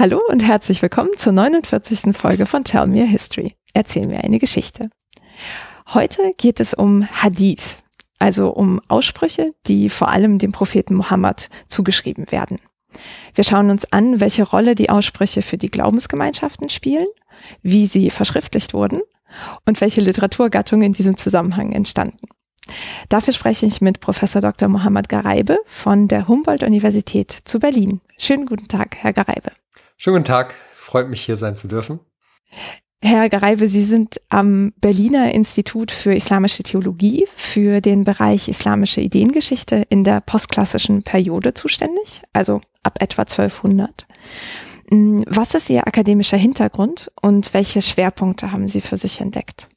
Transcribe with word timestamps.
Hallo 0.00 0.20
und 0.28 0.44
herzlich 0.44 0.80
willkommen 0.80 1.10
zur 1.16 1.32
49. 1.32 2.16
Folge 2.16 2.46
von 2.46 2.62
Tell 2.62 2.86
Me 2.86 3.02
a 3.02 3.04
History. 3.04 3.48
Erzähl 3.74 4.06
mir 4.06 4.22
eine 4.22 4.38
Geschichte. 4.38 4.90
Heute 5.92 6.34
geht 6.36 6.60
es 6.60 6.72
um 6.72 7.04
Hadith, 7.10 7.78
also 8.20 8.50
um 8.50 8.80
Aussprüche, 8.86 9.50
die 9.66 9.88
vor 9.88 10.08
allem 10.10 10.38
dem 10.38 10.52
Propheten 10.52 10.94
Muhammad 10.94 11.48
zugeschrieben 11.66 12.30
werden. 12.30 12.60
Wir 13.34 13.42
schauen 13.42 13.70
uns 13.70 13.92
an, 13.92 14.20
welche 14.20 14.44
Rolle 14.44 14.76
die 14.76 14.88
Aussprüche 14.88 15.42
für 15.42 15.58
die 15.58 15.68
Glaubensgemeinschaften 15.68 16.68
spielen, 16.68 17.08
wie 17.62 17.86
sie 17.86 18.10
verschriftlicht 18.10 18.74
wurden 18.74 19.00
und 19.66 19.80
welche 19.80 20.00
Literaturgattungen 20.00 20.84
in 20.84 20.92
diesem 20.92 21.16
Zusammenhang 21.16 21.72
entstanden. 21.72 22.28
Dafür 23.08 23.32
spreche 23.32 23.66
ich 23.66 23.80
mit 23.80 23.98
Professor 23.98 24.42
Dr. 24.42 24.70
Mohammad 24.70 25.08
Gareibe 25.08 25.58
von 25.66 26.06
der 26.06 26.28
Humboldt-Universität 26.28 27.32
zu 27.32 27.58
Berlin. 27.58 28.00
Schönen 28.16 28.46
guten 28.46 28.68
Tag, 28.68 28.94
Herr 28.96 29.12
Gareibe. 29.12 29.50
Schönen 30.00 30.18
guten 30.18 30.26
Tag, 30.26 30.54
freut 30.76 31.08
mich 31.08 31.22
hier 31.22 31.36
sein 31.36 31.56
zu 31.56 31.66
dürfen. 31.66 31.98
Herr 33.02 33.28
Gareibe, 33.28 33.66
Sie 33.66 33.82
sind 33.82 34.20
am 34.28 34.72
Berliner 34.80 35.34
Institut 35.34 35.90
für 35.90 36.14
Islamische 36.14 36.62
Theologie 36.62 37.26
für 37.34 37.80
den 37.80 38.04
Bereich 38.04 38.48
Islamische 38.48 39.00
Ideengeschichte 39.00 39.84
in 39.88 40.04
der 40.04 40.20
postklassischen 40.20 41.02
Periode 41.02 41.52
zuständig, 41.52 42.22
also 42.32 42.60
ab 42.84 42.98
etwa 43.00 43.22
1200. 43.22 44.06
Hm, 44.88 45.24
was 45.26 45.54
ist 45.54 45.68
Ihr 45.68 45.84
akademischer 45.84 46.36
Hintergrund 46.36 47.10
und 47.20 47.52
welche 47.52 47.82
Schwerpunkte 47.82 48.52
haben 48.52 48.68
Sie 48.68 48.80
für 48.80 48.96
sich 48.96 49.20
entdeckt? 49.20 49.68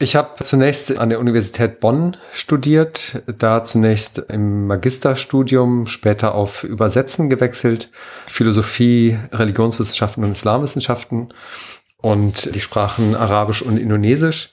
Ich 0.00 0.14
habe 0.14 0.44
zunächst 0.44 0.96
an 0.96 1.08
der 1.08 1.18
Universität 1.18 1.80
Bonn 1.80 2.16
studiert, 2.30 3.20
da 3.26 3.64
zunächst 3.64 4.18
im 4.28 4.68
Magisterstudium, 4.68 5.88
später 5.88 6.36
auf 6.36 6.62
Übersetzen 6.62 7.28
gewechselt, 7.28 7.90
Philosophie, 8.28 9.18
Religionswissenschaften 9.32 10.22
und 10.22 10.32
Islamwissenschaften 10.32 11.34
und 11.96 12.54
die 12.54 12.60
Sprachen 12.60 13.16
Arabisch 13.16 13.60
und 13.60 13.76
Indonesisch. 13.76 14.50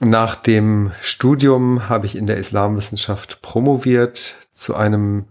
Nach 0.00 0.34
dem 0.34 0.92
Studium 1.00 1.88
habe 1.88 2.04
ich 2.04 2.14
in 2.14 2.26
der 2.26 2.36
Islamwissenschaft 2.36 3.40
promoviert 3.40 4.36
zu 4.52 4.74
einem 4.74 5.24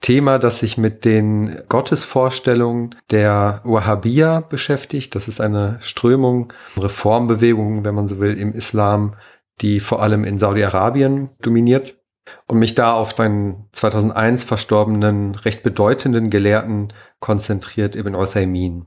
Thema, 0.00 0.38
das 0.38 0.60
sich 0.60 0.78
mit 0.78 1.04
den 1.04 1.62
Gottesvorstellungen 1.68 2.94
der 3.10 3.60
Wahhabiyya 3.64 4.40
beschäftigt. 4.40 5.14
Das 5.14 5.28
ist 5.28 5.40
eine 5.40 5.78
Strömung, 5.80 6.52
Reformbewegung, 6.78 7.84
wenn 7.84 7.94
man 7.94 8.08
so 8.08 8.18
will, 8.18 8.38
im 8.38 8.52
Islam, 8.52 9.14
die 9.60 9.80
vor 9.80 10.02
allem 10.02 10.24
in 10.24 10.38
Saudi-Arabien 10.38 11.30
dominiert. 11.42 11.94
Und 12.46 12.58
mich 12.58 12.74
da 12.74 12.92
auf 12.92 13.18
einen 13.18 13.68
2001 13.72 14.44
verstorbenen, 14.44 15.34
recht 15.34 15.62
bedeutenden 15.62 16.28
Gelehrten 16.28 16.92
konzentriert, 17.20 17.96
Ibn 17.96 18.14
Uthaymin. 18.14 18.86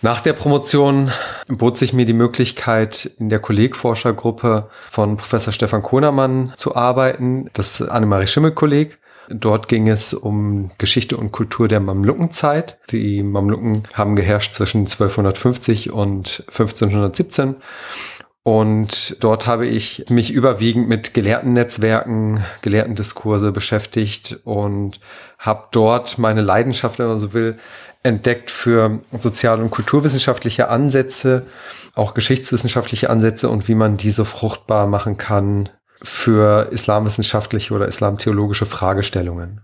Nach 0.00 0.20
der 0.20 0.32
Promotion 0.32 1.10
bot 1.48 1.76
sich 1.76 1.92
mir 1.92 2.04
die 2.04 2.12
Möglichkeit, 2.12 3.10
in 3.18 3.30
der 3.30 3.40
Kollegforschergruppe 3.40 4.68
von 4.90 5.16
Professor 5.16 5.52
Stefan 5.52 5.82
Kohnermann 5.82 6.52
zu 6.56 6.76
arbeiten, 6.76 7.50
das 7.52 7.82
Annemarie 7.82 8.28
Schimmel-Kolleg. 8.28 8.98
Dort 9.30 9.68
ging 9.68 9.88
es 9.88 10.14
um 10.14 10.70
Geschichte 10.78 11.16
und 11.16 11.32
Kultur 11.32 11.68
der 11.68 11.80
Mamlukenzeit. 11.80 12.80
Die 12.90 13.22
Mamluken 13.22 13.82
haben 13.94 14.16
geherrscht 14.16 14.54
zwischen 14.54 14.80
1250 14.80 15.92
und 15.92 16.44
1517. 16.48 17.56
Und 18.42 19.22
dort 19.22 19.46
habe 19.46 19.66
ich 19.66 20.06
mich 20.08 20.32
überwiegend 20.32 20.88
mit 20.88 21.12
Gelehrtennetzwerken, 21.12 22.42
Gelehrtendiskurse 22.62 23.52
beschäftigt 23.52 24.40
und 24.44 25.00
habe 25.38 25.64
dort 25.72 26.16
meine 26.16 26.40
Leidenschaft, 26.40 26.98
wenn 26.98 27.08
man 27.08 27.18
so 27.18 27.34
will, 27.34 27.58
entdeckt 28.02 28.50
für 28.50 29.00
sozial- 29.12 29.60
und 29.60 29.70
kulturwissenschaftliche 29.70 30.68
Ansätze, 30.68 31.46
auch 31.94 32.14
geschichtswissenschaftliche 32.14 33.10
Ansätze 33.10 33.50
und 33.50 33.68
wie 33.68 33.74
man 33.74 33.98
diese 33.98 34.24
fruchtbar 34.24 34.86
machen 34.86 35.18
kann 35.18 35.68
für 36.02 36.68
islamwissenschaftliche 36.70 37.74
oder 37.74 37.86
islamtheologische 37.86 38.66
Fragestellungen. 38.66 39.62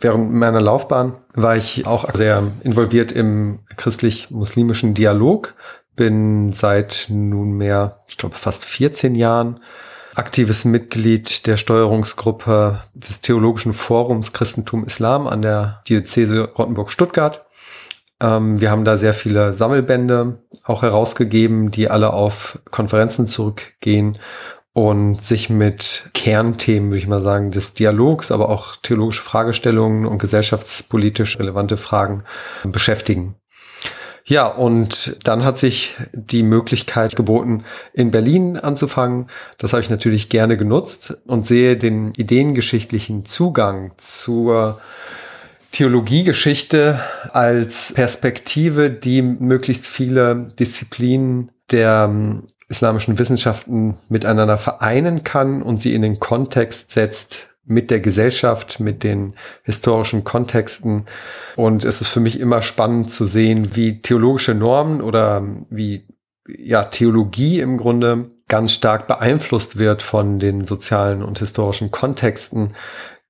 Während 0.00 0.32
meiner 0.32 0.60
Laufbahn 0.60 1.14
war 1.34 1.56
ich 1.56 1.86
auch 1.86 2.12
sehr 2.14 2.42
involviert 2.64 3.12
im 3.12 3.60
christlich-muslimischen 3.76 4.94
Dialog, 4.94 5.54
bin 5.94 6.52
seit 6.52 7.06
nunmehr, 7.08 8.00
ich 8.08 8.16
glaube, 8.16 8.36
fast 8.36 8.64
14 8.64 9.14
Jahren 9.14 9.60
aktives 10.14 10.64
Mitglied 10.64 11.46
der 11.46 11.56
Steuerungsgruppe 11.56 12.82
des 12.94 13.20
Theologischen 13.20 13.72
Forums 13.72 14.32
Christentum 14.32 14.84
Islam 14.84 15.26
an 15.26 15.42
der 15.42 15.82
Diözese 15.88 16.50
Rottenburg-Stuttgart. 16.52 17.46
Ähm, 18.20 18.60
wir 18.60 18.70
haben 18.70 18.84
da 18.84 18.96
sehr 18.96 19.14
viele 19.14 19.52
Sammelbände 19.52 20.38
auch 20.64 20.82
herausgegeben, 20.82 21.70
die 21.70 21.88
alle 21.88 22.12
auf 22.12 22.58
Konferenzen 22.70 23.26
zurückgehen 23.26 24.18
und 24.74 25.22
sich 25.22 25.50
mit 25.50 26.10
Kernthemen, 26.14 26.90
würde 26.90 26.98
ich 26.98 27.06
mal 27.06 27.22
sagen, 27.22 27.50
des 27.50 27.74
Dialogs, 27.74 28.32
aber 28.32 28.48
auch 28.48 28.76
theologische 28.76 29.22
Fragestellungen 29.22 30.06
und 30.06 30.18
gesellschaftspolitisch 30.18 31.38
relevante 31.38 31.76
Fragen 31.76 32.24
beschäftigen. 32.64 33.36
Ja, 34.24 34.46
und 34.46 35.18
dann 35.24 35.44
hat 35.44 35.58
sich 35.58 35.96
die 36.12 36.44
Möglichkeit 36.44 37.16
geboten, 37.16 37.64
in 37.92 38.12
Berlin 38.12 38.56
anzufangen. 38.56 39.26
Das 39.58 39.72
habe 39.72 39.82
ich 39.82 39.90
natürlich 39.90 40.28
gerne 40.28 40.56
genutzt 40.56 41.16
und 41.26 41.44
sehe 41.44 41.76
den 41.76 42.12
ideengeschichtlichen 42.16 43.24
Zugang 43.24 43.92
zur 43.96 44.80
Theologiegeschichte 45.72 47.00
als 47.32 47.92
Perspektive, 47.94 48.90
die 48.90 49.22
möglichst 49.22 49.86
viele 49.86 50.52
Disziplinen 50.58 51.50
der 51.70 52.08
islamischen 52.72 53.18
Wissenschaften 53.18 53.98
miteinander 54.08 54.58
vereinen 54.58 55.22
kann 55.22 55.62
und 55.62 55.80
sie 55.80 55.94
in 55.94 56.02
den 56.02 56.18
Kontext 56.18 56.90
setzt 56.90 57.50
mit 57.64 57.90
der 57.90 58.00
Gesellschaft, 58.00 58.80
mit 58.80 59.04
den 59.04 59.34
historischen 59.62 60.24
Kontexten. 60.24 61.04
Und 61.54 61.84
es 61.84 62.00
ist 62.00 62.08
für 62.08 62.20
mich 62.20 62.40
immer 62.40 62.62
spannend 62.62 63.10
zu 63.10 63.24
sehen, 63.24 63.76
wie 63.76 64.02
theologische 64.02 64.54
Normen 64.54 65.00
oder 65.00 65.44
wie 65.70 66.08
ja, 66.48 66.84
Theologie 66.84 67.60
im 67.60 67.76
Grunde 67.76 68.30
ganz 68.48 68.72
stark 68.72 69.06
beeinflusst 69.06 69.78
wird 69.78 70.02
von 70.02 70.38
den 70.38 70.64
sozialen 70.64 71.22
und 71.22 71.38
historischen 71.38 71.90
Kontexten, 71.90 72.74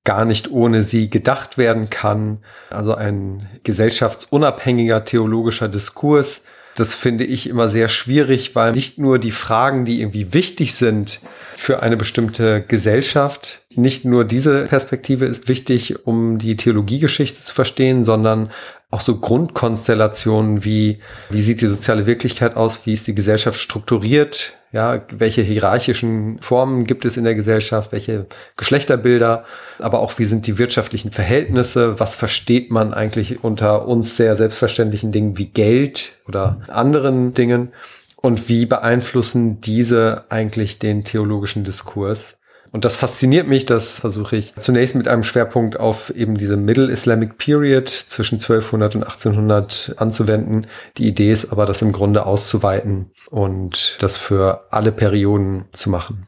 gar 0.05 0.25
nicht 0.25 0.51
ohne 0.51 0.83
sie 0.83 1.11
gedacht 1.11 1.59
werden 1.59 1.91
kann. 1.91 2.39
Also 2.71 2.95
ein 2.95 3.49
gesellschaftsunabhängiger 3.65 5.05
theologischer 5.05 5.69
Diskurs, 5.69 6.43
das 6.75 6.95
finde 6.95 7.25
ich 7.25 7.49
immer 7.49 7.69
sehr 7.69 7.89
schwierig, 7.89 8.55
weil 8.55 8.73
nicht 8.73 8.99
nur 8.99 9.19
die 9.19 9.31
Fragen, 9.31 9.85
die 9.85 10.01
irgendwie 10.01 10.33
wichtig 10.33 10.75
sind 10.75 11.21
für 11.57 11.83
eine 11.83 11.97
bestimmte 11.97 12.63
Gesellschaft, 12.63 13.63
nicht 13.75 14.05
nur 14.05 14.25
diese 14.25 14.65
Perspektive 14.67 15.27
ist 15.27 15.49
wichtig, 15.49 16.07
um 16.07 16.39
die 16.39 16.57
Theologiegeschichte 16.57 17.41
zu 17.41 17.55
verstehen, 17.55 18.05
sondern 18.05 18.51
auch 18.93 19.01
so 19.01 19.17
Grundkonstellationen 19.17 20.65
wie, 20.67 20.99
wie 21.31 21.41
sieht 21.41 21.63
die 21.63 21.67
soziale 21.67 22.05
Wirklichkeit 22.05 22.57
aus, 22.57 22.85
wie 22.85 22.93
ist 22.93 23.07
die 23.07 23.15
Gesellschaft 23.15 23.59
strukturiert, 23.59 24.59
ja, 24.71 25.03
welche 25.11 25.41
hierarchischen 25.41 26.39
Formen 26.41 26.85
gibt 26.85 27.07
es 27.07 27.17
in 27.17 27.25
der 27.25 27.35
Gesellschaft, 27.35 27.91
welche 27.91 28.27
Geschlechterbilder, 28.59 29.45
aber 29.79 30.01
auch 30.01 30.19
wie 30.19 30.27
sind 30.27 30.47
die 30.47 30.59
wirtschaftlichen 30.59 31.11
Verhältnisse, 31.11 31.99
was 32.01 32.17
versteht 32.17 32.71
man 32.71 32.93
eigentlich 32.93 33.43
unter 33.43 33.89
uns 33.89 34.19
sehr 34.19 34.37
selbstverständlichen 34.37 35.11
Dingen 35.11 35.39
wie 35.39 35.47
Geld 35.47 36.13
oder 36.29 36.61
anderen 36.69 37.33
Dingen? 37.33 37.73
Und 38.17 38.49
wie 38.49 38.67
beeinflussen 38.67 39.61
diese 39.61 40.27
eigentlich 40.29 40.79
den 40.79 41.03
theologischen 41.03 41.65
Diskurs. 41.65 42.39
Und 42.73 42.87
das 42.87 42.97
fasziniert 42.97 43.47
mich, 43.47 43.67
das 43.67 43.99
versuche 43.99 44.37
ich 44.37 44.55
zunächst 44.57 44.95
mit 44.95 45.07
einem 45.07 45.23
Schwerpunkt 45.23 45.79
auf 45.79 46.09
eben 46.11 46.37
diese 46.39 46.57
Middle 46.57 46.91
Islamic 46.91 47.37
Period 47.37 47.89
zwischen 47.89 48.37
1200 48.37 48.97
und 48.97 49.03
1800 49.05 49.95
anzuwenden. 49.99 50.67
Die 50.97 51.07
Idee 51.07 51.31
ist 51.31 51.53
aber, 51.53 51.67
das 51.67 51.83
im 51.83 51.93
Grunde 51.93 52.25
auszuweiten 52.25 53.11
und 53.31 53.99
das 54.01 54.17
für 54.17 54.67
alle 54.71 54.91
Perioden 54.91 55.67
zu 55.73 55.91
machen. 55.91 56.27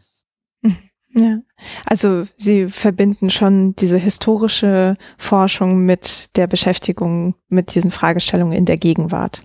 Mhm. 0.60 0.76
Ja, 1.16 1.38
also 1.86 2.26
Sie 2.36 2.66
verbinden 2.66 3.30
schon 3.30 3.76
diese 3.76 3.98
historische 3.98 4.96
Forschung 5.16 5.78
mit 5.84 6.36
der 6.36 6.48
Beschäftigung 6.48 7.36
mit 7.48 7.74
diesen 7.76 7.92
Fragestellungen 7.92 8.58
in 8.58 8.64
der 8.64 8.76
Gegenwart. 8.76 9.40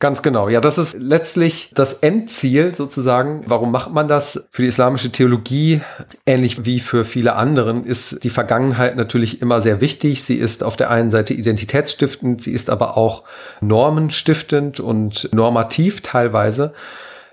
Ganz 0.00 0.22
genau. 0.22 0.48
Ja, 0.48 0.60
das 0.60 0.76
ist 0.76 0.96
letztlich 0.98 1.70
das 1.74 1.94
Endziel 1.94 2.74
sozusagen. 2.74 3.44
Warum 3.46 3.70
macht 3.70 3.92
man 3.92 4.08
das? 4.08 4.42
Für 4.50 4.62
die 4.62 4.68
islamische 4.68 5.10
Theologie, 5.10 5.82
ähnlich 6.26 6.64
wie 6.66 6.80
für 6.80 7.04
viele 7.04 7.36
anderen, 7.36 7.84
ist 7.84 8.22
die 8.24 8.30
Vergangenheit 8.30 8.96
natürlich 8.96 9.40
immer 9.40 9.60
sehr 9.60 9.80
wichtig. 9.80 10.22
Sie 10.24 10.36
ist 10.36 10.62
auf 10.62 10.76
der 10.76 10.90
einen 10.90 11.10
Seite 11.10 11.32
identitätsstiftend, 11.32 12.42
sie 12.42 12.52
ist 12.52 12.70
aber 12.70 12.96
auch 12.96 13.22
normenstiftend 13.60 14.80
und 14.80 15.30
normativ 15.32 16.02
teilweise. 16.02 16.74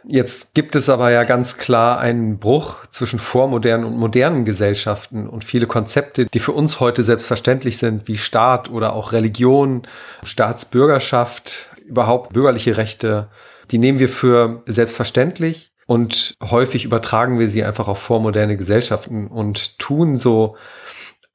Jetzt 0.03 0.53
gibt 0.53 0.75
es 0.75 0.89
aber 0.89 1.11
ja 1.11 1.23
ganz 1.23 1.57
klar 1.57 1.99
einen 1.99 2.39
Bruch 2.39 2.85
zwischen 2.87 3.19
vormodernen 3.19 3.85
und 3.85 3.97
modernen 3.97 4.45
Gesellschaften 4.45 5.27
und 5.27 5.43
viele 5.43 5.67
Konzepte, 5.67 6.25
die 6.25 6.39
für 6.39 6.53
uns 6.53 6.79
heute 6.79 7.03
selbstverständlich 7.03 7.77
sind, 7.77 8.07
wie 8.07 8.17
Staat 8.17 8.71
oder 8.71 8.93
auch 8.93 9.11
Religion, 9.11 9.83
Staatsbürgerschaft, 10.23 11.67
überhaupt 11.91 12.33
bürgerliche 12.33 12.77
Rechte, 12.77 13.29
die 13.69 13.77
nehmen 13.77 13.99
wir 13.99 14.09
für 14.09 14.63
selbstverständlich 14.65 15.71
und 15.85 16.35
häufig 16.41 16.85
übertragen 16.85 17.37
wir 17.37 17.49
sie 17.49 17.63
einfach 17.63 17.87
auf 17.87 17.99
vormoderne 17.99 18.57
Gesellschaften 18.57 19.27
und 19.27 19.77
tun 19.77 20.17
so, 20.17 20.55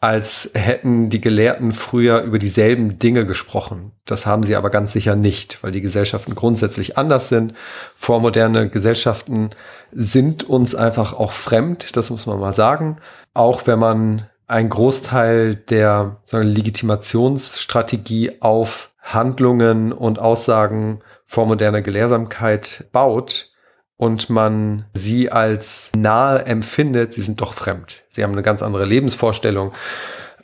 als 0.01 0.51
hätten 0.55 1.09
die 1.09 1.21
Gelehrten 1.21 1.73
früher 1.73 2.23
über 2.23 2.39
dieselben 2.39 2.99
Dinge 2.99 3.27
gesprochen. 3.27 3.93
Das 4.05 4.27
haben 4.27 4.43
sie 4.43 4.55
aber 4.55 4.71
ganz 4.71 4.93
sicher 4.93 5.17
nicht, 5.17 5.63
weil 5.63 5.73
die 5.73 5.81
Gesellschaften 5.81 6.35
grundsätzlich 6.35 6.99
anders 6.99 7.29
sind. 7.29 7.55
Vormoderne 7.95 8.69
Gesellschaften 8.69 9.51
sind 9.93 10.45
uns 10.45 10.75
einfach 10.75 11.15
auch 11.15 11.33
fremd, 11.33 11.97
das 11.97 12.11
muss 12.11 12.27
man 12.27 12.39
mal 12.39 12.53
sagen. 12.53 12.99
Auch 13.33 13.67
wenn 13.67 13.79
man 13.79 14.27
einen 14.47 14.69
Großteil 14.69 15.57
der 15.57 16.17
sagen, 16.25 16.47
Legitimationsstrategie 16.47 18.41
auf 18.41 18.91
Handlungen 19.07 19.93
und 19.93 20.19
Aussagen 20.19 21.01
vormoderner 21.25 21.83
Gelehrsamkeit 21.83 22.89
baut, 22.93 23.53
und 23.97 24.29
man 24.29 24.85
sie 24.93 25.33
als 25.33 25.91
nahe 25.97 26.45
empfindet, 26.45 27.15
sie 27.15 27.23
sind 27.23 27.41
doch 27.41 27.55
fremd. 27.55 28.05
Sie 28.11 28.23
haben 28.23 28.33
eine 28.33 28.43
ganz 28.43 28.63
andere 28.63 28.85
Lebensvorstellung. 28.85 29.73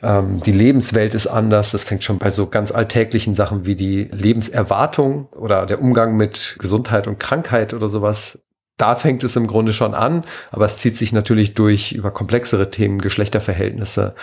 Ähm, 0.01 0.39
die 0.39 0.51
Lebenswelt 0.51 1.13
ist 1.13 1.27
anders. 1.27 1.71
Das 1.71 1.83
fängt 1.83 2.03
schon 2.03 2.17
bei 2.17 2.31
so 2.31 2.47
ganz 2.47 2.71
alltäglichen 2.71 3.35
Sachen 3.35 3.65
wie 3.65 3.75
die 3.75 4.05
Lebenserwartung 4.11 5.27
oder 5.33 5.65
der 5.65 5.81
Umgang 5.81 6.17
mit 6.17 6.55
Gesundheit 6.59 7.07
und 7.07 7.19
Krankheit 7.19 7.73
oder 7.73 7.89
sowas 7.89 8.39
da 8.77 8.95
fängt 8.95 9.23
es 9.23 9.35
im 9.35 9.47
Grunde 9.47 9.71
schon 9.71 9.93
an, 9.93 10.25
aber 10.51 10.65
es 10.65 10.77
zieht 10.77 10.97
sich 10.97 11.13
natürlich 11.13 11.53
durch 11.53 11.91
über 11.91 12.11
komplexere 12.11 12.69
Themen, 12.71 12.99
Geschlechterverhältnisse 12.99 14.15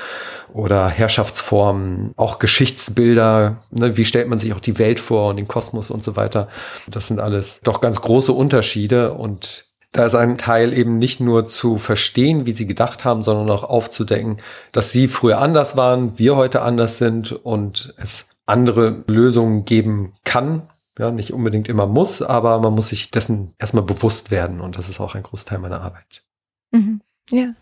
oder 0.53 0.89
Herrschaftsformen, 0.89 2.13
auch 2.17 2.39
Geschichtsbilder, 2.41 3.63
ne, 3.71 3.97
wie 3.97 4.05
stellt 4.05 4.29
man 4.29 4.41
sich 4.41 4.53
auch 4.53 4.61
die 4.61 4.79
Welt 4.79 4.99
vor 4.99 5.31
und 5.31 5.37
den 5.37 5.49
Kosmos 5.49 5.91
und 5.91 6.03
so 6.03 6.17
weiter. 6.17 6.49
Das 6.89 7.07
sind 7.07 7.21
alles 7.21 7.61
doch 7.63 7.81
ganz 7.81 8.01
große 8.01 8.33
Unterschiede 8.33 9.15
und 9.15 9.67
da 9.93 10.07
ist 10.07 10.15
ein 10.15 10.39
Teil 10.39 10.73
eben 10.73 10.99
nicht 10.99 11.21
nur 11.21 11.47
zu 11.47 11.79
verstehen, 11.79 12.47
wie 12.47 12.53
sie 12.53 12.67
gedacht 12.67 13.05
haben, 13.05 13.23
sondern 13.23 13.51
auch 13.51 13.65
aufzudecken, 13.65 14.41
dass 14.73 14.93
sie 14.93 15.09
früher 15.09 15.39
anders 15.39 15.77
waren, 15.77 16.19
wir 16.19 16.37
heute 16.37 16.63
anders 16.63 16.99
sind 16.99 17.33
und 17.33 17.95
es 17.97 18.27
andere 18.47 19.05
Lösungen 19.09 19.65
geben 19.65 20.15
kann, 20.25 20.69
ja, 21.01 21.11
nicht 21.11 21.33
unbedingt 21.33 21.67
immer 21.69 21.87
muss, 21.87 22.21
aber 22.21 22.59
man 22.61 22.75
muss 22.75 22.89
sich 22.89 23.11
dessen 23.11 23.55
erstmal 23.59 23.83
bewusst 23.83 24.31
werden 24.31 24.61
und 24.61 24.77
das 24.77 24.91
ist 24.91 25.01
auch 25.01 25.15
ein 25.15 25.23
Großteil 25.23 25.59
meiner 25.59 25.81
Arbeit. 25.81 26.25
Mhm. 26.73 27.01
Ja. 27.31 27.55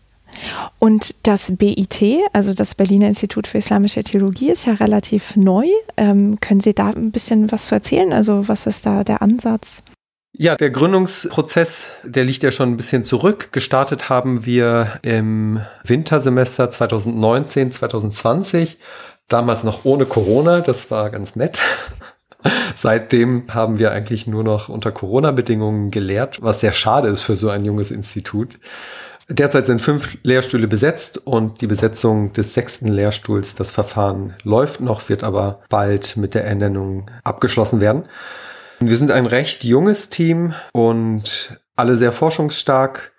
Und 0.77 1.25
das 1.25 1.55
BIT, 1.55 2.03
also 2.33 2.53
das 2.53 2.75
Berliner 2.75 3.07
Institut 3.07 3.47
für 3.47 3.57
Islamische 3.57 4.03
Theologie, 4.03 4.51
ist 4.51 4.65
ja 4.65 4.73
relativ 4.73 5.37
neu. 5.37 5.65
Ähm, 5.95 6.39
können 6.41 6.59
Sie 6.59 6.75
da 6.75 6.89
ein 6.89 7.11
bisschen 7.11 7.49
was 7.51 7.67
zu 7.67 7.75
erzählen? 7.75 8.11
Also 8.11 8.47
was 8.49 8.67
ist 8.67 8.85
da 8.85 9.05
der 9.05 9.21
Ansatz? 9.21 9.81
Ja, 10.33 10.55
der 10.55 10.69
Gründungsprozess, 10.69 11.87
der 12.03 12.25
liegt 12.25 12.43
ja 12.43 12.51
schon 12.51 12.73
ein 12.73 12.77
bisschen 12.77 13.05
zurück. 13.05 13.53
Gestartet 13.53 14.09
haben 14.09 14.45
wir 14.45 14.99
im 15.01 15.61
Wintersemester 15.85 16.69
2019, 16.69 17.71
2020, 17.71 18.77
damals 19.29 19.63
noch 19.63 19.85
ohne 19.85 20.05
Corona. 20.05 20.59
Das 20.59 20.91
war 20.91 21.09
ganz 21.09 21.35
nett. 21.37 21.59
Seitdem 22.75 23.43
haben 23.49 23.79
wir 23.79 23.91
eigentlich 23.91 24.27
nur 24.27 24.43
noch 24.43 24.69
unter 24.69 24.91
Corona-Bedingungen 24.91 25.91
gelehrt, 25.91 26.41
was 26.41 26.61
sehr 26.61 26.71
schade 26.71 27.09
ist 27.09 27.21
für 27.21 27.35
so 27.35 27.49
ein 27.49 27.65
junges 27.65 27.91
Institut. 27.91 28.57
Derzeit 29.27 29.67
sind 29.67 29.81
fünf 29.81 30.17
Lehrstühle 30.23 30.67
besetzt 30.67 31.19
und 31.19 31.61
die 31.61 31.67
Besetzung 31.67 32.33
des 32.33 32.55
sechsten 32.55 32.87
Lehrstuhls, 32.87 33.53
das 33.53 33.69
Verfahren 33.69 34.33
läuft 34.43 34.79
noch, 34.79 35.07
wird 35.07 35.23
aber 35.23 35.61
bald 35.69 36.17
mit 36.17 36.33
der 36.33 36.45
Ernennung 36.45 37.11
abgeschlossen 37.23 37.79
werden. 37.79 38.05
Wir 38.79 38.97
sind 38.97 39.11
ein 39.11 39.27
recht 39.27 39.63
junges 39.65 40.09
Team 40.09 40.53
und 40.71 41.61
alle 41.75 41.95
sehr 41.95 42.11
forschungsstark. 42.11 43.11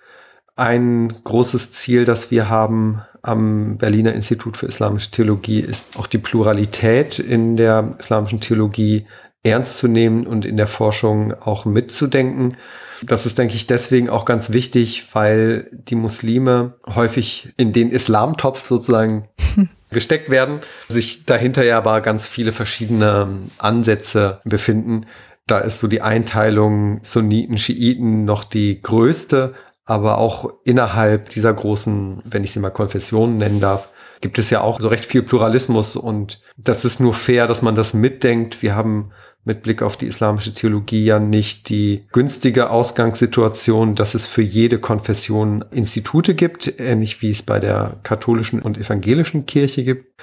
Ein 0.57 1.15
großes 1.23 1.73
Ziel, 1.73 2.05
das 2.05 2.31
wir 2.31 2.49
haben 2.49 3.03
am 3.23 3.79
Berliner 3.79 4.15
Institut 4.15 4.57
für 4.57 4.67
Islamische 4.67 5.11
Theologie, 5.11 5.61
ist 5.61 5.99
auch 5.99 6.07
die 6.07 6.19
Pluralität 6.19 7.19
in 7.19 7.57
der 7.57 7.97
islamischen 7.99 8.41
Theologie 8.41 9.07
ernst 9.43 9.79
zu 9.79 9.89
nehmen 9.89 10.27
und 10.27 10.45
in 10.45 10.57
der 10.57 10.67
Forschung 10.67 11.33
auch 11.33 11.65
mitzudenken. 11.65 12.57
Das 13.03 13.25
ist, 13.25 13.39
denke 13.39 13.55
ich, 13.55 13.67
deswegen 13.67 14.11
auch 14.11 14.27
ganz 14.27 14.51
wichtig, 14.53 15.09
weil 15.15 15.69
die 15.73 15.95
Muslime 15.95 16.75
häufig 16.95 17.53
in 17.57 17.73
den 17.73 17.91
Islamtopf 17.91 18.67
sozusagen 18.67 19.29
gesteckt 19.91 20.29
werden, 20.29 20.59
sich 20.89 21.25
dahinter 21.25 21.65
ja 21.65 21.79
aber 21.79 22.01
ganz 22.03 22.27
viele 22.27 22.53
verschiedene 22.53 23.47
Ansätze 23.59 24.41
befinden. 24.45 25.07
Da 25.47 25.59
ist 25.59 25.81
so 25.81 25.89
die 25.89 26.03
Einteilung 26.03 27.01
Sunniten, 27.03 27.57
Schiiten 27.59 28.25
noch 28.25 28.45
die 28.45 28.83
größte, 28.83 29.55
aber 29.91 30.19
auch 30.19 30.53
innerhalb 30.63 31.31
dieser 31.31 31.53
großen, 31.53 32.23
wenn 32.25 32.45
ich 32.45 32.53
sie 32.53 32.61
mal 32.61 32.71
Konfessionen 32.71 33.39
nennen 33.39 33.59
darf, 33.59 33.89
gibt 34.21 34.39
es 34.39 34.49
ja 34.49 34.61
auch 34.61 34.79
so 34.79 34.87
recht 34.87 35.05
viel 35.05 35.25
Pluralismus 35.25 35.97
und 35.97 36.41
das 36.57 36.85
ist 36.85 37.01
nur 37.01 37.13
fair, 37.13 37.49
dass 37.49 37.61
man 37.61 37.75
das 37.75 37.93
mitdenkt. 37.93 38.63
Wir 38.63 38.77
haben 38.77 39.11
mit 39.45 39.65
Blick 39.65 39.83
auf 39.83 39.97
die 39.97 40.07
islamische 40.07 40.55
Theologie 40.55 41.05
ja 41.05 41.19
nicht 41.19 41.71
die 41.71 42.07
günstige 42.13 42.71
Ausgangssituation, 42.71 43.97
dass 43.97 44.15
es 44.15 44.29
für 44.29 44.43
jede 44.43 44.79
Konfession 44.79 45.65
Institute 45.73 46.37
gibt, 46.37 46.73
ähnlich 46.79 47.21
wie 47.21 47.31
es 47.31 47.43
bei 47.43 47.59
der 47.59 47.99
katholischen 48.05 48.63
und 48.63 48.79
evangelischen 48.79 49.45
Kirche 49.45 49.83
gibt. 49.83 50.23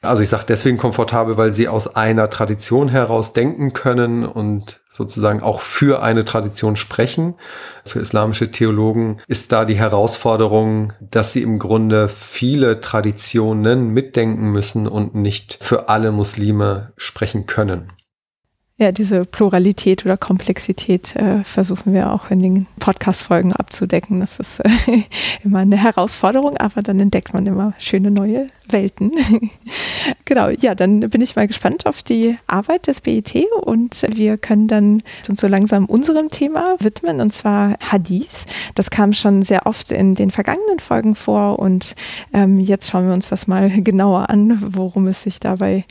Also 0.00 0.22
ich 0.22 0.28
sage 0.28 0.44
deswegen 0.46 0.76
komfortabel, 0.76 1.36
weil 1.36 1.52
sie 1.52 1.68
aus 1.68 1.96
einer 1.96 2.30
Tradition 2.30 2.88
heraus 2.88 3.32
denken 3.32 3.72
können 3.72 4.24
und 4.24 4.80
sozusagen 4.88 5.42
auch 5.42 5.60
für 5.60 6.02
eine 6.02 6.24
Tradition 6.24 6.76
sprechen. 6.76 7.34
Für 7.84 7.98
islamische 7.98 8.52
Theologen 8.52 9.18
ist 9.26 9.50
da 9.50 9.64
die 9.64 9.74
Herausforderung, 9.74 10.92
dass 11.00 11.32
sie 11.32 11.42
im 11.42 11.58
Grunde 11.58 12.08
viele 12.08 12.80
Traditionen 12.80 13.88
mitdenken 13.88 14.50
müssen 14.50 14.86
und 14.86 15.14
nicht 15.14 15.58
für 15.60 15.88
alle 15.88 16.12
Muslime 16.12 16.92
sprechen 16.96 17.46
können 17.46 17.92
ja, 18.80 18.92
diese 18.92 19.24
Pluralität 19.24 20.04
oder 20.04 20.16
Komplexität 20.16 21.16
äh, 21.16 21.42
versuchen 21.42 21.92
wir 21.92 22.12
auch 22.12 22.30
in 22.30 22.40
den 22.40 22.68
Podcast-Folgen 22.78 23.52
abzudecken. 23.52 24.20
Das 24.20 24.38
ist 24.38 24.60
äh, 24.60 24.68
immer 25.44 25.58
eine 25.58 25.76
Herausforderung, 25.76 26.56
aber 26.58 26.82
dann 26.82 27.00
entdeckt 27.00 27.34
man 27.34 27.44
immer 27.46 27.74
schöne 27.78 28.12
neue 28.12 28.46
Welten. 28.68 29.10
genau, 30.24 30.50
ja, 30.50 30.76
dann 30.76 31.00
bin 31.00 31.20
ich 31.20 31.34
mal 31.34 31.48
gespannt 31.48 31.86
auf 31.86 32.04
die 32.04 32.36
Arbeit 32.46 32.86
des 32.86 33.00
BIT 33.00 33.34
und 33.62 34.06
wir 34.14 34.36
können 34.36 34.68
dann 34.68 35.02
uns 35.28 35.40
so 35.40 35.48
langsam 35.48 35.86
unserem 35.86 36.30
Thema 36.30 36.76
widmen 36.78 37.20
und 37.20 37.32
zwar 37.32 37.76
Hadith. 37.80 38.44
Das 38.76 38.90
kam 38.90 39.12
schon 39.12 39.42
sehr 39.42 39.66
oft 39.66 39.90
in 39.90 40.14
den 40.14 40.30
vergangenen 40.30 40.78
Folgen 40.78 41.16
vor 41.16 41.58
und 41.58 41.96
ähm, 42.32 42.58
jetzt 42.58 42.90
schauen 42.90 43.08
wir 43.08 43.14
uns 43.14 43.28
das 43.28 43.48
mal 43.48 43.70
genauer 43.82 44.30
an, 44.30 44.56
worum 44.76 45.08
es 45.08 45.22
sich 45.22 45.40
dabei 45.40 45.84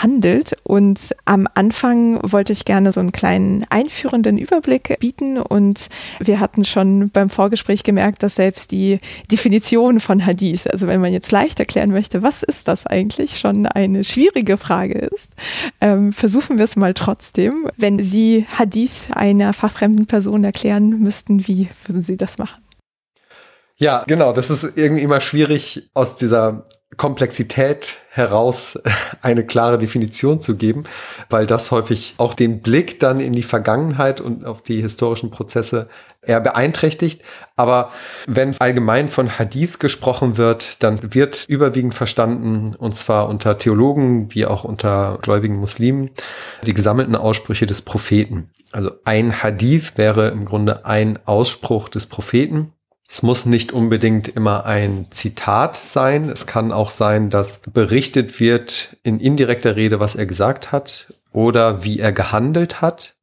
handelt. 0.00 0.52
Und 0.62 1.14
am 1.26 1.46
Anfang 1.54 2.21
wollte 2.22 2.52
ich 2.52 2.64
gerne 2.64 2.92
so 2.92 3.00
einen 3.00 3.12
kleinen 3.12 3.64
einführenden 3.68 4.38
Überblick 4.38 4.96
bieten 5.00 5.38
und 5.38 5.88
wir 6.20 6.40
hatten 6.40 6.64
schon 6.64 7.10
beim 7.10 7.28
Vorgespräch 7.28 7.82
gemerkt, 7.82 8.22
dass 8.22 8.36
selbst 8.36 8.70
die 8.70 8.98
Definition 9.30 10.00
von 10.00 10.24
Hadith, 10.24 10.66
also 10.66 10.86
wenn 10.86 11.00
man 11.00 11.12
jetzt 11.12 11.32
leicht 11.32 11.60
erklären 11.60 11.90
möchte, 11.90 12.22
was 12.22 12.42
ist 12.42 12.68
das 12.68 12.86
eigentlich, 12.86 13.38
schon 13.38 13.66
eine 13.66 14.04
schwierige 14.04 14.56
Frage 14.56 14.98
ist, 14.98 15.30
ähm, 15.80 16.12
versuchen 16.12 16.58
wir 16.58 16.64
es 16.64 16.76
mal 16.76 16.94
trotzdem. 16.94 17.68
Wenn 17.76 18.02
Sie 18.02 18.46
Hadith 18.58 19.08
einer 19.12 19.52
fachfremden 19.52 20.06
Person 20.06 20.44
erklären 20.44 21.00
müssten, 21.00 21.46
wie 21.46 21.68
würden 21.86 22.02
Sie 22.02 22.16
das 22.16 22.38
machen? 22.38 22.62
Ja, 23.76 24.04
genau. 24.06 24.32
Das 24.32 24.50
ist 24.50 24.76
irgendwie 24.76 25.02
immer 25.02 25.20
schwierig 25.20 25.90
aus 25.94 26.16
dieser 26.16 26.64
Komplexität 26.96 27.98
heraus 28.10 28.78
eine 29.22 29.44
klare 29.44 29.78
Definition 29.78 30.40
zu 30.40 30.56
geben, 30.56 30.84
weil 31.30 31.46
das 31.46 31.70
häufig 31.70 32.14
auch 32.18 32.34
den 32.34 32.60
Blick 32.60 33.00
dann 33.00 33.20
in 33.20 33.32
die 33.32 33.42
Vergangenheit 33.42 34.20
und 34.20 34.44
auf 34.44 34.62
die 34.62 34.80
historischen 34.80 35.30
Prozesse 35.30 35.88
eher 36.20 36.40
beeinträchtigt. 36.40 37.22
Aber 37.56 37.90
wenn 38.26 38.54
allgemein 38.60 39.08
von 39.08 39.38
Hadith 39.38 39.78
gesprochen 39.78 40.36
wird, 40.36 40.82
dann 40.82 41.14
wird 41.14 41.44
überwiegend 41.48 41.94
verstanden, 41.94 42.74
und 42.76 42.96
zwar 42.96 43.28
unter 43.28 43.58
Theologen 43.58 44.34
wie 44.34 44.46
auch 44.46 44.64
unter 44.64 45.18
gläubigen 45.22 45.56
Muslimen, 45.56 46.10
die 46.66 46.74
gesammelten 46.74 47.16
Aussprüche 47.16 47.66
des 47.66 47.82
Propheten. 47.82 48.50
Also 48.72 48.92
ein 49.04 49.42
Hadith 49.42 49.96
wäre 49.96 50.28
im 50.28 50.44
Grunde 50.44 50.86
ein 50.86 51.18
Ausspruch 51.26 51.88
des 51.88 52.06
Propheten 52.06 52.72
es 53.12 53.22
muss 53.22 53.44
nicht 53.44 53.72
unbedingt 53.72 54.28
immer 54.28 54.64
ein 54.64 55.04
Zitat 55.10 55.76
sein. 55.76 56.30
Es 56.30 56.46
kann 56.46 56.72
auch 56.72 56.88
sein, 56.88 57.28
dass 57.28 57.60
berichtet 57.60 58.40
wird 58.40 58.96
in 59.02 59.20
indirekter 59.20 59.76
Rede, 59.76 60.00
was 60.00 60.16
er 60.16 60.24
gesagt 60.24 60.72
hat 60.72 61.12
oder 61.30 61.84
wie 61.84 62.00
er 62.00 62.12
gehandelt 62.12 62.80
hat 62.80 63.14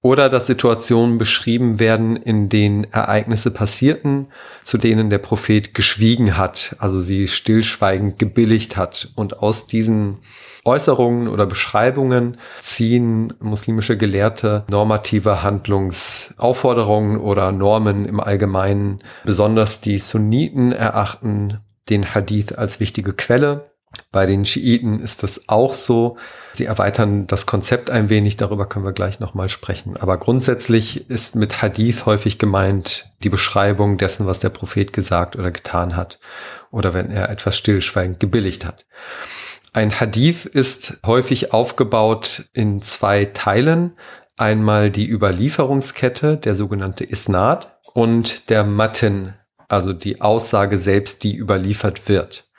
oder 0.00 0.30
dass 0.30 0.46
Situationen 0.46 1.18
beschrieben 1.18 1.78
werden, 1.78 2.16
in 2.16 2.48
denen 2.48 2.84
Ereignisse 2.84 3.50
passierten, 3.50 4.28
zu 4.62 4.78
denen 4.78 5.10
der 5.10 5.18
Prophet 5.18 5.74
geschwiegen 5.74 6.38
hat, 6.38 6.74
also 6.78 6.98
sie 6.98 7.28
stillschweigend 7.28 8.18
gebilligt 8.18 8.78
hat. 8.78 9.10
Und 9.16 9.40
aus 9.40 9.66
diesen 9.66 10.20
Äußerungen 10.64 11.28
oder 11.28 11.46
Beschreibungen 11.46 12.36
ziehen 12.60 13.32
muslimische 13.40 13.96
Gelehrte 13.96 14.64
normative 14.68 15.42
Handlungsaufforderungen 15.42 17.18
oder 17.18 17.52
Normen 17.52 18.04
im 18.04 18.20
Allgemeinen. 18.20 19.00
Besonders 19.24 19.80
die 19.80 19.98
Sunniten 19.98 20.72
erachten 20.72 21.60
den 21.88 22.14
Hadith 22.14 22.52
als 22.52 22.78
wichtige 22.80 23.12
Quelle 23.12 23.70
bei 24.12 24.26
den 24.26 24.44
Schiiten 24.44 25.00
ist 25.00 25.22
das 25.22 25.48
auch 25.48 25.74
so. 25.74 26.16
Sie 26.52 26.64
erweitern 26.64 27.26
das 27.26 27.46
Konzept 27.46 27.90
ein 27.90 28.08
wenig, 28.08 28.36
darüber 28.36 28.66
können 28.66 28.84
wir 28.84 28.92
gleich 28.92 29.20
nochmal 29.20 29.48
sprechen. 29.48 29.96
Aber 29.96 30.16
grundsätzlich 30.18 31.08
ist 31.10 31.36
mit 31.36 31.62
Hadith 31.62 32.06
häufig 32.06 32.38
gemeint 32.38 33.12
die 33.22 33.28
Beschreibung 33.28 33.98
dessen, 33.98 34.26
was 34.26 34.38
der 34.40 34.48
Prophet 34.48 34.92
gesagt 34.92 35.36
oder 35.36 35.50
getan 35.50 35.96
hat 35.96 36.18
oder 36.70 36.94
wenn 36.94 37.10
er 37.10 37.30
etwas 37.30 37.56
stillschweigend 37.56 38.20
gebilligt 38.20 38.64
hat. 38.64 38.86
Ein 39.72 40.00
Hadith 40.00 40.46
ist 40.46 40.98
häufig 41.06 41.52
aufgebaut 41.52 42.46
in 42.52 42.82
zwei 42.82 43.26
Teilen. 43.26 43.92
Einmal 44.36 44.90
die 44.90 45.08
Überlieferungskette, 45.08 46.36
der 46.36 46.56
sogenannte 46.56 47.04
Isnad, 47.04 47.78
und 47.92 48.50
der 48.50 48.64
Matten, 48.64 49.34
also 49.68 49.92
die 49.92 50.20
Aussage 50.20 50.76
selbst, 50.76 51.22
die 51.22 51.36
überliefert 51.36 52.08
wird. 52.08 52.50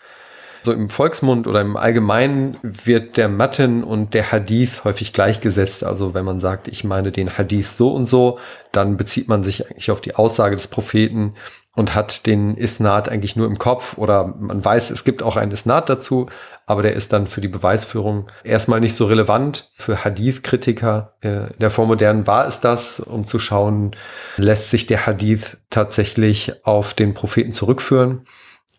So 0.64 0.72
im 0.72 0.90
Volksmund 0.90 1.48
oder 1.48 1.60
im 1.62 1.76
Allgemeinen 1.76 2.58
wird 2.62 3.18
der 3.18 3.30
Matten 3.30 3.84
und 3.84 4.14
der 4.14 4.32
Hadith 4.32 4.84
häufig 4.84 5.12
gleichgesetzt. 5.12 5.84
Also 5.84 6.14
wenn 6.14 6.24
man 6.24 6.40
sagt, 6.40 6.68
ich 6.68 6.84
meine 6.84 7.12
den 7.12 7.36
Hadith 7.38 7.76
so 7.76 7.94
und 7.94 8.06
so, 8.06 8.38
dann 8.72 8.96
bezieht 8.96 9.28
man 9.28 9.44
sich 9.44 9.66
eigentlich 9.66 9.90
auf 9.90 10.02
die 10.02 10.16
Aussage 10.16 10.56
des 10.56 10.68
Propheten 10.68 11.34
und 11.76 11.96
hat 11.96 12.28
den 12.28 12.56
Isnad 12.56 13.10
eigentlich 13.10 13.36
nur 13.36 13.48
im 13.48 13.58
Kopf 13.58 13.98
oder 13.98 14.36
man 14.40 14.64
weiß, 14.64 14.92
es 14.92 15.04
gibt 15.04 15.24
auch 15.24 15.36
einen 15.36 15.52
Isnad 15.52 15.90
dazu, 15.90 16.28
aber 16.66 16.82
der 16.82 16.94
ist 16.94 17.14
dann 17.14 17.28
für 17.28 17.42
die 17.42 17.48
Beweisführung 17.48 18.30
erstmal 18.44 18.80
nicht 18.80 18.96
so 18.96 19.06
relevant. 19.06 19.72
Für 19.76 20.04
Hadith-Kritiker 20.04 21.16
äh, 21.22 21.52
in 21.54 21.60
der 21.60 21.72
Vormodernen 21.72 22.28
war 22.28 22.48
es 22.48 22.60
das, 22.60 23.00
um 23.00 23.26
zu 23.26 23.40
schauen, 23.40 23.96
lässt 24.38 24.70
sich 24.70 24.86
der 24.86 25.06
Hadith 25.06 25.58
tatsächlich 25.70 26.66
auf 26.66 26.94
den 26.94 27.14
Propheten 27.14 27.52
zurückführen. 27.52 28.26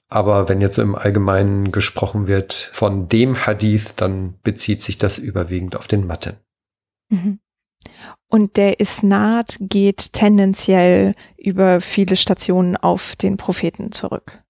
Aber 0.08 0.48
wenn 0.48 0.60
jetzt 0.60 0.78
im 0.78 0.94
Allgemeinen 0.94 1.72
gesprochen 1.72 2.26
wird 2.26 2.52
von 2.52 3.08
dem 3.08 3.46
Hadith, 3.46 3.94
dann 3.96 4.38
bezieht 4.42 4.82
sich 4.82 4.98
das 4.98 5.18
überwiegend 5.18 5.74
auf 5.76 5.88
den 5.88 6.06
Mathe. 6.06 6.36
Mhm. 7.08 7.38
Und 8.28 8.56
der 8.56 8.80
Isnad 8.80 9.56
geht 9.60 10.12
tendenziell 10.12 11.12
über 11.36 11.80
viele 11.80 12.16
Stationen 12.16 12.76
auf 12.76 13.16
den 13.16 13.36
Propheten 13.36 13.92
zurück. 13.92 14.41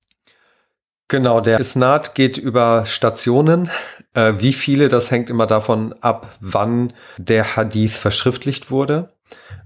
Genau, 1.12 1.42
der 1.42 1.60
Isnad 1.60 2.14
geht 2.14 2.38
über 2.38 2.86
Stationen. 2.86 3.68
Äh, 4.14 4.32
wie 4.38 4.54
viele, 4.54 4.88
das 4.88 5.10
hängt 5.10 5.28
immer 5.28 5.46
davon 5.46 5.94
ab, 6.00 6.38
wann 6.40 6.94
der 7.18 7.54
Hadith 7.54 7.98
verschriftlicht 7.98 8.70
wurde. 8.70 9.10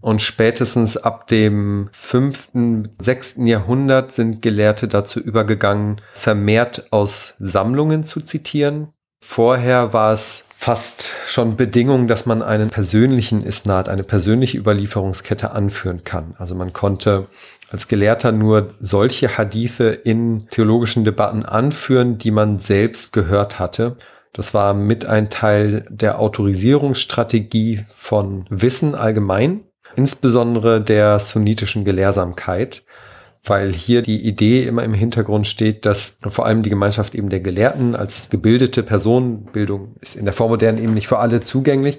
Und 0.00 0.20
spätestens 0.20 0.96
ab 0.96 1.28
dem 1.28 1.88
fünften, 1.92 2.88
sechsten 2.98 3.46
Jahrhundert 3.46 4.10
sind 4.10 4.42
Gelehrte 4.42 4.88
dazu 4.88 5.20
übergegangen, 5.20 6.00
vermehrt 6.14 6.88
aus 6.90 7.34
Sammlungen 7.38 8.02
zu 8.02 8.22
zitieren. 8.22 8.88
Vorher 9.20 9.92
war 9.92 10.12
es 10.12 10.46
fast 10.48 11.14
schon 11.26 11.56
Bedingung, 11.56 12.08
dass 12.08 12.26
man 12.26 12.42
einen 12.42 12.70
persönlichen 12.70 13.44
Isnad, 13.44 13.88
eine 13.88 14.02
persönliche 14.02 14.58
Überlieferungskette 14.58 15.52
anführen 15.52 16.02
kann. 16.02 16.34
Also 16.38 16.56
man 16.56 16.72
konnte 16.72 17.28
als 17.70 17.88
Gelehrter 17.88 18.32
nur 18.32 18.68
solche 18.80 19.36
Hadithe 19.36 19.88
in 19.88 20.48
theologischen 20.50 21.04
Debatten 21.04 21.44
anführen, 21.44 22.18
die 22.18 22.30
man 22.30 22.58
selbst 22.58 23.12
gehört 23.12 23.58
hatte. 23.58 23.96
Das 24.32 24.54
war 24.54 24.74
mit 24.74 25.06
ein 25.06 25.30
Teil 25.30 25.86
der 25.88 26.20
Autorisierungsstrategie 26.20 27.84
von 27.94 28.46
Wissen 28.50 28.94
allgemein 28.94 29.64
insbesondere 29.96 30.80
der 30.80 31.18
sunnitischen 31.18 31.84
Gelehrsamkeit, 31.84 32.84
weil 33.44 33.72
hier 33.72 34.02
die 34.02 34.24
Idee 34.24 34.64
immer 34.64 34.84
im 34.84 34.94
Hintergrund 34.94 35.46
steht, 35.46 35.86
dass 35.86 36.18
vor 36.28 36.46
allem 36.46 36.62
die 36.62 36.70
Gemeinschaft 36.70 37.14
eben 37.14 37.30
der 37.30 37.40
Gelehrten 37.40 37.96
als 37.96 38.28
gebildete 38.28 38.82
Person, 38.82 39.46
Bildung 39.46 39.96
ist 40.00 40.16
in 40.16 40.24
der 40.24 40.34
Vormodernen 40.34 40.82
eben 40.82 40.94
nicht 40.94 41.08
für 41.08 41.18
alle 41.18 41.40
zugänglich, 41.40 41.98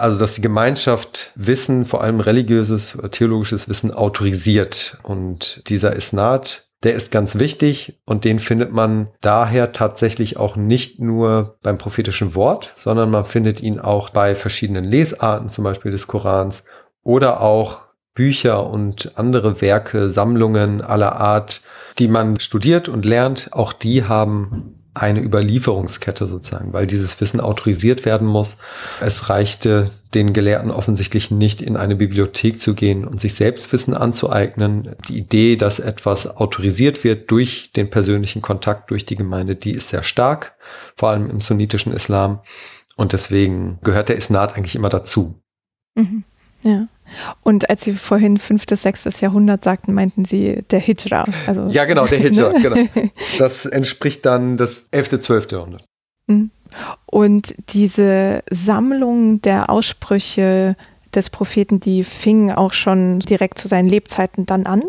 also 0.00 0.18
dass 0.18 0.32
die 0.32 0.40
Gemeinschaft 0.40 1.32
Wissen, 1.34 1.84
vor 1.84 2.02
allem 2.02 2.20
religiöses 2.20 2.98
theologisches 3.10 3.68
Wissen 3.68 3.92
autorisiert. 3.92 4.98
Und 5.02 5.62
dieser 5.68 5.94
Isnad 5.94 6.70
der 6.82 6.94
ist 6.94 7.10
ganz 7.10 7.38
wichtig 7.38 8.00
und 8.06 8.24
den 8.24 8.38
findet 8.38 8.72
man 8.72 9.08
daher 9.20 9.72
tatsächlich 9.72 10.38
auch 10.38 10.56
nicht 10.56 10.98
nur 10.98 11.58
beim 11.62 11.76
prophetischen 11.76 12.34
Wort, 12.34 12.72
sondern 12.76 13.10
man 13.10 13.26
findet 13.26 13.60
ihn 13.60 13.78
auch 13.78 14.08
bei 14.08 14.34
verschiedenen 14.34 14.84
Lesarten, 14.84 15.50
zum 15.50 15.64
Beispiel 15.64 15.90
des 15.90 16.06
Korans 16.06 16.64
oder 17.02 17.42
auch 17.42 17.82
Bücher 18.14 18.66
und 18.66 19.12
andere 19.16 19.60
Werke, 19.60 20.08
Sammlungen 20.08 20.80
aller 20.80 21.16
Art, 21.16 21.62
die 21.98 22.08
man 22.08 22.40
studiert 22.40 22.88
und 22.88 23.04
lernt, 23.04 23.52
auch 23.52 23.74
die 23.74 24.04
haben 24.04 24.79
eine 25.00 25.22
Überlieferungskette 25.22 26.26
sozusagen, 26.26 26.74
weil 26.74 26.86
dieses 26.86 27.18
Wissen 27.22 27.40
autorisiert 27.40 28.04
werden 28.04 28.28
muss. 28.28 28.58
Es 29.00 29.30
reichte 29.30 29.90
den 30.12 30.34
Gelehrten 30.34 30.70
offensichtlich 30.70 31.30
nicht, 31.30 31.62
in 31.62 31.78
eine 31.78 31.96
Bibliothek 31.96 32.60
zu 32.60 32.74
gehen 32.74 33.06
und 33.06 33.18
sich 33.18 33.34
selbst 33.34 33.72
Wissen 33.72 33.94
anzueignen. 33.94 34.94
Die 35.08 35.16
Idee, 35.16 35.56
dass 35.56 35.80
etwas 35.80 36.36
autorisiert 36.36 37.02
wird 37.02 37.30
durch 37.30 37.72
den 37.72 37.88
persönlichen 37.88 38.42
Kontakt, 38.42 38.90
durch 38.90 39.06
die 39.06 39.14
Gemeinde, 39.14 39.56
die 39.56 39.72
ist 39.72 39.88
sehr 39.88 40.02
stark, 40.02 40.54
vor 40.96 41.08
allem 41.08 41.30
im 41.30 41.40
sunnitischen 41.40 41.94
Islam. 41.94 42.40
Und 42.96 43.14
deswegen 43.14 43.78
gehört 43.82 44.10
der 44.10 44.16
Isnad 44.16 44.54
eigentlich 44.54 44.76
immer 44.76 44.90
dazu. 44.90 45.40
Mhm. 45.94 46.24
Ja. 46.62 46.88
Und 47.42 47.68
als 47.70 47.84
Sie 47.84 47.92
vorhin 47.92 48.36
fünftes, 48.36 48.82
sechstes 48.82 49.20
Jahrhundert 49.20 49.64
sagten, 49.64 49.94
meinten 49.94 50.24
Sie 50.24 50.62
der 50.70 50.80
Hijra. 50.80 51.24
Also 51.46 51.66
ja, 51.68 51.84
genau, 51.84 52.06
der 52.06 52.18
Hijra, 52.18 52.52
ne? 52.52 52.60
genau. 52.60 53.10
Das 53.38 53.66
entspricht 53.66 54.24
dann 54.26 54.56
das 54.56 54.86
elfte, 54.90 55.20
zwölfte 55.20 55.56
Jahrhundert. 55.56 55.84
Mhm. 56.26 56.50
Und 57.06 57.54
diese 57.70 58.42
Sammlung 58.50 59.42
der 59.42 59.70
Aussprüche 59.70 60.76
des 61.14 61.30
Propheten, 61.30 61.80
die 61.80 62.04
fingen 62.04 62.52
auch 62.52 62.72
schon 62.72 63.20
direkt 63.20 63.58
zu 63.58 63.68
seinen 63.68 63.88
Lebzeiten 63.88 64.46
dann 64.46 64.66
an? 64.66 64.82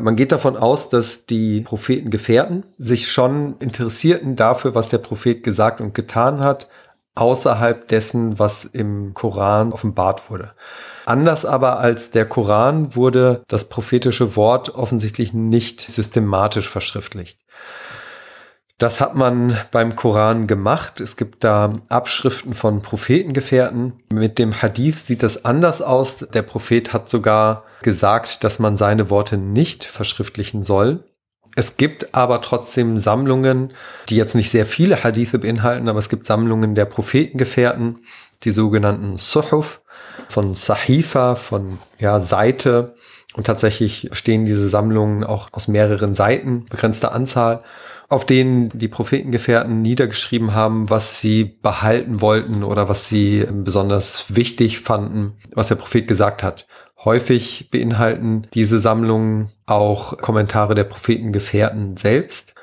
Man 0.00 0.14
geht 0.14 0.30
davon 0.30 0.56
aus, 0.56 0.90
dass 0.90 1.24
die 1.24 1.62
Prophetengefährten 1.62 2.64
sich 2.76 3.08
schon 3.10 3.56
interessierten 3.60 4.36
dafür, 4.36 4.74
was 4.74 4.90
der 4.90 4.98
Prophet 4.98 5.42
gesagt 5.42 5.80
und 5.80 5.94
getan 5.94 6.40
hat, 6.40 6.68
außerhalb 7.16 7.88
dessen, 7.88 8.38
was 8.38 8.64
im 8.64 9.14
Koran 9.14 9.72
offenbart 9.72 10.30
wurde. 10.30 10.52
Anders 11.06 11.44
aber 11.44 11.78
als 11.78 12.10
der 12.10 12.26
Koran 12.26 12.94
wurde 12.94 13.42
das 13.48 13.68
prophetische 13.68 14.36
Wort 14.36 14.74
offensichtlich 14.74 15.32
nicht 15.32 15.80
systematisch 15.80 16.68
verschriftlicht. 16.68 17.40
Das 18.78 19.00
hat 19.00 19.14
man 19.14 19.56
beim 19.70 19.96
Koran 19.96 20.46
gemacht. 20.46 21.00
Es 21.00 21.16
gibt 21.16 21.44
da 21.44 21.72
Abschriften 21.88 22.52
von 22.52 22.82
Prophetengefährten. 22.82 23.94
Mit 24.12 24.38
dem 24.38 24.60
Hadith 24.60 25.06
sieht 25.06 25.22
das 25.22 25.46
anders 25.46 25.80
aus. 25.80 26.26
Der 26.34 26.42
Prophet 26.42 26.92
hat 26.92 27.08
sogar 27.08 27.64
gesagt, 27.80 28.44
dass 28.44 28.58
man 28.58 28.76
seine 28.76 29.08
Worte 29.08 29.38
nicht 29.38 29.86
verschriftlichen 29.86 30.62
soll. 30.62 31.04
Es 31.58 31.78
gibt 31.78 32.14
aber 32.14 32.42
trotzdem 32.42 32.98
Sammlungen, 32.98 33.72
die 34.10 34.16
jetzt 34.16 34.34
nicht 34.34 34.50
sehr 34.50 34.66
viele 34.66 35.02
Hadithe 35.02 35.38
beinhalten, 35.38 35.88
aber 35.88 35.98
es 35.98 36.10
gibt 36.10 36.26
Sammlungen 36.26 36.74
der 36.74 36.84
Prophetengefährten, 36.84 38.00
die 38.42 38.50
sogenannten 38.50 39.16
Suhuf 39.16 39.80
von 40.28 40.54
Sahifa, 40.54 41.34
von 41.34 41.78
ja, 41.98 42.20
Seite. 42.20 42.94
Und 43.34 43.46
tatsächlich 43.46 44.10
stehen 44.12 44.44
diese 44.44 44.68
Sammlungen 44.68 45.24
auch 45.24 45.48
aus 45.52 45.66
mehreren 45.66 46.14
Seiten, 46.14 46.66
begrenzter 46.66 47.12
Anzahl, 47.12 47.62
auf 48.08 48.26
denen 48.26 48.68
die 48.74 48.88
Prophetengefährten 48.88 49.80
niedergeschrieben 49.80 50.54
haben, 50.54 50.90
was 50.90 51.20
sie 51.20 51.44
behalten 51.44 52.20
wollten 52.20 52.64
oder 52.64 52.90
was 52.90 53.08
sie 53.08 53.46
besonders 53.50 54.26
wichtig 54.28 54.80
fanden, 54.80 55.32
was 55.54 55.68
der 55.68 55.74
Prophet 55.76 56.06
gesagt 56.06 56.42
hat. 56.42 56.66
Häufig 57.06 57.70
beinhalten 57.70 58.48
diese 58.52 58.80
Sammlungen 58.80 59.52
auch 59.64 60.18
Kommentare 60.18 60.74
der 60.74 60.82
Prophetengefährten 60.82 61.96
selbst. 61.96 62.54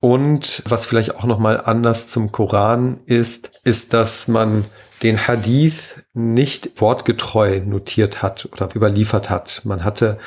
Und 0.00 0.62
was 0.68 0.84
vielleicht 0.84 1.16
auch 1.16 1.24
nochmal 1.24 1.62
anders 1.64 2.08
zum 2.08 2.30
Koran 2.30 3.00
ist, 3.06 3.50
ist, 3.64 3.94
dass 3.94 4.28
man 4.28 4.66
den 5.02 5.26
Hadith 5.26 6.04
nicht 6.12 6.78
wortgetreu 6.78 7.62
notiert 7.64 8.22
hat 8.22 8.46
oder 8.52 8.68
überliefert 8.74 9.30
hat. 9.30 9.62
Man 9.64 9.82
hatte 9.82 10.18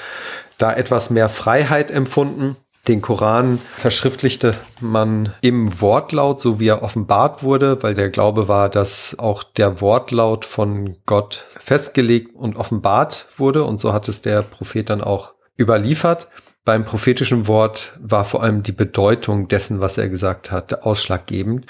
da 0.57 0.73
etwas 0.73 1.11
mehr 1.11 1.29
Freiheit 1.29 1.91
empfunden 1.91 2.57
Den 2.87 3.01
Koran 3.01 3.59
verschriftlichte 3.75 4.55
man 4.79 5.33
im 5.41 5.79
Wortlaut, 5.79 6.41
so 6.41 6.59
wie 6.59 6.69
er 6.69 6.81
offenbart 6.81 7.43
wurde, 7.43 7.83
weil 7.83 7.93
der 7.93 8.09
Glaube 8.09 8.47
war, 8.47 8.69
dass 8.69 9.17
auch 9.19 9.43
der 9.43 9.81
Wortlaut 9.81 10.45
von 10.45 10.97
Gott 11.05 11.45
festgelegt 11.59 12.35
und 12.35 12.55
offenbart 12.55 13.27
wurde. 13.37 13.63
Und 13.63 13.79
so 13.79 13.93
hat 13.93 14.07
es 14.07 14.21
der 14.21 14.41
Prophet 14.41 14.89
dann 14.89 15.01
auch 15.01 15.35
überliefert. 15.59 16.29
Beim 16.65 16.85
prophetischen 16.85 17.47
Wort 17.47 17.97
war 18.01 18.23
vor 18.23 18.43
allem 18.43 18.63
die 18.63 18.71
Bedeutung 18.71 19.47
dessen, 19.47 19.81
was 19.81 19.97
er 19.97 20.09
gesagt 20.09 20.51
hat, 20.51 20.83
ausschlaggebend. 20.83 21.65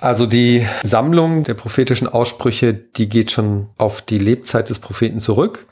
Also 0.00 0.26
die 0.26 0.66
Sammlung 0.82 1.44
der 1.44 1.54
prophetischen 1.54 2.08
Aussprüche, 2.08 2.74
die 2.74 3.08
geht 3.08 3.30
schon 3.30 3.70
auf 3.78 4.02
die 4.02 4.18
Lebzeit 4.18 4.68
des 4.68 4.78
Propheten 4.78 5.20
zurück. 5.20 5.66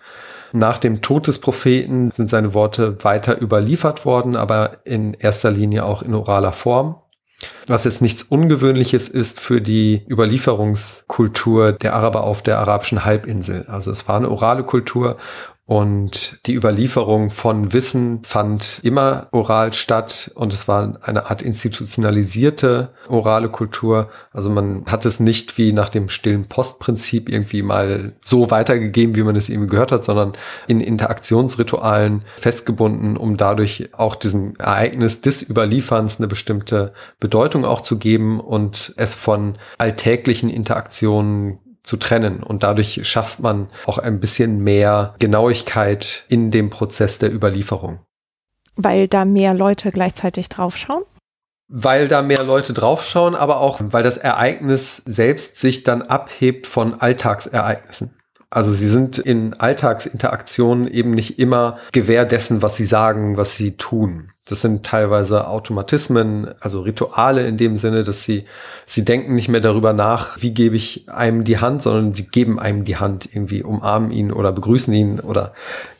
Nach 0.53 0.79
dem 0.79 1.01
Tod 1.01 1.27
des 1.27 1.39
Propheten 1.39 2.11
sind 2.11 2.29
seine 2.29 2.55
Worte 2.55 3.03
weiter 3.05 3.41
überliefert 3.41 4.05
worden, 4.05 4.37
aber 4.37 4.79
in 4.85 5.15
erster 5.15 5.51
Linie 5.51 5.85
auch 5.85 6.03
in 6.03 6.15
oraler 6.15 6.53
Form. 6.53 6.97
Was 7.67 7.85
jetzt 7.85 8.03
nichts 8.03 8.23
Ungewöhnliches 8.23 9.09
ist 9.09 9.41
für 9.41 9.61
die 9.61 10.07
Überlieferungskultur 10.09 11.73
der 11.73 11.95
Araber 11.95 12.23
auf 12.25 12.43
der 12.43 12.59
arabischen 12.59 13.05
Halbinsel. 13.05 13.65
Also 13.69 13.91
es 13.91 14.07
war 14.09 14.17
eine 14.17 14.31
orale 14.31 14.63
Kultur 14.63 15.17
und 15.65 16.41
die 16.47 16.55
Überlieferung 16.55 17.31
von 17.31 17.73
Wissen 17.73 18.25
fand 18.25 18.81
immer 18.83 19.29
oral 19.31 19.73
statt 19.73 20.33
und 20.35 20.53
es 20.53 20.67
war 20.67 20.99
eine 21.03 21.31
Art 21.31 21.41
institutionalisierte 21.41 22.91
orale 23.09 23.49
Kultur. 23.49 24.11
Also 24.33 24.51
man 24.51 24.85
hat 24.87 25.07
es 25.07 25.21
nicht 25.21 25.57
wie 25.59 25.73
nach 25.73 25.89
dem 25.89 26.09
stillen 26.09 26.47
Postprinzip 26.49 27.29
irgendwie 27.29 27.63
mal 27.63 28.13
so 28.25 28.51
weitergegeben, 28.51 29.15
wie 29.15 29.23
man 29.23 29.37
es 29.37 29.49
eben 29.49 29.69
gehört 29.69 29.93
hat, 29.93 30.05
sondern 30.05 30.33
in 30.67 30.81
Interaktionsritualen 30.81 32.25
festgebunden, 32.37 33.17
um 33.17 33.37
dadurch 33.37 33.91
auch 33.93 34.17
diesem 34.17 34.57
Ereignis 34.57 35.21
des 35.21 35.49
Überlieferns 35.49 36.19
eine 36.19 36.27
bestimmte 36.27 36.93
Bedeutung 37.21 37.65
auch 37.65 37.83
zu 37.83 37.99
geben 37.99 38.41
und 38.41 38.93
es 38.97 39.15
von 39.15 39.59
alltäglichen 39.79 40.51
Interaktionen 40.51 41.61
zu 41.83 41.97
trennen. 41.97 42.43
Und 42.43 42.63
dadurch 42.63 43.01
schafft 43.05 43.41
man 43.41 43.69
auch 43.87 43.99
ein 43.99 44.21
bisschen 44.21 44.63
mehr 44.63 45.15
Genauigkeit 45.19 46.25
in 46.29 46.51
dem 46.51 46.71
Prozess 46.71 47.19
der 47.19 47.33
Überlieferung. 47.33 48.01
Weil 48.77 49.09
da 49.09 49.25
mehr 49.25 49.55
Leute 49.55 49.91
gleichzeitig 49.91 50.49
draufschauen? 50.49 51.03
Weil 51.69 52.09
da 52.09 52.23
mehr 52.23 52.43
Leute 52.43 52.73
draufschauen, 52.73 53.35
aber 53.35 53.61
auch, 53.61 53.81
weil 53.83 54.03
das 54.03 54.19
Ereignis 54.19 55.03
selbst 55.07 55.57
sich 55.57 55.85
dann 55.85 56.03
abhebt 56.03 56.67
von 56.67 57.01
Alltagsereignissen. 57.01 58.15
Also 58.53 58.71
sie 58.71 58.87
sind 58.87 59.17
in 59.17 59.55
Alltagsinteraktionen 59.55 60.87
eben 60.87 61.13
nicht 61.13 61.39
immer 61.39 61.79
Gewähr 61.91 62.27
dessen, 62.27 62.61
was 62.61 62.77
sie 62.77 62.85
sagen, 62.85 63.39
was 63.39 63.57
sie 63.57 63.79
tun. 63.79 64.29
Das 64.45 64.61
sind 64.61 64.85
teilweise 64.85 65.49
Automatismen, 65.49 66.51
also 66.61 66.83
Rituale 66.83 67.47
in 67.47 67.57
dem 67.57 67.79
Sinne, 67.79 68.03
dass 68.03 68.25
sie, 68.25 68.45
sie 68.85 69.07
denken 69.07 69.35
nicht 69.35 69.49
mehr 69.49 69.63
darüber 69.63 69.95
nach, 69.95 70.43
wie 70.43 70.53
gebe 70.53 70.77
ich 70.77 71.09
einem 71.09 71.45
die 71.45 71.61
Hand, 71.61 71.81
sondern 71.81 72.13
sie 72.13 72.27
geben 72.27 72.59
einem 72.59 72.85
die 72.85 72.99
Hand, 72.99 73.27
irgendwie 73.33 73.63
umarmen 73.63 74.11
ihn 74.11 74.31
oder 74.31 74.53
begrüßen 74.53 74.93
ihn 74.93 75.19
oder 75.19 75.55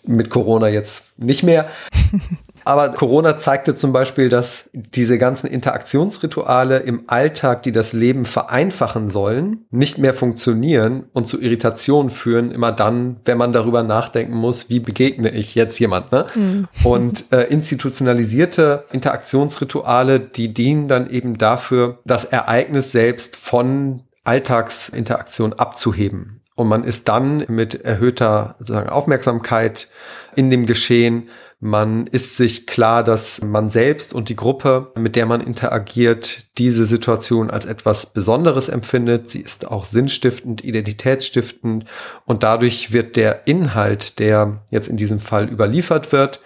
mit 0.05 0.29
Corona 0.29 0.69
jetzt 0.69 1.19
nicht 1.19 1.43
mehr. 1.45 1.71
Aber 2.65 2.91
Corona 2.91 3.39
zeigte 3.39 3.75
zum 3.75 3.93
Beispiel, 3.93 4.29
dass 4.29 4.69
diese 4.73 5.19
ganzen 5.19 5.47
Interaktionsrituale 5.47 6.79
im 6.79 7.05
Alltag, 7.07 7.63
die 7.63 7.73
das 7.73 7.93
Leben 7.93 8.25
vereinfachen 8.25 9.09
sollen, 9.09 9.65
nicht 9.71 9.99
mehr 9.99 10.15
funktionieren 10.15 11.05
und 11.13 11.27
zu 11.27 11.41
Irritationen 11.41 12.11
führen, 12.11 12.51
immer 12.51 12.73
dann, 12.73 13.17
wenn 13.25 13.39
man 13.39 13.53
darüber 13.53 13.83
nachdenken 13.83 14.35
muss, 14.35 14.71
wie 14.71 14.81
begegne 14.81 15.31
ich 15.31 15.55
jetzt 15.55 15.79
jemand. 15.79 16.13
Ne? 16.13 16.27
Mhm. 16.35 16.69
Und 16.85 17.33
äh, 17.33 17.45
institutionalisierte 17.45 18.85
Interaktionsrituale, 18.93 20.21
die 20.21 20.53
dienen 20.53 20.89
dann 20.89 21.11
eben 21.11 21.39
dafür, 21.39 21.99
das 22.05 22.25
Ereignis 22.25 22.93
selbst 22.93 23.37
von 23.37 24.03
Alltagsinteraktion 24.25 25.53
abzuheben. 25.55 26.42
Und 26.55 26.69
man 26.69 26.85
ist 26.85 27.09
dann 27.09 27.45
mit 27.49 27.75
erhöhter 27.75 28.57
sozusagen 28.59 28.91
Aufmerksamkeit 28.91 29.89
in 30.37 30.51
dem 30.51 30.67
Geschehen 30.67 31.29
man 31.65 32.09
ist 32.09 32.37
sich 32.37 32.67
klar, 32.67 33.05
dass 33.05 33.41
man 33.41 33.71
selbst 33.71 34.13
und 34.13 34.29
die 34.29 34.35
Gruppe, 34.35 34.91
mit 34.97 35.15
der 35.15 35.27
man 35.27 35.41
interagiert, 35.41 36.59
diese 36.59 36.87
Situation 36.87 37.53
als 37.53 37.67
etwas 37.67 38.07
Besonderes 38.07 38.69
empfindet. 38.69 39.31
Sie 39.31 39.43
ist 39.43 39.69
auch 39.69 39.85
sinnstiftend, 39.85 40.65
identitätsstiftend 40.65 41.85
und 42.27 42.43
dadurch 42.43 42.93
wird 42.93 43.15
der 43.15 43.47
Inhalt, 43.47 44.19
der 44.19 44.65
jetzt 44.71 44.89
in 44.89 44.97
diesem 44.97 45.21
Fall 45.21 45.49
überliefert 45.49 46.11
wird, 46.11 46.41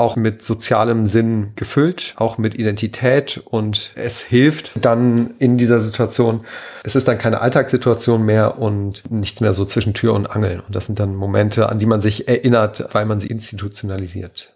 auch 0.00 0.16
mit 0.16 0.42
sozialem 0.42 1.06
Sinn 1.06 1.52
gefüllt, 1.56 2.14
auch 2.16 2.38
mit 2.38 2.54
Identität 2.54 3.40
und 3.44 3.92
es 3.94 4.22
hilft 4.22 4.84
dann 4.84 5.34
in 5.38 5.58
dieser 5.58 5.80
Situation. 5.80 6.40
Es 6.82 6.96
ist 6.96 7.06
dann 7.06 7.18
keine 7.18 7.40
Alltagssituation 7.40 8.24
mehr 8.24 8.58
und 8.58 9.02
nichts 9.10 9.40
mehr 9.40 9.52
so 9.52 9.64
zwischen 9.64 9.94
Tür 9.94 10.14
und 10.14 10.26
Angel. 10.26 10.60
Und 10.66 10.74
das 10.74 10.86
sind 10.86 10.98
dann 10.98 11.14
Momente, 11.14 11.68
an 11.68 11.78
die 11.78 11.86
man 11.86 12.00
sich 12.00 12.26
erinnert, 12.26 12.88
weil 12.92 13.04
man 13.04 13.20
sie 13.20 13.28
institutionalisiert. 13.28 14.54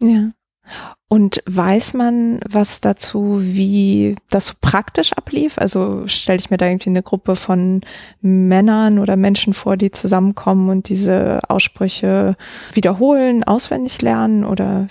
Ja. 0.00 0.30
Und 1.08 1.42
weiß 1.44 1.92
man 1.94 2.40
was 2.48 2.80
dazu, 2.80 3.38
wie 3.42 4.16
das 4.30 4.46
so 4.46 4.54
praktisch 4.60 5.12
ablief? 5.12 5.58
Also 5.58 6.06
stelle 6.06 6.38
ich 6.38 6.48
mir 6.48 6.56
da 6.56 6.66
irgendwie 6.66 6.88
eine 6.88 7.02
Gruppe 7.02 7.36
von 7.36 7.82
Männern 8.22 8.98
oder 8.98 9.16
Menschen 9.16 9.52
vor, 9.52 9.76
die 9.76 9.90
zusammenkommen 9.90 10.70
und 10.70 10.88
diese 10.88 11.40
Aussprüche 11.48 12.32
wiederholen, 12.72 13.44
auswendig 13.44 14.00
lernen 14.00 14.44
oder? 14.44 14.86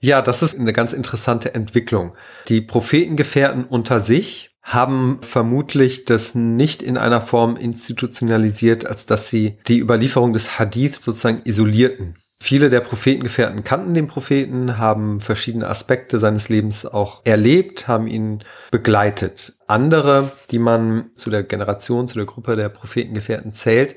Ja, 0.00 0.20
das 0.20 0.42
ist 0.42 0.58
eine 0.58 0.74
ganz 0.74 0.92
interessante 0.92 1.54
Entwicklung. 1.54 2.14
Die 2.48 2.60
Prophetengefährten 2.60 3.64
unter 3.64 4.00
sich 4.00 4.50
haben 4.62 5.18
vermutlich 5.22 6.04
das 6.04 6.34
nicht 6.34 6.82
in 6.82 6.98
einer 6.98 7.22
Form 7.22 7.56
institutionalisiert, 7.56 8.86
als 8.86 9.06
dass 9.06 9.30
sie 9.30 9.56
die 9.66 9.78
Überlieferung 9.78 10.34
des 10.34 10.58
Hadith 10.58 11.00
sozusagen 11.00 11.40
isolierten. 11.44 12.16
Viele 12.40 12.70
der 12.70 12.80
Prophetengefährten 12.80 13.64
kannten 13.64 13.94
den 13.94 14.06
Propheten, 14.06 14.78
haben 14.78 15.20
verschiedene 15.20 15.66
Aspekte 15.66 16.18
seines 16.18 16.48
Lebens 16.48 16.86
auch 16.86 17.20
erlebt, 17.24 17.88
haben 17.88 18.06
ihn 18.06 18.44
begleitet. 18.70 19.54
Andere, 19.66 20.30
die 20.50 20.60
man 20.60 21.10
zu 21.16 21.30
der 21.30 21.42
Generation, 21.42 22.06
zu 22.06 22.14
der 22.14 22.26
Gruppe 22.26 22.54
der 22.54 22.68
Prophetengefährten 22.68 23.54
zählt, 23.54 23.96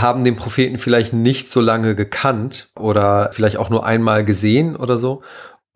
haben 0.00 0.24
den 0.24 0.36
Propheten 0.36 0.78
vielleicht 0.78 1.12
nicht 1.12 1.50
so 1.50 1.60
lange 1.60 1.94
gekannt 1.94 2.68
oder 2.76 3.30
vielleicht 3.32 3.56
auch 3.56 3.70
nur 3.70 3.86
einmal 3.86 4.24
gesehen 4.24 4.76
oder 4.76 4.98
so 4.98 5.22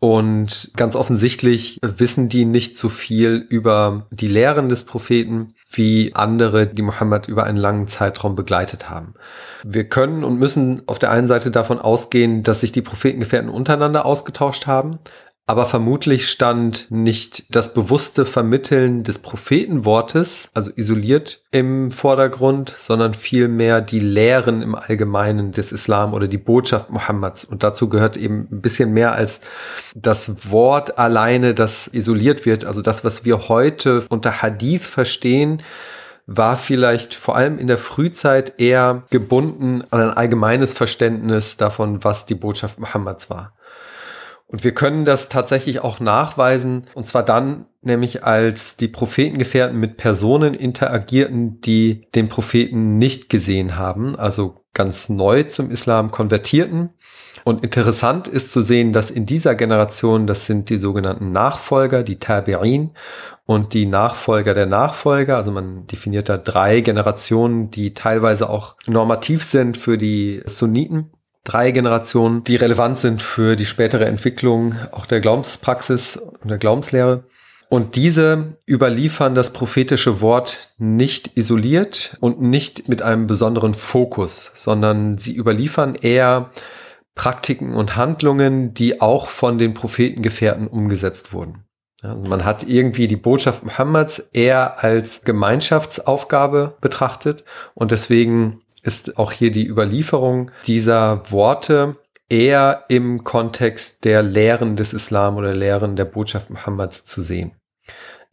und 0.03 0.71
ganz 0.75 0.97
offensichtlich 0.97 1.79
wissen 1.81 2.27
die 2.27 2.43
nicht 2.43 2.75
so 2.75 2.89
viel 2.89 3.35
über 3.47 4.05
die 4.11 4.27
Lehren 4.27 4.67
des 4.67 4.83
Propheten 4.83 5.53
wie 5.73 6.13
andere, 6.15 6.67
die 6.67 6.81
Mohammed 6.81 7.27
über 7.27 7.43
einen 7.43 7.57
langen 7.57 7.87
Zeitraum 7.87 8.35
begleitet 8.35 8.89
haben. 8.89 9.15
Wir 9.63 9.83
können 9.85 10.23
und 10.23 10.39
müssen 10.39 10.83
auf 10.85 10.99
der 10.99 11.11
einen 11.11 11.27
Seite 11.27 11.51
davon 11.51 11.79
ausgehen, 11.79 12.43
dass 12.43 12.61
sich 12.61 12.71
die 12.71 12.81
Prophetengefährten 12.81 13.49
untereinander 13.49 14.05
ausgetauscht 14.05 14.67
haben, 14.67 14.99
aber 15.45 15.65
vermutlich 15.65 16.29
stand 16.29 16.89
nicht 16.89 17.53
das 17.53 17.73
bewusste 17.73 18.25
Vermitteln 18.25 19.03
des 19.03 19.19
Prophetenwortes, 19.19 20.49
also 20.53 20.71
isoliert 20.73 21.41
im 21.51 21.91
Vordergrund, 21.91 22.73
sondern 22.77 23.13
vielmehr 23.13 23.81
die 23.81 23.99
Lehren 23.99 24.61
im 24.61 24.73
Allgemeinen 24.73 25.51
des 25.51 25.73
Islam 25.73 26.13
oder 26.13 26.29
die 26.29 26.37
Botschaft 26.37 26.91
Mohammeds. 26.91 27.43
Und 27.43 27.63
dazu 27.63 27.89
gehört 27.89 28.15
eben 28.15 28.47
ein 28.51 28.61
bisschen 28.61 28.93
mehr 28.93 29.15
als 29.15 29.41
das 29.93 30.49
Wort 30.49 30.97
alleine, 30.97 31.53
das 31.53 31.87
isoliert 31.87 32.45
wird. 32.45 32.63
Also 32.63 32.81
das, 32.81 33.03
was 33.03 33.25
wir 33.25 33.49
heute 33.49 34.05
unter 34.07 34.41
Hadith 34.41 34.87
verstehen, 34.87 35.61
war 36.25 36.55
vielleicht 36.55 37.13
vor 37.13 37.35
allem 37.35 37.59
in 37.59 37.67
der 37.67 37.77
Frühzeit 37.77 38.53
eher 38.61 39.03
gebunden 39.09 39.83
an 39.91 39.99
ein 39.99 40.11
allgemeines 40.11 40.73
Verständnis 40.73 41.57
davon, 41.57 42.05
was 42.05 42.25
die 42.25 42.35
Botschaft 42.35 42.79
Mohammeds 42.79 43.29
war. 43.29 43.51
Und 44.53 44.63
wir 44.63 44.75
können 44.75 45.03
das 45.03 45.29
tatsächlich 45.29 45.79
auch 45.79 45.99
nachweisen, 45.99 46.83
und 46.93 47.07
zwar 47.07 47.23
dann, 47.23 47.65
nämlich 47.81 48.23
als 48.23 48.77
die 48.77 48.87
Prophetengefährten 48.87 49.79
mit 49.79 49.97
Personen 49.97 50.53
interagierten, 50.53 51.59
die 51.61 52.01
den 52.13 52.29
Propheten 52.29 52.99
nicht 52.99 53.29
gesehen 53.29 53.77
haben, 53.77 54.15
also 54.15 54.63
ganz 54.75 55.09
neu 55.09 55.41
zum 55.41 55.71
Islam 55.71 56.11
konvertierten. 56.11 56.91
Und 57.43 57.63
interessant 57.63 58.27
ist 58.27 58.51
zu 58.51 58.61
sehen, 58.61 58.93
dass 58.93 59.09
in 59.09 59.25
dieser 59.25 59.55
Generation, 59.55 60.27
das 60.27 60.45
sind 60.45 60.69
die 60.69 60.77
sogenannten 60.77 61.31
Nachfolger, 61.31 62.03
die 62.03 62.17
Tabi'in 62.17 62.91
und 63.47 63.73
die 63.73 63.87
Nachfolger 63.87 64.53
der 64.53 64.67
Nachfolger, 64.67 65.35
also 65.35 65.51
man 65.51 65.87
definiert 65.87 66.29
da 66.29 66.37
drei 66.37 66.81
Generationen, 66.81 67.71
die 67.71 67.95
teilweise 67.95 68.51
auch 68.51 68.75
normativ 68.85 69.43
sind 69.43 69.79
für 69.79 69.97
die 69.97 70.43
Sunniten 70.45 71.12
drei 71.43 71.71
Generationen, 71.71 72.43
die 72.43 72.55
relevant 72.55 72.97
sind 72.97 73.21
für 73.21 73.55
die 73.55 73.65
spätere 73.65 74.05
Entwicklung 74.05 74.75
auch 74.91 75.05
der 75.05 75.19
Glaubenspraxis 75.19 76.17
und 76.17 76.49
der 76.49 76.57
Glaubenslehre. 76.57 77.23
Und 77.69 77.95
diese 77.95 78.57
überliefern 78.67 79.33
das 79.33 79.51
prophetische 79.51 80.21
Wort 80.21 80.73
nicht 80.77 81.35
isoliert 81.37 82.17
und 82.19 82.39
nicht 82.39 82.87
mit 82.87 83.01
einem 83.01 83.25
besonderen 83.25 83.73
Fokus, 83.73 84.51
sondern 84.53 85.17
sie 85.17 85.35
überliefern 85.35 85.95
eher 85.95 86.51
Praktiken 87.15 87.73
und 87.73 87.95
Handlungen, 87.95 88.73
die 88.73 89.01
auch 89.01 89.27
von 89.27 89.57
den 89.57 89.73
Prophetengefährten 89.73 90.67
umgesetzt 90.67 91.33
wurden. 91.33 91.65
Ja, 92.03 92.15
man 92.15 92.43
hat 92.43 92.63
irgendwie 92.67 93.07
die 93.07 93.15
Botschaft 93.15 93.63
Mohammeds 93.63 94.19
eher 94.33 94.83
als 94.83 95.21
Gemeinschaftsaufgabe 95.23 96.75
betrachtet 96.81 97.45
und 97.75 97.91
deswegen 97.91 98.61
ist 98.83 99.17
auch 99.17 99.31
hier 99.31 99.51
die 99.51 99.67
Überlieferung 99.67 100.51
dieser 100.67 101.31
Worte 101.31 101.95
eher 102.29 102.85
im 102.89 103.23
Kontext 103.23 104.05
der 104.05 104.21
Lehren 104.23 104.75
des 104.75 104.93
Islam 104.93 105.37
oder 105.37 105.53
Lehren 105.53 105.95
der 105.95 106.05
Botschaft 106.05 106.49
Mohammeds 106.49 107.05
zu 107.05 107.21
sehen. 107.21 107.53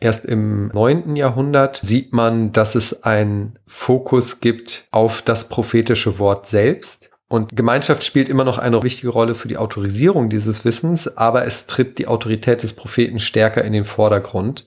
Erst 0.00 0.24
im 0.24 0.68
neunten 0.68 1.14
Jahrhundert 1.14 1.80
sieht 1.84 2.12
man, 2.12 2.52
dass 2.52 2.74
es 2.74 3.02
einen 3.02 3.58
Fokus 3.66 4.40
gibt 4.40 4.88
auf 4.90 5.20
das 5.20 5.48
prophetische 5.48 6.18
Wort 6.18 6.46
selbst. 6.46 7.10
Und 7.28 7.54
Gemeinschaft 7.54 8.02
spielt 8.02 8.28
immer 8.28 8.44
noch 8.44 8.58
eine 8.58 8.82
wichtige 8.82 9.10
Rolle 9.10 9.34
für 9.34 9.46
die 9.46 9.58
Autorisierung 9.58 10.30
dieses 10.30 10.64
Wissens, 10.64 11.16
aber 11.16 11.44
es 11.44 11.66
tritt 11.66 11.98
die 11.98 12.08
Autorität 12.08 12.62
des 12.62 12.72
Propheten 12.72 13.18
stärker 13.18 13.62
in 13.62 13.72
den 13.74 13.84
Vordergrund. 13.84 14.66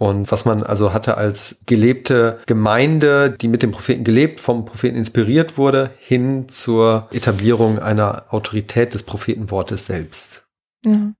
Und 0.00 0.32
was 0.32 0.46
man 0.46 0.62
also 0.62 0.94
hatte 0.94 1.18
als 1.18 1.60
gelebte 1.66 2.40
Gemeinde, 2.46 3.30
die 3.30 3.48
mit 3.48 3.62
dem 3.62 3.70
Propheten 3.70 4.02
gelebt, 4.02 4.40
vom 4.40 4.64
Propheten 4.64 4.96
inspiriert 4.96 5.58
wurde, 5.58 5.90
hin 5.98 6.48
zur 6.48 7.10
Etablierung 7.12 7.78
einer 7.78 8.24
Autorität 8.30 8.94
des 8.94 9.02
Prophetenwortes 9.02 9.84
selbst. 9.84 10.42
Ja. 10.86 11.12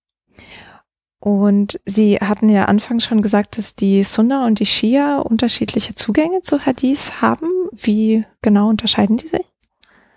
Und 1.18 1.78
Sie 1.84 2.16
hatten 2.16 2.48
ja 2.48 2.64
anfangs 2.64 3.04
schon 3.04 3.20
gesagt, 3.20 3.58
dass 3.58 3.74
die 3.74 4.02
Sunna 4.02 4.46
und 4.46 4.60
die 4.60 4.66
Shia 4.66 5.18
unterschiedliche 5.18 5.94
Zugänge 5.94 6.40
zu 6.40 6.64
Hadith 6.64 7.20
haben. 7.20 7.68
Wie 7.72 8.24
genau 8.40 8.70
unterscheiden 8.70 9.18
die 9.18 9.28
sich? 9.28 9.44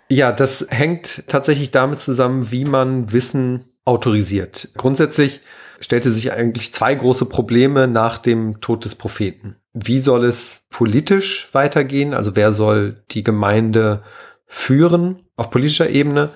Ja, 0.08 0.32
das 0.32 0.66
hängt 0.70 1.24
tatsächlich 1.28 1.70
damit 1.70 1.98
zusammen, 1.98 2.50
wie 2.50 2.64
man 2.64 3.12
Wissen 3.12 3.66
autorisiert. 3.84 4.70
Grundsätzlich 4.78 5.42
stellte 5.84 6.10
sich 6.10 6.32
eigentlich 6.32 6.72
zwei 6.72 6.94
große 6.94 7.26
Probleme 7.26 7.86
nach 7.86 8.18
dem 8.18 8.60
Tod 8.60 8.84
des 8.84 8.94
Propheten. 8.94 9.56
Wie 9.72 10.00
soll 10.00 10.24
es 10.24 10.62
politisch 10.70 11.48
weitergehen? 11.52 12.14
Also 12.14 12.36
wer 12.36 12.52
soll 12.52 13.02
die 13.10 13.22
Gemeinde 13.22 14.02
führen 14.46 15.22
auf 15.36 15.50
politischer 15.50 15.90
Ebene? 15.90 16.30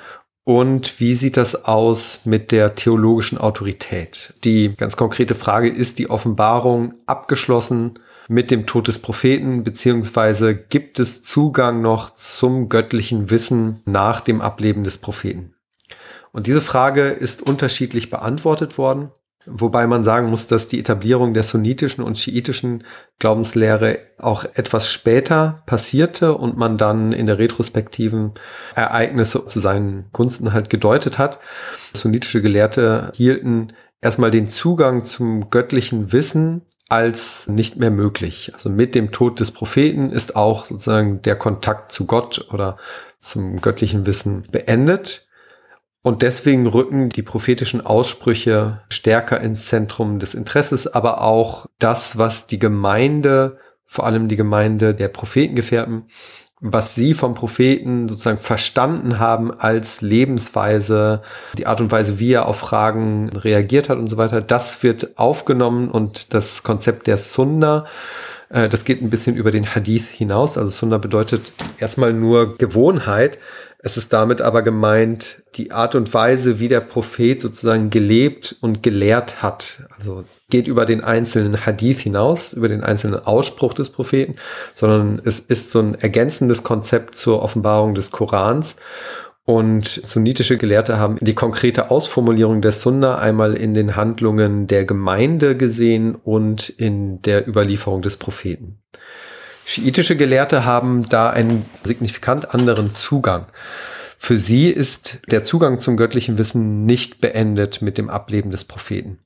Und 0.45 0.99
wie 1.01 1.15
sieht 1.15 1.37
das 1.37 1.65
aus 1.67 2.21
mit 2.25 2.53
der 2.53 2.75
theologischen 2.75 3.39
Autorität? 3.39 4.35
Die 4.45 4.75
ganz 4.75 4.97
konkrete 4.97 5.35
Frage, 5.35 5.69
ist 5.69 5.99
die 5.99 6.09
Offenbarung 6.09 6.95
abgeschlossen 7.07 7.99
mit 8.29 8.51
dem 8.51 8.67
Tod 8.67 8.89
des 8.89 8.99
Propheten, 8.99 9.65
beziehungsweise 9.65 10.55
gibt 10.55 10.99
es 10.99 11.23
Zugang 11.23 11.81
noch 11.81 12.15
zum 12.15 12.69
göttlichen 12.69 13.31
Wissen 13.31 13.81
nach 13.85 14.21
dem 14.21 14.41
Ableben 14.41 14.85
des 14.85 14.99
Propheten? 14.99 15.55
Und 16.33 16.47
diese 16.47 16.61
Frage 16.61 17.09
ist 17.09 17.43
unterschiedlich 17.43 18.11
beantwortet 18.11 18.79
worden. 18.79 19.11
Wobei 19.51 19.87
man 19.87 20.05
sagen 20.05 20.31
muss, 20.31 20.47
dass 20.47 20.67
die 20.67 20.79
Etablierung 20.79 21.35
der 21.35 21.43
sunnitischen 21.43 22.05
und 22.05 22.19
schiitischen 22.19 22.85
Glaubenslehre 23.19 23.99
auch 24.19 24.45
etwas 24.55 24.91
später 24.91 25.63
passierte 25.67 26.35
und 26.37 26.57
man 26.57 26.79
dann 26.79 27.13
in 27.13 27.27
der 27.27 27.39
retrospektiven 27.39 28.33
Ereignisse 28.75 29.47
zu 29.47 29.61
seinen 29.61 30.07
Gunsten 30.13 30.53
halt 30.53 30.71
gedeutet 30.71 31.19
hat. 31.19 31.39
Sunnitische 31.93 32.43
Gelehrte 32.43 33.13
hielten 33.15 33.73
erstmal 34.01 34.31
den 34.31 34.49
Zugang 34.49 35.05
zum 35.05 35.51
göttlichen 35.51 36.13
Wissen 36.13 36.63
als 36.89 37.47
nicht 37.47 37.77
mehr 37.77 37.91
möglich. 37.91 38.53
Also 38.55 38.71
mit 38.71 38.95
dem 38.95 39.13
Tod 39.13 39.41
des 39.41 39.51
Propheten 39.51 40.11
ist 40.11 40.37
auch 40.37 40.65
sozusagen 40.65 41.21
der 41.23 41.37
Kontakt 41.37 41.93
zu 41.93 42.07
Gott 42.07 42.49
oder 42.51 42.79
zum 43.19 43.61
göttlichen 43.61 44.07
Wissen 44.07 44.45
beendet. 44.51 45.28
Und 46.09 46.23
deswegen 46.23 46.67
rücken 46.67 47.11
die 47.11 47.21
prophetischen 47.21 47.85
Aussprüche 47.85 48.81
stärker 48.91 49.43
ins 49.43 49.67
Zentrum 49.67 50.19
des 50.19 50.35
Interesses, 50.35 50.87
aber 50.87 51.21
auch 51.21 51.67
das, 51.79 52.17
was 52.17 52.47
die 52.47 52.59
Gemeinde, 52.59 53.59
vor 53.85 54.07
allem 54.07 54.27
die 54.27 54.37
Gemeinde 54.37 54.95
der 54.95 55.09
Prophetengefährten, 55.09 56.05
was 56.63 56.95
sie 56.95 57.13
vom 57.13 57.35
Propheten 57.35 58.09
sozusagen 58.09 58.39
verstanden 58.39 59.19
haben 59.19 59.53
als 59.53 60.01
Lebensweise, 60.01 61.21
die 61.59 61.67
Art 61.67 61.83
und 61.83 61.93
Weise, 61.93 62.19
wie 62.19 62.33
er 62.33 62.49
auf 62.49 62.57
Fragen 62.57 63.29
reagiert 63.29 63.91
hat 63.91 63.99
und 63.99 64.07
so 64.07 64.17
weiter, 64.17 64.41
das 64.41 64.83
wird 64.83 65.19
aufgenommen 65.19 65.91
und 65.91 66.33
das 66.33 66.63
Konzept 66.63 67.07
der 67.07 67.19
Sunna, 67.19 67.85
äh, 68.49 68.71
das 68.71 68.85
geht 68.85 69.03
ein 69.03 69.11
bisschen 69.11 69.37
über 69.37 69.51
den 69.51 69.75
Hadith 69.75 70.09
hinaus. 70.09 70.57
Also 70.57 70.71
Sunna 70.71 70.99
bedeutet 70.99 71.53
erstmal 71.79 72.13
nur 72.13 72.57
Gewohnheit, 72.57 73.39
es 73.81 73.97
ist 73.97 74.13
damit 74.13 74.43
aber 74.43 74.63
gemeint, 74.63 75.43
die 75.55 75.71
Art 75.71 75.95
und 75.95 76.13
Weise, 76.13 76.59
wie 76.59 76.67
der 76.67 76.81
Prophet 76.81 77.41
sozusagen 77.41 77.91
gelebt 77.91 78.57
und 78.61 78.83
gelehrt 78.83 79.41
hat. 79.41 79.85
Also 79.97 80.25
geht 80.51 80.67
über 80.67 80.85
den 80.85 81.03
einzelnen 81.03 81.65
Hadith 81.65 82.01
hinaus, 82.01 82.53
über 82.53 82.69
den 82.69 82.83
einzelnen 82.83 83.21
Ausspruch 83.25 83.75
des 83.75 83.91
Propheten, 83.91 84.35
sondern 84.75 85.21
es 85.25 85.39
ist 85.39 85.71
so 85.71 85.79
ein 85.79 85.95
ergänzendes 85.95 86.65
Konzept 86.65 87.15
zur 87.15 87.41
Offenbarung 87.41 87.95
des 87.95 88.11
Korans. 88.11 88.75
Und 89.45 89.87
sunnitische 89.87 90.59
Gelehrte 90.59 90.99
haben 90.99 91.17
die 91.21 91.35
konkrete 91.35 91.91
Ausformulierung 91.91 92.61
der 92.61 92.73
Sunna 92.73 93.17
einmal 93.19 93.55
in 93.55 93.75
den 93.75 93.97
Handlungen 93.97 94.67
der 94.67 94.85
Gemeinde 94.85 95.57
gesehen 95.57 96.17
und 96.17 96.69
in 96.69 97.23
der 97.23 97.49
Überlieferung 97.49 98.03
des 98.03 98.19
Propheten. 98.19 98.83
Schiitische 99.69 100.17
Gelehrte 100.17 100.65
haben 100.65 101.11
da 101.11 101.29
einen 101.29 101.67
signifikant 101.85 102.55
anderen 102.55 102.91
Zugang. 102.91 103.45
Für 104.17 104.39
sie 104.39 104.71
ist 104.71 105.21
der 105.31 105.43
Zugang 105.43 105.79
zum 105.79 105.99
göttlichen 105.99 106.39
Wissen 106.39 106.87
nicht 106.87 107.21
beendet 107.21 107.83
mit 107.83 107.99
dem 107.99 108.09
Ableben 108.09 108.51
des 108.51 108.65
Propheten. 108.65 109.19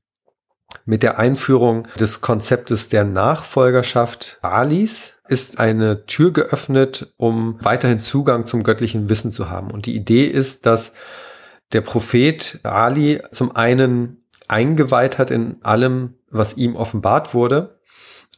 Mit 0.85 1.05
der 1.05 1.21
Einführung 1.21 1.87
des 2.01 2.23
Konzeptes 2.23 2.89
der 2.89 3.05
Nachfolgerschaft 3.05 4.41
Alis 4.43 5.15
ist 5.29 5.61
eine 5.61 6.07
Tür 6.07 6.33
geöffnet, 6.33 7.15
um 7.19 7.59
weiterhin 7.63 8.01
Zugang 8.01 8.45
zum 8.45 8.65
göttlichen 8.65 9.09
Wissen 9.09 9.31
zu 9.31 9.49
haben. 9.49 9.71
Und 9.71 9.87
die 9.87 9.95
Idee 9.95 10.25
ist, 10.25 10.67
dass 10.67 10.93
der 11.73 11.83
Prophet 11.83 12.59
Ali 12.65 13.23
zum 13.31 13.55
einen 13.55 14.25
eingeweiht 14.49 15.19
hat 15.19 15.31
in 15.31 15.63
allem, 15.63 16.15
was 16.31 16.57
ihm 16.57 16.75
offenbart 16.75 17.33
wurde, 17.33 17.79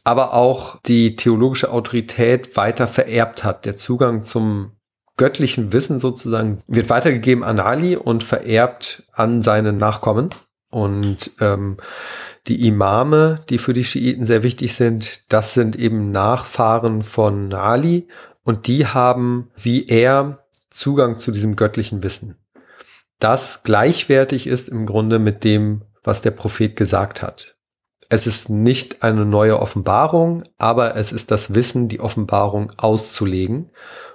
aber 0.05 0.33
auch 0.33 0.79
die 0.85 1.15
theologische 1.17 1.71
Autorität 1.71 2.55
weiter 2.55 2.87
vererbt 2.87 3.43
hat. 3.43 3.65
Der 3.65 3.75
Zugang 3.75 4.23
zum 4.23 4.71
göttlichen 5.17 5.73
Wissen 5.73 5.99
sozusagen 5.99 6.61
wird 6.67 6.89
weitergegeben 6.89 7.43
an 7.43 7.59
Ali 7.59 7.97
und 7.97 8.23
vererbt 8.23 9.03
an 9.11 9.41
seine 9.41 9.73
Nachkommen. 9.73 10.29
Und 10.69 11.31
ähm, 11.39 11.77
die 12.47 12.67
Imame, 12.67 13.39
die 13.49 13.57
für 13.57 13.73
die 13.73 13.83
Schiiten 13.83 14.25
sehr 14.25 14.43
wichtig 14.43 14.73
sind, 14.73 15.23
das 15.31 15.53
sind 15.53 15.75
eben 15.75 16.11
Nachfahren 16.11 17.01
von 17.01 17.53
Ali 17.53 18.07
und 18.43 18.67
die 18.67 18.85
haben 18.85 19.49
wie 19.55 19.87
er 19.87 20.45
Zugang 20.69 21.17
zu 21.17 21.31
diesem 21.31 21.55
göttlichen 21.55 22.03
Wissen. 22.03 22.35
Das 23.19 23.63
gleichwertig 23.63 24.45
ist 24.45 24.69
im 24.69 24.85
Grunde 24.85 25.17
mit 25.17 25.43
dem, 25.43 25.83
was 26.03 26.21
der 26.21 26.31
Prophet 26.31 26.75
gesagt 26.75 27.23
hat. 27.23 27.54
Es 28.09 28.27
ist 28.27 28.49
nicht 28.49 29.03
eine 29.03 29.25
neue 29.25 29.59
Offenbarung, 29.59 30.43
aber 30.57 30.95
es 30.95 31.11
ist 31.11 31.31
das 31.31 31.55
Wissen, 31.55 31.87
die 31.87 31.99
Offenbarung 31.99 32.71
auszulegen. 32.77 33.71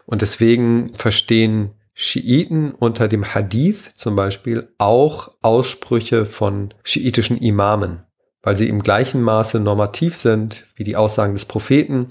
Und 0.07 0.23
deswegen 0.23 0.95
verstehen 0.95 1.73
Schiiten 1.93 2.73
unter 2.73 3.09
dem 3.09 3.35
Hadith 3.35 3.93
zum 3.95 4.17
Beispiel 4.17 4.73
auch 4.79 5.33
Aussprüche 5.43 6.25
von 6.25 6.73
schiitischen 6.83 7.37
Imamen, 7.37 8.05
weil 8.43 8.57
sie 8.57 8.69
im 8.69 8.83
gleichen 8.83 9.23
Maße 9.23 9.61
normativ 9.61 10.17
sind 10.17 10.67
wie 10.77 10.85
die 10.85 10.97
Aussagen 10.97 11.35
des 11.35 11.45
Propheten, 11.45 12.07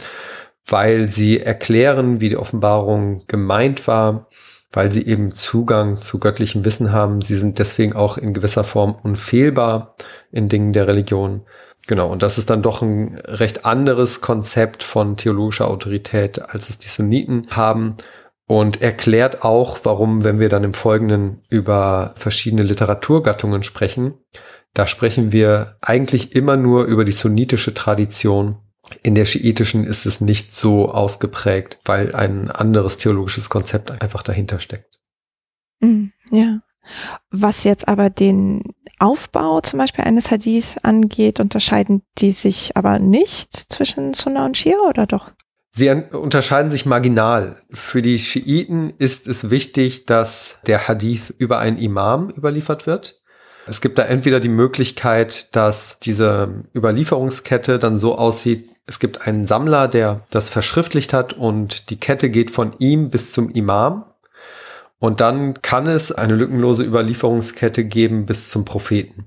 weil 0.68 1.10
sie 1.10 1.40
erklären, 1.40 2.22
wie 2.22 2.30
die 2.30 2.38
Offenbarung 2.38 3.24
gemeint 3.28 3.88
war, 3.88 4.28
weil 4.72 4.92
sie 4.92 5.08
eben 5.08 5.32
Zugang 5.34 5.98
zu 5.98 6.20
göttlichem 6.20 6.64
Wissen 6.66 6.92
haben. 6.92 7.22
Sie 7.22 7.36
sind 7.36 7.58
deswegen 7.58 7.94
auch 7.94 8.18
in 8.18 8.34
gewisser 8.34 8.64
Form 8.64 8.96
unfehlbar 9.02 9.96
in 10.32 10.50
Dingen 10.50 10.74
der 10.74 10.88
Religion. 10.88 11.46
Genau, 11.90 12.12
und 12.12 12.22
das 12.22 12.38
ist 12.38 12.52
dann 12.52 12.62
doch 12.62 12.84
ein 12.84 13.18
recht 13.26 13.66
anderes 13.66 14.22
Konzept 14.22 14.84
von 14.84 15.18
theologischer 15.18 15.68
Autorität, 15.68 16.40
als 16.40 16.70
es 16.70 16.78
die 16.78 16.88
Sunniten 16.88 17.48
haben. 17.50 17.98
Und 18.46 18.80
erklärt 18.80 19.44
auch, 19.44 19.80
warum, 19.82 20.24
wenn 20.24 20.40
wir 20.40 20.50
dann 20.50 20.64
im 20.64 20.76
Folgenden 20.76 21.42
über 21.50 22.14
verschiedene 22.16 22.62
Literaturgattungen 22.62 23.64
sprechen, 23.64 24.14
da 24.76 24.86
sprechen 24.86 25.32
wir 25.32 25.78
eigentlich 25.82 26.36
immer 26.36 26.58
nur 26.58 26.86
über 26.86 27.06
die 27.06 27.12
sunnitische 27.12 27.74
Tradition. 27.74 28.58
In 29.02 29.16
der 29.16 29.26
schiitischen 29.26 29.84
ist 29.84 30.06
es 30.06 30.22
nicht 30.22 30.54
so 30.54 30.92
ausgeprägt, 30.92 31.80
weil 31.86 32.14
ein 32.14 32.52
anderes 32.52 32.98
theologisches 32.98 33.50
Konzept 33.50 33.90
einfach 33.90 34.22
dahinter 34.22 34.60
steckt. 34.60 35.00
Mm, 35.80 36.10
ja. 36.30 36.60
Was 37.32 37.64
jetzt 37.64 37.88
aber 37.88 38.10
den 38.10 38.64
Aufbau 39.00 39.62
zum 39.62 39.80
Beispiel 39.80 40.06
eines 40.06 40.32
Hadith 40.32 40.78
angeht, 40.84 41.40
unterscheiden 41.40 42.04
die 42.18 42.32
sich 42.32 42.76
aber 42.76 43.00
nicht 43.00 43.72
zwischen 43.72 44.14
Sunna 44.14 44.46
und 44.46 44.58
Shia 44.58 44.78
oder 44.88 45.06
doch? 45.06 45.32
Sie 45.72 45.90
unterscheiden 45.90 46.72
sich 46.72 46.86
marginal. 46.86 47.62
Für 47.72 48.02
die 48.02 48.18
Schiiten 48.18 48.94
ist 48.98 49.28
es 49.28 49.50
wichtig, 49.50 50.06
dass 50.06 50.58
der 50.66 50.88
Hadith 50.88 51.34
über 51.38 51.60
einen 51.60 51.78
Imam 51.78 52.30
überliefert 52.30 52.88
wird. 52.88 53.22
Es 53.68 53.82
gibt 53.82 54.00
da 54.00 54.04
entweder 54.04 54.40
die 54.40 54.50
Möglichkeit, 54.50 55.56
dass 55.56 56.00
diese 56.00 56.64
Überlieferungskette 56.76 57.78
dann 57.78 58.00
so 58.00 58.18
aussieht, 58.18 58.68
es 58.88 58.98
gibt 58.98 59.28
einen 59.28 59.46
Sammler, 59.46 59.88
der 59.88 60.26
das 60.32 60.50
verschriftlicht 60.50 61.14
hat 61.14 61.34
und 61.34 61.92
die 61.92 62.00
Kette 62.00 62.32
geht 62.32 62.50
von 62.50 62.74
ihm 62.80 63.12
bis 63.12 63.32
zum 63.32 63.52
Imam. 63.52 64.06
Und 65.00 65.22
dann 65.22 65.62
kann 65.62 65.88
es 65.88 66.12
eine 66.12 66.36
lückenlose 66.36 66.84
Überlieferungskette 66.84 67.86
geben 67.86 68.26
bis 68.26 68.50
zum 68.50 68.66
Propheten. 68.66 69.26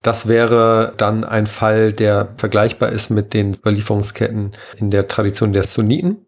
Das 0.00 0.26
wäre 0.26 0.94
dann 0.96 1.22
ein 1.22 1.46
Fall, 1.46 1.92
der 1.92 2.34
vergleichbar 2.36 2.90
ist 2.90 3.10
mit 3.10 3.34
den 3.34 3.54
Überlieferungsketten 3.54 4.52
in 4.76 4.90
der 4.90 5.06
Tradition 5.06 5.52
der 5.52 5.62
Sunniten. 5.62 6.26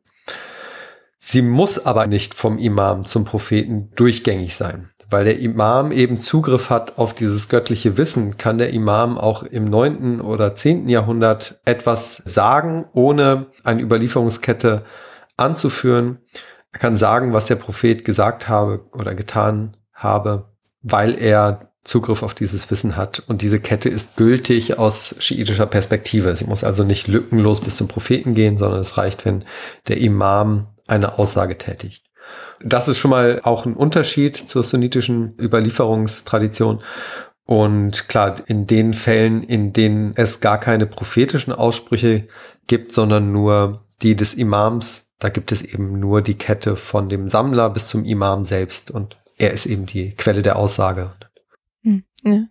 Sie 1.18 1.42
muss 1.42 1.84
aber 1.84 2.06
nicht 2.06 2.34
vom 2.34 2.58
Imam 2.58 3.06
zum 3.06 3.24
Propheten 3.24 3.90
durchgängig 3.96 4.54
sein. 4.54 4.90
Weil 5.10 5.24
der 5.24 5.38
Imam 5.38 5.90
eben 5.90 6.18
Zugriff 6.18 6.70
hat 6.70 6.98
auf 6.98 7.14
dieses 7.14 7.48
göttliche 7.48 7.96
Wissen, 7.96 8.36
kann 8.36 8.58
der 8.58 8.70
Imam 8.70 9.18
auch 9.18 9.42
im 9.42 9.64
neunten 9.64 10.20
oder 10.20 10.54
zehnten 10.54 10.88
Jahrhundert 10.88 11.60
etwas 11.64 12.22
sagen, 12.24 12.86
ohne 12.92 13.46
eine 13.64 13.82
Überlieferungskette 13.82 14.84
anzuführen. 15.36 16.18
Er 16.74 16.80
kann 16.80 16.96
sagen, 16.96 17.32
was 17.32 17.46
der 17.46 17.54
Prophet 17.54 18.04
gesagt 18.04 18.48
habe 18.48 18.84
oder 18.92 19.14
getan 19.14 19.76
habe, 19.92 20.50
weil 20.82 21.16
er 21.16 21.70
Zugriff 21.84 22.24
auf 22.24 22.34
dieses 22.34 22.68
Wissen 22.68 22.96
hat. 22.96 23.22
Und 23.28 23.42
diese 23.42 23.60
Kette 23.60 23.88
ist 23.88 24.16
gültig 24.16 24.76
aus 24.76 25.14
schiitischer 25.20 25.66
Perspektive. 25.66 26.34
Sie 26.34 26.46
muss 26.46 26.64
also 26.64 26.82
nicht 26.82 27.06
lückenlos 27.06 27.60
bis 27.60 27.76
zum 27.76 27.86
Propheten 27.86 28.34
gehen, 28.34 28.58
sondern 28.58 28.80
es 28.80 28.98
reicht, 28.98 29.24
wenn 29.24 29.44
der 29.86 29.98
Imam 29.98 30.66
eine 30.88 31.16
Aussage 31.16 31.58
tätigt. 31.58 32.04
Das 32.60 32.88
ist 32.88 32.98
schon 32.98 33.12
mal 33.12 33.40
auch 33.44 33.66
ein 33.66 33.74
Unterschied 33.74 34.36
zur 34.36 34.64
sunnitischen 34.64 35.38
Überlieferungstradition. 35.38 36.82
Und 37.46 38.08
klar, 38.08 38.34
in 38.46 38.66
den 38.66 38.94
Fällen, 38.94 39.44
in 39.44 39.72
denen 39.72 40.12
es 40.16 40.40
gar 40.40 40.58
keine 40.58 40.86
prophetischen 40.86 41.52
Aussprüche 41.52 42.26
gibt, 42.66 42.92
sondern 42.92 43.30
nur 43.30 43.83
die 44.04 44.14
des 44.14 44.34
Imams, 44.34 45.10
da 45.18 45.30
gibt 45.30 45.50
es 45.50 45.62
eben 45.62 45.98
nur 45.98 46.22
die 46.22 46.34
Kette 46.34 46.76
von 46.76 47.08
dem 47.08 47.28
Sammler 47.28 47.70
bis 47.70 47.88
zum 47.88 48.04
Imam 48.04 48.44
selbst. 48.44 48.90
Und 48.90 49.16
er 49.36 49.52
ist 49.52 49.66
eben 49.66 49.86
die 49.86 50.10
Quelle 50.12 50.42
der 50.42 50.56
Aussage. 50.56 51.12
Hm, 51.82 52.04
ja. 52.24 52.44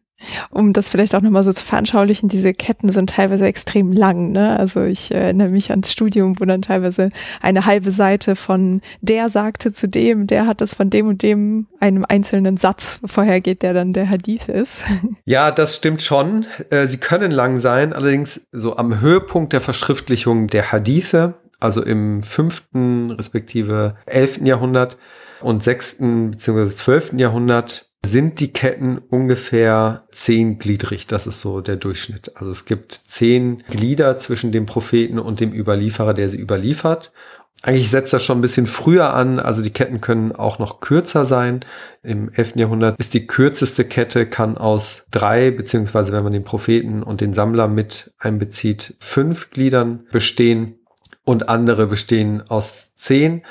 Um 0.51 0.73
das 0.73 0.89
vielleicht 0.89 1.15
auch 1.15 1.21
nochmal 1.21 1.43
so 1.43 1.51
zu 1.51 1.63
veranschaulichen, 1.63 2.29
diese 2.29 2.53
Ketten 2.53 2.89
sind 2.89 3.09
teilweise 3.09 3.45
extrem 3.45 3.91
lang. 3.91 4.31
Ne? 4.31 4.57
Also 4.57 4.83
ich 4.83 5.13
erinnere 5.13 5.49
mich 5.49 5.69
ans 5.71 5.91
Studium, 5.91 6.39
wo 6.39 6.45
dann 6.45 6.61
teilweise 6.61 7.09
eine 7.41 7.65
halbe 7.65 7.91
Seite 7.91 8.35
von 8.35 8.81
der 9.01 9.29
sagte 9.29 9.73
zu 9.73 9.87
dem, 9.87 10.25
der 10.27 10.47
hat 10.47 10.61
es 10.61 10.73
von 10.73 10.89
dem 10.89 11.07
und 11.07 11.23
dem 11.23 11.67
einem 11.79 12.05
einzelnen 12.07 12.57
Satz 12.57 12.99
vorhergeht, 13.05 13.63
der 13.63 13.73
dann 13.73 13.93
der 13.93 14.09
Hadith 14.09 14.47
ist. 14.47 14.85
Ja, 15.25 15.51
das 15.51 15.75
stimmt 15.75 16.01
schon. 16.01 16.45
Äh, 16.69 16.87
sie 16.87 16.97
können 16.97 17.31
lang 17.31 17.59
sein, 17.59 17.93
allerdings 17.93 18.41
so 18.51 18.77
am 18.77 18.99
Höhepunkt 18.99 19.53
der 19.53 19.61
Verschriftlichung 19.61 20.47
der 20.47 20.71
Hadithe, 20.71 21.35
also 21.63 21.81
im 21.81 22.23
fünften 22.23 23.11
respektive 23.11 23.95
elften 24.05 24.45
Jahrhundert 24.45 24.97
und 25.39 25.63
sechsten 25.63 26.31
beziehungsweise 26.31 26.75
zwölften 26.75 27.19
Jahrhundert 27.19 27.89
sind 28.05 28.41
die 28.41 28.51
Ketten 28.51 28.97
ungefähr 28.97 30.03
zehngliedrig. 30.11 31.07
Das 31.07 31.25
ist 31.25 31.39
so 31.39 31.61
der 31.61 31.77
Durchschnitt. 31.77 32.33
Also 32.35 32.51
es 32.51 32.65
gibt 32.65 32.91
zehn 32.91 33.63
Glieder 33.69 34.17
zwischen 34.17 34.51
dem 34.51 34.65
Propheten 34.65 35.19
und 35.19 35.39
dem 35.39 35.53
Überlieferer, 35.53 36.13
der 36.13 36.29
sie 36.29 36.37
überliefert. 36.37 37.13
Eigentlich 37.61 37.89
setzt 37.89 38.11
das 38.11 38.25
schon 38.25 38.39
ein 38.39 38.41
bisschen 38.41 38.67
früher 38.67 39.13
an. 39.13 39.39
Also 39.39 39.61
die 39.61 39.71
Ketten 39.71 40.01
können 40.01 40.33
auch 40.33 40.59
noch 40.59 40.81
kürzer 40.81 41.25
sein. 41.25 41.61
Im 42.03 42.29
11. 42.29 42.57
Jahrhundert 42.57 42.99
ist 42.99 43.13
die 43.13 43.25
kürzeste 43.25 43.85
Kette, 43.85 44.25
kann 44.25 44.57
aus 44.57 45.07
drei, 45.11 45.49
beziehungsweise 45.49 46.11
wenn 46.11 46.25
man 46.25 46.33
den 46.33 46.43
Propheten 46.43 47.03
und 47.03 47.21
den 47.21 47.33
Sammler 47.33 47.69
mit 47.69 48.13
einbezieht, 48.19 48.97
fünf 48.99 49.49
Gliedern 49.49 50.07
bestehen 50.11 50.75
und 51.23 51.49
andere 51.49 51.87
bestehen 51.87 52.43
aus 52.49 52.93
zehn 52.95 53.43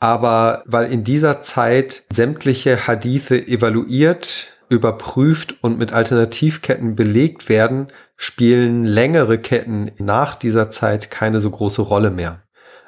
aber 0.00 0.62
weil 0.66 0.92
in 0.92 1.04
dieser 1.04 1.40
Zeit 1.40 2.04
sämtliche 2.12 2.86
Hadithe 2.86 3.46
evaluiert, 3.46 4.52
überprüft 4.68 5.56
und 5.62 5.78
mit 5.78 5.92
Alternativketten 5.92 6.94
belegt 6.94 7.48
werden, 7.48 7.88
spielen 8.16 8.84
längere 8.84 9.38
Ketten 9.38 9.90
nach 9.98 10.36
dieser 10.36 10.70
Zeit 10.70 11.10
keine 11.10 11.40
so 11.40 11.50
große 11.50 11.82
Rolle 11.82 12.10
mehr. 12.10 12.42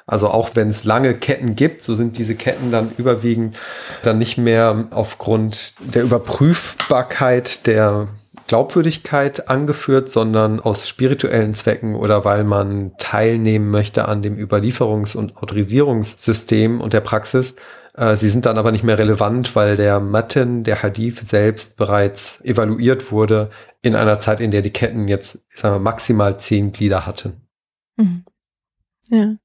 Also 0.05 0.29
auch 0.29 0.51
wenn 0.55 0.69
es 0.69 0.83
lange 0.83 1.13
Ketten 1.13 1.55
gibt, 1.55 1.83
so 1.83 1.95
sind 1.95 2.17
diese 2.17 2.35
Ketten 2.35 2.71
dann 2.71 2.91
überwiegend 2.97 3.57
dann 4.03 4.17
nicht 4.17 4.37
mehr 4.37 4.87
aufgrund 4.91 5.75
der 5.79 6.03
Überprüfbarkeit 6.03 7.65
der 7.67 8.07
Glaubwürdigkeit 8.51 9.47
angeführt, 9.47 10.09
sondern 10.09 10.59
aus 10.59 10.85
spirituellen 10.85 11.53
Zwecken 11.53 11.95
oder 11.95 12.25
weil 12.25 12.43
man 12.43 12.91
teilnehmen 12.97 13.69
möchte 13.69 14.09
an 14.09 14.21
dem 14.21 14.35
Überlieferungs- 14.35 15.15
und 15.15 15.37
Autorisierungssystem 15.37 16.81
und 16.81 16.91
der 16.91 16.99
Praxis. 16.99 17.55
Äh, 17.93 18.17
sie 18.17 18.27
sind 18.27 18.45
dann 18.45 18.57
aber 18.57 18.73
nicht 18.73 18.83
mehr 18.83 18.97
relevant, 18.97 19.55
weil 19.55 19.77
der 19.77 20.01
Matten, 20.01 20.65
der 20.65 20.83
Hadith 20.83 21.19
selbst 21.19 21.77
bereits 21.77 22.41
evaluiert 22.41 23.09
wurde 23.09 23.51
in 23.81 23.95
einer 23.95 24.19
Zeit, 24.19 24.41
in 24.41 24.51
der 24.51 24.61
die 24.61 24.73
Ketten 24.73 25.07
jetzt, 25.07 25.39
sagen 25.53 25.75
wir, 25.75 25.79
maximal 25.79 26.37
zehn 26.37 26.73
Glieder 26.73 27.05
hatten. 27.05 27.47
Mhm. 27.95 28.25
Ja. 29.07 29.35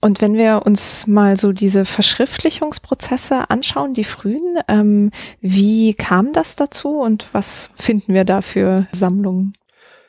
Und 0.00 0.20
wenn 0.20 0.34
wir 0.34 0.62
uns 0.64 1.06
mal 1.06 1.36
so 1.36 1.52
diese 1.52 1.84
Verschriftlichungsprozesse 1.84 3.50
anschauen, 3.50 3.94
die 3.94 4.04
frühen, 4.04 4.58
ähm, 4.68 5.10
wie 5.40 5.94
kam 5.94 6.32
das 6.32 6.56
dazu 6.56 7.00
und 7.00 7.26
was 7.32 7.70
finden 7.74 8.14
wir 8.14 8.24
da 8.24 8.40
für 8.40 8.86
Sammlungen? 8.92 9.54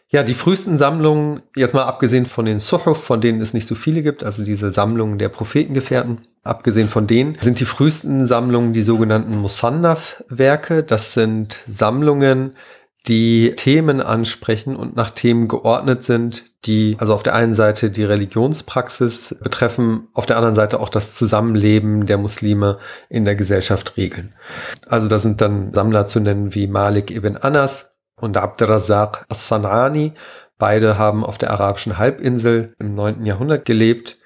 Ja, 0.10 0.24
die 0.24 0.36
frühesten 0.36 0.78
Sammlungen, 0.78 1.42
jetzt 1.54 1.74
mal 1.74 1.84
abgesehen 1.84 2.26
von 2.26 2.46
den 2.46 2.60
Suhuf, 2.60 3.04
von 3.04 3.20
denen 3.20 3.42
es 3.42 3.54
nicht 3.54 3.68
so 3.68 3.76
viele 3.76 4.04
gibt, 4.04 4.24
also 4.24 4.44
diese 4.44 4.72
Sammlungen 4.72 5.18
der 5.18 5.28
Prophetengefährten, 5.28 6.20
abgesehen 6.44 6.88
von 6.88 7.08
denen, 7.08 7.38
sind 7.42 7.60
die 7.60 7.66
frühesten 7.66 8.26
Sammlungen 8.26 8.72
die 8.72 8.84
sogenannten 8.84 9.38
Musannaf-Werke. 9.38 10.84
Das 10.84 11.14
sind 11.14 11.58
Sammlungen, 11.68 12.52
die 13.08 13.54
Themen 13.56 14.02
ansprechen 14.02 14.76
und 14.76 14.96
nach 14.96 15.10
Themen 15.10 15.48
geordnet 15.48 16.04
sind, 16.04 16.44
die 16.66 16.98
also 17.00 17.14
auf 17.14 17.24
der 17.24 17.36
einen 17.36 17.56
Seite 17.56 17.90
die 17.90 18.04
Religionspraxis 18.04 19.36
betreffen, 19.42 20.08
auf 20.14 20.26
der 20.26 20.38
anderen 20.38 20.56
Seite 20.56 20.80
auch 20.80 20.90
das 20.90 21.16
Zusammenleben 21.16 22.06
der 22.06 22.18
Muslime 22.18 22.80
in 23.10 23.26
der 23.26 23.36
Gesellschaft 23.36 23.96
regeln. 23.98 24.34
Also 24.88 25.08
da 25.08 25.20
sind 25.20 25.42
dann 25.42 25.74
Sammler 25.74 26.06
zu 26.06 26.20
nennen 26.20 26.54
wie 26.54 26.68
Malik 26.68 27.12
ibn 27.12 27.38
Anas 27.38 27.92
und 28.16 28.36
Abdurrazzaq 28.36 29.26
as-Sanani. 29.30 30.14
Beide 30.58 30.98
haben 30.98 31.24
auf 31.24 31.38
der 31.38 31.52
arabischen 31.52 31.98
Halbinsel 31.98 32.76
im 32.80 32.96
9. 32.96 33.26
Jahrhundert 33.26 33.66
gelebt 33.66 34.18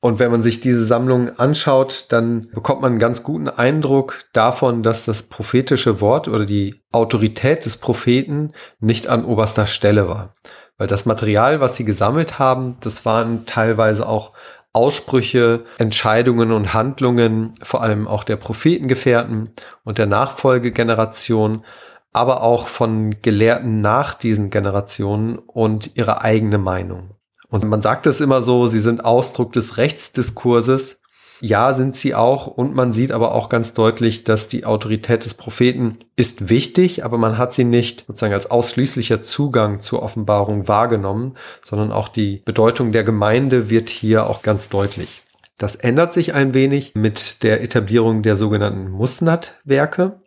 und 0.00 0.18
wenn 0.18 0.30
man 0.30 0.42
sich 0.42 0.60
diese 0.60 0.84
Sammlung 0.84 1.38
anschaut, 1.38 2.06
dann 2.10 2.48
bekommt 2.52 2.82
man 2.82 2.92
einen 2.92 3.00
ganz 3.00 3.22
guten 3.22 3.48
Eindruck 3.48 4.20
davon, 4.32 4.82
dass 4.82 5.04
das 5.04 5.24
prophetische 5.24 6.00
Wort 6.00 6.28
oder 6.28 6.44
die 6.44 6.82
Autorität 6.92 7.64
des 7.64 7.78
Propheten 7.78 8.52
nicht 8.78 9.08
an 9.08 9.24
oberster 9.24 9.66
Stelle 9.66 10.08
war. 10.08 10.34
Weil 10.78 10.86
das 10.86 11.06
Material, 11.06 11.60
was 11.60 11.76
sie 11.76 11.84
gesammelt 11.84 12.38
haben, 12.38 12.76
das 12.80 13.06
waren 13.06 13.46
teilweise 13.46 14.06
auch 14.06 14.32
Aussprüche, 14.74 15.64
Entscheidungen 15.78 16.52
und 16.52 16.74
Handlungen, 16.74 17.54
vor 17.62 17.82
allem 17.82 18.06
auch 18.06 18.24
der 18.24 18.36
Prophetengefährten 18.36 19.54
und 19.84 19.96
der 19.96 20.04
Nachfolgegeneration, 20.04 21.64
aber 22.12 22.42
auch 22.42 22.68
von 22.68 23.22
Gelehrten 23.22 23.80
nach 23.80 24.12
diesen 24.12 24.50
Generationen 24.50 25.38
und 25.38 25.96
ihre 25.96 26.20
eigene 26.20 26.58
Meinung. 26.58 27.15
Und 27.50 27.64
man 27.64 27.82
sagt 27.82 28.06
es 28.06 28.20
immer 28.20 28.42
so, 28.42 28.66
sie 28.66 28.80
sind 28.80 29.04
Ausdruck 29.04 29.52
des 29.52 29.76
Rechtsdiskurses. 29.76 31.00
Ja, 31.40 31.74
sind 31.74 31.96
sie 31.96 32.14
auch. 32.14 32.46
Und 32.46 32.74
man 32.74 32.92
sieht 32.92 33.12
aber 33.12 33.34
auch 33.34 33.48
ganz 33.48 33.74
deutlich, 33.74 34.24
dass 34.24 34.48
die 34.48 34.64
Autorität 34.64 35.24
des 35.24 35.34
Propheten 35.34 35.98
ist 36.16 36.48
wichtig, 36.48 37.04
aber 37.04 37.18
man 37.18 37.36
hat 37.36 37.52
sie 37.52 37.64
nicht 37.64 38.06
sozusagen 38.06 38.32
als 38.32 38.50
ausschließlicher 38.50 39.20
Zugang 39.20 39.80
zur 39.80 40.02
Offenbarung 40.02 40.66
wahrgenommen, 40.66 41.36
sondern 41.62 41.92
auch 41.92 42.08
die 42.08 42.42
Bedeutung 42.44 42.90
der 42.90 43.04
Gemeinde 43.04 43.68
wird 43.68 43.90
hier 43.90 44.28
auch 44.28 44.42
ganz 44.42 44.70
deutlich. 44.70 45.24
Das 45.58 45.76
ändert 45.76 46.14
sich 46.14 46.34
ein 46.34 46.54
wenig 46.54 46.94
mit 46.94 47.42
der 47.42 47.62
Etablierung 47.62 48.22
der 48.22 48.36
sogenannten 48.36 48.90
Musnad-Werke. 48.90 50.20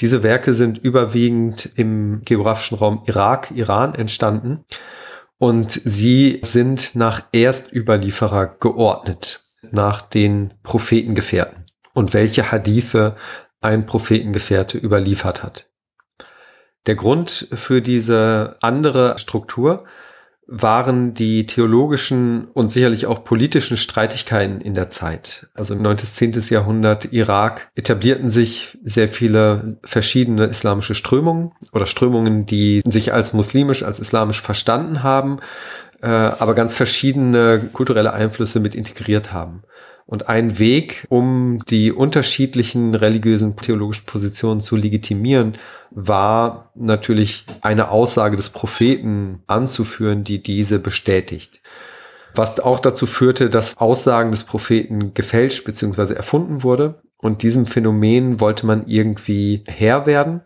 Diese 0.00 0.22
Werke 0.22 0.54
sind 0.54 0.78
überwiegend 0.78 1.70
im 1.76 2.22
geografischen 2.24 2.78
Raum 2.78 3.02
Irak, 3.06 3.52
Iran 3.54 3.94
entstanden 3.94 4.64
und 5.40 5.72
sie 5.72 6.42
sind 6.44 6.94
nach 6.94 7.22
Erstüberlieferer 7.32 8.58
geordnet, 8.60 9.42
nach 9.70 10.02
den 10.02 10.52
Prophetengefährten 10.62 11.64
und 11.94 12.12
welche 12.12 12.52
Hadithe 12.52 13.16
ein 13.62 13.86
Prophetengefährte 13.86 14.76
überliefert 14.76 15.42
hat. 15.42 15.66
Der 16.86 16.94
Grund 16.94 17.48
für 17.52 17.80
diese 17.80 18.58
andere 18.60 19.18
Struktur 19.18 19.86
waren 20.52 21.14
die 21.14 21.46
theologischen 21.46 22.48
und 22.52 22.72
sicherlich 22.72 23.06
auch 23.06 23.22
politischen 23.22 23.76
Streitigkeiten 23.76 24.60
in 24.60 24.74
der 24.74 24.90
Zeit. 24.90 25.46
Also 25.54 25.74
im 25.74 25.82
9. 25.82 25.98
10. 25.98 26.32
Jahrhundert 26.48 27.12
Irak 27.12 27.70
etablierten 27.76 28.32
sich 28.32 28.76
sehr 28.82 29.08
viele 29.08 29.78
verschiedene 29.84 30.46
islamische 30.46 30.96
Strömungen 30.96 31.52
oder 31.72 31.86
Strömungen, 31.86 32.46
die 32.46 32.82
sich 32.84 33.14
als 33.14 33.32
muslimisch, 33.32 33.84
als 33.84 34.00
islamisch 34.00 34.42
verstanden 34.42 35.04
haben, 35.04 35.38
äh, 36.02 36.08
aber 36.08 36.54
ganz 36.54 36.74
verschiedene 36.74 37.70
kulturelle 37.72 38.12
Einflüsse 38.12 38.58
mit 38.58 38.74
integriert 38.74 39.32
haben. 39.32 39.62
Und 40.10 40.28
ein 40.28 40.58
Weg, 40.58 41.06
um 41.08 41.62
die 41.68 41.92
unterschiedlichen 41.92 42.96
religiösen 42.96 43.54
theologischen 43.54 44.06
Positionen 44.06 44.60
zu 44.60 44.74
legitimieren, 44.74 45.52
war 45.92 46.72
natürlich 46.74 47.46
eine 47.60 47.90
Aussage 47.90 48.34
des 48.34 48.50
Propheten 48.50 49.44
anzuführen, 49.46 50.24
die 50.24 50.42
diese 50.42 50.80
bestätigt. 50.80 51.60
Was 52.34 52.58
auch 52.58 52.80
dazu 52.80 53.06
führte, 53.06 53.50
dass 53.50 53.76
Aussagen 53.76 54.32
des 54.32 54.42
Propheten 54.42 55.14
gefälscht 55.14 55.64
bzw. 55.64 56.14
erfunden 56.14 56.64
wurde. 56.64 57.00
Und 57.16 57.44
diesem 57.44 57.66
Phänomen 57.66 58.40
wollte 58.40 58.66
man 58.66 58.88
irgendwie 58.88 59.62
Herr 59.68 60.06
werden. 60.06 60.40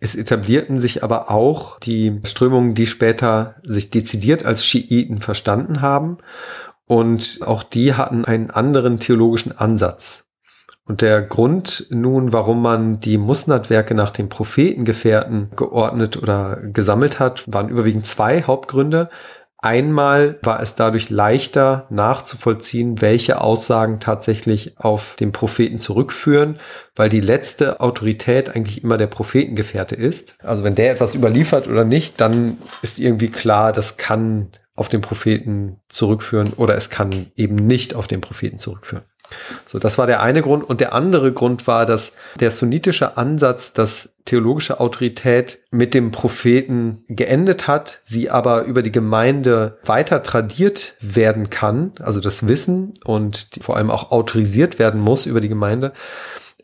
Es 0.00 0.14
etablierten 0.16 0.80
sich 0.80 1.04
aber 1.04 1.30
auch 1.30 1.78
die 1.78 2.20
Strömungen, 2.24 2.74
die 2.74 2.86
später 2.86 3.56
sich 3.64 3.90
dezidiert 3.90 4.46
als 4.46 4.64
Schiiten 4.64 5.20
verstanden 5.20 5.82
haben 5.82 6.16
und 6.86 7.40
auch 7.44 7.62
die 7.62 7.94
hatten 7.94 8.24
einen 8.24 8.50
anderen 8.50 9.00
theologischen 9.00 9.56
Ansatz. 9.56 10.24
Und 10.84 11.00
der 11.00 11.22
Grund 11.22 11.86
nun, 11.90 12.32
warum 12.32 12.60
man 12.60 12.98
die 12.98 13.16
Musnad-Werke 13.16 13.94
nach 13.94 14.10
den 14.10 14.28
Prophetengefährten 14.28 15.50
geordnet 15.54 16.20
oder 16.20 16.56
gesammelt 16.56 17.20
hat, 17.20 17.44
waren 17.52 17.68
überwiegend 17.68 18.04
zwei 18.04 18.42
Hauptgründe. 18.42 19.08
Einmal 19.58 20.40
war 20.42 20.60
es 20.60 20.74
dadurch 20.74 21.08
leichter 21.08 21.86
nachzuvollziehen, 21.88 23.00
welche 23.00 23.40
Aussagen 23.40 24.00
tatsächlich 24.00 24.76
auf 24.76 25.14
den 25.20 25.30
Propheten 25.30 25.78
zurückführen, 25.78 26.58
weil 26.96 27.08
die 27.08 27.20
letzte 27.20 27.78
Autorität 27.80 28.56
eigentlich 28.56 28.82
immer 28.82 28.96
der 28.96 29.06
Prophetengefährte 29.06 29.94
ist. 29.94 30.34
Also 30.42 30.64
wenn 30.64 30.74
der 30.74 30.90
etwas 30.90 31.14
überliefert 31.14 31.68
oder 31.68 31.84
nicht, 31.84 32.20
dann 32.20 32.58
ist 32.82 32.98
irgendwie 32.98 33.28
klar, 33.28 33.72
das 33.72 33.98
kann 33.98 34.48
auf 34.82 34.88
den 34.88 35.00
Propheten 35.00 35.76
zurückführen 35.88 36.54
oder 36.54 36.74
es 36.74 36.90
kann 36.90 37.30
eben 37.36 37.54
nicht 37.54 37.94
auf 37.94 38.08
den 38.08 38.20
Propheten 38.20 38.58
zurückführen. 38.58 39.04
So, 39.64 39.78
das 39.78 39.96
war 39.96 40.08
der 40.08 40.22
eine 40.22 40.42
Grund. 40.42 40.68
Und 40.68 40.80
der 40.80 40.92
andere 40.92 41.32
Grund 41.32 41.68
war, 41.68 41.86
dass 41.86 42.12
der 42.40 42.50
sunnitische 42.50 43.16
Ansatz, 43.16 43.72
dass 43.72 44.10
theologische 44.24 44.80
Autorität 44.80 45.60
mit 45.70 45.94
dem 45.94 46.10
Propheten 46.10 47.04
geendet 47.08 47.68
hat, 47.68 48.00
sie 48.02 48.28
aber 48.28 48.64
über 48.64 48.82
die 48.82 48.90
Gemeinde 48.90 49.78
weiter 49.84 50.24
tradiert 50.24 50.96
werden 51.00 51.48
kann, 51.48 51.92
also 52.00 52.18
das 52.18 52.48
Wissen 52.48 52.92
und 53.04 53.50
vor 53.62 53.76
allem 53.76 53.90
auch 53.92 54.10
autorisiert 54.10 54.80
werden 54.80 55.00
muss 55.00 55.26
über 55.26 55.40
die 55.40 55.48
Gemeinde, 55.48 55.92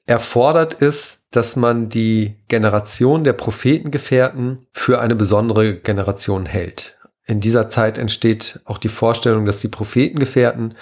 erfordert 0.06 0.74
ist, 0.74 1.22
dass 1.30 1.54
man 1.54 1.88
die 1.88 2.34
Generation 2.48 3.22
der 3.22 3.34
Prophetengefährten 3.34 4.66
für 4.72 5.00
eine 5.00 5.14
besondere 5.14 5.76
Generation 5.76 6.46
hält 6.46 6.97
in 7.28 7.40
dieser 7.40 7.68
Zeit 7.68 7.98
entsteht 7.98 8.58
auch 8.64 8.78
die 8.78 8.88
Vorstellung, 8.88 9.44
dass 9.44 9.60
die 9.60 9.68
Prophetengefährten 9.68 10.74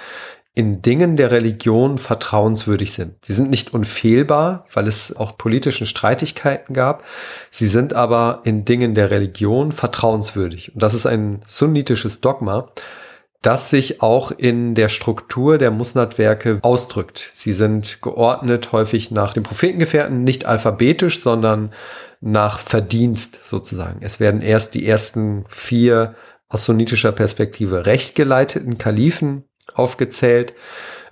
in 0.54 0.80
Dingen 0.80 1.16
der 1.16 1.32
Religion 1.32 1.98
vertrauenswürdig 1.98 2.92
sind. 2.92 3.22
Sie 3.22 3.34
sind 3.34 3.50
nicht 3.50 3.74
unfehlbar, 3.74 4.64
weil 4.72 4.86
es 4.86 5.14
auch 5.14 5.36
politischen 5.36 5.86
Streitigkeiten 5.86 6.72
gab. 6.72 7.04
Sie 7.50 7.66
sind 7.66 7.92
aber 7.92 8.40
in 8.44 8.64
Dingen 8.64 8.94
der 8.94 9.10
Religion 9.10 9.72
vertrauenswürdig. 9.72 10.72
Und 10.72 10.82
das 10.82 10.94
ist 10.94 11.04
ein 11.04 11.40
sunnitisches 11.44 12.22
Dogma, 12.22 12.70
das 13.42 13.68
sich 13.68 14.00
auch 14.00 14.30
in 14.30 14.74
der 14.74 14.88
Struktur 14.88 15.58
der 15.58 15.70
Musnad-Werke 15.70 16.60
ausdrückt. 16.62 17.30
Sie 17.34 17.52
sind 17.52 18.00
geordnet 18.00 18.72
häufig 18.72 19.10
nach 19.10 19.34
den 19.34 19.42
Prophetengefährten, 19.42 20.24
nicht 20.24 20.46
alphabetisch, 20.46 21.20
sondern 21.20 21.72
nach 22.20 22.60
Verdienst 22.60 23.40
sozusagen. 23.44 23.98
Es 24.00 24.20
werden 24.20 24.40
erst 24.40 24.74
die 24.74 24.86
ersten 24.86 25.44
vier 25.48 26.14
aus 26.48 26.64
sunnitischer 26.64 27.12
Perspektive 27.12 27.86
rechtgeleiteten 27.86 28.78
Kalifen 28.78 29.44
aufgezählt, 29.74 30.54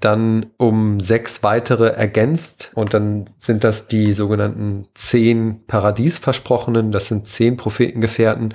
dann 0.00 0.46
um 0.58 1.00
sechs 1.00 1.42
weitere 1.42 1.88
ergänzt 1.88 2.72
und 2.74 2.94
dann 2.94 3.30
sind 3.38 3.64
das 3.64 3.88
die 3.88 4.12
sogenannten 4.12 4.86
zehn 4.94 5.64
Paradiesversprochenen, 5.66 6.92
das 6.92 7.08
sind 7.08 7.26
zehn 7.26 7.56
Prophetengefährten, 7.56 8.54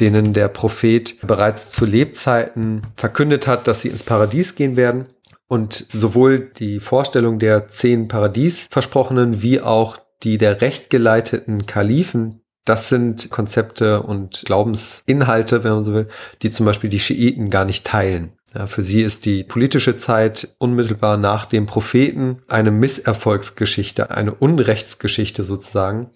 denen 0.00 0.32
der 0.32 0.48
Prophet 0.48 1.16
bereits 1.26 1.70
zu 1.70 1.86
Lebzeiten 1.86 2.82
verkündet 2.96 3.46
hat, 3.46 3.66
dass 3.66 3.82
sie 3.82 3.88
ins 3.88 4.02
Paradies 4.02 4.54
gehen 4.54 4.76
werden. 4.76 5.06
Und 5.48 5.74
sowohl 5.74 6.40
die 6.40 6.80
Vorstellung 6.80 7.38
der 7.38 7.68
zehn 7.68 8.08
Paradiesversprochenen 8.08 9.42
wie 9.42 9.60
auch 9.60 9.98
die 10.22 10.38
der 10.38 10.60
rechtgeleiteten 10.60 11.66
Kalifen, 11.66 12.42
das 12.66 12.88
sind 12.88 13.30
Konzepte 13.30 14.02
und 14.02 14.42
Glaubensinhalte, 14.44 15.64
wenn 15.64 15.72
man 15.72 15.84
so 15.84 15.94
will, 15.94 16.08
die 16.42 16.50
zum 16.50 16.66
Beispiel 16.66 16.90
die 16.90 17.00
Schiiten 17.00 17.48
gar 17.48 17.64
nicht 17.64 17.86
teilen. 17.86 18.32
Ja, 18.54 18.66
für 18.66 18.82
sie 18.82 19.02
ist 19.02 19.24
die 19.24 19.44
politische 19.44 19.96
Zeit 19.96 20.56
unmittelbar 20.58 21.16
nach 21.16 21.46
dem 21.46 21.66
Propheten 21.66 22.40
eine 22.48 22.70
Misserfolgsgeschichte, 22.70 24.10
eine 24.10 24.34
Unrechtsgeschichte 24.34 25.44
sozusagen, 25.44 26.10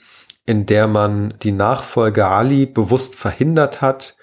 in 0.44 0.66
der 0.66 0.86
man 0.86 1.34
die 1.42 1.52
Nachfolge 1.52 2.26
Ali 2.26 2.66
bewusst 2.66 3.14
verhindert 3.14 3.80
hat. 3.80 4.16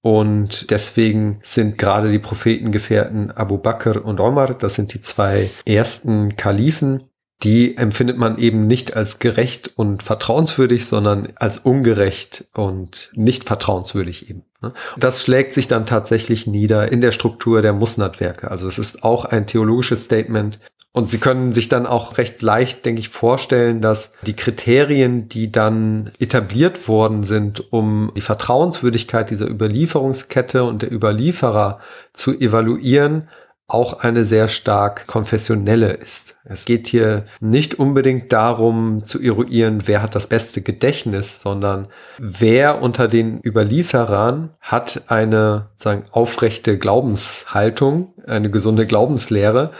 Und 0.00 0.70
deswegen 0.70 1.40
sind 1.42 1.78
gerade 1.78 2.10
die 2.10 2.18
Prophetengefährten 2.18 3.30
Abu 3.30 3.58
Bakr 3.58 4.04
und 4.04 4.20
Omar, 4.20 4.54
das 4.54 4.74
sind 4.74 4.94
die 4.94 5.00
zwei 5.00 5.50
ersten 5.64 6.36
Kalifen, 6.36 7.10
die 7.44 7.76
empfindet 7.76 8.18
man 8.18 8.38
eben 8.38 8.66
nicht 8.66 8.96
als 8.96 9.20
gerecht 9.20 9.70
und 9.76 10.02
vertrauenswürdig, 10.02 10.86
sondern 10.86 11.28
als 11.36 11.58
ungerecht 11.58 12.46
und 12.54 13.12
nicht 13.14 13.44
vertrauenswürdig 13.44 14.28
eben. 14.28 14.44
Ne? 14.60 14.72
Das 14.96 15.22
schlägt 15.22 15.54
sich 15.54 15.68
dann 15.68 15.86
tatsächlich 15.86 16.48
nieder 16.48 16.90
in 16.90 17.00
der 17.00 17.12
Struktur 17.12 17.62
der 17.62 17.72
Musnad-Werke. 17.72 18.50
Also 18.50 18.66
es 18.66 18.78
ist 18.78 19.04
auch 19.04 19.24
ein 19.24 19.46
theologisches 19.46 20.04
Statement. 20.04 20.58
Und 20.90 21.10
Sie 21.10 21.18
können 21.18 21.52
sich 21.52 21.68
dann 21.68 21.86
auch 21.86 22.18
recht 22.18 22.42
leicht, 22.42 22.84
denke 22.84 23.00
ich, 23.00 23.10
vorstellen, 23.10 23.80
dass 23.80 24.10
die 24.26 24.34
Kriterien, 24.34 25.28
die 25.28 25.52
dann 25.52 26.10
etabliert 26.18 26.88
worden 26.88 27.22
sind, 27.22 27.72
um 27.72 28.10
die 28.16 28.20
Vertrauenswürdigkeit 28.20 29.30
dieser 29.30 29.48
Überlieferungskette 29.48 30.64
und 30.64 30.82
der 30.82 30.90
Überlieferer 30.90 31.78
zu 32.14 32.32
evaluieren, 32.32 33.28
auch 33.68 34.00
eine 34.00 34.24
sehr 34.24 34.48
stark 34.48 35.06
konfessionelle 35.06 35.92
ist. 35.92 36.36
Es 36.44 36.64
geht 36.64 36.88
hier 36.88 37.26
nicht 37.40 37.78
unbedingt 37.78 38.32
darum 38.32 39.04
zu 39.04 39.20
eruieren, 39.20 39.82
wer 39.84 40.00
hat 40.00 40.14
das 40.14 40.26
beste 40.26 40.62
Gedächtnis, 40.62 41.42
sondern 41.42 41.88
wer 42.18 42.80
unter 42.80 43.08
den 43.08 43.40
Überlieferern 43.44 44.54
hat 44.62 45.02
eine 45.08 45.68
sagen, 45.76 46.06
aufrechte 46.10 46.78
Glaubenshaltung, 46.78 48.14
eine 48.26 48.50
gesunde 48.50 48.86
Glaubenslehre. 48.86 49.70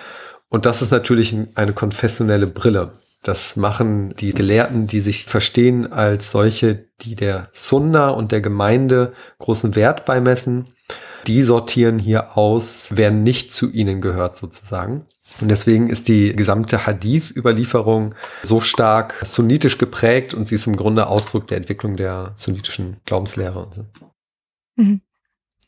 Und 0.50 0.66
das 0.66 0.82
ist 0.82 0.92
natürlich 0.92 1.34
eine 1.54 1.72
konfessionelle 1.72 2.46
Brille. 2.46 2.92
Das 3.22 3.56
machen 3.56 4.14
die 4.16 4.30
Gelehrten, 4.30 4.86
die 4.86 5.00
sich 5.00 5.24
verstehen 5.24 5.90
als 5.90 6.30
solche, 6.30 6.84
die 7.00 7.16
der 7.16 7.48
Sunna 7.52 8.10
und 8.10 8.32
der 8.32 8.42
Gemeinde 8.42 9.14
großen 9.38 9.76
Wert 9.76 10.04
beimessen 10.04 10.66
die 11.28 11.42
sortieren 11.42 11.98
hier 11.98 12.36
aus, 12.36 12.88
wer 12.90 13.10
nicht 13.10 13.52
zu 13.52 13.70
ihnen 13.70 14.00
gehört 14.00 14.36
sozusagen. 14.36 15.06
Und 15.40 15.48
deswegen 15.48 15.90
ist 15.90 16.08
die 16.08 16.34
gesamte 16.34 16.86
Hadith-Überlieferung 16.86 18.14
so 18.42 18.60
stark 18.60 19.22
sunnitisch 19.24 19.76
geprägt 19.76 20.32
und 20.32 20.48
sie 20.48 20.54
ist 20.54 20.66
im 20.66 20.76
Grunde 20.76 21.06
Ausdruck 21.06 21.46
der 21.46 21.58
Entwicklung 21.58 21.96
der 21.96 22.32
sunnitischen 22.34 22.96
Glaubenslehre. 23.04 23.68
Mhm. 24.76 25.02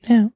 Ja. 0.06 0.30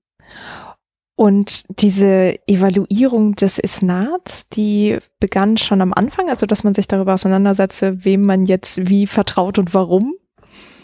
Und 1.17 1.81
diese 1.81 2.37
Evaluierung 2.47 3.35
des 3.37 3.59
Isnats, 3.59 4.49
die 4.49 4.99
begann 5.21 5.57
schon 5.57 5.81
am 5.81 5.95
Anfang, 5.95 6.29
also 6.29 6.45
dass 6.45 6.65
man 6.65 6.75
sich 6.75 6.89
darüber 6.89 7.15
auseinandersetzte, 7.15 8.05
wem 8.05 8.23
man 8.23 8.45
jetzt 8.45 8.89
wie 8.91 9.07
vertraut 9.07 9.59
und 9.59 9.73
warum. 9.73 10.17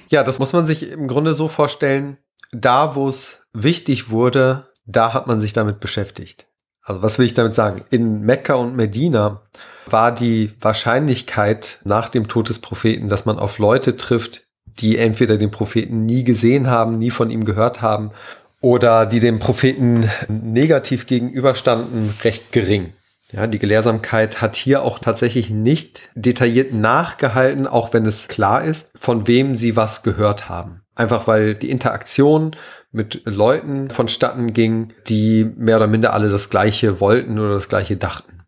Ja, 0.09 0.23
das 0.23 0.39
muss 0.39 0.53
man 0.53 0.67
sich 0.67 0.91
im 0.91 1.09
Grunde 1.09 1.35
so 1.35 1.49
vorstellen, 1.49 2.17
da 2.53 2.95
wo 2.95 3.09
es 3.09 3.40
wichtig 3.53 4.11
wurde, 4.11 4.69
da 4.87 5.13
hat 5.13 5.27
man 5.27 5.41
sich 5.41 5.53
damit 5.53 5.81
beschäftigt. 5.81 6.47
Also 6.83 7.03
was 7.03 7.19
will 7.19 7.27
ich 7.27 7.35
damit 7.35 7.55
sagen? 7.55 7.83
In 7.91 8.23
Mekka 8.23 8.55
und 8.55 8.77
Medina 8.77 9.43
war 9.87 10.13
die 10.13 10.53
Wahrscheinlichkeit 10.61 11.81
nach 11.85 12.09
dem 12.09 12.29
Tod 12.29 12.49
des 12.49 12.59
Propheten, 12.59 13.09
dass 13.09 13.27
man 13.27 13.39
auf 13.39 13.59
Leute 13.59 13.97
trifft, 13.97 14.43
die 14.65 14.97
entweder 14.97 15.37
den 15.37 15.51
Propheten 15.51 16.07
nie 16.07 16.25
gesehen 16.25 16.69
haben, 16.69 16.99
nie 16.99 17.11
von 17.11 17.31
ihm 17.31 17.45
gehört 17.45 17.83
haben 17.83 18.13
oder 18.61 19.07
die 19.07 19.21
dem 19.21 19.39
Propheten 19.39 20.11
negativ 20.29 21.07
gegenüberstanden, 21.07 22.15
recht 22.25 22.53
gering. 22.53 22.93
Ja, 23.33 23.47
die 23.47 23.59
Gelehrsamkeit 23.61 24.41
hat 24.41 24.57
hier 24.57 24.83
auch 24.83 24.99
tatsächlich 24.99 25.51
nicht 25.51 26.11
detailliert 26.15 26.75
nachgehalten, 26.75 27.67
auch 27.67 27.93
wenn 27.93 28.05
es 28.05 28.27
klar 28.27 28.65
ist, 28.65 28.91
von 28.97 29.29
wem 29.29 29.55
sie 29.55 29.77
was 29.77 30.03
gehört 30.03 30.49
haben. 30.49 30.83
Einfach 30.97 31.29
weil 31.29 31.55
die 31.55 31.71
Interaktion 31.71 32.57
mit 32.93 33.23
Leuten 33.25 33.91
vonstatten 33.91 34.53
ging, 34.53 34.93
die 35.07 35.45
mehr 35.57 35.77
oder 35.77 35.87
minder 35.87 36.13
alle 36.13 36.29
das 36.29 36.51
Gleiche 36.51 37.01
wollten 37.01 37.39
oder 37.39 37.55
das 37.55 37.69
Gleiche 37.69 37.97
dachten. 37.97 38.43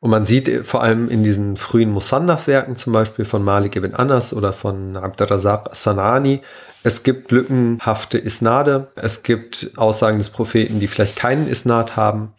Und 0.00 0.10
man 0.10 0.24
sieht 0.24 0.66
vor 0.66 0.82
allem 0.82 1.08
in 1.08 1.24
diesen 1.24 1.56
frühen 1.56 1.90
Musannaf-Werken, 1.90 2.76
zum 2.76 2.92
Beispiel 2.92 3.24
von 3.24 3.42
Malik 3.42 3.74
ibn 3.74 3.94
Anas 3.94 4.32
oder 4.32 4.52
von 4.52 4.96
Abdurrazak 4.96 5.74
Sanani, 5.74 6.40
es 6.84 7.02
gibt 7.02 7.32
lückenhafte 7.32 8.18
Isnade, 8.18 8.92
es 8.94 9.24
gibt 9.24 9.72
Aussagen 9.76 10.18
des 10.18 10.30
Propheten, 10.30 10.78
die 10.78 10.86
vielleicht 10.86 11.16
keinen 11.16 11.48
Isnad 11.48 11.96
haben. 11.96 12.34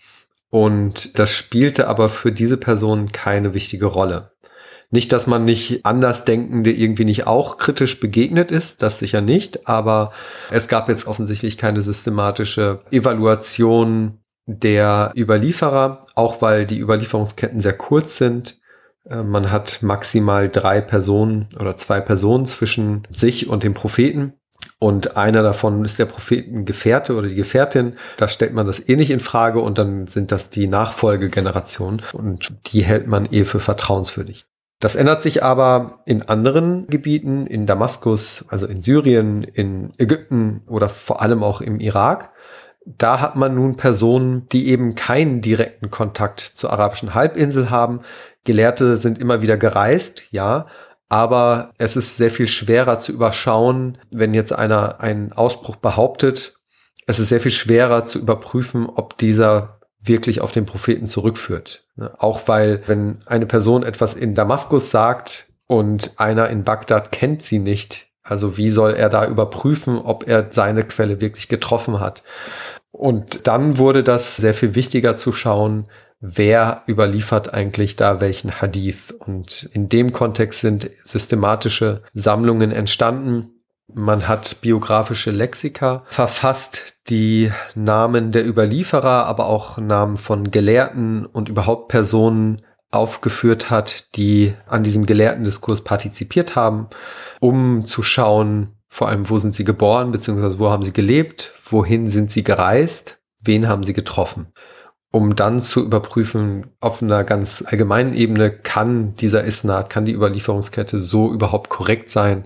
Und 0.49 1.19
das 1.19 1.33
spielte 1.33 1.87
aber 1.87 2.09
für 2.09 2.31
diese 2.31 2.57
Person 2.57 3.11
keine 3.11 3.53
wichtige 3.53 3.85
Rolle. 3.85 4.31
Nicht, 4.91 5.11
dass 5.11 5.27
man 5.27 5.45
nicht 5.45 5.85
Andersdenkende 5.85 6.71
irgendwie 6.71 7.05
nicht 7.05 7.27
auch 7.27 7.57
kritisch 7.57 7.99
begegnet 7.99 8.49
ist, 8.49 8.81
das 8.81 8.97
sicher 8.97 9.21
nicht, 9.21 9.67
aber 9.67 10.11
es 10.49 10.67
gab 10.67 10.89
jetzt 10.89 11.05
offensichtlich 11.05 11.59
keine 11.59 11.81
systematische 11.81 12.81
Evaluation 12.89 14.19
der 14.47 15.13
Überlieferer, 15.15 16.07
auch 16.15 16.41
weil 16.41 16.65
die 16.65 16.79
Überlieferungsketten 16.79 17.61
sehr 17.61 17.77
kurz 17.77 18.17
sind. 18.17 18.57
Äh, 19.07 19.21
man 19.21 19.51
hat 19.51 19.83
maximal 19.83 20.49
drei 20.49 20.81
Personen 20.81 21.47
oder 21.59 21.77
zwei 21.77 22.01
Personen 22.01 22.47
zwischen 22.47 23.03
sich 23.11 23.47
und 23.47 23.63
dem 23.63 23.75
Propheten. 23.75 24.33
Und 24.79 25.17
einer 25.17 25.43
davon 25.43 25.85
ist 25.85 25.99
der 25.99 26.05
Prophetengefährte 26.05 27.15
oder 27.15 27.27
die 27.27 27.35
Gefährtin. 27.35 27.97
Da 28.17 28.27
stellt 28.27 28.53
man 28.53 28.65
das 28.65 28.87
eh 28.87 28.95
nicht 28.95 29.11
in 29.11 29.19
Frage 29.19 29.59
und 29.59 29.77
dann 29.77 30.07
sind 30.07 30.31
das 30.31 30.49
die 30.49 30.67
Nachfolgegenerationen 30.67 32.01
und 32.13 32.53
die 32.67 32.81
hält 32.83 33.05
man 33.05 33.31
eh 33.31 33.45
für 33.45 33.59
vertrauenswürdig. 33.59 34.48
Das 34.79 34.95
ändert 34.95 35.21
sich 35.23 35.43
aber 35.43 35.99
in 36.05 36.23
anderen 36.23 36.87
Gebieten, 36.87 37.47
in 37.47 37.65
Damaskus, 37.65 38.45
also 38.47 38.65
in 38.65 38.81
Syrien, 38.81 39.43
in 39.43 39.91
Ägypten 39.97 40.61
oder 40.67 40.87
vor 40.87 41.21
allem 41.21 41.43
auch 41.43 41.59
im 41.59 41.81
Irak. 41.81 42.31
Da 42.85 43.19
hat 43.19 43.35
man 43.35 43.55
nun 43.55 43.75
Personen, 43.75 44.47
die 44.49 44.69
eben 44.69 44.95
keinen 44.95 45.41
direkten 45.41 45.91
Kontakt 45.91 46.39
zur 46.39 46.71
arabischen 46.71 47.13
Halbinsel 47.13 47.69
haben. 47.69 48.01
Gelehrte 48.45 48.95
sind 48.95 49.19
immer 49.19 49.41
wieder 49.41 49.57
gereist, 49.57 50.23
ja, 50.31 50.67
aber 51.09 51.73
es 51.77 51.97
ist 51.97 52.15
sehr 52.15 52.31
viel 52.31 52.47
schwerer 52.47 52.99
zu 52.99 53.11
überschauen, 53.11 53.97
wenn 54.11 54.33
jetzt 54.33 54.53
einer 54.53 55.01
einen 55.01 55.33
Ausspruch 55.33 55.75
behauptet. 55.75 56.55
Es 57.05 57.19
ist 57.19 57.29
sehr 57.29 57.41
viel 57.41 57.51
schwerer 57.51 58.05
zu 58.05 58.17
überprüfen, 58.19 58.87
ob 58.87 59.17
dieser 59.17 59.78
wirklich 60.01 60.41
auf 60.41 60.51
den 60.51 60.65
Propheten 60.65 61.07
zurückführt. 61.07 61.85
Ne? 61.95 62.11
Auch 62.17 62.47
weil, 62.47 62.81
wenn 62.87 63.19
eine 63.25 63.45
Person 63.45 63.83
etwas 63.83 64.13
in 64.13 64.35
Damaskus 64.35 64.91
sagt 64.91 65.53
und 65.67 66.13
einer 66.17 66.49
in 66.49 66.63
Bagdad 66.63 67.11
kennt 67.11 67.43
sie 67.43 67.59
nicht, 67.59 68.07
also 68.23 68.57
wie 68.57 68.69
soll 68.69 68.93
er 68.93 69.09
da 69.09 69.25
überprüfen, 69.25 69.97
ob 69.97 70.27
er 70.27 70.47
seine 70.51 70.83
Quelle 70.83 71.19
wirklich 71.19 71.47
getroffen 71.47 71.99
hat? 71.99 72.23
Und 72.91 73.47
dann 73.47 73.77
wurde 73.77 74.03
das 74.03 74.35
sehr 74.35 74.53
viel 74.53 74.75
wichtiger 74.75 75.17
zu 75.17 75.31
schauen, 75.31 75.87
wer 76.19 76.83
überliefert 76.87 77.53
eigentlich 77.53 77.95
da 77.95 78.19
welchen 78.21 78.61
Hadith. 78.61 79.11
Und 79.17 79.69
in 79.73 79.89
dem 79.89 80.11
Kontext 80.11 80.61
sind 80.61 80.89
systematische 81.05 82.03
Sammlungen 82.13 82.71
entstanden, 82.71 83.58
man 83.93 84.27
hat 84.27 84.61
biografische 84.61 85.31
Lexika 85.31 86.03
verfasst, 86.09 86.99
die 87.09 87.51
Namen 87.75 88.31
der 88.31 88.47
Überlieferer, 88.47 89.25
aber 89.25 89.47
auch 89.47 89.77
Namen 89.77 90.17
von 90.17 90.51
Gelehrten 90.51 91.25
und 91.25 91.49
überhaupt 91.49 91.87
Personen 91.87 92.61
aufgeführt 92.91 93.69
hat, 93.69 94.15
die 94.15 94.53
an 94.67 94.83
diesem 94.83 95.05
gelehrten 95.05 95.43
Diskurs 95.43 95.83
partizipiert 95.83 96.55
haben, 96.55 96.87
um 97.39 97.85
zu 97.85 98.03
schauen, 98.03 98.75
vor 98.87 99.09
allem, 99.09 99.29
wo 99.29 99.37
sind 99.37 99.53
sie 99.53 99.65
geboren, 99.65 100.11
beziehungsweise 100.11 100.57
wo 100.57 100.71
haben 100.71 100.83
sie 100.83 100.93
gelebt, 100.93 101.53
wohin 101.69 102.09
sind 102.09 102.31
sie 102.31 102.43
gereist, 102.43 103.19
wen 103.43 103.67
haben 103.67 103.83
sie 103.83 103.93
getroffen, 103.93 104.47
um 105.11 105.35
dann 105.35 105.59
zu 105.59 105.85
überprüfen, 105.85 106.71
auf 106.79 107.03
einer 107.03 107.23
ganz 107.23 107.63
allgemeinen 107.65 108.15
Ebene, 108.15 108.49
kann 108.51 109.13
dieser 109.15 109.43
Isnad, 109.43 109.91
kann 109.91 110.05
die 110.05 110.13
Überlieferungskette 110.13 110.99
so 110.99 111.31
überhaupt 111.31 111.69
korrekt 111.69 112.09
sein, 112.09 112.45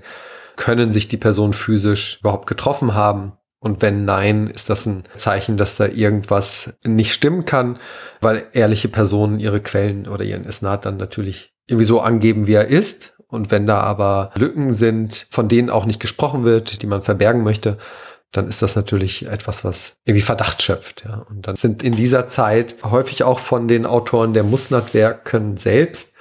können 0.55 0.91
sich 0.91 1.07
die 1.07 1.17
Personen 1.17 1.53
physisch 1.53 2.19
überhaupt 2.19 2.47
getroffen 2.47 2.93
haben? 2.93 3.33
Und 3.59 3.81
wenn 3.81 4.03
nein, 4.03 4.47
ist 4.47 4.69
das 4.69 4.85
ein 4.85 5.03
Zeichen, 5.15 5.55
dass 5.55 5.77
da 5.77 5.85
irgendwas 5.85 6.73
nicht 6.83 7.13
stimmen 7.13 7.45
kann, 7.45 7.79
weil 8.19 8.43
ehrliche 8.51 8.89
Personen 8.89 9.39
ihre 9.39 9.61
Quellen 9.61 10.07
oder 10.07 10.25
ihren 10.25 10.43
Isnad 10.43 10.85
dann 10.85 10.97
natürlich 10.97 11.53
irgendwie 11.65 11.85
so 11.85 12.01
angeben, 12.01 12.45
wie 12.45 12.55
er 12.55 12.67
ist. 12.67 13.15
Und 13.27 13.51
wenn 13.51 13.65
da 13.65 13.79
aber 13.79 14.31
Lücken 14.35 14.73
sind, 14.73 15.27
von 15.31 15.47
denen 15.47 15.69
auch 15.69 15.85
nicht 15.85 16.01
gesprochen 16.01 16.43
wird, 16.43 16.81
die 16.81 16.87
man 16.87 17.03
verbergen 17.03 17.41
möchte, 17.41 17.77
dann 18.33 18.47
ist 18.47 18.61
das 18.61 18.75
natürlich 18.75 19.27
etwas, 19.27 19.63
was 19.63 19.93
irgendwie 20.05 20.23
Verdacht 20.23 20.61
schöpft. 20.61 21.05
Ja. 21.05 21.25
Und 21.29 21.47
dann 21.47 21.55
sind 21.55 21.83
in 21.83 21.95
dieser 21.95 22.27
Zeit 22.27 22.75
häufig 22.83 23.23
auch 23.23 23.39
von 23.39 23.67
den 23.67 23.85
Autoren 23.85 24.33
der 24.33 24.43
Musnad-Werken 24.43 25.55
selbst 25.55 26.12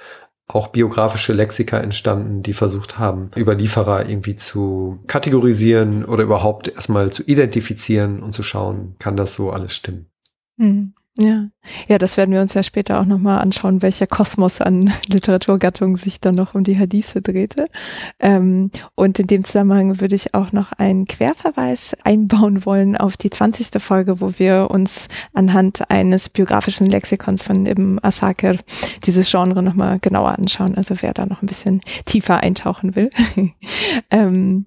auch 0.47 0.67
biografische 0.67 1.33
Lexika 1.33 1.79
entstanden, 1.79 2.43
die 2.43 2.53
versucht 2.53 2.99
haben, 2.99 3.31
Überlieferer 3.35 4.07
irgendwie 4.07 4.35
zu 4.35 4.99
kategorisieren 5.07 6.05
oder 6.05 6.23
überhaupt 6.23 6.67
erstmal 6.67 7.11
zu 7.11 7.23
identifizieren 7.23 8.21
und 8.21 8.33
zu 8.33 8.43
schauen, 8.43 8.95
kann 8.99 9.15
das 9.15 9.35
so 9.35 9.51
alles 9.51 9.75
stimmen. 9.75 10.07
Mhm. 10.57 10.93
Ja, 11.17 11.47
ja, 11.87 11.97
das 11.97 12.17
werden 12.17 12.31
wir 12.31 12.41
uns 12.41 12.53
ja 12.53 12.63
später 12.63 12.99
auch 12.99 13.05
nochmal 13.05 13.39
anschauen, 13.39 13.81
welcher 13.81 14.07
Kosmos 14.07 14.61
an 14.61 14.93
Literaturgattungen 15.07 15.95
sich 15.95 16.19
dann 16.19 16.35
noch 16.35 16.55
um 16.55 16.63
die 16.63 16.77
Hadithe 16.77 17.21
drehte. 17.21 17.67
Ähm, 18.19 18.71
und 18.95 19.19
in 19.19 19.27
dem 19.27 19.43
Zusammenhang 19.43 19.99
würde 20.01 20.15
ich 20.15 20.33
auch 20.33 20.51
noch 20.51 20.71
einen 20.73 21.05
Querverweis 21.05 21.95
einbauen 22.03 22.65
wollen 22.65 22.97
auf 22.97 23.17
die 23.17 23.29
20. 23.29 23.81
Folge, 23.81 24.19
wo 24.21 24.33
wir 24.37 24.69
uns 24.71 25.07
anhand 25.33 25.89
eines 25.89 26.29
biografischen 26.29 26.87
Lexikons 26.87 27.43
von 27.43 27.65
Ibn 27.65 27.99
Asakir 28.01 28.57
dieses 29.05 29.29
Genre 29.29 29.63
nochmal 29.63 29.99
genauer 29.99 30.37
anschauen. 30.37 30.75
Also 30.75 30.95
wer 31.01 31.13
da 31.13 31.25
noch 31.25 31.41
ein 31.41 31.47
bisschen 31.47 31.81
tiefer 32.05 32.41
eintauchen 32.41 32.95
will. 32.95 33.09
ähm, 34.11 34.65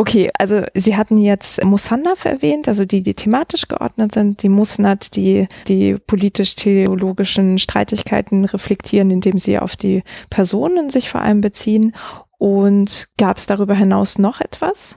Okay, 0.00 0.30
also 0.38 0.62
Sie 0.72 0.96
hatten 0.96 1.18
jetzt 1.18 1.62
Musannaf 1.62 2.24
erwähnt, 2.24 2.68
also 2.68 2.86
die, 2.86 3.02
die 3.02 3.12
thematisch 3.12 3.68
geordnet 3.68 4.14
sind, 4.14 4.42
die 4.42 4.48
Musnad, 4.48 5.14
die 5.14 5.46
die 5.68 5.98
politisch-theologischen 6.20 7.58
Streitigkeiten 7.58 8.44
reflektieren, 8.44 9.10
indem 9.10 9.38
sie 9.38 9.58
auf 9.58 9.74
die 9.74 10.02
Personen 10.28 10.90
sich 10.90 11.08
vor 11.08 11.22
allem 11.22 11.40
beziehen. 11.40 11.94
Und 12.36 13.08
gab 13.18 13.38
es 13.38 13.46
darüber 13.46 13.74
hinaus 13.74 14.18
noch 14.18 14.40
etwas? 14.40 14.96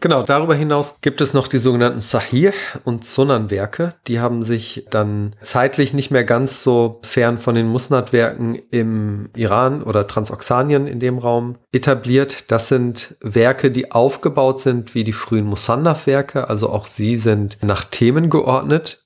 Genau, 0.00 0.22
darüber 0.22 0.54
hinaus 0.54 1.00
gibt 1.00 1.22
es 1.22 1.32
noch 1.32 1.48
die 1.48 1.56
sogenannten 1.58 2.00
Sahih 2.00 2.52
und 2.84 3.04
Sunan-Werke. 3.04 3.94
Die 4.06 4.20
haben 4.20 4.42
sich 4.42 4.86
dann 4.90 5.36
zeitlich 5.40 5.94
nicht 5.94 6.10
mehr 6.10 6.24
ganz 6.24 6.62
so 6.62 7.00
fern 7.02 7.38
von 7.38 7.54
den 7.54 7.68
Musnad-Werken 7.68 8.56
im 8.70 9.30
Iran 9.34 9.82
oder 9.82 10.06
Transoxanien 10.06 10.86
in 10.86 11.00
dem 11.00 11.16
Raum 11.16 11.56
etabliert. 11.72 12.50
Das 12.50 12.68
sind 12.68 13.16
Werke, 13.22 13.70
die 13.70 13.92
aufgebaut 13.92 14.60
sind 14.60 14.94
wie 14.94 15.04
die 15.04 15.12
frühen 15.12 15.46
Musannaf-Werke, 15.46 16.48
also 16.48 16.68
auch 16.68 16.84
sie 16.84 17.16
sind 17.16 17.56
nach 17.62 17.84
Themen 17.84 18.28
geordnet. 18.28 19.03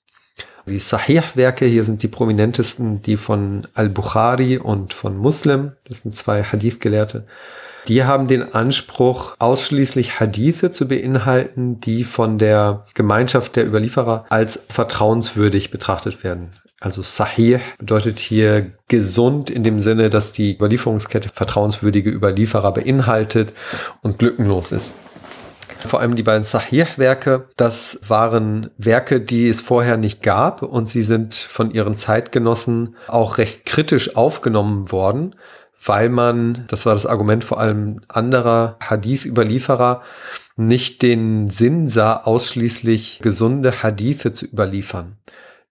Die 0.69 0.79
Sahih-Werke, 0.79 1.65
hier 1.65 1.85
sind 1.85 2.03
die 2.03 2.09
prominentesten, 2.09 3.03
die 3.03 3.17
von 3.17 3.67
Al-Bukhari 3.75 4.59
und 4.59 4.95
von 4.95 5.17
Muslim, 5.17 5.73
das 5.89 6.03
sind 6.03 6.15
zwei 6.15 6.43
Hadith-Gelehrte 6.43 7.25
die 7.89 8.05
haben 8.05 8.27
den 8.27 8.55
Anspruch, 8.55 9.35
ausschließlich 9.39 10.21
Hadithe 10.21 10.71
zu 10.71 10.87
beinhalten, 10.87 11.81
die 11.81 12.05
von 12.05 12.39
der 12.39 12.85
Gemeinschaft 12.95 13.57
der 13.57 13.67
Überlieferer 13.67 14.27
als 14.29 14.61
vertrauenswürdig 14.69 15.71
betrachtet 15.71 16.23
werden. 16.23 16.51
Also 16.81 17.03
Sahih 17.03 17.59
bedeutet 17.79 18.21
hier 18.21 18.71
gesund 18.87 19.51
in 19.51 19.65
dem 19.65 19.81
Sinne, 19.81 20.11
dass 20.11 20.31
die 20.31 20.55
Überlieferungskette 20.55 21.31
vertrauenswürdige 21.35 22.11
Überlieferer 22.11 22.73
beinhaltet 22.73 23.53
und 24.03 24.19
glückenlos 24.19 24.71
ist. 24.71 24.95
Vor 25.87 26.01
allem 26.01 26.17
die 26.17 26.23
beiden 26.23 26.45
Sahih-Werke, 26.45 27.49
das 27.57 28.01
waren 28.07 28.71
Werke, 28.79 29.21
die 29.21 29.49
es 29.49 29.61
vorher 29.61 29.97
nicht 29.97 30.23
gab 30.23 30.63
und 30.63 30.89
sie 30.89 31.03
sind 31.03 31.35
von 31.35 31.71
ihren 31.71 31.97
Zeitgenossen 31.97 32.97
auch 33.07 33.39
recht 33.39 33.65
kritisch 33.65 34.17
aufgenommen 34.17 34.91
worden 34.91 35.35
weil 35.85 36.09
man, 36.09 36.65
das 36.69 36.87
war 36.87 36.95
das 36.95 37.07
Argument 37.07 37.45
vor 37.45 37.61
allem 37.61 38.01
anderer 38.09 38.77
Hadith-Überlieferer, 38.81 40.03
nicht 40.57 41.03
den 41.03 41.51
Sinn 41.51 41.89
sah, 41.89 42.17
ausschließlich 42.17 43.21
gesunde 43.23 43.83
Hadithe 43.83 44.33
zu 44.33 44.47
überliefern. 44.47 45.17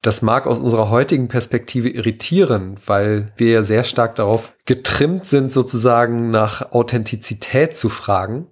Das 0.02 0.22
mag 0.22 0.48
aus 0.48 0.62
unserer 0.62 0.90
heutigen 0.90 1.28
Perspektive 1.28 1.90
irritieren, 1.90 2.76
weil 2.86 3.34
wir 3.36 3.50
ja 3.50 3.64
sehr 3.64 3.84
stark 3.84 4.16
darauf 4.16 4.54
getrimmt 4.66 5.28
sind, 5.28 5.52
sozusagen 5.52 6.32
nach 6.32 6.72
Authentizität 6.72 7.76
zu 7.76 7.90
fragen. 7.90 8.48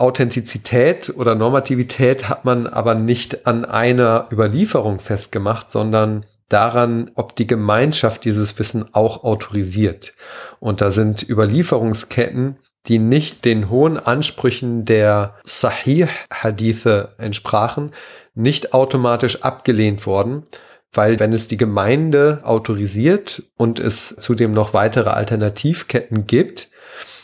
Authentizität 0.00 1.12
oder 1.16 1.34
Normativität 1.34 2.28
hat 2.28 2.44
man 2.44 2.66
aber 2.66 2.94
nicht 2.94 3.46
an 3.46 3.64
einer 3.64 4.28
Überlieferung 4.32 5.00
festgemacht, 5.00 5.70
sondern 5.70 6.26
daran, 6.48 7.10
ob 7.14 7.36
die 7.36 7.46
Gemeinschaft 7.46 8.24
dieses 8.24 8.58
Wissen 8.58 8.94
auch 8.94 9.24
autorisiert. 9.24 10.14
Und 10.60 10.80
da 10.80 10.90
sind 10.90 11.28
Überlieferungsketten, 11.28 12.58
die 12.86 12.98
nicht 12.98 13.44
den 13.44 13.68
hohen 13.68 13.98
Ansprüchen 13.98 14.84
der 14.84 15.34
Sahih-Hadithe 15.44 17.14
entsprachen, 17.18 17.92
nicht 18.34 18.74
automatisch 18.74 19.42
abgelehnt 19.42 20.06
worden, 20.06 20.44
weil 20.92 21.18
wenn 21.18 21.32
es 21.32 21.48
die 21.48 21.56
Gemeinde 21.56 22.40
autorisiert 22.44 23.42
und 23.56 23.80
es 23.80 24.14
zudem 24.16 24.52
noch 24.52 24.72
weitere 24.72 25.10
Alternativketten 25.10 26.26
gibt, 26.26 26.70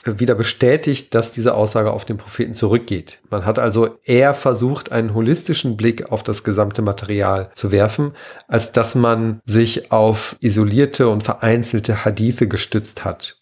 wieder 0.05 0.35
bestätigt, 0.35 1.15
dass 1.15 1.31
diese 1.31 1.55
Aussage 1.55 1.93
auf 1.93 2.05
den 2.05 2.17
Propheten 2.17 2.55
zurückgeht. 2.55 3.21
Man 3.31 3.45
hat 3.45 3.59
also 3.59 3.99
eher 4.05 4.35
versucht, 4.35 4.93
einen 4.93 5.15
holistischen 5.15 5.77
Blick 5.77 6.11
auf 6.11 6.23
das 6.23 6.45
gesamte 6.45 6.83
Material 6.83 7.51
zu 7.55 7.73
werfen, 7.73 8.13
als 8.49 8.73
dass 8.73 8.95
man 8.95 9.41
sich 9.45 9.93
auf 9.93 10.37
isolierte 10.41 11.09
und 11.09 11.23
vereinzelte 11.23 12.05
Hadithe 12.05 12.49
gestützt 12.49 13.05
hat. 13.05 13.39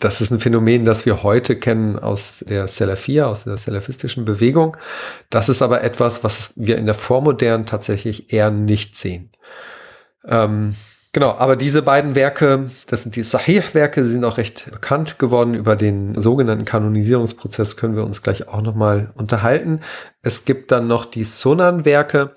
Das 0.00 0.20
ist 0.20 0.30
ein 0.30 0.38
Phänomen, 0.38 0.84
das 0.84 1.06
wir 1.06 1.24
heute 1.24 1.56
kennen 1.56 1.98
aus 1.98 2.44
der 2.48 2.68
Salafia, 2.68 3.26
aus 3.26 3.44
der 3.44 3.56
salafistischen 3.56 4.24
Bewegung. 4.24 4.76
Das 5.28 5.48
ist 5.48 5.60
aber 5.60 5.82
etwas, 5.82 6.22
was 6.22 6.52
wir 6.54 6.78
in 6.78 6.86
der 6.86 6.94
Vormodern 6.94 7.66
tatsächlich 7.66 8.32
eher 8.32 8.50
nicht 8.50 8.96
sehen. 8.96 9.30
Ähm, 10.24 10.76
genau, 11.12 11.32
aber 11.32 11.56
diese 11.56 11.82
beiden 11.82 12.14
Werke, 12.14 12.70
das 12.86 13.02
sind 13.02 13.16
die 13.16 13.22
Sahih-Werke, 13.22 14.04
sind 14.04 14.24
auch 14.24 14.38
recht 14.38 14.70
bekannt 14.70 15.18
geworden. 15.18 15.54
Über 15.54 15.76
den 15.76 16.20
sogenannten 16.20 16.64
Kanonisierungsprozess 16.64 17.76
können 17.76 17.96
wir 17.96 18.04
uns 18.04 18.22
gleich 18.22 18.48
auch 18.48 18.62
nochmal 18.62 19.12
unterhalten. 19.14 19.80
Es 20.22 20.44
gibt 20.44 20.70
dann 20.72 20.86
noch 20.86 21.04
die 21.04 21.24
Sunan-Werke. 21.24 22.34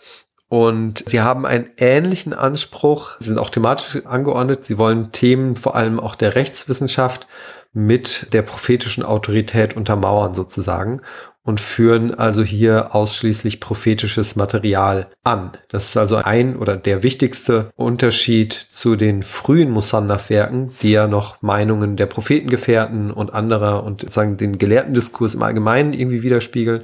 Und 0.48 1.06
sie 1.08 1.22
haben 1.22 1.46
einen 1.46 1.70
ähnlichen 1.78 2.34
Anspruch, 2.34 3.16
sie 3.22 3.30
sind 3.30 3.40
auch 3.40 3.52
thematisch 3.52 4.06
angeordnet. 4.06 4.66
Sie 4.66 4.78
wollen 4.78 5.14
Themen 5.14 5.56
vor 5.56 5.76
allem 5.76 5.98
auch 5.98 6.16
der 6.16 6.36
Rechtswissenschaft 6.36 7.26
mit 7.72 8.34
der 8.34 8.42
prophetischen 8.42 9.04
Autorität 9.04 9.78
untermauern 9.78 10.34
sozusagen 10.34 11.02
und 11.44 11.60
führen 11.60 12.14
also 12.14 12.44
hier 12.44 12.94
ausschließlich 12.94 13.60
prophetisches 13.60 14.36
Material 14.36 15.08
an. 15.24 15.52
Das 15.70 15.90
ist 15.90 15.98
also 15.98 16.18
ein 16.18 16.56
oder 16.56 16.78
der 16.78 17.04
wichtigste 17.04 17.72
Unterschied 17.76 18.54
zu 18.54 18.96
den 18.96 19.24
frühen 19.24 19.72
Musannaf-Werken, 19.72 20.72
die 20.82 20.92
ja 20.92 21.08
noch 21.08 21.42
Meinungen 21.42 21.98
der 21.98 22.06
Prophetengefährten 22.06 23.12
und 23.12 23.34
anderer 23.34 23.84
und 23.84 24.02
sozusagen 24.02 24.38
den 24.38 24.58
gelehrten 24.58 24.94
Diskurs 24.94 25.34
im 25.34 25.44
Allgemeinen 25.44 25.94
irgendwie 25.94 26.22
widerspiegeln. 26.22 26.84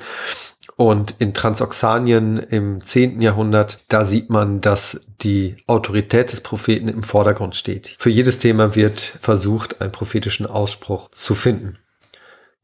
Und 0.76 1.16
in 1.20 1.34
Transoxanien 1.34 2.38
im 2.38 2.82
10. 2.82 3.22
Jahrhundert, 3.22 3.86
da 3.90 4.06
sieht 4.06 4.30
man, 4.30 4.62
dass 4.62 5.02
die 5.22 5.56
Autorität 5.66 6.32
des 6.32 6.42
Propheten 6.42 6.88
im 6.88 7.02
Vordergrund 7.02 7.56
steht. 7.56 7.96
Für 7.98 8.12
jedes 8.12 8.38
Thema 8.38 8.76
wird 8.76 9.00
versucht, 9.00 9.82
einen 9.82 9.92
prophetischen 9.92 10.46
Ausspruch 10.46 11.10
zu 11.10 11.34
finden. 11.34 11.80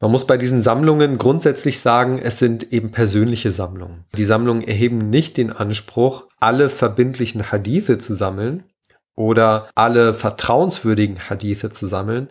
Man 0.04 0.10
muss 0.10 0.26
bei 0.26 0.36
diesen 0.36 0.60
Sammlungen 0.60 1.16
grundsätzlich 1.16 1.80
sagen, 1.80 2.18
es 2.18 2.38
sind 2.38 2.74
eben 2.74 2.90
persönliche 2.90 3.50
Sammlungen. 3.52 4.04
Die 4.18 4.26
Sammlungen 4.26 4.60
erheben 4.60 4.98
nicht 4.98 5.38
den 5.38 5.50
Anspruch, 5.50 6.26
alle 6.38 6.68
verbindlichen 6.68 7.50
Hadithe 7.50 7.96
zu 7.96 8.12
sammeln 8.12 8.64
oder 9.16 9.70
alle 9.74 10.12
vertrauenswürdigen 10.12 11.30
Hadithe 11.30 11.70
zu 11.70 11.86
sammeln, 11.86 12.28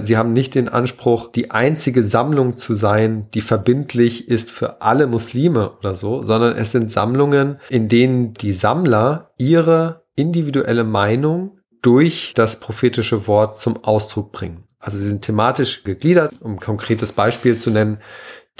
Sie 0.00 0.16
haben 0.16 0.32
nicht 0.32 0.54
den 0.54 0.68
Anspruch, 0.68 1.32
die 1.32 1.50
einzige 1.50 2.04
Sammlung 2.04 2.56
zu 2.56 2.74
sein, 2.74 3.26
die 3.34 3.40
verbindlich 3.40 4.28
ist 4.28 4.52
für 4.52 4.80
alle 4.80 5.08
Muslime 5.08 5.72
oder 5.72 5.96
so, 5.96 6.22
sondern 6.22 6.56
es 6.56 6.70
sind 6.70 6.92
Sammlungen, 6.92 7.58
in 7.68 7.88
denen 7.88 8.32
die 8.32 8.52
Sammler 8.52 9.32
ihre 9.38 10.04
individuelle 10.14 10.84
Meinung 10.84 11.58
durch 11.82 12.32
das 12.36 12.60
prophetische 12.60 13.26
Wort 13.26 13.58
zum 13.58 13.82
Ausdruck 13.82 14.30
bringen. 14.30 14.67
Also 14.78 14.98
sie 14.98 15.06
sind 15.06 15.22
thematisch 15.22 15.84
gegliedert, 15.84 16.34
um 16.40 16.54
ein 16.54 16.60
konkretes 16.60 17.12
Beispiel 17.12 17.56
zu 17.56 17.70
nennen, 17.70 17.98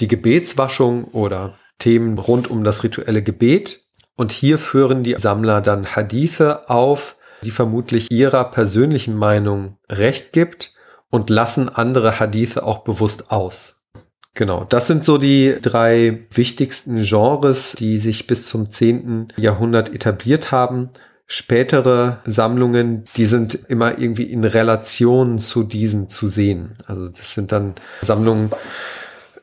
die 0.00 0.08
Gebetswaschung 0.08 1.04
oder 1.04 1.54
Themen 1.78 2.18
rund 2.18 2.50
um 2.50 2.64
das 2.64 2.82
rituelle 2.82 3.22
Gebet. 3.22 3.84
Und 4.16 4.32
hier 4.32 4.58
führen 4.58 5.04
die 5.04 5.14
Sammler 5.16 5.60
dann 5.60 5.94
Hadithe 5.94 6.68
auf, 6.68 7.16
die 7.44 7.52
vermutlich 7.52 8.10
ihrer 8.10 8.44
persönlichen 8.50 9.16
Meinung 9.16 9.78
Recht 9.88 10.32
gibt 10.32 10.74
und 11.10 11.30
lassen 11.30 11.68
andere 11.68 12.18
Hadithe 12.18 12.64
auch 12.64 12.80
bewusst 12.80 13.30
aus. 13.30 13.86
Genau, 14.34 14.64
das 14.68 14.86
sind 14.86 15.04
so 15.04 15.18
die 15.18 15.56
drei 15.60 16.26
wichtigsten 16.32 17.02
Genres, 17.02 17.72
die 17.72 17.98
sich 17.98 18.26
bis 18.26 18.46
zum 18.46 18.70
10. 18.70 19.32
Jahrhundert 19.36 19.92
etabliert 19.92 20.52
haben. 20.52 20.90
Spätere 21.30 22.18
Sammlungen, 22.24 23.04
die 23.16 23.26
sind 23.26 23.54
immer 23.68 23.98
irgendwie 23.98 24.24
in 24.24 24.44
Relation 24.44 25.38
zu 25.38 25.62
diesen 25.62 26.08
zu 26.08 26.26
sehen. 26.26 26.74
Also 26.86 27.06
das 27.06 27.34
sind 27.34 27.52
dann 27.52 27.74
Sammlungen, 28.00 28.50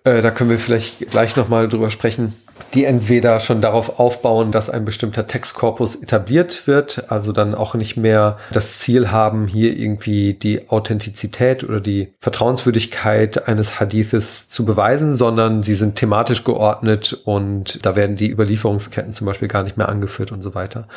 äh, 0.04 0.24
da 0.24 0.32
können 0.32 0.50
wir 0.50 0.58
vielleicht 0.58 1.12
gleich 1.12 1.36
nochmal 1.36 1.68
drüber 1.68 1.92
sprechen, 1.92 2.34
die 2.74 2.86
entweder 2.86 3.40
schon 3.40 3.62
darauf 3.62 4.00
aufbauen, 4.00 4.52
dass 4.52 4.70
ein 4.70 4.84
bestimmter 4.86 5.28
Textkorpus 5.28 5.96
etabliert 5.96 6.68
wird, 6.68 7.12
also 7.12 7.32
dann 7.32 7.54
auch 7.54 7.76
nicht 7.76 7.98
mehr 7.98 8.38
das 8.52 8.80
Ziel 8.80 9.12
haben, 9.12 9.48
hier 9.48 9.78
irgendwie 9.78 10.34
die 10.34 10.70
Authentizität 10.70 11.64
oder 11.64 11.82
die 11.82 12.14
Vertrauenswürdigkeit 12.20 13.48
eines 13.48 13.80
Hadithes 13.80 14.48
zu 14.48 14.66
beweisen, 14.66 15.16
sondern 15.16 15.64
sie 15.64 15.76
sind 15.76 15.98
thematisch 15.98 16.44
geordnet 16.44 17.14
und 17.26 17.86
da 17.86 17.96
werden 17.96 18.16
die 18.16 18.32
Überlieferungsketten 18.32 19.14
zum 19.14 19.28
Beispiel 19.28 19.48
gar 19.48 19.64
nicht 19.64 19.78
mehr 19.78 19.90
angeführt 19.90 20.32
und 20.32 20.42
so 20.42 20.56
weiter. 20.56 20.88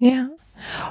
Ja. 0.00 0.28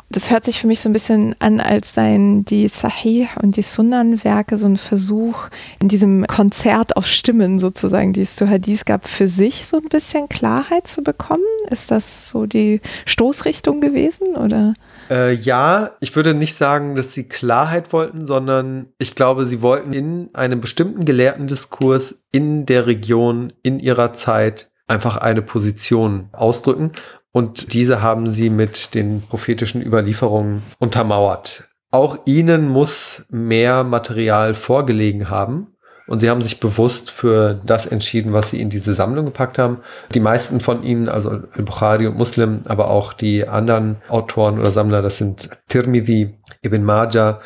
Das 0.09 0.31
hört 0.31 0.45
sich 0.45 0.59
für 0.59 0.65
mich 0.65 0.79
so 0.79 0.89
ein 0.89 0.93
bisschen 0.93 1.35
an, 1.39 1.59
als 1.59 1.93
seien 1.93 2.43
die 2.43 2.67
Sahih 2.67 3.27
und 3.41 3.55
die 3.55 3.61
Sunan-Werke 3.61 4.57
so 4.57 4.65
ein 4.65 4.77
Versuch, 4.77 5.47
in 5.79 5.87
diesem 5.87 6.25
Konzert 6.25 6.97
auf 6.97 7.05
Stimmen 7.05 7.59
sozusagen, 7.59 8.13
die 8.13 8.21
es 8.21 8.35
zu 8.35 8.49
Hadith 8.49 8.85
gab, 8.85 9.07
für 9.07 9.27
sich 9.27 9.67
so 9.67 9.77
ein 9.77 9.87
bisschen 9.89 10.27
Klarheit 10.27 10.87
zu 10.87 11.03
bekommen. 11.03 11.43
Ist 11.69 11.91
das 11.91 12.29
so 12.29 12.47
die 12.47 12.81
Stoßrichtung 13.05 13.79
gewesen 13.79 14.35
oder? 14.35 14.73
Äh, 15.09 15.33
ja, 15.33 15.91
ich 15.99 16.15
würde 16.15 16.33
nicht 16.33 16.55
sagen, 16.55 16.95
dass 16.95 17.13
sie 17.13 17.27
Klarheit 17.27 17.93
wollten, 17.93 18.25
sondern 18.25 18.87
ich 18.97 19.13
glaube, 19.13 19.45
sie 19.45 19.61
wollten 19.61 19.93
in 19.93 20.29
einem 20.33 20.61
bestimmten 20.61 21.05
gelehrten 21.05 21.47
Diskurs 21.47 22.23
in 22.31 22.65
der 22.65 22.87
Region, 22.87 23.53
in 23.61 23.79
ihrer 23.79 24.13
Zeit 24.13 24.71
einfach 24.87 25.17
eine 25.17 25.43
Position 25.43 26.29
ausdrücken 26.31 26.93
und 27.31 27.73
diese 27.73 28.01
haben 28.01 28.31
sie 28.31 28.49
mit 28.49 28.95
den 28.95 29.21
prophetischen 29.21 29.85
Überlieferungen 29.85 30.63
untermauert. 30.79 31.69
Auch 31.91 32.19
ihnen 32.25 32.67
muss 32.67 33.25
mehr 33.29 33.83
Material 33.83 34.53
vorgelegen 34.53 35.29
haben. 35.29 35.75
Und 36.07 36.19
sie 36.19 36.29
haben 36.31 36.41
sich 36.41 36.59
bewusst 36.59 37.11
für 37.11 37.61
das 37.63 37.85
entschieden, 37.85 38.33
was 38.33 38.49
sie 38.49 38.59
in 38.59 38.71
diese 38.71 38.95
Sammlung 38.95 39.25
gepackt 39.25 39.59
haben. 39.59 39.81
Die 40.15 40.19
meisten 40.19 40.59
von 40.59 40.81
ihnen, 40.81 41.07
also 41.07 41.29
Al-Bukhari 41.29 42.07
und 42.07 42.17
Muslim, 42.17 42.61
aber 42.65 42.89
auch 42.89 43.13
die 43.13 43.47
anderen 43.47 43.97
Autoren 44.09 44.59
oder 44.59 44.71
Sammler, 44.71 45.03
das 45.03 45.19
sind 45.19 45.51
Tirmidhi, 45.67 46.35
Ibn 46.63 46.83
Majah, 46.83 47.41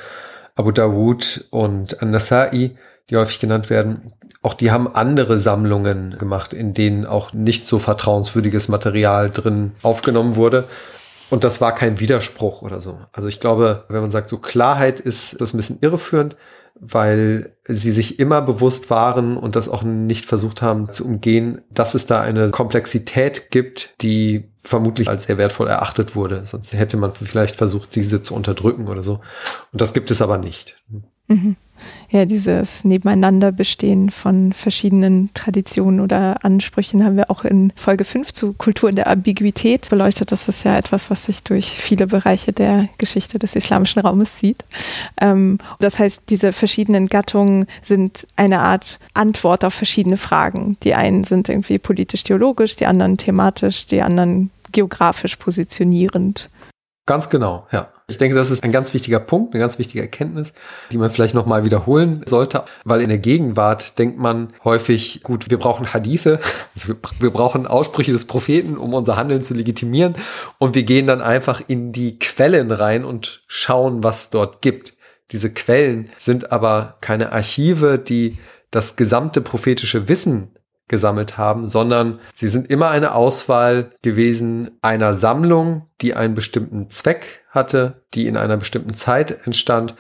Abu 0.56 0.72
Dawud 0.72 1.46
und 1.52 2.02
An-Nasa'i, 2.02 2.78
die 3.10 3.18
häufig 3.18 3.40
genannt 3.40 3.70
werden, 3.70 4.14
auch 4.44 4.54
die 4.54 4.72
haben 4.72 4.94
andere 4.94 5.40
Sammlungen 5.40 6.18
gemacht, 6.20 6.54
in 6.54 6.74
denen 6.74 7.06
auch 7.06 7.32
nicht 7.32 7.66
so 7.66 7.80
vertrauenswürdiges 7.80 8.68
Material 8.68 9.32
drin 9.32 9.72
aufgenommen 9.82 10.36
wurde. 10.36 10.66
Und 11.30 11.46
das 11.46 11.62
war 11.62 11.74
kein 11.74 12.02
Widerspruch 12.02 12.62
oder 12.62 12.82
so. 12.82 13.00
Also 13.14 13.30
ich 13.30 13.40
glaube, 13.40 13.86
wenn 13.88 14.02
man 14.02 14.12
sagt, 14.12 14.28
so 14.28 14.38
Klarheit 14.38 15.00
ist 15.00 15.40
das 15.40 15.54
ein 15.54 15.58
bisschen 15.58 15.80
irreführend, 15.80 16.36
weil 16.76 17.54
sie 17.68 17.92
sich 17.92 18.20
immer 18.20 18.42
bewusst 18.42 18.90
waren 18.90 19.38
und 19.38 19.56
das 19.56 19.70
auch 19.70 19.84
nicht 19.84 20.26
versucht 20.26 20.62
haben 20.62 20.92
zu 20.92 21.06
umgehen, 21.06 21.62
dass 21.72 21.96
es 21.96 22.06
da 22.06 22.20
eine 22.20 22.50
Komplexität 22.50 23.50
gibt, 23.50 23.96
die 24.02 24.50
vermutlich 24.58 25.08
als 25.08 25.24
sehr 25.24 25.38
wertvoll 25.38 25.68
erachtet 25.68 26.18
wurde. 26.18 26.46
Sonst 26.46 26.74
hätte 26.74 26.98
man 26.98 27.14
vielleicht 27.14 27.56
versucht, 27.56 27.96
diese 27.96 28.22
zu 28.22 28.36
unterdrücken 28.36 28.90
oder 28.90 29.04
so. 29.04 29.22
Und 29.72 29.80
das 29.82 29.94
gibt 29.94 30.12
es 30.12 30.22
aber 30.22 30.38
nicht. 30.38 30.76
Mhm 31.28 31.56
ja, 32.14 32.26
dieses 32.26 32.86
Nebeneinanderbestehen 32.86 34.12
von 34.12 34.54
verschiedenen 34.54 35.32
Traditionen 35.34 36.00
oder 36.00 36.46
Ansprüchen 36.46 37.04
haben 37.04 37.18
wir 37.18 37.32
auch 37.32 37.44
in 37.44 37.74
Folge 37.76 38.04
5 38.04 38.32
zu 38.32 38.54
Kulturen 38.54 38.94
der 38.94 39.08
Ambiguität 39.08 39.90
beleuchtet. 39.90 40.32
Das 40.32 40.48
ist 40.48 40.64
ja 40.64 40.78
etwas, 40.78 41.10
was 41.10 41.26
sich 41.26 41.42
durch 41.42 41.72
viele 41.72 42.06
Bereiche 42.06 42.54
der 42.54 42.88
Geschichte 43.00 43.40
des 43.40 43.56
islamischen 43.56 44.04
Raumes 44.04 44.38
sieht. 44.38 44.64
Ähm, 45.20 45.58
das 45.80 45.98
heißt, 45.98 46.22
diese 46.30 46.52
verschiedenen 46.52 47.08
Gattungen 47.08 47.66
sind 47.82 48.28
eine 48.36 48.60
Art 48.60 49.00
Antwort 49.16 49.66
auf 49.66 49.74
verschiedene 49.74 50.18
Fragen. 50.18 50.78
Die 50.84 50.94
einen 50.94 51.24
sind 51.24 51.50
irgendwie 51.50 51.80
politisch-theologisch, 51.80 52.76
die 52.76 52.86
anderen 52.86 53.18
thematisch, 53.18 53.88
die 53.88 54.04
anderen 54.04 54.52
geografisch 54.72 55.38
positionierend. 55.38 56.52
Ganz 57.06 57.30
genau, 57.30 57.68
ja. 57.72 57.92
Ich 58.08 58.18
denke, 58.18 58.36
das 58.36 58.50
ist 58.50 58.64
ein 58.64 58.72
ganz 58.72 58.94
wichtiger 58.94 59.20
Punkt, 59.20 59.54
eine 59.54 59.60
ganz 59.60 59.78
wichtige 59.78 60.02
Erkenntnis, 60.02 60.54
die 60.92 60.98
man 60.98 61.10
vielleicht 61.10 61.34
nochmal 61.34 61.66
wiederholen 61.66 62.24
sollte, 62.26 62.64
weil 62.86 63.02
in 63.02 63.10
der 63.10 63.18
Gegenwart 63.18 64.00
denkt 64.00 64.18
man 64.18 64.54
häufig, 64.64 65.22
gut, 65.22 65.50
wir 65.50 65.60
brauchen 65.60 65.94
Hadithe, 65.94 66.40
also 66.76 66.90
wir, 66.90 66.96
wir 67.20 67.32
brauchen 67.32 67.68
Aussprüche 67.68 68.14
des 68.14 68.26
Propheten, 68.26 68.78
um 68.78 68.94
unser 68.94 69.18
Handeln 69.18 69.44
zu 69.44 69.54
legitimieren 69.54 70.16
und 70.60 70.76
wir 70.76 70.84
gehen 70.84 71.06
dann 71.06 71.22
einfach 71.22 71.62
in 71.68 71.92
die 71.92 72.20
Quellen 72.20 72.72
rein 72.72 73.04
und 73.04 73.44
schauen, 73.48 74.02
was 74.04 74.30
dort 74.30 74.62
gibt. 74.62 74.94
Diese 75.32 75.50
Quellen 75.50 76.10
sind 76.18 76.54
aber 76.54 76.98
keine 77.02 77.34
Archive, 77.34 78.00
die 78.00 78.38
das 78.72 78.96
gesamte 78.96 79.42
prophetische 79.42 80.08
Wissen 80.08 80.56
gesammelt 80.88 81.38
haben, 81.38 81.68
sondern 81.68 82.20
sie 82.34 82.48
sind 82.48 82.70
immer 82.70 82.90
eine 82.90 83.16
Auswahl 83.16 83.92
gewesen 84.02 84.72
einer 84.82 85.14
Sammlung, 85.14 85.88
die 86.02 86.14
einen 86.14 86.36
bestimmten 86.36 86.90
Zweck 86.90 87.44
hatte, 87.50 88.04
die 88.14 88.28
in 88.28 88.38
einer 88.38 88.58
bestimmten 88.58 88.94
Zeit 88.94 89.46
entstand, 89.46 89.96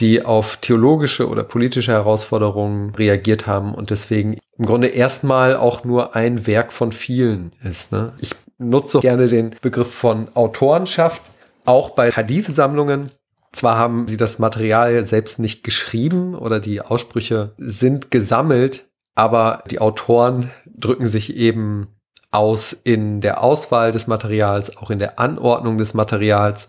die 0.00 0.24
auf 0.24 0.56
theologische 0.56 1.28
oder 1.28 1.44
politische 1.44 1.92
Herausforderungen 1.92 2.94
reagiert 2.94 3.46
haben 3.46 3.74
und 3.74 3.90
deswegen 3.90 4.38
im 4.58 4.66
Grunde 4.66 4.88
erstmal 4.88 5.56
auch 5.56 5.84
nur 5.84 6.16
ein 6.16 6.46
Werk 6.46 6.72
von 6.72 6.92
vielen 6.92 7.52
ist. 7.62 7.92
Ne? 7.92 8.12
Ich 8.18 8.34
nutze 8.58 9.00
gerne 9.00 9.28
den 9.28 9.54
Begriff 9.60 9.92
von 9.92 10.28
Autorenschaft, 10.34 11.22
auch 11.64 11.90
bei 11.90 12.10
Hadith-Sammlungen. 12.10 13.10
Zwar 13.52 13.78
haben 13.78 14.08
sie 14.08 14.16
das 14.16 14.40
Material 14.40 15.06
selbst 15.06 15.38
nicht 15.38 15.62
geschrieben 15.62 16.34
oder 16.34 16.58
die 16.58 16.80
Aussprüche 16.80 17.52
sind 17.56 18.10
gesammelt, 18.10 18.88
aber 19.14 19.64
die 19.70 19.80
Autoren 19.80 20.50
drücken 20.66 21.06
sich 21.06 21.36
eben 21.36 21.88
aus 22.34 22.72
in 22.72 23.20
der 23.20 23.44
Auswahl 23.44 23.92
des 23.92 24.08
Materials, 24.08 24.76
auch 24.76 24.90
in 24.90 24.98
der 24.98 25.20
Anordnung 25.20 25.78
des 25.78 25.94
Materials, 25.94 26.66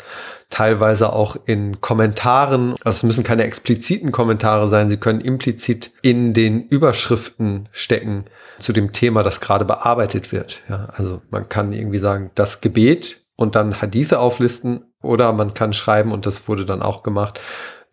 teilweise 0.51 1.11
auch 1.11 1.37
in 1.45 1.81
Kommentaren. 1.81 2.75
Also 2.83 2.97
es 2.97 3.03
müssen 3.03 3.23
keine 3.23 3.45
expliziten 3.45 4.11
Kommentare 4.11 4.67
sein, 4.67 4.91
sie 4.91 4.97
können 4.97 5.21
implizit 5.21 5.91
in 6.03 6.33
den 6.33 6.61
Überschriften 6.67 7.67
stecken 7.71 8.25
zu 8.59 8.73
dem 8.73 8.93
Thema, 8.93 9.23
das 9.23 9.41
gerade 9.41 9.65
bearbeitet 9.65 10.31
wird. 10.31 10.61
Ja, 10.69 10.89
also 10.95 11.23
man 11.31 11.49
kann 11.49 11.73
irgendwie 11.73 11.97
sagen, 11.97 12.29
das 12.35 12.61
Gebet 12.61 13.25
und 13.35 13.55
dann 13.55 13.81
Hadithe 13.81 14.19
auflisten 14.19 14.93
oder 15.01 15.33
man 15.33 15.55
kann 15.55 15.73
schreiben, 15.73 16.11
und 16.11 16.27
das 16.27 16.47
wurde 16.47 16.65
dann 16.65 16.83
auch 16.83 17.01
gemacht, 17.01 17.41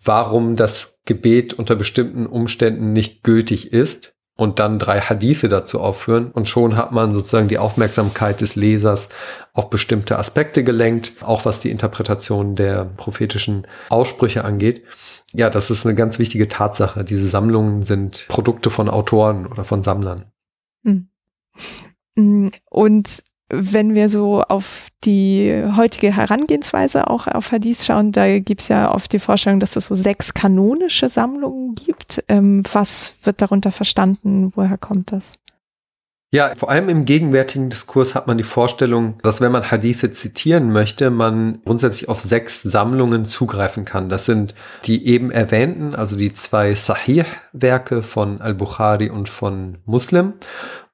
warum 0.04 0.56
das 0.56 1.00
Gebet 1.06 1.54
unter 1.54 1.74
bestimmten 1.74 2.26
Umständen 2.26 2.92
nicht 2.92 3.24
gültig 3.24 3.72
ist 3.72 4.14
und 4.36 4.58
dann 4.58 4.78
drei 4.78 5.00
Hadithe 5.00 5.48
dazu 5.48 5.80
aufführen 5.80 6.30
und 6.32 6.48
schon 6.48 6.76
hat 6.76 6.92
man 6.92 7.12
sozusagen 7.12 7.48
die 7.48 7.58
Aufmerksamkeit 7.58 8.40
des 8.40 8.56
Lesers 8.56 9.08
auf 9.52 9.68
bestimmte 9.70 10.18
Aspekte 10.18 10.64
gelenkt, 10.64 11.12
auch 11.20 11.44
was 11.44 11.60
die 11.60 11.70
Interpretation 11.70 12.56
der 12.56 12.84
prophetischen 12.84 13.66
Aussprüche 13.88 14.44
angeht. 14.44 14.82
Ja, 15.32 15.50
das 15.50 15.70
ist 15.70 15.86
eine 15.86 15.94
ganz 15.94 16.18
wichtige 16.18 16.48
Tatsache. 16.48 17.04
Diese 17.04 17.28
Sammlungen 17.28 17.82
sind 17.82 18.26
Produkte 18.28 18.70
von 18.70 18.88
Autoren 18.88 19.46
oder 19.46 19.64
von 19.64 19.82
Sammlern. 19.82 20.30
Hm. 20.84 21.08
Und 22.70 23.22
wenn 23.54 23.94
wir 23.94 24.08
so 24.08 24.42
auf 24.42 24.88
die 25.04 25.62
heutige 25.76 26.16
Herangehensweise 26.16 27.08
auch 27.08 27.26
auf 27.26 27.52
Hadith 27.52 27.84
schauen, 27.84 28.10
da 28.10 28.38
gibt's 28.38 28.68
ja 28.68 28.92
oft 28.92 29.12
die 29.12 29.18
Vorstellung, 29.18 29.60
dass 29.60 29.76
es 29.76 29.86
so 29.86 29.94
sechs 29.94 30.32
kanonische 30.32 31.10
Sammlungen 31.10 31.74
gibt. 31.74 32.24
Ähm, 32.28 32.62
was 32.72 33.14
wird 33.24 33.42
darunter 33.42 33.70
verstanden? 33.70 34.52
Woher 34.56 34.78
kommt 34.78 35.12
das? 35.12 35.34
Ja, 36.34 36.54
vor 36.56 36.70
allem 36.70 36.88
im 36.88 37.04
gegenwärtigen 37.04 37.68
Diskurs 37.68 38.14
hat 38.14 38.26
man 38.26 38.38
die 38.38 38.42
Vorstellung, 38.42 39.18
dass 39.22 39.42
wenn 39.42 39.52
man 39.52 39.70
Hadithe 39.70 40.12
zitieren 40.12 40.72
möchte, 40.72 41.10
man 41.10 41.60
grundsätzlich 41.66 42.08
auf 42.08 42.22
sechs 42.22 42.62
Sammlungen 42.62 43.26
zugreifen 43.26 43.84
kann. 43.84 44.08
Das 44.08 44.24
sind 44.24 44.54
die 44.86 45.06
eben 45.08 45.30
erwähnten, 45.30 45.94
also 45.94 46.16
die 46.16 46.32
zwei 46.32 46.74
Sahih-Werke 46.74 48.02
von 48.02 48.40
Al-Bukhari 48.40 49.10
und 49.10 49.28
von 49.28 49.76
Muslim 49.84 50.32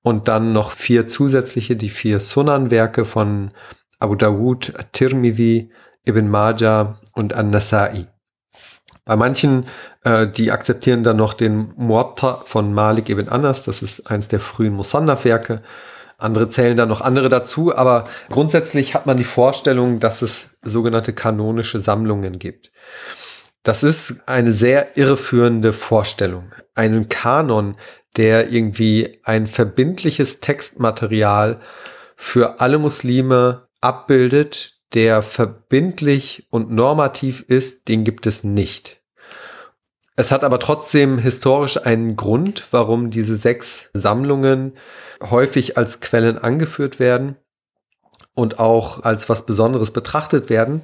und 0.09 0.29
dann 0.29 0.53
noch 0.53 0.73
vier 0.73 1.07
zusätzliche, 1.07 1.77
die 1.77 1.91
vier 1.91 2.21
Sunan-Werke 2.21 3.05
von 3.05 3.53
Abu 4.01 4.15
Dawud, 4.15 4.73
Tirmidhi, 4.93 5.71
Ibn 6.07 6.29
Majah 6.29 6.99
und 7.13 7.35
An-Nasa'i. 7.35 8.07
Bei 9.05 9.17
manchen, 9.17 9.67
äh, 10.05 10.27
die 10.27 10.51
akzeptieren 10.51 11.03
dann 11.03 11.17
noch 11.17 11.35
den 11.35 11.73
Muatta 11.77 12.43
von 12.45 12.75
Malik 12.75 13.09
ibn 13.09 13.29
Anas, 13.29 13.65
das 13.65 13.83
ist 13.83 14.11
eins 14.11 14.29
der 14.29 14.41
frühen 14.41 14.75
Musannaf-Werke. 14.75 15.63
Andere 16.19 16.49
zählen 16.49 16.77
dann 16.77 16.89
noch 16.89 17.01
andere 17.01 17.29
dazu, 17.29 17.75
aber 17.75 18.09
grundsätzlich 18.29 18.95
hat 18.95 19.07
man 19.07 19.17
die 19.17 19.25
Vorstellung, 19.25 20.01
dass 20.01 20.21
es 20.21 20.49
sogenannte 20.63 21.13
kanonische 21.13 21.81
Sammlungen 21.81 22.39
gibt. 22.39 22.73
Das 23.63 23.83
ist 23.83 24.23
eine 24.27 24.53
sehr 24.53 24.97
irreführende 24.97 25.73
Vorstellung. 25.73 26.53
Einen 26.75 27.09
Kanon, 27.09 27.77
der 28.17 28.51
irgendwie 28.51 29.21
ein 29.25 29.47
verbindliches 29.47 30.41
Textmaterial 30.41 31.61
für 32.17 32.61
alle 32.61 32.79
Muslime 32.79 33.69
abbildet, 33.81 34.79
der 34.95 35.23
verbindlich 35.23 36.47
und 36.51 36.71
normativ 36.71 37.45
ist, 37.47 37.89
den 37.89 38.05
gibt 38.05 38.27
es 38.27 38.43
nicht. 38.43 39.03
Es 40.17 40.33
hat 40.33 40.43
aber 40.43 40.59
trotzdem 40.59 41.19
historisch 41.19 41.85
einen 41.85 42.17
Grund, 42.17 42.65
warum 42.73 43.11
diese 43.11 43.37
sechs 43.37 43.89
Sammlungen 43.93 44.77
häufig 45.23 45.77
als 45.77 46.01
Quellen 46.01 46.39
angeführt 46.39 46.99
werden 46.99 47.37
und 48.35 48.59
auch 48.59 49.05
als 49.05 49.29
was 49.29 49.47
Besonderes 49.47 49.93
betrachtet 49.93 50.51
werden. 50.51 50.83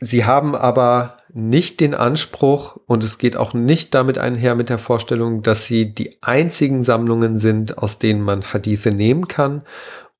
Sie 0.00 0.24
haben 0.24 0.54
aber 0.54 1.16
nicht 1.32 1.80
den 1.80 1.94
Anspruch 1.94 2.78
und 2.86 3.02
es 3.02 3.18
geht 3.18 3.36
auch 3.36 3.52
nicht 3.52 3.94
damit 3.94 4.18
einher 4.18 4.54
mit 4.54 4.68
der 4.68 4.78
Vorstellung, 4.78 5.42
dass 5.42 5.66
sie 5.66 5.92
die 5.92 6.18
einzigen 6.22 6.82
Sammlungen 6.82 7.36
sind, 7.36 7.78
aus 7.78 7.98
denen 7.98 8.22
man 8.22 8.52
Hadithe 8.52 8.90
nehmen 8.90 9.28
kann 9.28 9.62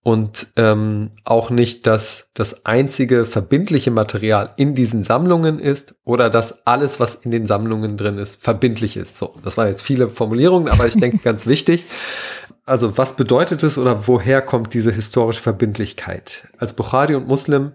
und 0.08 0.46
ähm, 0.56 1.10
auch 1.24 1.50
nicht, 1.50 1.86
dass 1.86 2.30
das 2.32 2.64
einzige 2.64 3.24
verbindliche 3.24 3.90
Material 3.90 4.54
in 4.56 4.74
diesen 4.74 5.02
Sammlungen 5.02 5.58
ist 5.58 5.94
oder 6.02 6.30
dass 6.30 6.66
alles, 6.66 6.98
was 6.98 7.14
in 7.14 7.30
den 7.30 7.46
Sammlungen 7.46 7.96
drin 7.96 8.16
ist, 8.16 8.42
verbindlich 8.42 8.96
ist. 8.96 9.18
So, 9.18 9.34
das 9.44 9.56
waren 9.56 9.68
jetzt 9.68 9.82
viele 9.82 10.08
Formulierungen, 10.08 10.72
aber 10.72 10.86
ich 10.86 10.98
denke 10.98 11.18
ganz 11.22 11.46
wichtig. 11.46 11.84
Also 12.64 12.96
was 12.96 13.16
bedeutet 13.16 13.62
es 13.62 13.76
oder 13.76 14.06
woher 14.08 14.40
kommt 14.40 14.72
diese 14.72 14.92
historische 14.92 15.42
Verbindlichkeit? 15.42 16.48
Als 16.58 16.74
Bukhari 16.74 17.14
und 17.14 17.28
Muslim 17.28 17.72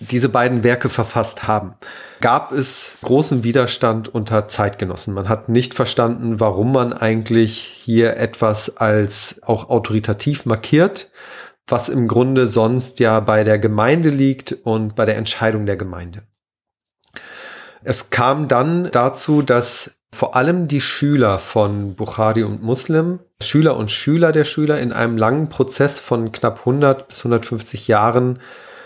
diese 0.00 0.28
beiden 0.28 0.62
Werke 0.62 0.88
verfasst 0.88 1.48
haben, 1.48 1.74
gab 2.20 2.52
es 2.52 2.98
großen 3.02 3.42
Widerstand 3.44 4.08
unter 4.08 4.48
Zeitgenossen. 4.48 5.12
Man 5.14 5.28
hat 5.28 5.48
nicht 5.48 5.74
verstanden, 5.74 6.40
warum 6.40 6.72
man 6.72 6.92
eigentlich 6.92 7.58
hier 7.58 8.16
etwas 8.16 8.76
als 8.76 9.40
auch 9.42 9.68
autoritativ 9.68 10.46
markiert, 10.46 11.10
was 11.66 11.88
im 11.88 12.08
Grunde 12.08 12.48
sonst 12.48 13.00
ja 13.00 13.20
bei 13.20 13.44
der 13.44 13.58
Gemeinde 13.58 14.08
liegt 14.08 14.52
und 14.52 14.94
bei 14.94 15.04
der 15.04 15.16
Entscheidung 15.16 15.66
der 15.66 15.76
Gemeinde. 15.76 16.22
Es 17.82 18.10
kam 18.10 18.48
dann 18.48 18.90
dazu, 18.90 19.42
dass 19.42 19.92
vor 20.10 20.36
allem 20.36 20.68
die 20.68 20.80
Schüler 20.80 21.38
von 21.38 21.94
Bukhari 21.94 22.42
und 22.42 22.62
Muslim, 22.62 23.20
Schüler 23.42 23.76
und 23.76 23.90
Schüler 23.90 24.32
der 24.32 24.44
Schüler 24.44 24.80
in 24.80 24.92
einem 24.92 25.16
langen 25.16 25.48
Prozess 25.48 26.00
von 26.00 26.32
knapp 26.32 26.60
100 26.60 27.08
bis 27.08 27.18
150 27.20 27.88
Jahren 27.88 28.40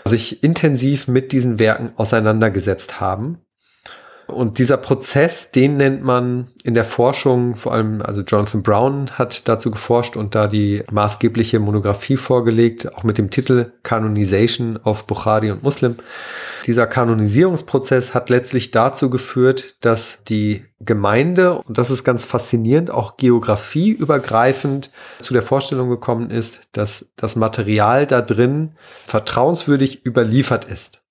sich 0.05 0.43
intensiv 0.43 1.07
mit 1.07 1.31
diesen 1.31 1.59
Werken 1.59 1.93
auseinandergesetzt 1.95 2.99
haben. 2.99 3.39
Und 4.27 4.57
dieser 4.57 4.77
Prozess, 4.77 5.51
den 5.51 5.77
nennt 5.77 6.03
man 6.03 6.47
in 6.63 6.73
der 6.73 6.85
Forschung, 6.85 7.55
vor 7.55 7.73
allem, 7.73 8.01
also 8.01 8.21
Jonathan 8.21 8.63
Brown 8.63 9.11
hat 9.11 9.47
dazu 9.49 9.69
geforscht 9.69 10.15
und 10.15 10.33
da 10.33 10.47
die 10.47 10.83
maßgebliche 10.91 11.59
Monographie 11.59 12.15
vorgelegt, 12.15 12.93
auch 12.95 13.03
mit 13.03 13.17
dem 13.17 13.29
Titel 13.29 13.71
Canonization 13.83 14.77
of 14.77 15.05
Bukhari 15.05 15.51
und 15.51 15.61
Muslim. 15.61 15.97
Dieser 16.65 16.87
Kanonisierungsprozess 16.87 18.13
hat 18.13 18.29
letztlich 18.29 18.71
dazu 18.71 19.09
geführt, 19.09 19.75
dass 19.81 20.19
die 20.23 20.63
Gemeinde, 20.79 21.55
und 21.55 21.77
das 21.77 21.89
ist 21.89 22.03
ganz 22.03 22.23
faszinierend, 22.23 22.91
auch 22.91 23.17
geografieübergreifend 23.17 24.89
zu 25.19 25.33
der 25.33 25.43
Vorstellung 25.43 25.89
gekommen 25.89 26.29
ist, 26.29 26.61
dass 26.71 27.07
das 27.17 27.35
Material 27.35 28.07
da 28.07 28.21
drin 28.21 28.75
vertrauenswürdig 29.05 30.05
überliefert 30.05 30.65
ist. 30.65 31.02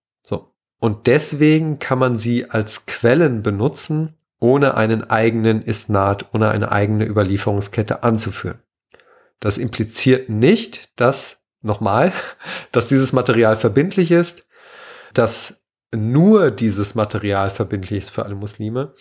Und 0.82 1.06
deswegen 1.06 1.78
kann 1.78 2.00
man 2.00 2.18
sie 2.18 2.50
als 2.50 2.86
Quellen 2.86 3.44
benutzen, 3.44 4.16
ohne 4.40 4.76
einen 4.76 5.08
eigenen 5.08 5.62
Isnad, 5.62 6.34
ohne 6.34 6.50
eine 6.50 6.72
eigene 6.72 7.06
Überlieferungskette 7.06 8.02
anzuführen. 8.02 8.58
Das 9.38 9.58
impliziert 9.58 10.28
nicht, 10.28 10.90
dass, 10.98 11.36
nochmal, 11.60 12.12
dass 12.72 12.88
dieses 12.88 13.12
Material 13.12 13.54
verbindlich 13.54 14.10
ist, 14.10 14.44
dass 15.14 15.62
nur 15.92 16.50
dieses 16.50 16.96
Material 16.96 17.50
verbindlich 17.50 18.00
ist 18.00 18.10
für 18.10 18.24
alle 18.24 18.34
Muslime 18.34 18.92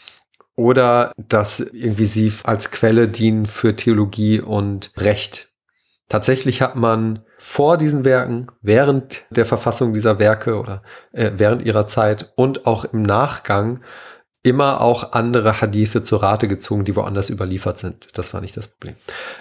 oder 0.55 1.11
dass 1.17 1.61
irgendwie 1.61 2.05
sie 2.05 2.31
als 2.43 2.69
Quelle 2.69 3.07
dienen 3.07 3.47
für 3.47 3.75
Theologie 3.75 4.39
und 4.39 4.93
Recht. 4.97 5.51
Tatsächlich 6.09 6.61
hat 6.61 6.75
man 6.75 7.25
vor 7.43 7.79
diesen 7.79 8.05
Werken, 8.05 8.49
während 8.61 9.23
der 9.31 9.47
Verfassung 9.47 9.93
dieser 9.93 10.19
Werke 10.19 10.59
oder 10.59 10.83
äh, 11.11 11.31
während 11.37 11.63
ihrer 11.63 11.87
Zeit 11.87 12.31
und 12.35 12.67
auch 12.67 12.85
im 12.85 13.01
Nachgang 13.01 13.81
immer 14.43 14.79
auch 14.79 15.13
andere 15.13 15.59
Hadithe 15.59 16.03
zur 16.03 16.21
Rate 16.21 16.47
gezogen, 16.47 16.85
die 16.85 16.95
woanders 16.95 17.31
überliefert 17.31 17.79
sind. 17.79 18.09
Das 18.13 18.31
war 18.35 18.41
nicht 18.41 18.55
das 18.57 18.67
Problem. 18.67 18.95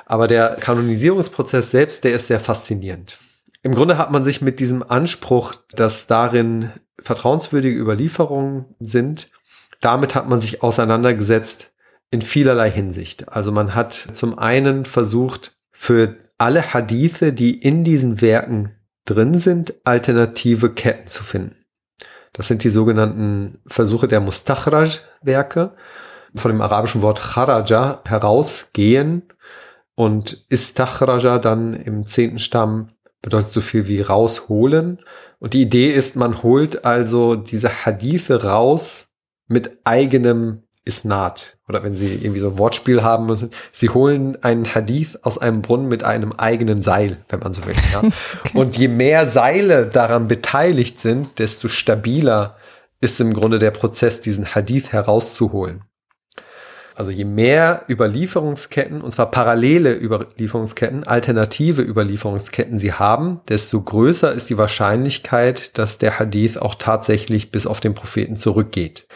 Aber 0.07 0.29
der 0.29 0.57
Kanonisierungsprozess 0.59 1.71
selbst, 1.71 2.03
der 2.05 2.15
ist 2.15 2.29
sehr 2.29 2.41
faszinierend. 2.41 3.19
Im 3.63 3.75
Grunde 3.75 3.99
hat 3.99 4.11
man 4.11 4.25
sich 4.25 4.41
mit 4.41 4.61
diesem 4.61 4.83
Anspruch, 4.83 5.57
dass 5.73 6.07
darin 6.07 6.71
vertrauenswürdige 6.99 7.79
Überlieferungen 7.79 8.65
sind, 8.81 9.29
damit 9.83 10.15
hat 10.15 10.27
man 10.27 10.41
sich 10.41 10.63
auseinandergesetzt 10.63 11.71
in 12.11 12.23
vielerlei 12.23 12.71
Hinsicht. 12.71 13.29
Also 13.29 13.53
man 13.53 13.75
hat 13.75 13.93
zum 13.93 14.39
einen 14.39 14.87
versucht, 14.87 15.59
für 15.71 16.17
alle 16.41 16.73
Hadithe, 16.73 17.33
die 17.33 17.59
in 17.59 17.85
diesen 17.85 18.21
Werken 18.21 18.75
drin 19.05 19.35
sind, 19.35 19.75
alternative 19.85 20.73
Ketten 20.73 21.07
zu 21.07 21.23
finden. 21.23 21.57
Das 22.33 22.49
sind 22.49 22.65
die 22.65 22.71
sogenannten 22.71 23.59
Versuche 23.67 24.09
der 24.09 24.21
Mustakhraj-Werke, 24.21 25.75
von 26.35 26.51
dem 26.51 26.61
arabischen 26.61 27.03
Wort 27.03 27.21
Kharaja 27.21 28.03
herausgehen 28.07 29.25
und 29.97 30.47
Istakhraja 30.49 31.39
dann 31.39 31.75
im 31.75 32.07
zehnten 32.07 32.39
Stamm 32.39 32.87
bedeutet 33.21 33.51
so 33.51 33.61
viel 33.61 33.89
wie 33.89 34.01
rausholen. 34.01 35.01
Und 35.41 35.53
die 35.53 35.63
Idee 35.63 35.93
ist, 35.93 36.17
man 36.17 36.43
holt 36.43 36.85
also 36.85 37.35
diese 37.35 37.85
Hadithe 37.85 38.45
raus 38.45 39.09
mit 39.47 39.79
eigenem 39.85 40.63
Isnad. 40.85 41.59
Oder 41.71 41.85
wenn 41.85 41.95
Sie 41.95 42.17
irgendwie 42.17 42.41
so 42.41 42.49
ein 42.49 42.59
Wortspiel 42.59 43.03
haben 43.03 43.27
müssen, 43.27 43.51
Sie 43.71 43.91
holen 43.91 44.37
einen 44.43 44.75
Hadith 44.75 45.19
aus 45.23 45.39
einem 45.39 45.63
Brunnen 45.63 45.89
mit 45.89 46.03
einem 46.03 46.33
eigenen 46.33 46.83
Seil, 46.83 47.19
wenn 47.29 47.39
man 47.39 47.53
so 47.53 47.65
will. 47.65 47.75
Ja? 47.93 48.01
okay. 48.01 48.13
Und 48.55 48.77
je 48.77 48.89
mehr 48.89 49.29
Seile 49.29 49.87
daran 49.87 50.27
beteiligt 50.27 50.99
sind, 50.99 51.39
desto 51.39 51.69
stabiler 51.69 52.57
ist 53.01 53.21
im 53.21 53.33
Grunde 53.33 53.61
der 53.61 53.71
Prozess, 53.71 54.21
diesen 54.21 54.53
Hadith 54.55 54.93
herauszuholen. 54.93 55.83
Also 56.95 57.11
je 57.11 57.25
mehr 57.25 57.85
Überlieferungsketten, 57.89 59.01
und 59.01 59.11
zwar 59.11 59.31
parallele 59.31 59.95
Überlieferungsketten, 59.95 61.05
alternative 61.05 61.83
Überlieferungsketten 61.83 62.79
sie 62.79 62.93
haben, 62.93 63.41
desto 63.49 63.81
größer 63.81 64.33
ist 64.33 64.51
die 64.51 64.59
Wahrscheinlichkeit, 64.59 65.79
dass 65.79 65.99
der 65.99 66.19
Hadith 66.19 66.59
auch 66.59 66.75
tatsächlich 66.75 67.51
bis 67.51 67.67
auf 67.67 67.81
den 67.81 67.95
Propheten 67.95 68.37
zurückgeht. 68.37 69.07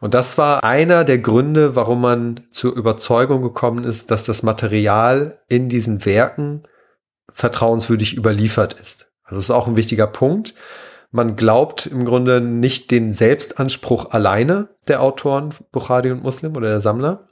Und 0.00 0.14
das 0.14 0.38
war 0.38 0.64
einer 0.64 1.04
der 1.04 1.18
Gründe, 1.18 1.76
warum 1.76 2.00
man 2.00 2.40
zur 2.50 2.74
Überzeugung 2.74 3.42
gekommen 3.42 3.84
ist, 3.84 4.10
dass 4.10 4.24
das 4.24 4.42
Material 4.42 5.38
in 5.48 5.68
diesen 5.68 6.04
Werken 6.04 6.62
vertrauenswürdig 7.32 8.16
überliefert 8.16 8.74
ist. 8.74 9.06
Also 9.24 9.36
das 9.36 9.44
ist 9.44 9.50
auch 9.50 9.68
ein 9.68 9.76
wichtiger 9.76 10.06
Punkt. 10.06 10.54
Man 11.10 11.34
glaubt 11.36 11.86
im 11.86 12.04
Grunde 12.04 12.40
nicht 12.40 12.90
den 12.90 13.12
Selbstanspruch 13.12 14.12
alleine 14.12 14.68
der 14.86 15.02
Autoren, 15.02 15.52
Bukhari 15.72 16.12
und 16.12 16.22
Muslim 16.22 16.56
oder 16.56 16.68
der 16.68 16.80
Sammler, 16.80 17.26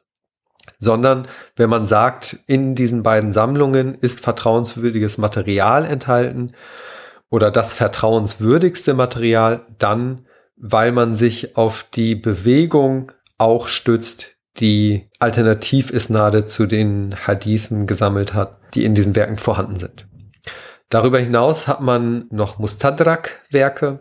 sondern 0.78 1.28
wenn 1.56 1.70
man 1.70 1.86
sagt, 1.86 2.38
in 2.46 2.74
diesen 2.74 3.02
beiden 3.02 3.32
Sammlungen 3.32 3.94
ist 3.94 4.20
vertrauenswürdiges 4.20 5.18
Material 5.18 5.84
enthalten 5.84 6.52
oder 7.30 7.50
das 7.50 7.74
vertrauenswürdigste 7.74 8.94
Material, 8.94 9.66
dann 9.78 10.26
weil 10.56 10.90
man 10.90 11.14
sich 11.14 11.56
auf 11.56 11.86
die 11.94 12.16
Bewegung 12.16 13.12
auch 13.38 13.68
stützt, 13.68 14.36
die 14.58 15.08
Alternativisnade 15.20 16.46
zu 16.46 16.66
den 16.66 17.14
Hadithen 17.14 17.86
gesammelt 17.86 18.34
hat, 18.34 18.58
die 18.74 18.84
in 18.84 18.96
diesen 18.96 19.14
Werken 19.14 19.38
vorhanden 19.38 19.76
sind. 19.76 20.08
Darüber 20.88 21.18
hinaus 21.18 21.68
hat 21.68 21.80
man 21.80 22.26
noch 22.30 22.58
Mustadrak-Werke, 22.58 24.00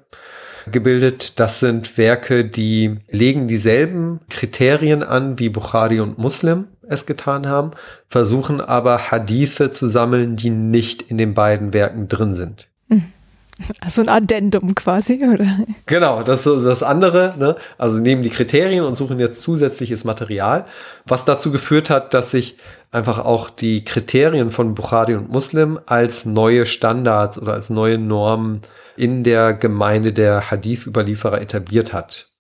gebildet. 0.72 1.40
Das 1.40 1.60
sind 1.60 1.98
Werke, 1.98 2.46
die 2.46 3.00
legen 3.10 3.48
dieselben 3.48 4.20
Kriterien 4.30 5.04
an, 5.04 5.40
wie 5.40 5.50
Bukhari 5.50 6.00
und 6.00 6.18
Muslim 6.18 6.68
es 6.88 7.06
getan 7.06 7.48
haben, 7.48 7.72
versuchen 8.08 8.62
aber 8.62 9.12
Hadithe 9.12 9.70
zu 9.72 9.88
sammeln, 9.88 10.36
die 10.36 10.50
nicht 10.50 11.02
in 11.02 11.18
den 11.18 11.34
beiden 11.34 11.74
Werken 11.74 12.08
drin 12.08 12.34
sind. 12.34 12.70
Also 13.82 14.02
ein 14.02 14.10
Addendum 14.10 14.76
quasi, 14.76 15.20
oder? 15.24 15.48
Genau, 15.86 16.24
das 16.24 16.46
ist 16.46 16.66
das 16.66 16.84
andere. 16.84 17.36
Ne? 17.38 17.56
Also 17.78 18.00
nehmen 18.00 18.22
die 18.22 18.30
Kriterien 18.30 18.84
und 18.84 18.96
suchen 18.96 19.20
jetzt 19.20 19.42
zusätzliches 19.42 20.04
Material, 20.04 20.66
was 21.06 21.26
dazu 21.26 21.52
geführt 21.52 21.90
hat, 21.90 22.14
dass 22.14 22.32
sich 22.32 22.58
einfach 22.92 23.20
auch 23.20 23.50
die 23.50 23.84
Kriterien 23.84 24.50
von 24.50 24.76
Bukhari 24.76 25.16
und 25.16 25.30
Muslim 25.30 25.80
als 25.86 26.26
neue 26.26 26.66
Standards 26.66 27.40
oder 27.40 27.54
als 27.54 27.70
neue 27.70 27.98
Normen 27.98 28.62
in 28.96 29.24
der 29.24 29.54
Gemeinde 29.54 30.14
der 30.14 30.50
Hadith-Überlieferer 30.50 31.42
etabliert 31.42 31.94
hat. 31.94 32.32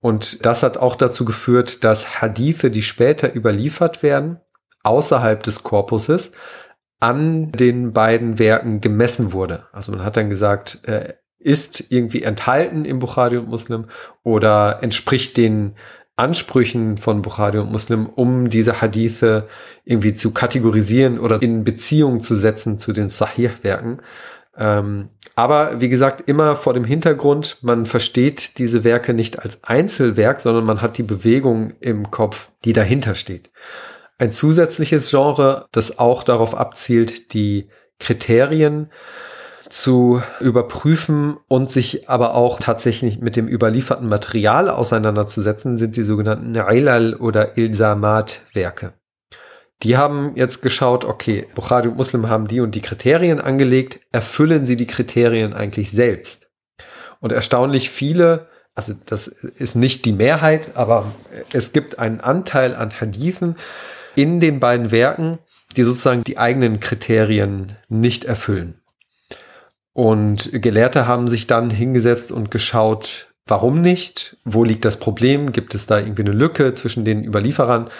Und 0.00 0.44
das 0.44 0.64
hat 0.64 0.78
auch 0.78 0.96
dazu 0.96 1.24
geführt, 1.24 1.84
dass 1.84 2.20
Hadithe, 2.20 2.70
die 2.70 2.82
später 2.82 3.34
überliefert 3.34 4.02
werden, 4.02 4.40
außerhalb 4.82 5.42
des 5.44 5.62
Korpuses, 5.62 6.32
an 7.02 7.50
den 7.50 7.92
beiden 7.92 8.38
Werken 8.38 8.80
gemessen 8.80 9.32
wurde. 9.32 9.66
Also 9.72 9.90
man 9.90 10.04
hat 10.04 10.16
dann 10.16 10.30
gesagt, 10.30 10.86
äh, 10.86 11.14
ist 11.40 11.90
irgendwie 11.90 12.22
enthalten 12.22 12.84
im 12.84 13.00
Bukhari 13.00 13.38
und 13.38 13.48
Muslim 13.48 13.86
oder 14.22 14.78
entspricht 14.82 15.36
den 15.36 15.74
Ansprüchen 16.14 16.98
von 16.98 17.20
Bukhari 17.22 17.58
und 17.58 17.72
Muslim, 17.72 18.06
um 18.06 18.48
diese 18.48 18.80
Hadithe 18.80 19.48
irgendwie 19.84 20.12
zu 20.12 20.30
kategorisieren 20.30 21.18
oder 21.18 21.42
in 21.42 21.64
Beziehung 21.64 22.20
zu 22.20 22.36
setzen 22.36 22.78
zu 22.78 22.92
den 22.92 23.08
Sahih-Werken. 23.08 24.00
Ähm, 24.56 25.08
aber 25.34 25.80
wie 25.80 25.88
gesagt, 25.88 26.28
immer 26.28 26.54
vor 26.54 26.74
dem 26.74 26.84
Hintergrund, 26.84 27.58
man 27.62 27.86
versteht 27.86 28.58
diese 28.58 28.84
Werke 28.84 29.12
nicht 29.12 29.40
als 29.40 29.64
Einzelwerk, 29.64 30.40
sondern 30.40 30.64
man 30.64 30.82
hat 30.82 30.98
die 30.98 31.02
Bewegung 31.02 31.72
im 31.80 32.12
Kopf, 32.12 32.50
die 32.64 32.74
dahinter 32.74 33.16
steht. 33.16 33.50
Ein 34.22 34.30
zusätzliches 34.30 35.10
Genre, 35.10 35.66
das 35.72 35.98
auch 35.98 36.22
darauf 36.22 36.54
abzielt, 36.54 37.34
die 37.34 37.68
Kriterien 37.98 38.92
zu 39.68 40.22
überprüfen 40.38 41.38
und 41.48 41.68
sich 41.68 42.08
aber 42.08 42.36
auch 42.36 42.60
tatsächlich 42.60 43.18
mit 43.18 43.34
dem 43.34 43.48
überlieferten 43.48 44.08
Material 44.08 44.70
auseinanderzusetzen, 44.70 45.76
sind 45.76 45.96
die 45.96 46.04
sogenannten 46.04 46.54
Ilal 46.54 47.14
oder 47.14 47.58
Ilsamat-Werke. 47.58 48.92
Die 49.82 49.96
haben 49.96 50.36
jetzt 50.36 50.62
geschaut, 50.62 51.04
okay, 51.04 51.48
Bukhari 51.56 51.88
und 51.88 51.96
Muslim 51.96 52.28
haben 52.28 52.46
die 52.46 52.60
und 52.60 52.76
die 52.76 52.80
Kriterien 52.80 53.40
angelegt, 53.40 53.98
erfüllen 54.12 54.64
sie 54.64 54.76
die 54.76 54.86
Kriterien 54.86 55.52
eigentlich 55.52 55.90
selbst? 55.90 56.48
Und 57.18 57.32
erstaunlich 57.32 57.90
viele, 57.90 58.46
also 58.76 58.94
das 59.04 59.26
ist 59.26 59.74
nicht 59.74 60.04
die 60.04 60.12
Mehrheit, 60.12 60.76
aber 60.76 61.06
es 61.52 61.72
gibt 61.72 61.98
einen 61.98 62.20
Anteil 62.20 62.76
an 62.76 62.92
Hadithen 63.00 63.56
in 64.14 64.40
den 64.40 64.60
beiden 64.60 64.90
Werken, 64.90 65.38
die 65.76 65.82
sozusagen 65.82 66.24
die 66.24 66.38
eigenen 66.38 66.80
Kriterien 66.80 67.76
nicht 67.88 68.24
erfüllen. 68.24 68.80
Und 69.92 70.50
Gelehrte 70.52 71.06
haben 71.06 71.28
sich 71.28 71.46
dann 71.46 71.70
hingesetzt 71.70 72.32
und 72.32 72.50
geschaut, 72.50 73.34
warum 73.46 73.80
nicht? 73.80 74.38
Wo 74.44 74.64
liegt 74.64 74.84
das 74.84 74.98
Problem? 74.98 75.52
Gibt 75.52 75.74
es 75.74 75.86
da 75.86 75.98
irgendwie 75.98 76.22
eine 76.22 76.32
Lücke 76.32 76.74
zwischen 76.74 77.04
den 77.04 77.24
Überlieferern? 77.24 77.90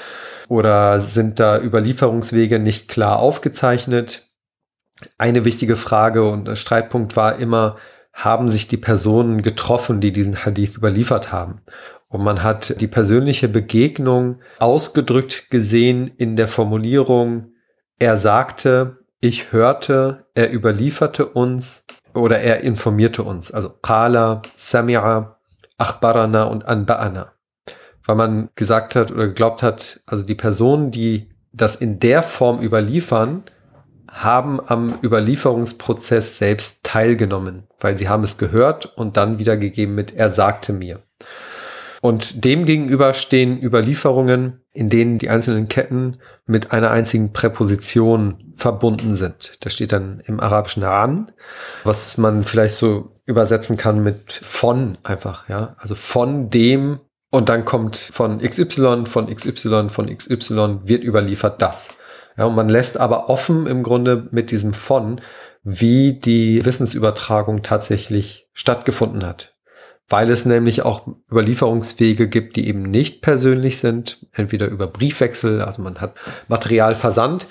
Oder 0.49 1.01
sind 1.01 1.41
da 1.41 1.61
Überlieferungswege 1.61 2.59
nicht 2.59 2.89
klar 2.89 3.19
aufgezeichnet? 3.19 4.27
Eine 5.19 5.45
wichtige 5.45 5.77
Frage 5.77 6.29
und 6.29 6.57
Streitpunkt 6.57 7.17
war 7.17 7.39
immer, 7.39 7.77
haben 8.13 8.49
sich 8.49 8.69
die 8.69 8.77
Personen 8.77 9.43
getroffen, 9.43 10.01
die 10.01 10.13
diesen 10.13 10.45
Hadith 10.45 10.77
überliefert 10.77 11.33
haben? 11.33 11.63
Und 12.13 12.23
man 12.23 12.43
hat 12.43 12.81
die 12.81 12.87
persönliche 12.87 13.49
Begegnung 13.49 14.41
ausgedrückt 14.59 15.51
gesehen 15.51 16.09
in 16.17 16.37
der 16.37 16.47
Formulierung, 16.47 17.53
er 17.99 18.17
sagte, 18.17 18.99
ich 19.21 19.53
hörte, 19.53 20.27
er 20.35 20.53
überlieferte 20.53 21.27
uns 21.27 21.85
oder 22.15 22.41
er 22.41 22.61
informierte 22.61 23.23
uns. 23.23 23.51
Also 23.51 23.71
Qala, 23.71 24.43
Sami'a, 24.57 25.37
Achbarana 25.79 26.45
und 26.45 26.69
Anba'ana 26.69 27.31
weil 28.05 28.17
man 28.17 28.51
gesagt 28.55 28.97
hat 28.97 29.11
oder 29.11 29.29
geglaubt 29.29 29.63
hat, 29.63 30.01
also 30.07 30.25
die 30.25 30.35
Personen, 30.35 30.91
die 30.91 31.31
das 31.53 31.77
in 31.77 31.99
der 31.99 32.23
Form 32.23 32.63
überliefern, 32.63 33.45
haben 34.09 34.61
am 34.67 34.99
Überlieferungsprozess 35.03 36.37
selbst 36.37 36.83
teilgenommen, 36.83 37.65
weil 37.81 37.97
sie 37.97 38.09
haben 38.09 38.25
es 38.25 38.37
gehört 38.37 38.87
und 38.97 39.17
dann 39.17 39.39
wiedergegeben 39.39 39.95
mit 39.95 40.15
er 40.15 40.31
sagte 40.31 40.73
mir. 40.73 41.01
Und 42.03 42.45
dem 42.45 42.65
gegenüber 42.65 43.15
stehen 43.15 43.63
Überlieferungen, 43.63 44.65
in 44.73 44.91
denen 44.91 45.19
die 45.19 45.31
einzelnen 45.31 45.69
Ketten 45.69 46.19
mit 46.47 46.73
einer 46.73 46.91
einzigen 46.91 47.33
Präposition 47.33 48.53
verbunden 48.57 49.15
sind. 49.15 49.53
Das 49.61 49.73
steht 49.73 49.93
dann 49.93 50.21
im 50.27 50.41
Arabischen 50.41 50.83
an, 50.83 51.31
was 51.85 52.19
man 52.19 52.43
vielleicht 52.43 52.75
so 52.75 53.13
übersetzen 53.25 53.77
kann 53.77 54.03
mit 54.03 54.33
von 54.33 54.99
einfach, 55.05 55.49
ja. 55.49 55.77
Also 55.79 55.95
von 55.95 56.51
dem 56.51 56.99
und 57.31 57.49
dann 57.49 57.65
kommt 57.65 57.97
von 57.97 58.39
XY, 58.39 59.05
von 59.07 59.33
XY, 59.33 59.89
von 59.89 60.07
XY 60.15 60.81
wird 60.83 61.05
überliefert 61.05 61.63
das. 61.63 61.89
Ja, 62.37 62.47
und 62.47 62.57
man 62.57 62.69
lässt 62.69 62.99
aber 62.99 63.31
offen 63.31 63.69
im 63.69 63.85
Grunde 63.85 64.27
mit 64.33 64.51
diesem 64.51 64.75
von, 64.75 65.21
wie 65.63 66.15
die 66.15 66.65
Wissensübertragung 66.65 67.63
tatsächlich 67.63 68.49
stattgefunden 68.55 69.25
hat. 69.25 69.55
Weil 70.09 70.31
es 70.31 70.45
nämlich 70.45 70.83
auch 70.83 71.07
Überlieferungswege 71.31 72.29
gibt, 72.29 72.57
die 72.57 72.69
eben 72.69 72.83
nicht 72.83 73.23
persönlich 73.23 73.79
sind, 73.79 74.27
entweder 74.33 74.69
über 74.69 74.87
Briefwechsel, 74.87 75.63
also 75.63 75.83
man 75.83 76.01
hat 76.01 76.15
Material 76.49 76.95
versandt, 76.95 77.47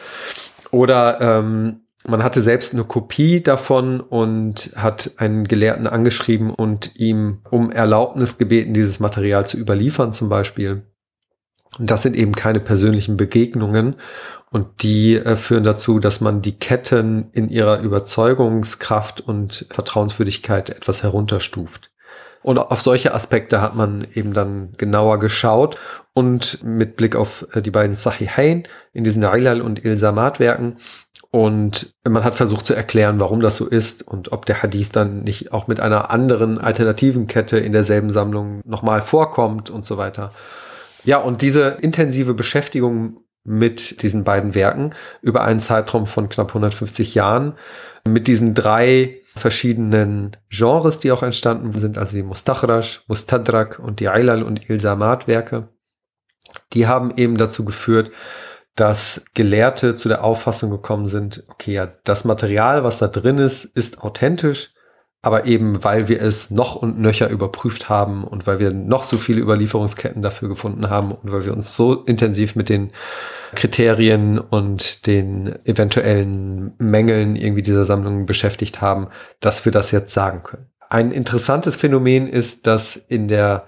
oder 0.70 1.20
ähm, 1.22 1.82
man 2.08 2.24
hatte 2.24 2.42
selbst 2.42 2.74
eine 2.74 2.84
Kopie 2.84 3.42
davon 3.42 4.00
und 4.00 4.72
hat 4.76 5.12
einen 5.18 5.48
Gelehrten 5.48 5.86
angeschrieben 5.86 6.50
und 6.52 6.96
ihm 6.96 7.40
um 7.50 7.72
Erlaubnis 7.72 8.38
gebeten, 8.38 8.74
dieses 8.74 9.00
Material 9.00 9.46
zu 9.46 9.58
überliefern 9.58 10.12
zum 10.14 10.30
Beispiel. 10.30 10.84
Und 11.78 11.90
das 11.92 12.04
sind 12.04 12.16
eben 12.16 12.34
keine 12.34 12.60
persönlichen 12.60 13.18
Begegnungen. 13.18 13.96
Und 14.50 14.84
die 14.84 15.16
äh, 15.16 15.36
führen 15.38 15.64
dazu, 15.64 16.00
dass 16.00 16.20
man 16.20 16.42
die 16.42 16.58
Ketten 16.58 17.30
in 17.32 17.48
ihrer 17.48 17.80
Überzeugungskraft 17.80 19.22
und 19.22 19.68
Vertrauenswürdigkeit 19.70 20.70
etwas 20.70 21.04
herunterstuft. 21.04 21.91
Und 22.44 22.58
auf 22.58 22.82
solche 22.82 23.14
Aspekte 23.14 23.62
hat 23.62 23.76
man 23.76 24.08
eben 24.16 24.34
dann 24.34 24.74
genauer 24.78 25.20
geschaut 25.20 25.78
und 26.14 26.64
mit 26.64 26.96
Blick 26.96 27.16
auf 27.16 27.46
äh, 27.54 27.62
die 27.62 27.72
beiden 27.72 27.96
Sahihain 27.96 28.64
in 28.94 29.04
diesen 29.04 29.24
Ilal 29.24 29.62
und 29.62 29.84
Ilsamat 29.86 30.40
Werken 30.40 30.78
und 31.32 31.96
man 32.04 32.26
hat 32.26 32.36
versucht 32.36 32.68
zu 32.68 32.74
erklären, 32.74 33.22
warum 33.22 33.40
das 33.40 33.56
so 33.56 33.66
ist 33.66 34.06
und 34.06 34.34
ob 34.34 34.46
der 34.46 34.62
Hadith 34.62 34.90
dann 34.92 35.24
nicht 35.24 35.54
auch 35.54 35.68
mit 35.68 35.80
einer 35.80 36.12
anderen 36.12 36.58
alternativen 36.58 37.26
Kette 37.28 37.58
in 37.58 37.72
derselben 37.72 38.12
Sammlung 38.12 38.60
nochmal 38.66 39.02
vorkommt 39.02 39.70
und 39.70 39.86
so 39.86 39.98
weiter. 39.98 40.34
Ja, 41.06 41.20
und 41.20 41.42
diese 41.42 41.78
intensive 41.82 42.34
Beschäftigung 42.34 43.22
mit 43.46 44.04
diesen 44.04 44.26
beiden 44.26 44.54
Werken 44.54 44.94
über 45.22 45.44
einen 45.44 45.62
Zeitraum 45.62 46.06
von 46.06 46.28
knapp 46.28 46.50
150 46.50 47.16
Jahren, 47.16 47.54
mit 48.06 48.28
diesen 48.28 48.54
drei 48.54 49.21
verschiedenen 49.36 50.38
Genres, 50.50 51.00
die 51.00 51.12
auch 51.12 51.24
entstanden 51.24 51.78
sind, 51.80 51.98
also 51.98 52.16
die 52.16 52.24
Mustachrash, 52.24 53.04
Mustadrak 53.08 53.80
und 53.80 54.00
die 54.00 54.10
Ailal 54.10 54.44
und 54.44 54.70
Ilsamat 54.70 55.28
Werke, 55.28 55.70
die 56.74 56.88
haben 56.88 57.14
eben 57.16 57.38
dazu 57.38 57.66
geführt, 57.66 58.12
dass 58.76 59.24
Gelehrte 59.34 59.96
zu 59.96 60.10
der 60.10 60.24
Auffassung 60.24 60.72
gekommen 60.72 61.06
sind, 61.06 61.44
okay, 61.50 61.74
ja, 61.74 61.88
das 62.04 62.26
Material, 62.26 62.84
was 62.84 63.00
da 63.00 63.08
drin 63.08 63.38
ist, 63.38 63.66
ist 63.66 64.02
authentisch, 64.02 64.74
aber 65.22 65.46
eben 65.46 65.84
weil 65.84 66.08
wir 66.08 66.22
es 66.22 66.50
noch 66.50 66.76
und 66.76 67.00
nöcher 67.00 67.30
überprüft 67.30 67.90
haben 67.90 68.24
und 68.24 68.48
weil 68.48 68.60
wir 68.60 68.74
noch 68.74 69.04
so 69.04 69.18
viele 69.18 69.42
Überlieferungsketten 69.42 70.22
dafür 70.22 70.50
gefunden 70.50 70.90
haben 70.90 71.12
und 71.12 71.32
weil 71.32 71.46
wir 71.46 71.54
uns 71.54 71.76
so 71.76 72.04
intensiv 72.04 72.56
mit 72.56 72.70
den 72.70 72.92
Kriterien 73.56 74.40
und 74.40 75.08
den 75.08 75.56
eventuellen 75.66 76.74
Mängeln 76.78 77.36
irgendwie 77.36 77.62
dieser 77.62 77.86
Sammlung 77.86 78.26
beschäftigt 78.26 78.82
haben, 78.82 79.08
dass 79.40 79.66
wir 79.66 79.72
das 79.72 79.92
jetzt 79.92 80.14
sagen 80.14 80.44
können. 80.44 80.68
Ein 80.90 81.12
interessantes 81.12 81.76
Phänomen 81.76 82.28
ist, 82.28 82.68
dass 82.68 82.96
in 82.96 83.28
der 83.28 83.66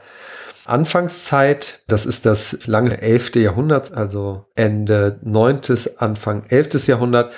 Anfangszeit, 0.66 1.82
das 1.88 2.06
ist 2.06 2.26
das 2.26 2.66
lange 2.68 3.02
11. 3.02 3.36
Jahrhundert, 3.36 3.94
also 3.94 4.46
Ende 4.56 5.20
9., 5.24 5.62
Anfang 5.98 6.46
11. 6.48 6.88
Jahrhundert, 6.88 7.34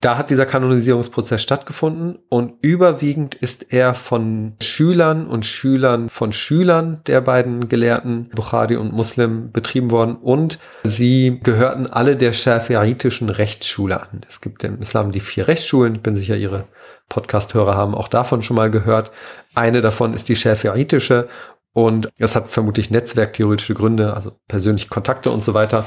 da 0.00 0.16
hat 0.16 0.30
dieser 0.30 0.46
Kanonisierungsprozess 0.46 1.42
stattgefunden 1.42 2.18
und 2.30 2.54
überwiegend 2.62 3.34
ist 3.34 3.70
er 3.70 3.94
von 3.94 4.54
Schülern 4.62 5.26
und 5.26 5.44
Schülern 5.44 6.08
von 6.08 6.32
Schülern 6.32 7.02
der 7.06 7.20
beiden 7.20 7.68
Gelehrten 7.68 8.30
Bukhari 8.34 8.76
und 8.76 8.94
Muslim 8.94 9.52
betrieben 9.52 9.90
worden 9.90 10.16
und 10.16 10.58
sie 10.84 11.38
gehörten 11.42 11.86
alle 11.86 12.16
der 12.16 12.32
schafiitischen 12.32 13.28
Rechtsschule 13.28 14.00
an. 14.00 14.22
Es 14.26 14.40
gibt 14.40 14.64
im 14.64 14.80
Islam 14.80 15.12
die 15.12 15.20
vier 15.20 15.48
Rechtsschulen, 15.48 15.96
ich 15.96 16.02
bin 16.02 16.16
sicher, 16.16 16.36
Ihre 16.36 16.64
Podcast-Hörer 17.10 17.76
haben 17.76 17.94
auch 17.94 18.08
davon 18.08 18.40
schon 18.40 18.56
mal 18.56 18.70
gehört. 18.70 19.10
Eine 19.54 19.82
davon 19.82 20.14
ist 20.14 20.30
die 20.30 20.36
schafiitische 20.36 21.28
und 21.74 22.08
es 22.16 22.34
hat 22.34 22.48
vermutlich 22.48 22.90
netzwerktheoretische 22.90 23.74
Gründe, 23.74 24.14
also 24.14 24.32
persönliche 24.48 24.88
Kontakte 24.88 25.30
und 25.30 25.44
so 25.44 25.52
weiter, 25.52 25.84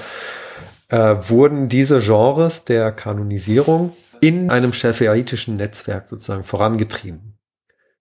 äh, 0.89 1.15
wurden 1.29 1.67
diese 1.67 1.99
Genres 1.99 2.65
der 2.65 2.91
Kanonisierung 2.91 3.93
in 4.23 4.49
einem 4.49 4.71
schafiaitischen 4.71 5.57
Netzwerk 5.57 6.07
sozusagen 6.07 6.45
vorangetrieben. 6.45 7.37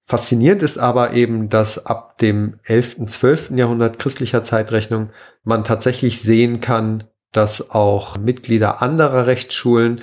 Faszinierend 0.04 0.62
ist 0.62 0.78
aber 0.78 1.14
eben, 1.14 1.48
dass 1.48 1.84
ab 1.84 2.18
dem 2.18 2.60
11., 2.62 3.06
12. 3.06 3.50
Jahrhundert 3.56 3.98
christlicher 3.98 4.44
Zeitrechnung 4.44 5.10
man 5.42 5.64
tatsächlich 5.64 6.20
sehen 6.20 6.60
kann, 6.60 7.08
dass 7.32 7.72
auch 7.72 8.18
Mitglieder 8.18 8.82
anderer 8.82 9.26
Rechtsschulen 9.26 10.00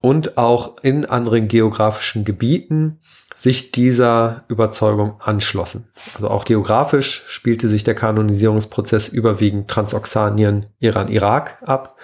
und 0.00 0.38
auch 0.38 0.82
in 0.82 1.04
anderen 1.04 1.48
geografischen 1.48 2.24
Gebieten 2.24 3.00
sich 3.38 3.70
dieser 3.70 4.44
Überzeugung 4.48 5.20
anschlossen. 5.20 5.86
Also 6.16 6.28
auch 6.28 6.44
geografisch 6.44 7.22
spielte 7.28 7.68
sich 7.68 7.84
der 7.84 7.94
Kanonisierungsprozess 7.94 9.06
überwiegend 9.08 9.68
Transoxanien, 9.68 10.66
Iran, 10.80 11.06
Irak 11.06 11.58
ab. 11.64 11.96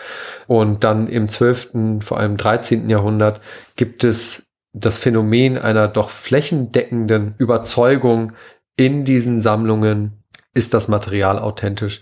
Und 0.46 0.84
dann 0.84 1.08
im 1.08 1.28
12., 1.28 2.04
vor 2.04 2.18
allem 2.18 2.36
13. 2.36 2.88
Jahrhundert 2.88 3.40
gibt 3.74 4.04
es 4.04 4.46
das 4.72 4.96
Phänomen 4.96 5.58
einer 5.58 5.88
doch 5.88 6.10
flächendeckenden 6.10 7.34
Überzeugung 7.38 8.32
in 8.76 9.04
diesen 9.04 9.40
Sammlungen, 9.40 10.22
ist 10.52 10.72
das 10.72 10.86
Material 10.86 11.40
authentisch. 11.40 12.00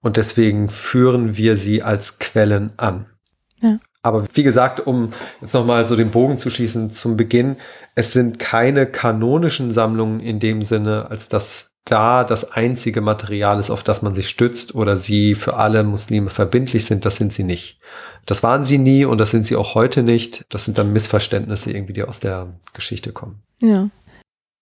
Und 0.00 0.16
deswegen 0.16 0.68
führen 0.68 1.36
wir 1.36 1.56
sie 1.56 1.84
als 1.84 2.18
Quellen 2.18 2.72
an. 2.78 3.06
Ja. 3.60 3.78
Aber 4.02 4.26
wie 4.34 4.42
gesagt, 4.42 4.84
um 4.84 5.10
jetzt 5.40 5.54
nochmal 5.54 5.86
so 5.86 5.94
den 5.94 6.10
Bogen 6.10 6.36
zu 6.36 6.50
schießen 6.50 6.90
zum 6.90 7.16
Beginn, 7.16 7.56
es 7.94 8.12
sind 8.12 8.38
keine 8.38 8.86
kanonischen 8.86 9.72
Sammlungen 9.72 10.18
in 10.18 10.40
dem 10.40 10.62
Sinne, 10.62 11.08
als 11.08 11.28
dass 11.28 11.70
da 11.84 12.24
das 12.24 12.52
einzige 12.52 13.00
Material 13.00 13.58
ist, 13.58 13.70
auf 13.70 13.82
das 13.82 14.02
man 14.02 14.14
sich 14.14 14.28
stützt 14.28 14.74
oder 14.74 14.96
sie 14.96 15.34
für 15.34 15.56
alle 15.56 15.82
Muslime 15.82 16.30
verbindlich 16.30 16.84
sind, 16.84 17.04
das 17.04 17.16
sind 17.16 17.32
sie 17.32 17.42
nicht. 17.42 17.80
Das 18.26 18.42
waren 18.42 18.64
sie 18.64 18.78
nie 18.78 19.04
und 19.04 19.18
das 19.18 19.32
sind 19.32 19.46
sie 19.46 19.56
auch 19.56 19.74
heute 19.74 20.02
nicht. 20.02 20.46
Das 20.48 20.64
sind 20.64 20.78
dann 20.78 20.92
Missverständnisse 20.92 21.72
irgendwie, 21.72 21.92
die 21.92 22.04
aus 22.04 22.20
der 22.20 22.54
Geschichte 22.72 23.12
kommen. 23.12 23.42
Ja. 23.60 23.88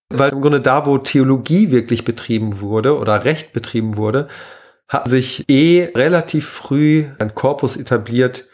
Weil 0.09 0.31
im 0.31 0.41
Grunde 0.41 0.61
da, 0.61 0.85
wo 0.85 0.97
Theologie 0.97 1.71
wirklich 1.71 2.03
betrieben 2.03 2.59
wurde 2.59 2.97
oder 2.97 3.23
Recht 3.23 3.53
betrieben 3.53 3.97
wurde, 3.97 4.27
hat 4.87 5.07
sich 5.07 5.47
eh 5.47 5.89
relativ 5.95 6.49
früh 6.49 7.05
ein 7.19 7.33
Korpus 7.33 7.77
etabliert, 7.77 8.47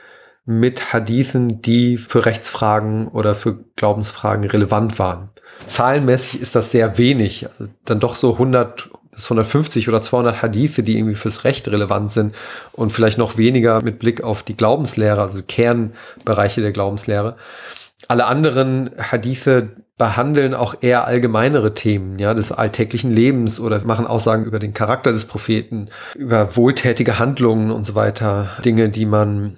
mit 0.48 0.94
Hadithen, 0.94 1.62
die 1.62 1.98
für 1.98 2.26
Rechtsfragen 2.26 3.10
oder 3.10 3.36
für 3.36 3.60
Glaubensfragen 3.76 4.50
relevant 4.50 4.98
waren. 4.98 5.30
Zahlenmäßig 5.66 6.42
ist 6.42 6.56
das 6.56 6.72
sehr 6.72 6.98
wenig, 6.98 7.48
also 7.50 7.68
dann 7.84 8.00
doch 8.00 8.16
so 8.16 8.34
100 8.34 8.90
bis 9.12 9.26
150 9.26 9.90
oder 9.90 10.02
200 10.02 10.42
Hadithe, 10.42 10.84
die 10.84 10.98
irgendwie 10.98 11.16
fürs 11.16 11.44
Recht 11.44 11.68
relevant 11.68 12.12
sind 12.12 12.34
und 12.72 12.92
vielleicht 12.92 13.18
noch 13.18 13.36
weniger 13.36 13.82
mit 13.82 14.00
Blick 14.00 14.24
auf 14.24 14.42
die 14.44 14.56
Glaubenslehre, 14.56 15.22
also 15.22 15.42
Kernbereiche 15.46 16.62
der 16.62 16.72
Glaubenslehre. 16.72 17.36
Alle 18.08 18.26
anderen 18.26 18.92
Hadithe 18.98 19.70
behandeln 19.98 20.54
auch 20.54 20.76
eher 20.80 21.06
allgemeinere 21.06 21.74
Themen, 21.74 22.20
ja, 22.20 22.34
des 22.34 22.54
alltäglichen 22.54 23.12
Lebens 23.12 23.60
oder 23.60 23.80
machen 23.84 24.08
Aussagen 24.08 24.46
über 24.46 24.60
den 24.60 24.74
Charakter 24.74 25.12
des 25.12 25.26
Propheten, 25.26 25.90
über 26.16 26.56
wohltätige 26.56 27.20
Handlungen 27.20 27.72
und 27.72 27.84
so 27.84 27.96
weiter. 27.96 28.52
Dinge, 28.64 28.90
die 28.90 29.08
man 29.08 29.58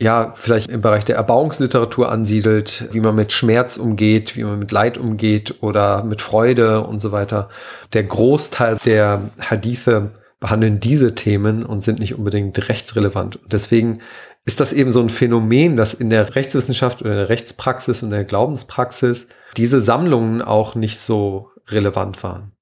ja, 0.00 0.32
vielleicht 0.34 0.70
im 0.70 0.80
Bereich 0.80 1.04
der 1.04 1.16
Erbauungsliteratur 1.16 2.10
ansiedelt, 2.10 2.88
wie 2.92 3.00
man 3.00 3.14
mit 3.14 3.32
Schmerz 3.32 3.76
umgeht, 3.76 4.36
wie 4.36 4.44
man 4.44 4.58
mit 4.58 4.72
Leid 4.72 4.98
umgeht 4.98 5.62
oder 5.62 6.02
mit 6.02 6.20
Freude 6.20 6.82
und 6.82 6.98
so 6.98 7.12
weiter. 7.12 7.48
Der 7.92 8.02
Großteil 8.02 8.78
der 8.84 9.30
Hadithe 9.38 10.10
behandeln 10.40 10.80
diese 10.80 11.14
Themen 11.14 11.64
und 11.64 11.82
sind 11.82 12.00
nicht 12.00 12.14
unbedingt 12.14 12.68
rechtsrelevant. 12.68 13.36
Und 13.36 13.52
deswegen 13.52 14.00
ist 14.44 14.60
das 14.60 14.72
eben 14.72 14.92
so 14.92 15.00
ein 15.00 15.08
Phänomen, 15.08 15.76
dass 15.76 15.94
in 15.94 16.10
der 16.10 16.34
Rechtswissenschaft 16.34 17.00
oder 17.00 17.12
in 17.12 17.16
der 17.16 17.28
Rechtspraxis 17.28 18.02
und 18.02 18.10
der 18.10 18.24
Glaubenspraxis 18.24 19.28
diese 19.56 19.80
Sammlungen 19.80 20.42
auch 20.42 20.74
nicht 20.74 21.00
so 21.00 21.50
relevant 21.68 22.22
waren. 22.22 22.52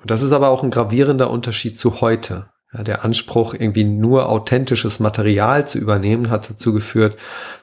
Und 0.00 0.10
das 0.10 0.22
ist 0.22 0.32
aber 0.32 0.48
auch 0.48 0.62
ein 0.62 0.70
gravierender 0.70 1.30
Unterschied 1.30 1.78
zu 1.78 2.00
heute. 2.00 2.48
Ja, 2.72 2.84
der 2.84 3.04
Anspruch, 3.04 3.54
irgendwie 3.54 3.82
nur 3.82 4.28
authentisches 4.28 5.00
Material 5.00 5.66
zu 5.66 5.78
übernehmen, 5.78 6.30
hat 6.30 6.48
dazu 6.48 6.72
geführt, 6.72 7.16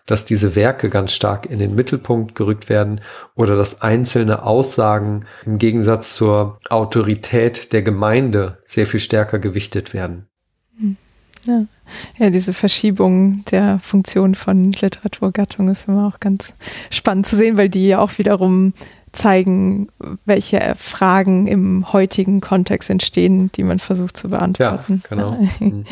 dass 0.06 0.26
diese 0.26 0.54
Werke 0.56 0.90
ganz 0.90 1.14
stark 1.14 1.46
in 1.46 1.60
den 1.60 1.76
Mittelpunkt 1.76 2.36
gerückt 2.36 2.68
werden 2.68 3.00
oder 3.34 3.56
dass 3.56 3.82
einzelne 3.82 4.44
Aussagen 4.44 5.26
im 5.46 5.60
Gegensatz 5.60 6.14
zur 6.14 6.60
Autorität 6.70 7.72
der 7.72 7.84
Gemeinde 7.84 8.58
sehr 8.66 8.86
viel 8.86 9.00
stärker 9.00 9.40
gewichtet 9.40 9.94
werden. 9.94 10.28
Hm. 10.78 10.98
Ja. 11.46 11.62
ja, 12.18 12.30
diese 12.30 12.52
Verschiebung 12.52 13.46
der 13.46 13.80
Funktion 13.80 14.36
von 14.36 14.74
Literaturgattung 14.74 15.70
ist 15.70 15.88
immer 15.88 16.08
auch 16.08 16.20
ganz 16.20 16.54
spannend 16.90 17.28
zu 17.28 17.38
sehen, 17.38 17.56
weil 17.56 17.70
die 17.70 17.88
ja 17.88 18.00
auch 18.00 18.18
wiederum 18.18 18.74
zeigen, 19.18 19.90
welche 20.26 20.74
Fragen 20.78 21.48
im 21.48 21.92
heutigen 21.92 22.40
Kontext 22.40 22.90
entstehen, 22.90 23.52
die 23.56 23.64
man 23.64 23.80
versucht 23.80 24.16
zu 24.16 24.30
beantworten. 24.30 25.02
Ja, 25.04 25.10
genau. 25.10 25.38
Mhm. 25.60 25.86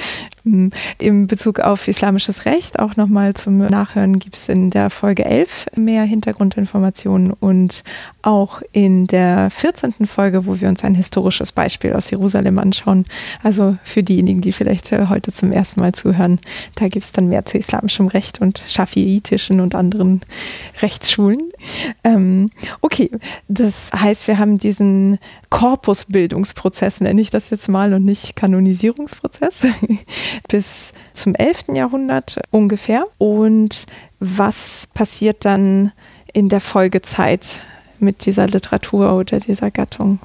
Hm, 0.46 0.70
Im 1.00 1.26
Bezug 1.26 1.60
auf 1.60 1.88
islamisches 1.88 2.46
Recht, 2.46 2.78
auch 2.78 2.96
nochmal 2.96 3.34
zum 3.34 3.58
Nachhören, 3.58 4.20
gibt 4.20 4.36
es 4.36 4.48
in 4.48 4.70
der 4.70 4.92
Folge 4.92 5.26
11 5.26 5.66
mehr 5.76 6.04
Hintergrundinformationen 6.04 7.34
und 7.34 7.84
auch 8.22 8.62
in 8.72 9.08
der 9.08 9.50
14. 9.50 10.06
Folge, 10.06 10.46
wo 10.46 10.62
wir 10.62 10.70
uns 10.70 10.84
ein 10.84 10.94
historisches 10.94 11.52
Beispiel 11.52 11.94
aus 11.94 12.12
Jerusalem 12.12 12.60
anschauen. 12.60 13.06
Also 13.42 13.78
für 13.84 14.04
diejenigen, 14.04 14.42
die 14.42 14.52
vielleicht 14.52 14.92
äh, 14.92 15.08
heute 15.10 15.32
zum 15.32 15.52
ersten 15.52 15.80
Mal 15.80 15.94
zuhören, 15.94 16.40
da 16.76 16.88
gibt 16.90 17.06
es 17.06 17.12
dann 17.12 17.28
mehr 17.28 17.46
zu 17.46 17.58
islamischem 17.58 18.08
Recht 18.08 18.40
und 18.40 18.62
schafiitischen 18.68 19.60
und 19.60 19.74
anderen 19.74 20.22
Rechtsschulen. 20.80 21.52
Ähm, 22.04 22.52
okay, 22.82 23.10
das 23.48 23.92
heißt, 23.94 24.28
wir 24.28 24.38
haben 24.38 24.58
diesen 24.58 25.20
Korpusbildungsprozess, 25.50 27.02
nenne 27.02 27.22
ich 27.22 27.30
das 27.30 27.50
jetzt 27.50 27.70
mal, 27.70 27.94
und 27.94 28.06
nicht 28.06 28.36
Kanonisierungsprozess, 28.36 29.66
bis 30.50 30.94
zum 31.14 31.36
11. 31.36 31.66
Jahrhundert 31.74 32.40
ungefähr. 32.52 33.04
Und 33.18 33.86
was 34.20 34.88
passiert 34.94 35.46
dann 35.46 35.92
in 36.34 36.50
der 36.50 36.62
Folgezeit 36.62 37.60
mit 38.00 38.26
dieser 38.26 38.48
Literatur 38.48 39.14
oder 39.16 39.40
dieser 39.40 39.72
Gattung? 39.72 40.20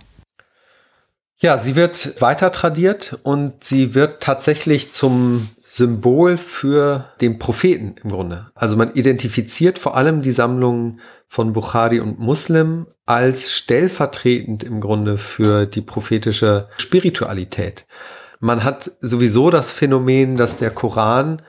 Ja, 1.38 1.56
sie 1.58 1.74
wird 1.74 2.20
weiter 2.20 2.52
tradiert 2.52 3.18
und 3.22 3.64
sie 3.64 3.94
wird 3.94 4.22
tatsächlich 4.22 4.90
zum 4.90 5.48
Symbol 5.72 6.36
für 6.36 7.04
den 7.20 7.38
Propheten 7.38 7.94
im 8.02 8.10
Grunde. 8.10 8.50
Also 8.56 8.76
man 8.76 8.92
identifiziert 8.94 9.78
vor 9.78 9.96
allem 9.96 10.20
die 10.20 10.32
Sammlungen 10.32 10.98
von 11.28 11.52
Bukhari 11.52 12.00
und 12.00 12.18
Muslim 12.18 12.86
als 13.06 13.52
stellvertretend 13.52 14.64
im 14.64 14.80
Grunde 14.80 15.16
für 15.16 15.66
die 15.66 15.80
prophetische 15.80 16.66
Spiritualität. 16.76 17.86
Man 18.40 18.64
hat 18.64 18.90
sowieso 19.00 19.50
das 19.50 19.70
Phänomen, 19.70 20.36
dass 20.36 20.56
der 20.56 20.70
Koran 20.70 21.40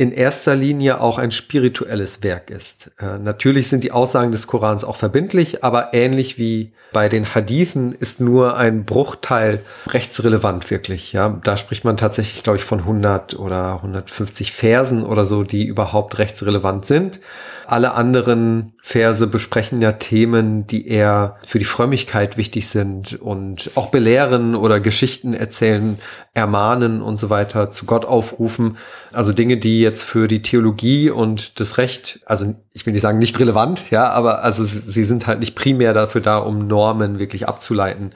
in 0.00 0.12
erster 0.12 0.54
Linie 0.54 1.00
auch 1.00 1.18
ein 1.18 1.32
spirituelles 1.32 2.22
Werk 2.22 2.50
ist. 2.50 2.92
Äh, 3.00 3.18
natürlich 3.18 3.68
sind 3.68 3.82
die 3.82 3.90
Aussagen 3.90 4.30
des 4.30 4.46
Korans 4.46 4.84
auch 4.84 4.94
verbindlich, 4.94 5.64
aber 5.64 5.92
ähnlich 5.92 6.38
wie 6.38 6.70
bei 6.92 7.08
den 7.08 7.34
Hadithen 7.34 7.92
ist 7.92 8.20
nur 8.20 8.56
ein 8.56 8.84
Bruchteil 8.84 9.60
rechtsrelevant 9.88 10.70
wirklich. 10.70 11.12
Ja, 11.12 11.40
da 11.42 11.56
spricht 11.56 11.84
man 11.84 11.96
tatsächlich, 11.96 12.44
glaube 12.44 12.58
ich, 12.58 12.64
von 12.64 12.78
100 12.78 13.40
oder 13.40 13.74
150 13.74 14.52
Versen 14.52 15.04
oder 15.04 15.24
so, 15.24 15.42
die 15.42 15.66
überhaupt 15.66 16.18
rechtsrelevant 16.18 16.86
sind. 16.86 17.20
Alle 17.66 17.92
anderen 17.92 18.74
Verse 18.88 19.26
besprechen 19.26 19.82
ja 19.82 19.92
Themen, 19.92 20.66
die 20.66 20.88
eher 20.88 21.36
für 21.46 21.58
die 21.58 21.66
Frömmigkeit 21.66 22.38
wichtig 22.38 22.68
sind 22.68 23.20
und 23.20 23.70
auch 23.74 23.90
belehren 23.90 24.54
oder 24.54 24.80
Geschichten 24.80 25.34
erzählen, 25.34 25.98
ermahnen 26.32 27.02
und 27.02 27.18
so 27.18 27.28
weiter, 27.28 27.70
zu 27.70 27.84
Gott 27.84 28.06
aufrufen. 28.06 28.78
Also 29.12 29.34
Dinge, 29.34 29.58
die 29.58 29.82
jetzt 29.82 30.04
für 30.04 30.26
die 30.26 30.40
Theologie 30.40 31.10
und 31.10 31.60
das 31.60 31.76
Recht, 31.76 32.20
also 32.24 32.54
ich 32.72 32.86
will 32.86 32.94
nicht 32.94 33.02
sagen 33.02 33.18
nicht 33.18 33.38
relevant, 33.38 33.90
ja, 33.90 34.08
aber 34.08 34.42
also 34.42 34.64
sie 34.64 35.04
sind 35.04 35.26
halt 35.26 35.40
nicht 35.40 35.54
primär 35.54 35.92
dafür 35.92 36.22
da, 36.22 36.38
um 36.38 36.66
Normen 36.66 37.18
wirklich 37.18 37.46
abzuleiten. 37.46 38.12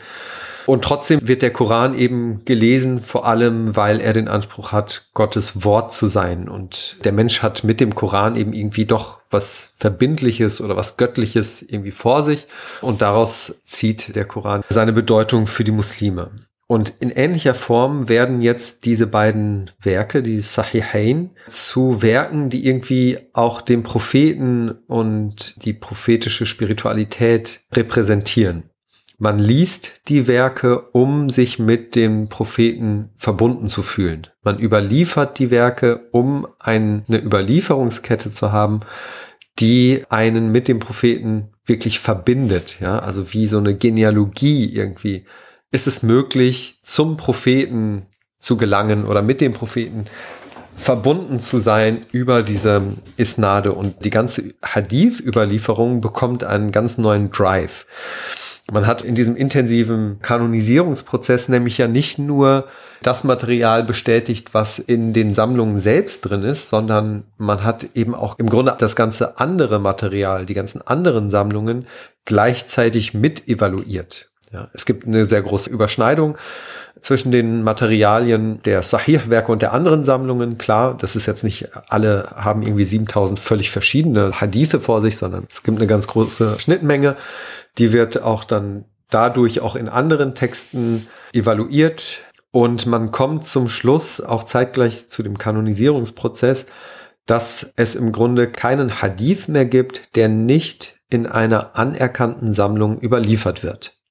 Und 0.66 0.84
trotzdem 0.84 1.26
wird 1.26 1.42
der 1.42 1.52
Koran 1.52 1.98
eben 1.98 2.44
gelesen, 2.44 3.02
vor 3.02 3.26
allem, 3.26 3.76
weil 3.76 4.00
er 4.00 4.12
den 4.12 4.28
Anspruch 4.28 4.72
hat, 4.72 5.08
Gottes 5.14 5.64
Wort 5.64 5.92
zu 5.92 6.06
sein. 6.06 6.48
Und 6.48 6.96
der 7.04 7.12
Mensch 7.12 7.42
hat 7.42 7.64
mit 7.64 7.80
dem 7.80 7.94
Koran 7.94 8.36
eben 8.36 8.52
irgendwie 8.52 8.84
doch 8.84 9.20
was 9.30 9.72
Verbindliches 9.76 10.60
oder 10.60 10.76
was 10.76 10.96
Göttliches 10.96 11.62
irgendwie 11.62 11.90
vor 11.90 12.22
sich. 12.22 12.46
Und 12.80 13.02
daraus 13.02 13.54
zieht 13.64 14.14
der 14.14 14.24
Koran 14.24 14.62
seine 14.68 14.92
Bedeutung 14.92 15.46
für 15.46 15.64
die 15.64 15.72
Muslime. 15.72 16.30
Und 16.72 16.94
in 17.00 17.10
ähnlicher 17.10 17.54
Form 17.54 18.08
werden 18.08 18.40
jetzt 18.40 18.86
diese 18.86 19.06
beiden 19.06 19.70
Werke, 19.78 20.22
die 20.22 20.40
Sahihain, 20.40 21.28
zu 21.46 22.00
Werken, 22.00 22.48
die 22.48 22.66
irgendwie 22.66 23.18
auch 23.34 23.60
den 23.60 23.82
Propheten 23.82 24.70
und 24.86 25.62
die 25.66 25.74
prophetische 25.74 26.46
Spiritualität 26.46 27.60
repräsentieren. 27.74 28.70
Man 29.22 29.38
liest 29.38 30.08
die 30.08 30.26
Werke, 30.26 30.80
um 30.90 31.30
sich 31.30 31.60
mit 31.60 31.94
dem 31.94 32.26
Propheten 32.28 33.10
verbunden 33.16 33.68
zu 33.68 33.84
fühlen. 33.84 34.26
Man 34.42 34.58
überliefert 34.58 35.38
die 35.38 35.52
Werke, 35.52 36.08
um 36.10 36.48
eine 36.58 37.04
Überlieferungskette 37.08 38.32
zu 38.32 38.50
haben, 38.50 38.80
die 39.60 40.02
einen 40.08 40.50
mit 40.50 40.66
dem 40.66 40.80
Propheten 40.80 41.52
wirklich 41.64 42.00
verbindet. 42.00 42.80
Ja, 42.80 42.98
also 42.98 43.32
wie 43.32 43.46
so 43.46 43.58
eine 43.58 43.76
Genealogie 43.76 44.74
irgendwie 44.74 45.24
ist 45.70 45.86
es 45.86 46.02
möglich, 46.02 46.80
zum 46.82 47.16
Propheten 47.16 48.06
zu 48.40 48.56
gelangen 48.56 49.04
oder 49.04 49.22
mit 49.22 49.40
dem 49.40 49.52
Propheten 49.52 50.06
verbunden 50.76 51.38
zu 51.38 51.60
sein 51.60 52.06
über 52.10 52.42
diese 52.42 52.82
Isnade 53.16 53.70
und 53.70 54.04
die 54.04 54.10
ganze 54.10 54.52
Hadith-Überlieferung 54.64 56.00
bekommt 56.00 56.42
einen 56.42 56.72
ganz 56.72 56.98
neuen 56.98 57.30
Drive. 57.30 57.86
Man 58.70 58.86
hat 58.86 59.02
in 59.02 59.14
diesem 59.14 59.34
intensiven 59.34 60.20
Kanonisierungsprozess 60.22 61.48
nämlich 61.48 61.78
ja 61.78 61.88
nicht 61.88 62.18
nur 62.18 62.68
das 63.02 63.24
Material 63.24 63.82
bestätigt, 63.82 64.54
was 64.54 64.78
in 64.78 65.12
den 65.12 65.34
Sammlungen 65.34 65.80
selbst 65.80 66.20
drin 66.22 66.42
ist, 66.42 66.68
sondern 66.68 67.24
man 67.36 67.64
hat 67.64 67.88
eben 67.94 68.14
auch 68.14 68.38
im 68.38 68.48
Grunde 68.48 68.76
das 68.78 68.94
ganze 68.94 69.38
andere 69.38 69.80
Material, 69.80 70.46
die 70.46 70.54
ganzen 70.54 70.80
anderen 70.80 71.28
Sammlungen 71.28 71.86
gleichzeitig 72.24 73.14
mit 73.14 73.48
evaluiert. 73.48 74.31
Ja, 74.52 74.68
es 74.74 74.84
gibt 74.84 75.06
eine 75.06 75.24
sehr 75.24 75.40
große 75.40 75.70
Überschneidung 75.70 76.36
zwischen 77.00 77.32
den 77.32 77.62
Materialien 77.62 78.62
der 78.62 78.82
Sahih-Werke 78.82 79.50
und 79.50 79.62
der 79.62 79.72
anderen 79.72 80.04
Sammlungen. 80.04 80.58
Klar, 80.58 80.94
das 80.96 81.16
ist 81.16 81.26
jetzt 81.26 81.42
nicht, 81.42 81.70
alle 81.88 82.28
haben 82.34 82.62
irgendwie 82.62 82.84
7000 82.84 83.38
völlig 83.40 83.70
verschiedene 83.70 84.40
Hadithe 84.40 84.78
vor 84.78 85.00
sich, 85.00 85.16
sondern 85.16 85.46
es 85.50 85.62
gibt 85.62 85.78
eine 85.78 85.86
ganz 85.86 86.06
große 86.06 86.58
Schnittmenge. 86.58 87.16
Die 87.78 87.92
wird 87.92 88.22
auch 88.22 88.44
dann 88.44 88.84
dadurch 89.08 89.60
auch 89.60 89.74
in 89.74 89.88
anderen 89.88 90.34
Texten 90.34 91.08
evaluiert 91.32 92.20
und 92.50 92.84
man 92.86 93.10
kommt 93.10 93.46
zum 93.46 93.70
Schluss 93.70 94.20
auch 94.20 94.44
zeitgleich 94.44 95.08
zu 95.08 95.22
dem 95.22 95.38
Kanonisierungsprozess, 95.38 96.66
dass 97.26 97.72
es 97.76 97.94
im 97.94 98.12
Grunde 98.12 98.48
keinen 98.48 99.00
Hadith 99.00 99.48
mehr 99.48 99.64
gibt, 99.64 100.14
der 100.16 100.28
nicht 100.28 101.00
in 101.08 101.26
einer 101.26 101.76
anerkannten 101.76 102.52
Sammlung 102.52 103.00
überliefert 103.00 103.62
wird. 103.62 104.01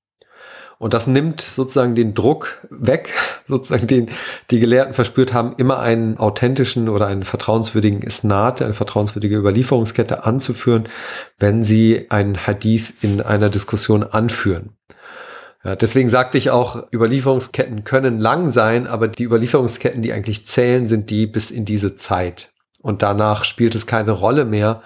Und 0.82 0.96
das 0.96 1.06
nimmt 1.06 1.42
sozusagen 1.42 1.94
den 1.94 2.16
Druck 2.16 2.58
weg, 2.72 3.14
sozusagen 3.48 3.86
den 3.86 4.10
die 4.50 4.60
Gelehrten 4.60 4.96
verspürt 4.96 5.32
haben, 5.32 5.54
immer 5.58 5.78
einen 5.78 6.18
authentischen 6.18 6.90
oder 6.90 7.06
einen 7.06 7.24
vertrauenswürdigen 7.24 8.02
Isnat, 8.02 8.64
eine 8.64 8.74
vertrauenswürdige 8.74 9.38
Überlieferungskette 9.38 10.24
anzuführen, 10.24 10.90
wenn 11.38 11.64
sie 11.64 12.08
einen 12.10 12.36
Hadith 12.48 12.94
in 13.04 13.22
einer 13.22 13.52
Diskussion 13.52 14.02
anführen. 14.02 14.72
Ja, 15.64 15.76
deswegen 15.76 16.10
sagte 16.10 16.40
ich 16.40 16.50
auch, 16.50 16.92
Überlieferungsketten 16.92 17.84
können 17.84 18.20
lang 18.20 18.50
sein, 18.50 18.88
aber 18.88 19.08
die 19.08 19.26
Überlieferungsketten, 19.26 20.02
die 20.02 20.14
eigentlich 20.14 20.48
zählen, 20.48 20.88
sind 20.88 21.12
die 21.12 21.28
bis 21.28 21.52
in 21.52 21.64
diese 21.64 21.94
Zeit. 21.94 22.50
Und 22.82 23.04
danach 23.04 23.44
spielt 23.44 23.76
es 23.76 23.86
keine 23.86 24.14
Rolle 24.14 24.46
mehr. 24.46 24.82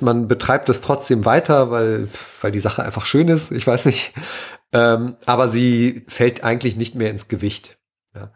Man 0.00 0.28
betreibt 0.28 0.68
es 0.68 0.82
trotzdem 0.82 1.24
weiter, 1.24 1.72
weil, 1.72 2.06
weil 2.42 2.52
die 2.52 2.60
Sache 2.60 2.84
einfach 2.84 3.06
schön 3.06 3.26
ist. 3.26 3.50
Ich 3.50 3.66
weiß 3.66 3.86
nicht. 3.86 4.12
Ähm, 4.76 5.16
aber 5.24 5.48
sie 5.48 6.04
fällt 6.08 6.44
eigentlich 6.44 6.76
nicht 6.76 6.94
mehr 6.94 7.10
ins 7.10 7.28
Gewicht. 7.28 7.78
Ja. 8.14 8.30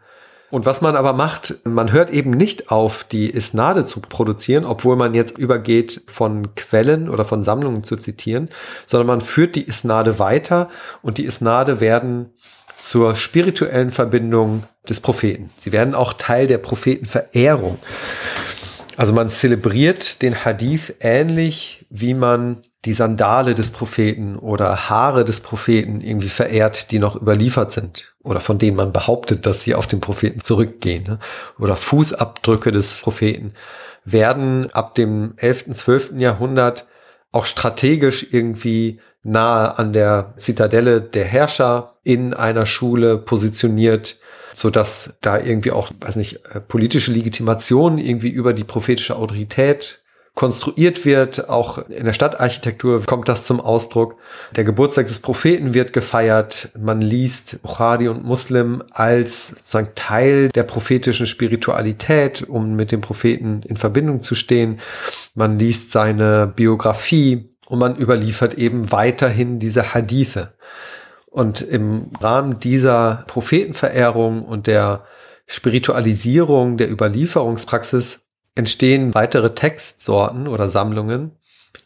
Und 0.49 0.65
was 0.65 0.81
man 0.81 0.95
aber 0.95 1.13
macht, 1.13 1.55
man 1.63 1.91
hört 1.91 2.09
eben 2.09 2.31
nicht 2.31 2.71
auf, 2.71 3.05
die 3.05 3.29
Isnade 3.29 3.85
zu 3.85 4.01
produzieren, 4.01 4.65
obwohl 4.65 4.97
man 4.97 5.13
jetzt 5.13 5.37
übergeht, 5.37 6.03
von 6.07 6.55
Quellen 6.55 7.09
oder 7.09 7.23
von 7.23 7.43
Sammlungen 7.43 7.83
zu 7.83 7.95
zitieren, 7.95 8.49
sondern 8.85 9.07
man 9.07 9.21
führt 9.21 9.55
die 9.55 9.65
Isnade 9.65 10.19
weiter 10.19 10.69
und 11.01 11.19
die 11.19 11.25
Isnade 11.25 11.79
werden 11.79 12.33
zur 12.77 13.15
spirituellen 13.15 13.91
Verbindung 13.91 14.63
des 14.89 14.99
Propheten. 14.99 15.51
Sie 15.57 15.71
werden 15.71 15.95
auch 15.95 16.13
Teil 16.13 16.47
der 16.47 16.57
Prophetenverehrung. 16.57 17.77
Also 18.97 19.13
man 19.13 19.29
zelebriert 19.29 20.21
den 20.21 20.43
Hadith 20.43 20.95
ähnlich, 20.99 21.85
wie 21.89 22.13
man 22.13 22.63
die 22.85 22.93
Sandale 22.93 23.53
des 23.53 23.69
Propheten 23.69 24.37
oder 24.37 24.89
Haare 24.89 25.23
des 25.23 25.39
Propheten 25.39 26.01
irgendwie 26.01 26.29
verehrt, 26.29 26.91
die 26.91 26.97
noch 26.97 27.15
überliefert 27.15 27.71
sind 27.71 28.13
oder 28.23 28.39
von 28.39 28.57
denen 28.57 28.75
man 28.75 28.91
behauptet, 28.91 29.45
dass 29.45 29.63
sie 29.63 29.75
auf 29.75 29.85
den 29.85 30.01
Propheten 30.01 30.41
zurückgehen. 30.41 31.03
Ne? 31.03 31.19
Oder 31.59 31.75
Fußabdrücke 31.75 32.71
des 32.71 33.01
Propheten 33.01 33.53
werden 34.03 34.71
ab 34.71 34.95
dem 34.95 35.33
11., 35.37 35.71
12. 35.73 36.13
Jahrhundert 36.17 36.87
auch 37.31 37.45
strategisch 37.45 38.27
irgendwie 38.31 38.99
nahe 39.23 39.77
an 39.77 39.93
der 39.93 40.33
Zitadelle 40.37 41.01
der 41.01 41.25
Herrscher 41.25 41.93
in 42.03 42.33
einer 42.33 42.65
Schule 42.65 43.19
positioniert, 43.19 44.19
so 44.53 44.71
dass 44.71 45.13
da 45.21 45.39
irgendwie 45.39 45.71
auch, 45.71 45.91
weiß 46.01 46.15
nicht, 46.15 46.43
äh, 46.47 46.59
politische 46.59 47.11
Legitimation 47.11 47.99
irgendwie 47.99 48.29
über 48.29 48.53
die 48.53 48.63
prophetische 48.63 49.15
Autorität 49.15 50.00
konstruiert 50.33 51.05
wird. 51.05 51.49
Auch 51.49 51.77
in 51.89 52.05
der 52.05 52.13
Stadtarchitektur 52.13 53.03
kommt 53.05 53.27
das 53.27 53.43
zum 53.43 53.59
Ausdruck. 53.59 54.15
Der 54.55 54.63
Geburtstag 54.63 55.07
des 55.07 55.19
Propheten 55.19 55.73
wird 55.73 55.93
gefeiert. 55.93 56.69
Man 56.79 57.01
liest 57.01 57.61
Bukhari 57.61 58.07
und 58.07 58.23
Muslim 58.23 58.83
als 58.91 59.47
sozusagen 59.49 59.89
Teil 59.95 60.49
der 60.49 60.63
prophetischen 60.63 61.27
Spiritualität, 61.27 62.43
um 62.43 62.75
mit 62.75 62.91
dem 62.91 63.01
Propheten 63.01 63.61
in 63.65 63.77
Verbindung 63.77 64.21
zu 64.21 64.35
stehen. 64.35 64.79
Man 65.35 65.59
liest 65.59 65.91
seine 65.91 66.47
Biografie 66.47 67.49
und 67.67 67.79
man 67.79 67.97
überliefert 67.97 68.53
eben 68.55 68.91
weiterhin 68.91 69.59
diese 69.59 69.93
Hadithe. 69.93 70.53
Und 71.27 71.61
im 71.61 72.11
Rahmen 72.19 72.59
dieser 72.59 73.23
Prophetenverehrung 73.27 74.43
und 74.43 74.67
der 74.67 75.05
Spiritualisierung 75.47 76.77
der 76.77 76.91
Überlieferungspraxis 76.91 78.21
entstehen 78.55 79.13
weitere 79.13 79.53
Textsorten 79.53 80.47
oder 80.47 80.69
Sammlungen, 80.69 81.31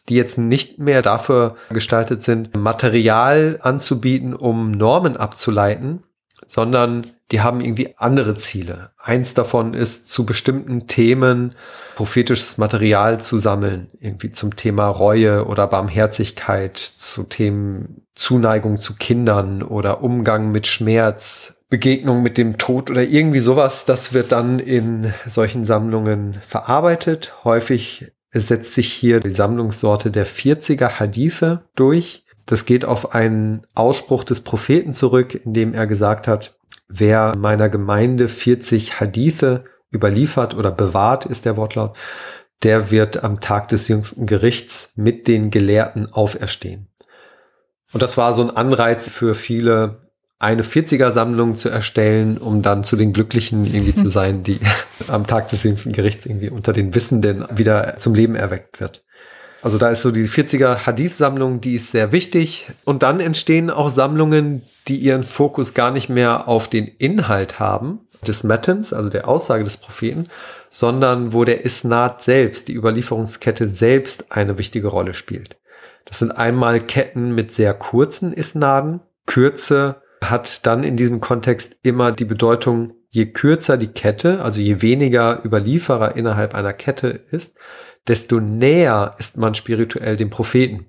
die 0.08 0.14
jetzt 0.14 0.38
nicht 0.38 0.78
mehr 0.78 1.02
dafür 1.02 1.56
gestaltet 1.70 2.22
sind, 2.22 2.56
Material 2.56 3.58
anzubieten, 3.62 4.34
um 4.34 4.72
Normen 4.72 5.16
abzuleiten, 5.16 6.02
sondern 6.46 7.10
die 7.32 7.40
haben 7.40 7.60
irgendwie 7.60 7.94
andere 7.96 8.36
Ziele. 8.36 8.90
Eins 8.98 9.34
davon 9.34 9.74
ist, 9.74 10.08
zu 10.08 10.24
bestimmten 10.24 10.86
Themen 10.86 11.54
prophetisches 11.96 12.56
Material 12.58 13.20
zu 13.20 13.38
sammeln, 13.38 13.88
irgendwie 13.98 14.30
zum 14.30 14.54
Thema 14.54 14.86
Reue 14.86 15.46
oder 15.46 15.66
Barmherzigkeit, 15.66 16.76
zu 16.76 17.24
Themen 17.24 18.06
Zuneigung 18.14 18.78
zu 18.78 18.94
Kindern 18.94 19.62
oder 19.62 20.02
Umgang 20.02 20.52
mit 20.52 20.66
Schmerz, 20.66 21.55
Begegnung 21.68 22.22
mit 22.22 22.38
dem 22.38 22.58
Tod 22.58 22.90
oder 22.90 23.02
irgendwie 23.02 23.40
sowas, 23.40 23.84
das 23.84 24.12
wird 24.12 24.30
dann 24.32 24.60
in 24.60 25.12
solchen 25.26 25.64
Sammlungen 25.64 26.38
verarbeitet. 26.46 27.34
Häufig 27.42 28.12
setzt 28.32 28.74
sich 28.74 28.92
hier 28.92 29.20
die 29.20 29.30
Sammlungssorte 29.30 30.10
der 30.10 30.26
40er 30.26 31.00
Hadithe 31.00 31.64
durch. 31.74 32.24
Das 32.44 32.64
geht 32.66 32.84
auf 32.84 33.14
einen 33.14 33.66
Ausspruch 33.74 34.22
des 34.22 34.42
Propheten 34.42 34.92
zurück, 34.92 35.34
in 35.34 35.52
dem 35.54 35.74
er 35.74 35.88
gesagt 35.88 36.28
hat, 36.28 36.56
wer 36.88 37.34
meiner 37.36 37.68
Gemeinde 37.68 38.28
40 38.28 39.00
Hadithe 39.00 39.64
überliefert 39.92 40.54
oder 40.54 40.70
bewahrt, 40.70 41.26
ist 41.26 41.44
der 41.44 41.56
Wortlaut, 41.56 41.96
der 42.62 42.92
wird 42.92 43.24
am 43.24 43.40
Tag 43.40 43.68
des 43.68 43.88
jüngsten 43.88 44.26
Gerichts 44.26 44.92
mit 44.94 45.26
den 45.26 45.50
Gelehrten 45.50 46.12
auferstehen. 46.12 46.88
Und 47.92 48.02
das 48.02 48.16
war 48.16 48.34
so 48.34 48.42
ein 48.42 48.50
Anreiz 48.50 49.08
für 49.08 49.34
viele 49.34 50.05
eine 50.38 50.62
40er-Sammlung 50.62 51.56
zu 51.56 51.68
erstellen, 51.68 52.36
um 52.38 52.62
dann 52.62 52.84
zu 52.84 52.96
den 52.96 53.12
Glücklichen 53.12 53.64
irgendwie 53.64 53.94
zu 53.94 54.08
sein, 54.10 54.42
die 54.42 54.60
am 55.08 55.26
Tag 55.26 55.48
des 55.48 55.64
jüngsten 55.64 55.92
Gerichts 55.92 56.26
irgendwie 56.26 56.50
unter 56.50 56.72
den 56.72 56.94
Wissenden 56.94 57.46
wieder 57.50 57.96
zum 57.96 58.14
Leben 58.14 58.34
erweckt 58.34 58.80
wird. 58.80 59.04
Also 59.62 59.78
da 59.78 59.90
ist 59.90 60.02
so 60.02 60.10
die 60.10 60.28
40er 60.28 60.86
Hadith-Sammlung, 60.86 61.60
die 61.60 61.74
ist 61.74 61.90
sehr 61.90 62.12
wichtig. 62.12 62.66
Und 62.84 63.02
dann 63.02 63.18
entstehen 63.18 63.70
auch 63.70 63.90
Sammlungen, 63.90 64.62
die 64.86 64.98
ihren 64.98 65.24
Fokus 65.24 65.74
gar 65.74 65.90
nicht 65.90 66.08
mehr 66.08 66.46
auf 66.46 66.68
den 66.68 66.86
Inhalt 66.86 67.58
haben, 67.58 68.00
des 68.26 68.44
Mattens, 68.44 68.92
also 68.92 69.08
der 69.08 69.28
Aussage 69.28 69.64
des 69.64 69.76
Propheten, 69.78 70.28
sondern 70.68 71.32
wo 71.32 71.44
der 71.44 71.64
Isnad 71.64 72.22
selbst, 72.22 72.68
die 72.68 72.74
Überlieferungskette 72.74 73.68
selbst 73.68 74.30
eine 74.30 74.58
wichtige 74.58 74.88
Rolle 74.88 75.14
spielt. 75.14 75.56
Das 76.04 76.20
sind 76.20 76.30
einmal 76.30 76.80
Ketten 76.80 77.34
mit 77.34 77.52
sehr 77.52 77.74
kurzen 77.74 78.32
Isnaden. 78.32 79.00
Kürze 79.26 79.96
hat 80.30 80.66
dann 80.66 80.84
in 80.84 80.96
diesem 80.96 81.20
Kontext 81.20 81.78
immer 81.82 82.12
die 82.12 82.24
Bedeutung, 82.24 82.94
je 83.08 83.26
kürzer 83.26 83.76
die 83.76 83.88
Kette, 83.88 84.42
also 84.42 84.60
je 84.60 84.82
weniger 84.82 85.44
Überlieferer 85.44 86.16
innerhalb 86.16 86.54
einer 86.54 86.72
Kette 86.72 87.08
ist, 87.08 87.56
desto 88.06 88.40
näher 88.40 89.14
ist 89.18 89.36
man 89.36 89.54
spirituell 89.54 90.16
dem 90.16 90.28
Propheten. 90.28 90.86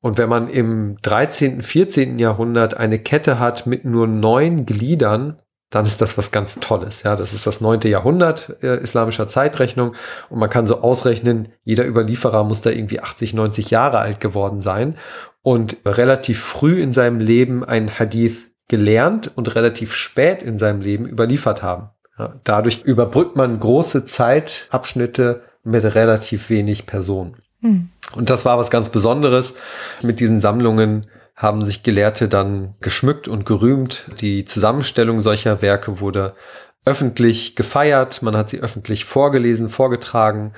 Und 0.00 0.18
wenn 0.18 0.28
man 0.28 0.48
im 0.48 0.98
13., 1.02 1.62
14. 1.62 2.18
Jahrhundert 2.18 2.76
eine 2.76 2.98
Kette 2.98 3.38
hat 3.38 3.66
mit 3.66 3.84
nur 3.84 4.06
neun 4.06 4.66
Gliedern, 4.66 5.42
dann 5.70 5.84
ist 5.84 6.00
das 6.00 6.16
was 6.16 6.30
ganz 6.30 6.60
Tolles. 6.60 7.02
Ja, 7.02 7.16
das 7.16 7.32
ist 7.32 7.46
das 7.46 7.60
neunte 7.60 7.88
Jahrhundert 7.88 8.56
äh, 8.62 8.80
islamischer 8.80 9.28
Zeitrechnung 9.28 9.94
und 10.28 10.38
man 10.38 10.50
kann 10.50 10.66
so 10.66 10.80
ausrechnen, 10.80 11.48
jeder 11.64 11.86
Überlieferer 11.86 12.44
muss 12.44 12.62
da 12.62 12.70
irgendwie 12.70 13.00
80, 13.00 13.34
90 13.34 13.70
Jahre 13.70 13.98
alt 13.98 14.20
geworden 14.20 14.60
sein 14.60 14.96
und 15.42 15.78
relativ 15.84 16.40
früh 16.40 16.80
in 16.80 16.92
seinem 16.92 17.20
Leben 17.20 17.64
einen 17.64 17.98
Hadith 17.98 18.52
gelernt 18.68 19.30
und 19.34 19.54
relativ 19.54 19.94
spät 19.94 20.42
in 20.42 20.58
seinem 20.58 20.80
Leben 20.80 21.06
überliefert 21.06 21.62
haben. 21.62 21.90
Ja, 22.18 22.34
dadurch 22.44 22.82
überbrückt 22.82 23.36
man 23.36 23.60
große 23.60 24.04
Zeitabschnitte 24.04 25.42
mit 25.64 25.84
relativ 25.84 26.48
wenig 26.48 26.86
Personen. 26.86 27.36
Hm. 27.60 27.90
Und 28.14 28.30
das 28.30 28.44
war 28.44 28.58
was 28.58 28.70
ganz 28.70 28.88
Besonderes. 28.88 29.54
Mit 30.02 30.20
diesen 30.20 30.40
Sammlungen 30.40 31.06
haben 31.36 31.64
sich 31.64 31.82
Gelehrte 31.82 32.28
dann 32.28 32.74
geschmückt 32.80 33.28
und 33.28 33.44
gerühmt. 33.44 34.06
Die 34.20 34.44
Zusammenstellung 34.46 35.20
solcher 35.20 35.60
Werke 35.60 36.00
wurde 36.00 36.32
öffentlich 36.86 37.56
gefeiert. 37.56 38.22
Man 38.22 38.36
hat 38.36 38.48
sie 38.48 38.60
öffentlich 38.60 39.04
vorgelesen, 39.04 39.68
vorgetragen. 39.68 40.54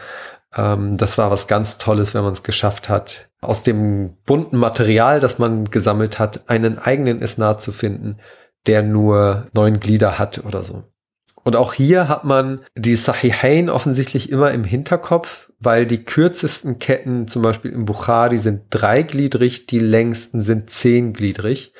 Ähm, 0.55 0.97
das 0.97 1.19
war 1.19 1.31
was 1.31 1.49
ganz 1.49 1.79
Tolles, 1.79 2.15
wenn 2.15 2.23
man 2.23 2.33
es 2.33 2.45
geschafft 2.45 2.89
hat, 2.89 3.29
aus 3.41 3.65
dem 3.65 4.17
bunten 4.25 4.57
Material, 4.57 5.19
das 5.19 5.39
man 5.39 5.65
gesammelt 5.65 6.19
hat, 6.19 6.49
einen 6.49 6.79
eigenen 6.79 7.21
Isnad 7.21 7.61
zu 7.61 7.73
finden, 7.73 8.19
der 8.67 8.83
nur 8.83 9.49
neun 9.53 9.81
Glieder 9.81 10.19
hat 10.19 10.45
oder 10.45 10.63
so. 10.63 10.85
Und 11.49 11.57
auch 11.57 11.73
hier 11.73 12.09
hat 12.09 12.25
man 12.25 12.61
die 12.77 12.95
Sahihain 12.95 13.71
offensichtlich 13.71 14.31
immer 14.31 14.51
im 14.51 14.65
Hinterkopf, 14.65 15.51
weil 15.59 15.87
die 15.87 16.05
kürzesten 16.05 16.79
Ketten, 16.79 17.27
zum 17.27 17.41
Beispiel 17.41 17.73
im 17.73 17.87
Bukhari, 17.87 18.37
sind 18.37 18.65
dreigliedrig, 18.69 19.65
die 19.65 19.79
längsten 19.79 20.43
sind 20.43 20.69
zehngliedrig. 20.69 21.73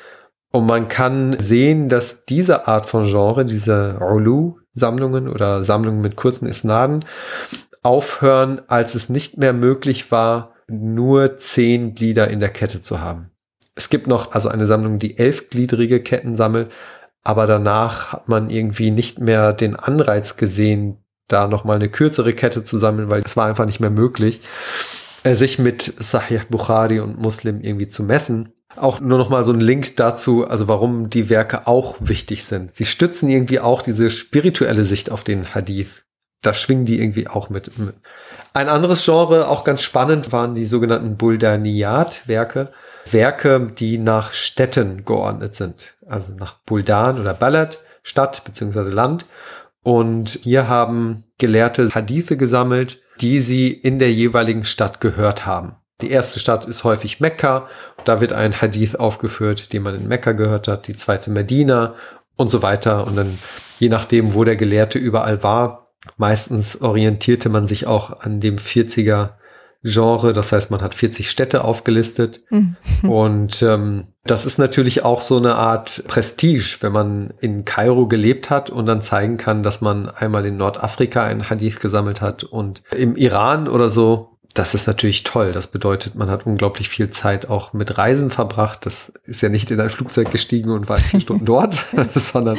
Und 0.51 0.65
man 0.65 0.87
kann 0.87 1.37
sehen, 1.37 1.87
dass 1.87 2.25
diese 2.25 2.67
Art 2.67 2.87
von 2.87 3.05
Genre, 3.05 3.45
diese 3.45 3.99
Ulu-Sammlungen 4.01 5.27
oder 5.27 5.63
Sammlungen 5.63 6.01
mit 6.01 6.15
kurzen 6.15 6.47
Isnaden, 6.47 7.05
aufhören, 7.83 8.63
als 8.69 8.95
es 8.95 9.07
nicht 9.07 9.37
mehr 9.37 9.53
möglich 9.53 10.11
war, 10.11 10.55
nur 10.67 11.37
zehn 11.37 11.93
Glieder 11.93 12.27
in 12.31 12.39
der 12.39 12.49
Kette 12.49 12.81
zu 12.81 13.01
haben. 13.01 13.29
Es 13.75 13.91
gibt 13.91 14.07
noch 14.07 14.31
also 14.31 14.49
eine 14.49 14.65
Sammlung, 14.65 14.97
die 14.97 15.19
elfgliedrige 15.19 16.01
Ketten 16.01 16.37
sammelt, 16.37 16.71
aber 17.29 17.45
danach 17.45 18.11
hat 18.11 18.27
man 18.27 18.49
irgendwie 18.49 18.89
nicht 18.89 19.19
mehr 19.19 19.53
den 19.53 19.75
Anreiz 19.75 20.35
gesehen, 20.35 20.97
da 21.27 21.47
nochmal 21.47 21.75
eine 21.75 21.87
kürzere 21.87 22.33
Kette 22.33 22.63
zu 22.63 22.79
sammeln, 22.79 23.11
weil 23.11 23.21
es 23.23 23.37
war 23.37 23.45
einfach 23.45 23.67
nicht 23.67 23.79
mehr 23.79 23.91
möglich, 23.91 24.41
äh, 25.23 25.35
sich 25.35 25.59
mit 25.59 25.93
Sahih 25.99 26.41
Bukhari 26.49 26.99
und 26.99 27.19
Muslim 27.19 27.61
irgendwie 27.61 27.85
zu 27.85 28.01
messen. 28.01 28.51
Auch 28.75 28.99
nur 28.99 29.19
noch 29.19 29.29
mal 29.29 29.43
so 29.43 29.53
ein 29.53 29.59
Link 29.59 29.95
dazu, 29.97 30.47
also 30.47 30.67
warum 30.67 31.11
die 31.11 31.29
Werke 31.29 31.67
auch 31.67 31.97
wichtig 31.99 32.45
sind. 32.45 32.75
Sie 32.75 32.87
stützen 32.87 33.29
irgendwie 33.29 33.59
auch 33.59 33.83
diese 33.83 34.09
spirituelle 34.09 34.83
Sicht 34.83 35.11
auf 35.11 35.23
den 35.23 35.53
Hadith 35.53 36.05
da 36.41 36.53
schwingen 36.53 36.85
die 36.85 36.99
irgendwie 36.99 37.27
auch 37.27 37.49
mit. 37.49 37.69
Ein 38.53 38.69
anderes 38.69 39.03
Genre, 39.03 39.47
auch 39.47 39.63
ganz 39.63 39.81
spannend, 39.81 40.31
waren 40.31 40.55
die 40.55 40.65
sogenannten 40.65 41.17
Buldaniyat-Werke. 41.17 42.71
Werke, 43.09 43.71
die 43.77 43.97
nach 43.97 44.33
Städten 44.33 45.05
geordnet 45.05 45.55
sind. 45.55 45.95
Also 46.07 46.33
nach 46.33 46.55
Buldan 46.65 47.19
oder 47.19 47.33
Ballad, 47.33 47.79
Stadt 48.03 48.43
beziehungsweise 48.43 48.89
Land. 48.89 49.25
Und 49.83 50.39
hier 50.43 50.67
haben 50.67 51.23
Gelehrte 51.37 51.89
Hadithe 51.93 52.37
gesammelt, 52.37 52.99
die 53.21 53.39
sie 53.39 53.71
in 53.71 53.99
der 53.99 54.11
jeweiligen 54.11 54.65
Stadt 54.65 55.01
gehört 55.01 55.45
haben. 55.45 55.75
Die 56.01 56.11
erste 56.11 56.39
Stadt 56.39 56.65
ist 56.65 56.83
häufig 56.83 57.19
Mekka. 57.19 57.67
Da 58.05 58.21
wird 58.21 58.33
ein 58.33 58.61
Hadith 58.61 58.95
aufgeführt, 58.95 59.73
den 59.73 59.83
man 59.83 59.95
in 59.95 60.07
Mekka 60.07 60.31
gehört 60.31 60.67
hat. 60.67 60.87
Die 60.87 60.95
zweite 60.95 61.29
Medina 61.29 61.95
und 62.35 62.49
so 62.49 62.61
weiter. 62.61 63.05
Und 63.05 63.15
dann, 63.15 63.37
je 63.79 63.89
nachdem, 63.89 64.33
wo 64.33 64.43
der 64.43 64.55
Gelehrte 64.55 64.99
überall 64.99 65.43
war, 65.43 65.89
Meistens 66.17 66.81
orientierte 66.81 67.49
man 67.49 67.67
sich 67.67 67.87
auch 67.87 68.21
an 68.21 68.39
dem 68.39 68.57
40er 68.57 69.31
Genre, 69.83 70.33
das 70.33 70.51
heißt, 70.51 70.71
man 70.71 70.81
hat 70.81 70.93
40 70.93 71.29
Städte 71.29 71.63
aufgelistet. 71.63 72.41
Mhm. 72.49 72.75
Und 73.09 73.61
ähm, 73.61 74.07
das 74.25 74.45
ist 74.45 74.59
natürlich 74.59 75.03
auch 75.03 75.21
so 75.21 75.37
eine 75.37 75.55
Art 75.55 76.03
Prestige, 76.07 76.77
wenn 76.81 76.91
man 76.91 77.33
in 77.39 77.65
Kairo 77.65 78.07
gelebt 78.07 78.49
hat 78.49 78.69
und 78.69 78.85
dann 78.85 79.01
zeigen 79.01 79.37
kann, 79.37 79.63
dass 79.63 79.81
man 79.81 80.07
einmal 80.07 80.45
in 80.45 80.57
Nordafrika 80.57 81.23
ein 81.23 81.49
Hadith 81.49 81.79
gesammelt 81.79 82.21
hat 82.21 82.43
und 82.43 82.83
im 82.91 83.15
Iran 83.15 83.67
oder 83.67 83.89
so 83.89 84.39
das 84.53 84.73
ist 84.73 84.87
natürlich 84.87 85.23
toll. 85.23 85.51
Das 85.51 85.67
bedeutet, 85.67 86.15
man 86.15 86.29
hat 86.29 86.45
unglaublich 86.45 86.89
viel 86.89 87.09
Zeit 87.09 87.49
auch 87.49 87.73
mit 87.73 87.97
Reisen 87.97 88.31
verbracht. 88.31 88.85
Das 88.85 89.09
ist 89.25 89.41
ja 89.41 89.49
nicht 89.49 89.69
in 89.69 89.79
ein 89.79 89.89
Flugzeug 89.89 90.31
gestiegen 90.31 90.71
und 90.71 90.89
war 90.89 90.97
vier 90.97 91.19
Stunden 91.21 91.45
dort, 91.45 91.85
sondern 92.15 92.57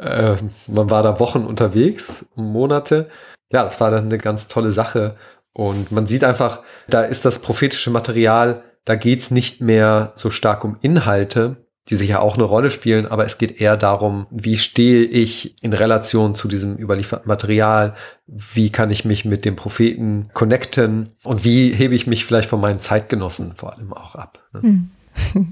äh, 0.00 0.36
man 0.66 0.90
war 0.90 1.02
da 1.02 1.20
Wochen 1.20 1.44
unterwegs, 1.44 2.26
Monate. 2.34 3.08
Ja, 3.52 3.64
das 3.64 3.80
war 3.80 3.90
dann 3.90 4.04
eine 4.04 4.18
ganz 4.18 4.48
tolle 4.48 4.72
Sache. 4.72 5.16
Und 5.52 5.90
man 5.92 6.06
sieht 6.06 6.24
einfach, 6.24 6.62
da 6.88 7.02
ist 7.02 7.24
das 7.24 7.40
prophetische 7.40 7.90
Material, 7.90 8.62
da 8.84 8.94
geht's 8.94 9.30
nicht 9.30 9.60
mehr 9.60 10.12
so 10.14 10.30
stark 10.30 10.64
um 10.64 10.76
Inhalte. 10.80 11.66
die 11.88 11.96
sicher 11.96 12.22
auch 12.22 12.34
eine 12.34 12.44
Rolle 12.44 12.70
spielen, 12.70 13.06
aber 13.06 13.24
es 13.24 13.36
geht 13.36 13.60
eher 13.60 13.76
darum, 13.76 14.26
wie 14.30 14.56
stehe 14.56 15.02
ich 15.02 15.60
in 15.60 15.72
Relation 15.72 16.36
zu 16.36 16.46
diesem 16.46 16.76
überlieferten 16.76 17.26
Material, 17.26 17.96
wie 18.26 18.70
kann 18.70 18.90
ich 18.90 19.04
mich 19.04 19.24
mit 19.24 19.44
dem 19.44 19.56
Propheten 19.56 20.30
connecten 20.32 21.16
und 21.24 21.42
wie 21.42 21.72
hebe 21.72 21.96
ich 21.96 22.06
mich 22.06 22.24
vielleicht 22.24 22.48
von 22.48 22.60
meinen 22.60 22.78
Zeitgenossen 22.78 23.54
vor 23.56 23.76
allem 23.76 23.92
auch 23.92 24.14
ab. 24.14 24.46
Ne? 24.52 24.62
Hm. 24.62 24.90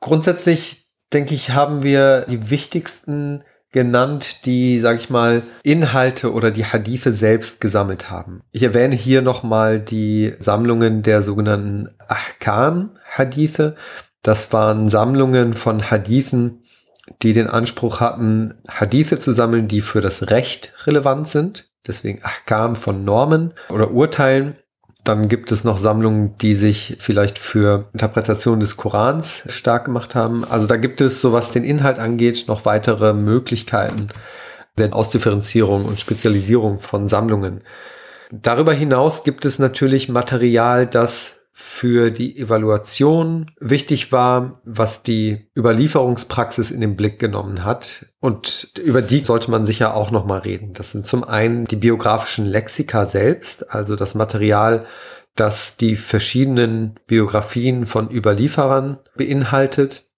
Grundsätzlich, 0.00 0.88
denke 1.12 1.34
ich, 1.34 1.50
haben 1.50 1.82
wir 1.82 2.22
die 2.22 2.48
wichtigsten 2.48 3.42
genannt, 3.74 4.46
die, 4.46 4.78
sag 4.78 4.98
ich 4.98 5.10
mal, 5.10 5.42
Inhalte 5.64 6.32
oder 6.32 6.52
die 6.52 6.64
Hadithe 6.64 7.12
selbst 7.12 7.60
gesammelt 7.60 8.08
haben. 8.08 8.40
Ich 8.52 8.62
erwähne 8.62 8.94
hier 8.94 9.20
nochmal 9.20 9.80
die 9.80 10.34
Sammlungen 10.38 11.02
der 11.02 11.22
sogenannten 11.22 11.90
Ahkam-Hadithe. 12.08 13.74
Das 14.22 14.52
waren 14.52 14.88
Sammlungen 14.88 15.54
von 15.54 15.90
Hadithen, 15.90 16.62
die 17.22 17.32
den 17.32 17.48
Anspruch 17.48 17.98
hatten, 17.98 18.54
Hadithe 18.68 19.18
zu 19.18 19.32
sammeln, 19.32 19.66
die 19.66 19.80
für 19.80 20.00
das 20.00 20.30
Recht 20.30 20.72
relevant 20.86 21.28
sind. 21.28 21.68
Deswegen 21.84 22.20
Ahkam 22.22 22.76
von 22.76 23.04
Normen 23.04 23.54
oder 23.70 23.90
Urteilen. 23.90 24.56
Dann 25.04 25.28
gibt 25.28 25.52
es 25.52 25.64
noch 25.64 25.76
Sammlungen, 25.76 26.36
die 26.38 26.54
sich 26.54 26.96
vielleicht 26.98 27.38
für 27.38 27.88
Interpretation 27.92 28.58
des 28.58 28.78
Korans 28.78 29.44
stark 29.48 29.84
gemacht 29.84 30.14
haben. 30.14 30.44
Also 30.44 30.66
da 30.66 30.76
gibt 30.76 31.02
es, 31.02 31.20
so 31.20 31.32
was 31.32 31.52
den 31.52 31.62
Inhalt 31.62 31.98
angeht, 31.98 32.46
noch 32.48 32.64
weitere 32.64 33.12
Möglichkeiten 33.12 34.08
der 34.78 34.94
Ausdifferenzierung 34.94 35.84
und 35.84 36.00
Spezialisierung 36.00 36.78
von 36.78 37.06
Sammlungen. 37.06 37.60
Darüber 38.32 38.72
hinaus 38.72 39.22
gibt 39.22 39.44
es 39.44 39.58
natürlich 39.58 40.08
Material, 40.08 40.86
das 40.86 41.43
für 41.56 42.10
die 42.10 42.36
Evaluation 42.36 43.52
wichtig 43.60 44.10
war, 44.10 44.60
was 44.64 45.04
die 45.04 45.46
Überlieferungspraxis 45.56 46.72
in 46.72 46.80
den 46.80 46.96
Blick 46.96 47.20
genommen 47.20 47.64
hat. 47.64 48.06
Und 48.18 48.72
über 48.82 49.02
die 49.02 49.20
sollte 49.20 49.52
man 49.52 49.64
sicher 49.64 49.94
auch 49.94 50.10
nochmal 50.10 50.40
reden. 50.40 50.72
Das 50.72 50.90
sind 50.90 51.06
zum 51.06 51.22
einen 51.22 51.66
die 51.66 51.76
biografischen 51.76 52.44
Lexika 52.44 53.06
selbst, 53.06 53.70
also 53.70 53.94
das 53.94 54.16
Material, 54.16 54.84
das 55.36 55.76
die 55.76 55.94
verschiedenen 55.94 56.98
Biografien 57.06 57.86
von 57.86 58.10
Überlieferern 58.10 58.98
beinhaltet. 59.16 60.08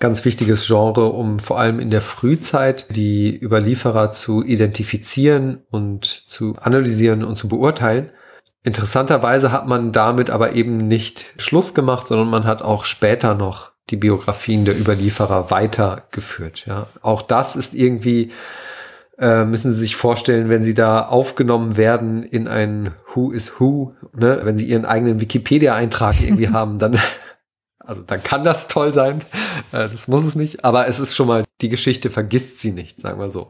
Ganz 0.00 0.24
wichtiges 0.24 0.66
Genre, 0.66 1.04
um 1.06 1.38
vor 1.38 1.60
allem 1.60 1.78
in 1.78 1.90
der 1.90 2.02
Frühzeit 2.02 2.96
die 2.96 3.40
Überlieferer 3.40 4.10
zu 4.10 4.42
identifizieren 4.42 5.62
und 5.70 6.04
zu 6.04 6.56
analysieren 6.56 7.22
und 7.22 7.36
zu 7.36 7.46
beurteilen. 7.46 8.10
Interessanterweise 8.64 9.52
hat 9.52 9.66
man 9.66 9.92
damit 9.92 10.30
aber 10.30 10.52
eben 10.52 10.88
nicht 10.88 11.34
Schluss 11.38 11.74
gemacht, 11.74 12.08
sondern 12.08 12.28
man 12.28 12.44
hat 12.44 12.62
auch 12.62 12.84
später 12.84 13.34
noch 13.34 13.72
die 13.90 13.96
Biografien 13.96 14.64
der 14.64 14.78
Überlieferer 14.78 15.50
weitergeführt. 15.50 16.66
Ja. 16.66 16.86
Auch 17.00 17.22
das 17.22 17.56
ist 17.56 17.74
irgendwie, 17.74 18.32
äh, 19.18 19.44
müssen 19.44 19.72
Sie 19.72 19.80
sich 19.80 19.96
vorstellen, 19.96 20.48
wenn 20.48 20.64
Sie 20.64 20.74
da 20.74 21.06
aufgenommen 21.06 21.76
werden 21.76 22.22
in 22.24 22.48
ein 22.48 22.92
Who 23.14 23.30
is 23.30 23.58
Who, 23.58 23.94
ne? 24.14 24.40
wenn 24.42 24.58
Sie 24.58 24.66
Ihren 24.66 24.84
eigenen 24.84 25.20
Wikipedia-Eintrag 25.20 26.20
irgendwie 26.20 26.48
haben, 26.52 26.78
dann 26.78 26.98
also 27.88 28.02
dann 28.02 28.22
kann 28.22 28.44
das 28.44 28.68
toll 28.68 28.92
sein, 28.92 29.22
äh, 29.72 29.88
das 29.88 30.08
muss 30.08 30.22
es 30.22 30.34
nicht, 30.34 30.62
aber 30.62 30.88
es 30.88 31.00
ist 31.00 31.16
schon 31.16 31.26
mal, 31.26 31.44
die 31.62 31.70
Geschichte 31.70 32.10
vergisst 32.10 32.60
sie 32.60 32.70
nicht, 32.70 33.00
sagen 33.00 33.18
wir 33.18 33.30
so. 33.30 33.48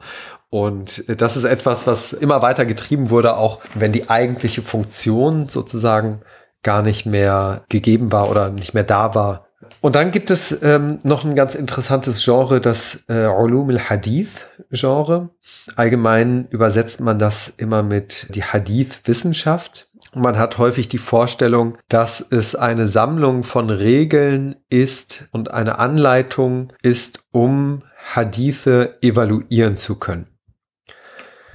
Und 0.49 1.09
äh, 1.09 1.17
das 1.17 1.37
ist 1.37 1.43
etwas, 1.43 1.89
was 1.89 2.13
immer 2.13 2.41
weiter 2.41 2.65
getrieben 2.65 3.11
wurde, 3.11 3.37
auch 3.37 3.61
wenn 3.75 3.91
die 3.91 4.09
eigentliche 4.09 4.63
Funktion 4.63 5.49
sozusagen 5.49 6.21
gar 6.63 6.83
nicht 6.83 7.05
mehr 7.05 7.63
gegeben 7.69 8.13
war 8.13 8.31
oder 8.31 8.49
nicht 8.49 8.75
mehr 8.75 8.85
da 8.85 9.17
war. 9.17 9.49
Und 9.81 9.97
dann 9.97 10.13
gibt 10.13 10.31
es 10.31 10.63
ähm, 10.63 11.01
noch 11.03 11.25
ein 11.25 11.35
ganz 11.35 11.57
interessantes 11.57 12.25
Genre, 12.25 12.61
das 12.61 13.01
äh, 13.09 13.27
Ulum 13.27 13.71
al-Hadith-Genre. 13.71 15.31
Allgemein 15.75 16.47
übersetzt 16.51 17.01
man 17.01 17.19
das 17.19 17.53
immer 17.57 17.83
mit 17.83 18.29
die 18.35 18.45
Hadith-Wissenschaft. 18.45 19.88
Man 20.15 20.39
hat 20.39 20.59
häufig 20.59 20.89
die 20.89 20.99
Vorstellung, 20.99 21.77
dass 21.89 22.27
es 22.31 22.55
eine 22.55 22.87
Sammlung 22.87 23.43
von 23.45 23.71
Regeln 23.71 24.57
ist 24.71 25.29
und 25.33 25.51
eine 25.51 25.79
Anleitung 25.79 26.73
ist, 26.83 27.25
um 27.31 27.83
Hadithe 28.15 28.97
evaluieren 29.03 29.77
zu 29.77 29.99
können. 29.99 30.27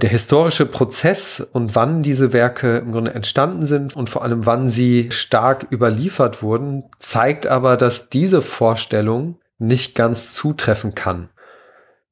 Der 0.02 0.10
historische 0.10 0.66
Prozess 0.66 1.40
und 1.40 1.76
wann 1.76 2.04
diese 2.04 2.34
Werke 2.34 2.78
im 2.78 2.92
Grunde 2.92 3.14
entstanden 3.14 3.66
sind 3.66 3.96
und 3.96 4.10
vor 4.10 4.24
allem 4.24 4.46
wann 4.46 4.70
sie 4.70 5.10
stark 5.12 5.68
überliefert 5.72 6.44
wurden, 6.44 6.84
zeigt 7.00 7.48
aber, 7.48 7.78
dass 7.78 8.10
diese 8.10 8.42
Vorstellung 8.42 9.40
nicht 9.60 9.96
ganz 9.96 10.34
zutreffen 10.34 10.94
kann. 10.94 11.30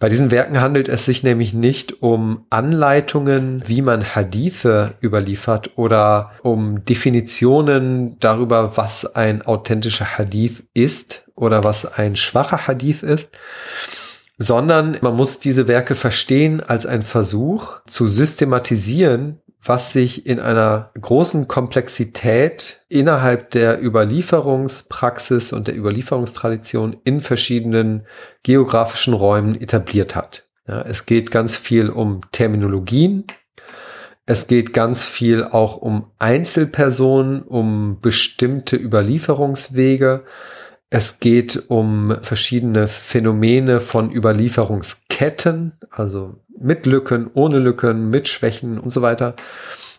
Bei 0.01 0.09
diesen 0.09 0.31
Werken 0.31 0.59
handelt 0.59 0.89
es 0.89 1.05
sich 1.05 1.21
nämlich 1.21 1.53
nicht 1.53 2.01
um 2.01 2.47
Anleitungen, 2.49 3.61
wie 3.67 3.83
man 3.83 4.03
Hadithe 4.03 4.95
überliefert 4.99 5.77
oder 5.77 6.31
um 6.41 6.83
Definitionen 6.83 8.17
darüber, 8.19 8.77
was 8.77 9.05
ein 9.05 9.43
authentischer 9.43 10.17
Hadith 10.17 10.63
ist 10.73 11.29
oder 11.35 11.63
was 11.63 11.85
ein 11.85 12.15
schwacher 12.15 12.65
Hadith 12.65 13.03
ist, 13.03 13.37
sondern 14.39 14.97
man 15.01 15.15
muss 15.15 15.37
diese 15.37 15.67
Werke 15.67 15.93
verstehen 15.93 16.61
als 16.61 16.87
ein 16.87 17.03
Versuch 17.03 17.81
zu 17.85 18.07
systematisieren, 18.07 19.37
was 19.63 19.93
sich 19.93 20.25
in 20.25 20.39
einer 20.39 20.91
großen 20.99 21.47
Komplexität 21.47 22.83
innerhalb 22.89 23.51
der 23.51 23.83
Überlieferungspraxis 23.83 25.53
und 25.53 25.67
der 25.67 25.77
Überlieferungstradition 25.77 26.97
in 27.03 27.21
verschiedenen 27.21 28.07
geografischen 28.43 29.13
Räumen 29.13 29.59
etabliert 29.59 30.15
hat. 30.15 30.47
Ja, 30.67 30.81
es 30.81 31.05
geht 31.05 31.29
ganz 31.29 31.57
viel 31.57 31.89
um 31.89 32.21
Terminologien. 32.31 33.25
Es 34.25 34.47
geht 34.47 34.73
ganz 34.73 35.05
viel 35.05 35.43
auch 35.43 35.77
um 35.77 36.07
Einzelpersonen, 36.17 37.43
um 37.43 37.99
bestimmte 38.01 38.77
Überlieferungswege. 38.77 40.23
Es 40.93 41.21
geht 41.21 41.69
um 41.69 42.17
verschiedene 42.21 42.89
Phänomene 42.89 43.79
von 43.79 44.11
Überlieferungsketten, 44.11 45.71
also 45.89 46.35
mit 46.59 46.85
Lücken, 46.85 47.31
ohne 47.33 47.59
Lücken, 47.59 48.09
mit 48.09 48.27
Schwächen 48.27 48.77
und 48.77 48.89
so 48.89 49.01
weiter. 49.01 49.35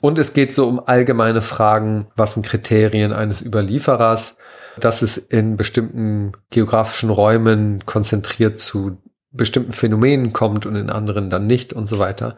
Und 0.02 0.19
es 0.19 0.35
geht 0.35 0.52
so 0.52 0.69
um 0.69 0.86
allgemeine 0.86 1.40
Fragen, 1.40 2.09
was 2.14 2.35
sind 2.35 2.44
Kriterien 2.44 3.14
eines 3.14 3.40
Überlieferers, 3.40 4.36
dass 4.78 5.01
es 5.01 5.16
in 5.16 5.56
bestimmten 5.56 6.32
geografischen 6.51 7.09
Räumen 7.09 7.86
konzentriert 7.86 8.59
zu 8.59 8.98
bestimmten 9.31 9.73
Phänomenen 9.73 10.35
kommt 10.35 10.66
und 10.66 10.77
in 10.77 10.90
anderen 10.90 11.31
dann 11.31 11.47
nicht 11.47 11.73
und 11.73 11.89
so 11.89 12.01
weiter. 12.01 12.36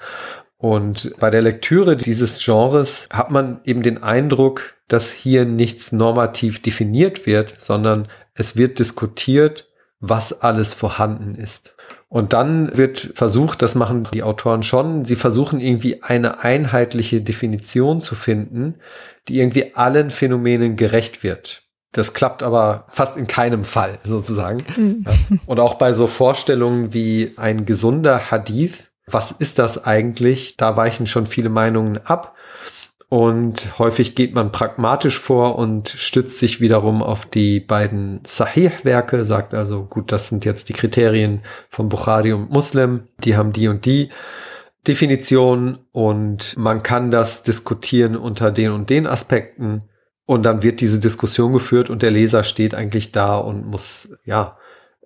Und 0.58 1.12
bei 1.18 1.30
der 1.30 1.42
Lektüre 1.42 1.96
dieses 1.96 2.42
Genres 2.42 3.08
hat 3.10 3.32
man 3.32 3.60
eben 3.64 3.82
den 3.82 4.02
Eindruck, 4.02 4.74
dass 4.86 5.10
hier 5.10 5.44
nichts 5.44 5.90
normativ 5.90 6.62
definiert 6.62 7.26
wird, 7.26 7.54
sondern 7.58 8.06
es 8.34 8.56
wird 8.56 8.78
diskutiert, 8.78 9.68
was 10.00 10.40
alles 10.42 10.74
vorhanden 10.74 11.34
ist. 11.34 11.74
Und 12.08 12.32
dann 12.32 12.76
wird 12.76 13.12
versucht, 13.14 13.62
das 13.62 13.74
machen 13.74 14.06
die 14.12 14.22
Autoren 14.22 14.62
schon, 14.62 15.04
sie 15.04 15.16
versuchen 15.16 15.60
irgendwie 15.60 16.02
eine 16.02 16.44
einheitliche 16.44 17.20
Definition 17.20 18.00
zu 18.00 18.14
finden, 18.14 18.76
die 19.28 19.38
irgendwie 19.38 19.74
allen 19.74 20.10
Phänomenen 20.10 20.76
gerecht 20.76 21.22
wird. 21.22 21.62
Das 21.92 22.12
klappt 22.12 22.42
aber 22.42 22.86
fast 22.88 23.16
in 23.16 23.26
keinem 23.26 23.64
Fall 23.64 23.98
sozusagen. 24.04 24.64
Mhm. 24.76 25.04
Ja. 25.06 25.38
Und 25.46 25.60
auch 25.60 25.74
bei 25.74 25.92
so 25.92 26.06
Vorstellungen 26.06 26.92
wie 26.92 27.32
ein 27.36 27.66
gesunder 27.66 28.30
Hadith, 28.30 28.90
was 29.06 29.32
ist 29.32 29.58
das 29.58 29.84
eigentlich? 29.84 30.56
Da 30.56 30.76
weichen 30.76 31.06
schon 31.06 31.26
viele 31.26 31.50
Meinungen 31.50 31.98
ab. 32.04 32.34
Und 33.08 33.78
häufig 33.78 34.14
geht 34.14 34.34
man 34.34 34.50
pragmatisch 34.50 35.18
vor 35.18 35.56
und 35.56 35.88
stützt 35.88 36.38
sich 36.38 36.60
wiederum 36.60 37.02
auf 37.02 37.26
die 37.26 37.60
beiden 37.60 38.20
Sahih-Werke, 38.24 39.24
sagt 39.24 39.54
also, 39.54 39.84
gut, 39.84 40.10
das 40.10 40.28
sind 40.28 40.44
jetzt 40.44 40.68
die 40.68 40.72
Kriterien 40.72 41.42
von 41.68 41.88
Bukhari 41.88 42.32
und 42.32 42.50
Muslim, 42.50 43.04
die 43.18 43.36
haben 43.36 43.52
die 43.52 43.68
und 43.68 43.86
die 43.86 44.08
Definition 44.88 45.78
und 45.92 46.56
man 46.58 46.82
kann 46.82 47.10
das 47.10 47.42
diskutieren 47.42 48.16
unter 48.16 48.50
den 48.50 48.72
und 48.72 48.90
den 48.90 49.06
Aspekten. 49.06 49.84
Und 50.26 50.44
dann 50.44 50.62
wird 50.62 50.80
diese 50.80 50.98
Diskussion 50.98 51.52
geführt 51.52 51.90
und 51.90 52.02
der 52.02 52.10
Leser 52.10 52.44
steht 52.44 52.74
eigentlich 52.74 53.12
da 53.12 53.36
und 53.36 53.66
muss, 53.66 54.16
ja, 54.24 54.56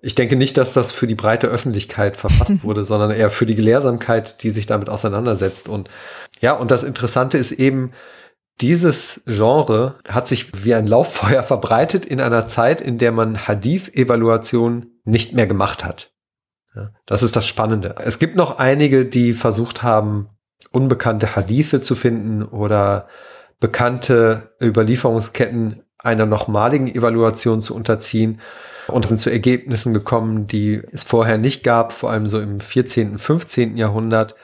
ich 0.01 0.15
denke 0.15 0.35
nicht, 0.35 0.57
dass 0.57 0.73
das 0.73 0.91
für 0.91 1.07
die 1.07 1.15
breite 1.15 1.47
Öffentlichkeit 1.47 2.17
verfasst 2.17 2.53
wurde, 2.63 2.85
sondern 2.85 3.11
eher 3.11 3.29
für 3.29 3.45
die 3.45 3.55
Gelehrsamkeit, 3.55 4.43
die 4.43 4.49
sich 4.49 4.65
damit 4.65 4.89
auseinandersetzt. 4.89 5.67
Und 5.69 5.89
ja, 6.41 6.53
und 6.53 6.71
das 6.71 6.83
Interessante 6.83 7.37
ist 7.37 7.51
eben, 7.51 7.91
dieses 8.61 9.21
Genre 9.25 9.95
hat 10.07 10.27
sich 10.27 10.65
wie 10.65 10.73
ein 10.73 10.87
Lauffeuer 10.87 11.43
verbreitet 11.43 12.05
in 12.05 12.19
einer 12.19 12.47
Zeit, 12.47 12.81
in 12.81 12.97
der 12.97 13.11
man 13.11 13.47
Hadith-Evaluation 13.47 14.87
nicht 15.05 15.33
mehr 15.33 15.47
gemacht 15.47 15.85
hat. 15.85 16.11
Ja, 16.75 16.91
das 17.05 17.23
ist 17.23 17.35
das 17.35 17.47
Spannende. 17.47 17.95
Es 18.03 18.19
gibt 18.19 18.35
noch 18.35 18.57
einige, 18.59 19.05
die 19.05 19.33
versucht 19.33 19.81
haben, 19.81 20.29
unbekannte 20.71 21.35
Hadithe 21.35 21.81
zu 21.81 21.95
finden 21.95 22.43
oder 22.43 23.07
bekannte 23.59 24.55
Überlieferungsketten 24.61 25.83
einer 25.99 26.25
nochmaligen 26.25 26.87
Evaluation 26.87 27.61
zu 27.61 27.75
unterziehen 27.75 28.39
und 28.87 29.05
sind 29.05 29.19
zu 29.19 29.29
Ergebnissen 29.29 29.93
gekommen, 29.93 30.47
die 30.47 30.81
es 30.91 31.03
vorher 31.03 31.37
nicht 31.37 31.63
gab, 31.63 31.93
vor 31.93 32.09
allem 32.11 32.27
so 32.27 32.39
im 32.39 32.59
14., 32.59 33.17
15. 33.17 33.77
Jahrhundert. 33.77 34.35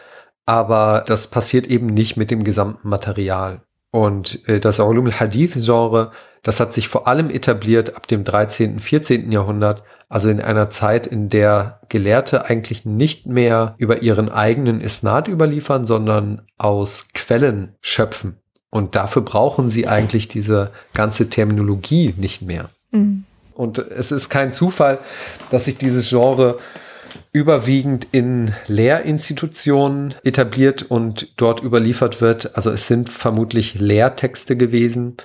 Aber 0.45 1.03
das 1.07 1.27
passiert 1.27 1.67
eben 1.67 1.87
nicht 1.87 2.17
mit 2.17 2.29
dem 2.29 2.43
gesamten 2.43 2.87
Material. 2.87 3.61
Und 3.89 4.47
äh, 4.47 4.59
das 4.59 4.79
Ulum 4.79 5.07
al-Hadith-Genre, 5.07 6.11
das 6.43 6.59
hat 6.59 6.73
sich 6.73 6.89
vor 6.89 7.07
allem 7.07 7.29
etabliert 7.29 7.95
ab 7.95 8.07
dem 8.07 8.23
13., 8.23 8.79
14. 8.79 9.31
Jahrhundert, 9.31 9.83
also 10.09 10.29
in 10.29 10.41
einer 10.41 10.69
Zeit, 10.69 11.07
in 11.07 11.29
der 11.29 11.79
Gelehrte 11.89 12.45
eigentlich 12.45 12.85
nicht 12.85 13.25
mehr 13.25 13.73
über 13.77 14.03
ihren 14.03 14.29
eigenen 14.29 14.81
Isnad 14.81 15.27
überliefern, 15.27 15.85
sondern 15.85 16.43
aus 16.57 17.07
Quellen 17.13 17.75
schöpfen. 17.81 18.37
Und 18.75 18.97
dafür 18.97 19.21
brauchen 19.21 19.69
sie 19.69 19.87
eigentlich 19.87 20.27
diese 20.27 20.69
ganze 20.93 21.29
Terminologie 21.29 22.13
nicht 22.17 22.41
mehr. 22.41 22.67
Mhm. 22.91 23.23
Und 23.53 23.79
es 23.79 24.11
ist 24.11 24.27
kein 24.27 24.51
Zufall, 24.51 24.99
dass 25.49 25.63
sich 25.63 25.77
dieses 25.77 26.09
Genre 26.09 26.59
überwiegend 27.31 28.05
in 28.11 28.53
Lehrinstitutionen 28.67 30.15
etabliert 30.25 30.83
und 30.83 31.39
dort 31.39 31.63
überliefert 31.63 32.19
wird. 32.19 32.57
Also 32.57 32.69
es 32.69 32.85
sind 32.89 33.09
vermutlich 33.09 33.79
Lehrtexte 33.79 34.57
gewesen, 34.57 35.15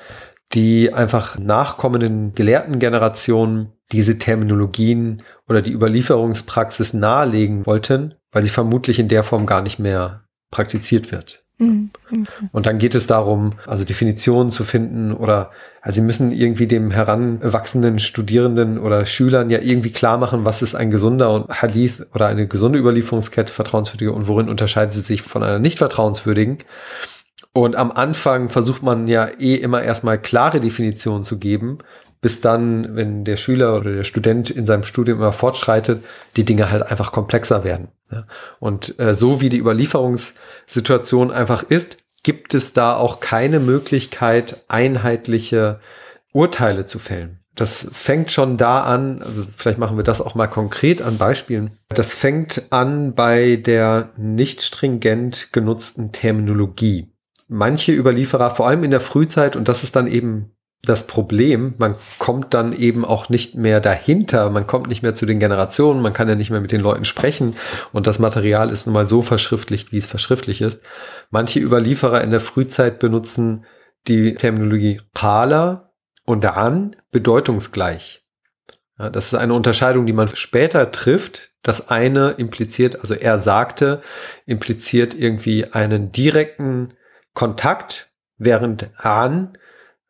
die 0.52 0.94
einfach 0.94 1.36
nachkommenden 1.36 2.36
Gelehrtengenerationen 2.36 3.72
diese 3.90 4.16
Terminologien 4.18 5.24
oder 5.48 5.60
die 5.60 5.72
Überlieferungspraxis 5.72 6.94
nahelegen 6.94 7.66
wollten, 7.66 8.14
weil 8.30 8.44
sie 8.44 8.50
vermutlich 8.50 9.00
in 9.00 9.08
der 9.08 9.24
Form 9.24 9.44
gar 9.44 9.60
nicht 9.60 9.80
mehr 9.80 10.22
praktiziert 10.52 11.10
wird. 11.10 11.42
Mhm. 11.60 11.90
Und 12.52 12.66
dann 12.66 12.78
geht 12.78 12.94
es 12.94 13.06
darum, 13.06 13.52
also 13.66 13.84
Definitionen 13.84 14.50
zu 14.50 14.64
finden 14.64 15.12
oder 15.12 15.50
also 15.82 15.96
sie 15.96 16.06
müssen 16.06 16.32
irgendwie 16.32 16.66
dem 16.66 16.90
heranwachsenden 16.90 17.98
Studierenden 17.98 18.78
oder 18.78 19.04
Schülern 19.04 19.50
ja 19.50 19.60
irgendwie 19.60 19.92
klar 19.92 20.16
machen, 20.16 20.44
was 20.44 20.62
ist 20.62 20.74
ein 20.74 20.90
gesunder 20.90 21.32
und 21.32 21.62
Hadith 21.62 22.06
oder 22.14 22.26
eine 22.26 22.46
gesunde 22.46 22.78
Überlieferungskette, 22.78 23.52
vertrauenswürdige 23.52 24.12
und 24.12 24.26
worin 24.26 24.48
unterscheidet 24.48 24.94
sie 24.94 25.02
sich 25.02 25.22
von 25.22 25.42
einer 25.42 25.58
nicht 25.58 25.78
vertrauenswürdigen. 25.78 26.58
Und 27.52 27.76
am 27.76 27.90
Anfang 27.90 28.48
versucht 28.48 28.82
man 28.82 29.06
ja 29.06 29.26
eh 29.38 29.56
immer 29.56 29.82
erstmal 29.82 30.18
klare 30.18 30.60
Definitionen 30.60 31.24
zu 31.24 31.38
geben, 31.38 31.78
bis 32.20 32.40
dann, 32.40 32.96
wenn 32.96 33.24
der 33.24 33.36
Schüler 33.36 33.76
oder 33.76 33.92
der 33.92 34.04
Student 34.04 34.50
in 34.50 34.66
seinem 34.66 34.82
Studium 34.82 35.18
immer 35.18 35.32
fortschreitet, 35.32 36.04
die 36.36 36.44
Dinge 36.44 36.70
halt 36.70 36.82
einfach 36.82 37.12
komplexer 37.12 37.64
werden. 37.64 37.88
Ja. 38.10 38.26
Und 38.58 38.98
äh, 38.98 39.14
so 39.14 39.40
wie 39.40 39.48
die 39.48 39.58
Überlieferungssituation 39.58 41.30
einfach 41.30 41.62
ist, 41.62 41.96
gibt 42.22 42.54
es 42.54 42.72
da 42.74 42.94
auch 42.94 43.20
keine 43.20 43.60
Möglichkeit, 43.60 44.62
einheitliche 44.68 45.80
Urteile 46.32 46.84
zu 46.84 46.98
fällen. 46.98 47.38
Das 47.56 47.88
fängt 47.92 48.30
schon 48.30 48.56
da 48.56 48.82
an, 48.84 49.22
also 49.22 49.44
vielleicht 49.56 49.78
machen 49.78 49.96
wir 49.96 50.04
das 50.04 50.20
auch 50.20 50.34
mal 50.34 50.46
konkret 50.46 51.02
an 51.02 51.18
Beispielen. 51.18 51.72
Das 51.88 52.14
fängt 52.14 52.64
an 52.70 53.14
bei 53.14 53.56
der 53.56 54.10
nicht 54.16 54.62
stringent 54.62 55.48
genutzten 55.52 56.12
Terminologie. 56.12 57.12
Manche 57.48 57.92
Überlieferer, 57.92 58.50
vor 58.50 58.68
allem 58.68 58.84
in 58.84 58.92
der 58.92 59.00
Frühzeit, 59.00 59.56
und 59.56 59.68
das 59.68 59.82
ist 59.82 59.96
dann 59.96 60.06
eben 60.06 60.52
das 60.82 61.06
Problem, 61.06 61.74
man 61.78 61.96
kommt 62.18 62.54
dann 62.54 62.72
eben 62.72 63.04
auch 63.04 63.28
nicht 63.28 63.54
mehr 63.54 63.80
dahinter, 63.80 64.48
man 64.48 64.66
kommt 64.66 64.88
nicht 64.88 65.02
mehr 65.02 65.14
zu 65.14 65.26
den 65.26 65.38
Generationen, 65.38 66.00
man 66.00 66.14
kann 66.14 66.28
ja 66.28 66.36
nicht 66.36 66.50
mehr 66.50 66.62
mit 66.62 66.72
den 66.72 66.80
Leuten 66.80 67.04
sprechen 67.04 67.54
und 67.92 68.06
das 68.06 68.18
Material 68.18 68.70
ist 68.70 68.86
nun 68.86 68.94
mal 68.94 69.06
so 69.06 69.20
verschriftlicht, 69.20 69.92
wie 69.92 69.98
es 69.98 70.06
verschriftlich 70.06 70.62
ist. 70.62 70.80
Manche 71.30 71.60
Überlieferer 71.60 72.22
in 72.22 72.30
der 72.30 72.40
Frühzeit 72.40 72.98
benutzen 72.98 73.66
die 74.08 74.34
Terminologie 74.34 75.02
Qala 75.12 75.92
und 76.24 76.46
An 76.46 76.96
bedeutungsgleich. 77.10 78.24
Ja, 78.98 79.10
das 79.10 79.26
ist 79.26 79.34
eine 79.34 79.54
Unterscheidung, 79.54 80.06
die 80.06 80.14
man 80.14 80.34
später 80.34 80.92
trifft. 80.92 81.50
Das 81.62 81.90
eine 81.90 82.30
impliziert, 82.30 83.00
also 83.00 83.12
er 83.12 83.38
sagte, 83.38 84.00
impliziert 84.46 85.14
irgendwie 85.14 85.66
einen 85.72 86.10
direkten 86.10 86.94
Kontakt, 87.34 88.10
während 88.38 88.90
An 88.96 89.58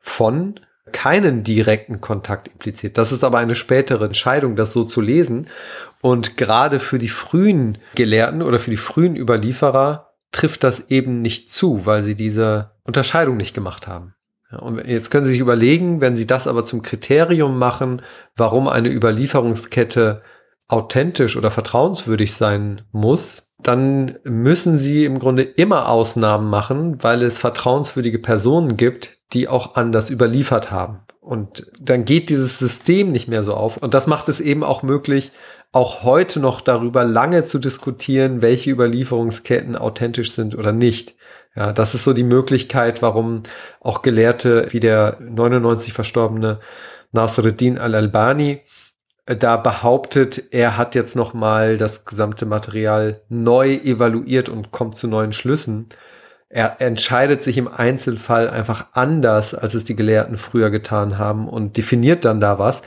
von 0.00 0.58
keinen 0.92 1.44
direkten 1.44 2.00
Kontakt 2.00 2.48
impliziert. 2.48 2.98
Das 2.98 3.12
ist 3.12 3.22
aber 3.22 3.38
eine 3.38 3.54
spätere 3.54 4.04
Entscheidung, 4.04 4.56
das 4.56 4.72
so 4.72 4.84
zu 4.84 5.00
lesen. 5.00 5.46
Und 6.00 6.36
gerade 6.36 6.80
für 6.80 6.98
die 6.98 7.08
frühen 7.08 7.78
Gelehrten 7.94 8.42
oder 8.42 8.58
für 8.58 8.70
die 8.70 8.76
frühen 8.76 9.16
Überlieferer 9.16 10.12
trifft 10.32 10.64
das 10.64 10.90
eben 10.90 11.22
nicht 11.22 11.50
zu, 11.50 11.86
weil 11.86 12.02
sie 12.02 12.14
diese 12.14 12.72
Unterscheidung 12.84 13.36
nicht 13.36 13.54
gemacht 13.54 13.86
haben. 13.86 14.14
und 14.58 14.84
jetzt 14.86 15.10
können 15.10 15.26
Sie 15.26 15.32
sich 15.32 15.40
überlegen, 15.40 16.00
wenn 16.00 16.16
Sie 16.16 16.26
das 16.26 16.46
aber 16.46 16.64
zum 16.64 16.82
Kriterium 16.82 17.58
machen, 17.58 18.02
warum 18.36 18.68
eine 18.68 18.90
Überlieferungskette 18.90 20.22
authentisch 20.66 21.36
oder 21.36 21.50
vertrauenswürdig 21.50 22.34
sein 22.34 22.82
muss, 22.92 23.49
dann 23.62 24.18
müssen 24.24 24.76
sie 24.76 25.04
im 25.04 25.18
Grunde 25.18 25.42
immer 25.42 25.88
Ausnahmen 25.88 26.48
machen, 26.48 27.02
weil 27.02 27.22
es 27.22 27.38
vertrauenswürdige 27.38 28.18
Personen 28.18 28.76
gibt, 28.76 29.18
die 29.32 29.48
auch 29.48 29.74
anders 29.74 30.10
überliefert 30.10 30.70
haben. 30.70 31.00
Und 31.20 31.70
dann 31.80 32.04
geht 32.04 32.30
dieses 32.30 32.58
System 32.58 33.12
nicht 33.12 33.28
mehr 33.28 33.42
so 33.42 33.54
auf. 33.54 33.76
Und 33.76 33.94
das 33.94 34.06
macht 34.06 34.28
es 34.28 34.40
eben 34.40 34.64
auch 34.64 34.82
möglich, 34.82 35.32
auch 35.72 36.02
heute 36.02 36.40
noch 36.40 36.60
darüber 36.60 37.04
lange 37.04 37.44
zu 37.44 37.58
diskutieren, 37.58 38.42
welche 38.42 38.70
Überlieferungsketten 38.70 39.76
authentisch 39.76 40.32
sind 40.32 40.56
oder 40.56 40.72
nicht. 40.72 41.14
Ja, 41.54 41.72
das 41.72 41.94
ist 41.94 42.04
so 42.04 42.12
die 42.12 42.24
Möglichkeit, 42.24 43.02
warum 43.02 43.42
auch 43.80 44.02
Gelehrte 44.02 44.66
wie 44.70 44.80
der 44.80 45.18
99 45.20 45.92
verstorbene 45.92 46.60
Nasruddin 47.12 47.78
al-Albani 47.78 48.62
da 49.26 49.56
behauptet, 49.56 50.44
er 50.50 50.76
hat 50.76 50.94
jetzt 50.94 51.16
noch 51.16 51.34
mal 51.34 51.76
das 51.76 52.04
gesamte 52.04 52.46
Material 52.46 53.20
neu 53.28 53.74
evaluiert 53.74 54.48
und 54.48 54.70
kommt 54.70 54.96
zu 54.96 55.08
neuen 55.08 55.32
Schlüssen. 55.32 55.86
Er 56.48 56.80
entscheidet 56.80 57.44
sich 57.44 57.58
im 57.58 57.68
Einzelfall 57.68 58.50
einfach 58.50 58.88
anders, 58.92 59.54
als 59.54 59.74
es 59.74 59.84
die 59.84 59.94
Gelehrten 59.94 60.36
früher 60.36 60.70
getan 60.70 61.16
haben 61.16 61.48
und 61.48 61.76
definiert 61.76 62.24
dann 62.24 62.40
da 62.40 62.58
was. 62.58 62.82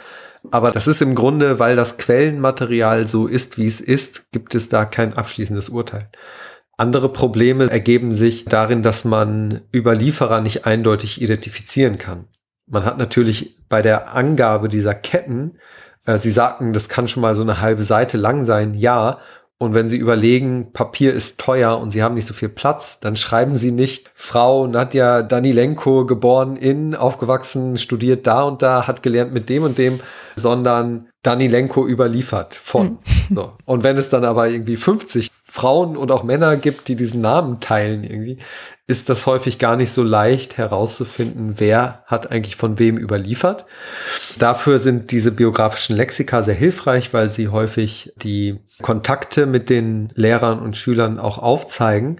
Aber 0.51 0.71
das 0.71 0.87
ist 0.87 1.01
im 1.01 1.15
Grunde, 1.15 1.59
weil 1.59 1.77
das 1.77 1.97
Quellenmaterial 1.97 3.07
so 3.07 3.27
ist, 3.27 3.57
wie 3.57 3.65
es 3.65 3.79
ist, 3.79 4.31
gibt 4.33 4.55
es 4.55 4.67
da 4.67 4.83
kein 4.83 5.13
abschließendes 5.13 5.69
Urteil. 5.69 6.09
Andere 6.75 7.07
Probleme 7.07 7.69
ergeben 7.69 8.11
sich 8.11 8.45
darin, 8.45 8.83
dass 8.83 9.05
man 9.05 9.61
Überlieferer 9.73 10.41
nicht 10.41 10.65
eindeutig 10.65 11.21
identifizieren 11.21 11.97
kann. 11.97 12.25
Man 12.65 12.83
hat 12.83 12.97
natürlich 12.97 13.57
bei 13.69 13.81
der 13.81 14.13
Angabe 14.13 14.67
dieser 14.69 14.95
Ketten 14.95 15.59
äh, 16.05 16.17
Sie 16.17 16.31
sagten, 16.31 16.73
das 16.73 16.89
kann 16.89 17.07
schon 17.07 17.21
mal 17.21 17.35
so 17.35 17.41
eine 17.41 17.61
halbe 17.61 17.83
Seite 17.83 18.17
lang 18.17 18.45
sein. 18.45 18.73
Ja. 18.73 19.19
Und 19.59 19.73
wenn 19.73 19.87
Sie 19.87 19.97
überlegen, 19.97 20.73
Papier 20.73 21.13
ist 21.13 21.39
teuer 21.39 21.79
und 21.79 21.91
Sie 21.91 22.03
haben 22.03 22.15
nicht 22.15 22.25
so 22.25 22.33
viel 22.33 22.49
Platz, 22.49 22.99
dann 22.99 23.15
schreiben 23.15 23.55
Sie 23.55 23.71
nicht 23.71 24.11
Frau 24.13 24.67
Nadja 24.67 25.21
Danilenko, 25.21 26.05
geboren 26.05 26.57
in, 26.57 26.95
aufgewachsen, 26.95 27.77
studiert 27.77 28.27
da 28.27 28.43
und 28.43 28.61
da, 28.61 28.87
hat 28.87 29.03
gelernt 29.03 29.33
mit 29.33 29.47
dem 29.47 29.63
und 29.63 29.77
dem, 29.77 30.01
sondern 30.35 31.07
Danilenko 31.21 31.87
überliefert 31.87 32.55
von. 32.55 32.87
Hm. 32.87 33.35
So. 33.35 33.53
Und 33.63 33.83
wenn 33.83 33.97
es 33.97 34.09
dann 34.09 34.25
aber 34.25 34.49
irgendwie 34.49 34.75
50 34.75 35.29
Frauen 35.55 35.97
und 35.97 36.11
auch 36.11 36.23
Männer 36.23 36.57
gibt, 36.57 36.87
die 36.87 36.95
diesen 36.95 37.21
Namen 37.21 37.59
teilen 37.59 38.03
irgendwie, 38.03 38.39
ist 38.87 39.07
das 39.07 39.27
häufig 39.27 39.59
gar 39.59 39.75
nicht 39.75 39.91
so 39.91 40.01
leicht 40.01 40.57
herauszufinden, 40.57 41.59
wer 41.59 42.03
hat 42.07 42.31
eigentlich 42.31 42.55
von 42.55 42.79
wem 42.79 42.97
überliefert. 42.97 43.67
Dafür 44.39 44.79
sind 44.79 45.11
diese 45.11 45.31
biografischen 45.31 45.95
Lexika 45.95 46.41
sehr 46.41 46.55
hilfreich, 46.55 47.13
weil 47.13 47.29
sie 47.29 47.49
häufig 47.49 48.13
die 48.15 48.61
Kontakte 48.81 49.45
mit 49.45 49.69
den 49.69 50.11
Lehrern 50.15 50.59
und 50.59 50.75
Schülern 50.75 51.19
auch 51.19 51.37
aufzeigen, 51.37 52.15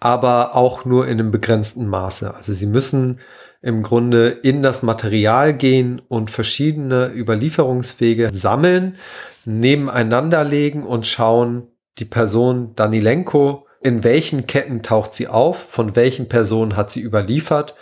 aber 0.00 0.54
auch 0.54 0.86
nur 0.86 1.06
in 1.08 1.20
einem 1.20 1.30
begrenzten 1.30 1.86
Maße. 1.86 2.32
Also 2.34 2.54
sie 2.54 2.66
müssen 2.66 3.20
im 3.60 3.82
Grunde 3.82 4.28
in 4.28 4.62
das 4.62 4.82
Material 4.82 5.52
gehen 5.52 6.00
und 6.08 6.30
verschiedene 6.30 7.12
Überlieferungswege 7.14 8.30
sammeln, 8.32 8.96
nebeneinander 9.44 10.42
legen 10.42 10.84
und 10.84 11.06
schauen, 11.06 11.68
die 11.98 12.04
Person 12.04 12.74
Danilenko, 12.74 13.66
in 13.82 14.04
welchen 14.04 14.46
Ketten 14.46 14.82
taucht 14.82 15.14
sie 15.14 15.28
auf, 15.28 15.58
von 15.58 15.96
welchen 15.96 16.28
Personen 16.28 16.76
hat 16.76 16.90
sie 16.90 17.00
überliefert 17.00 17.74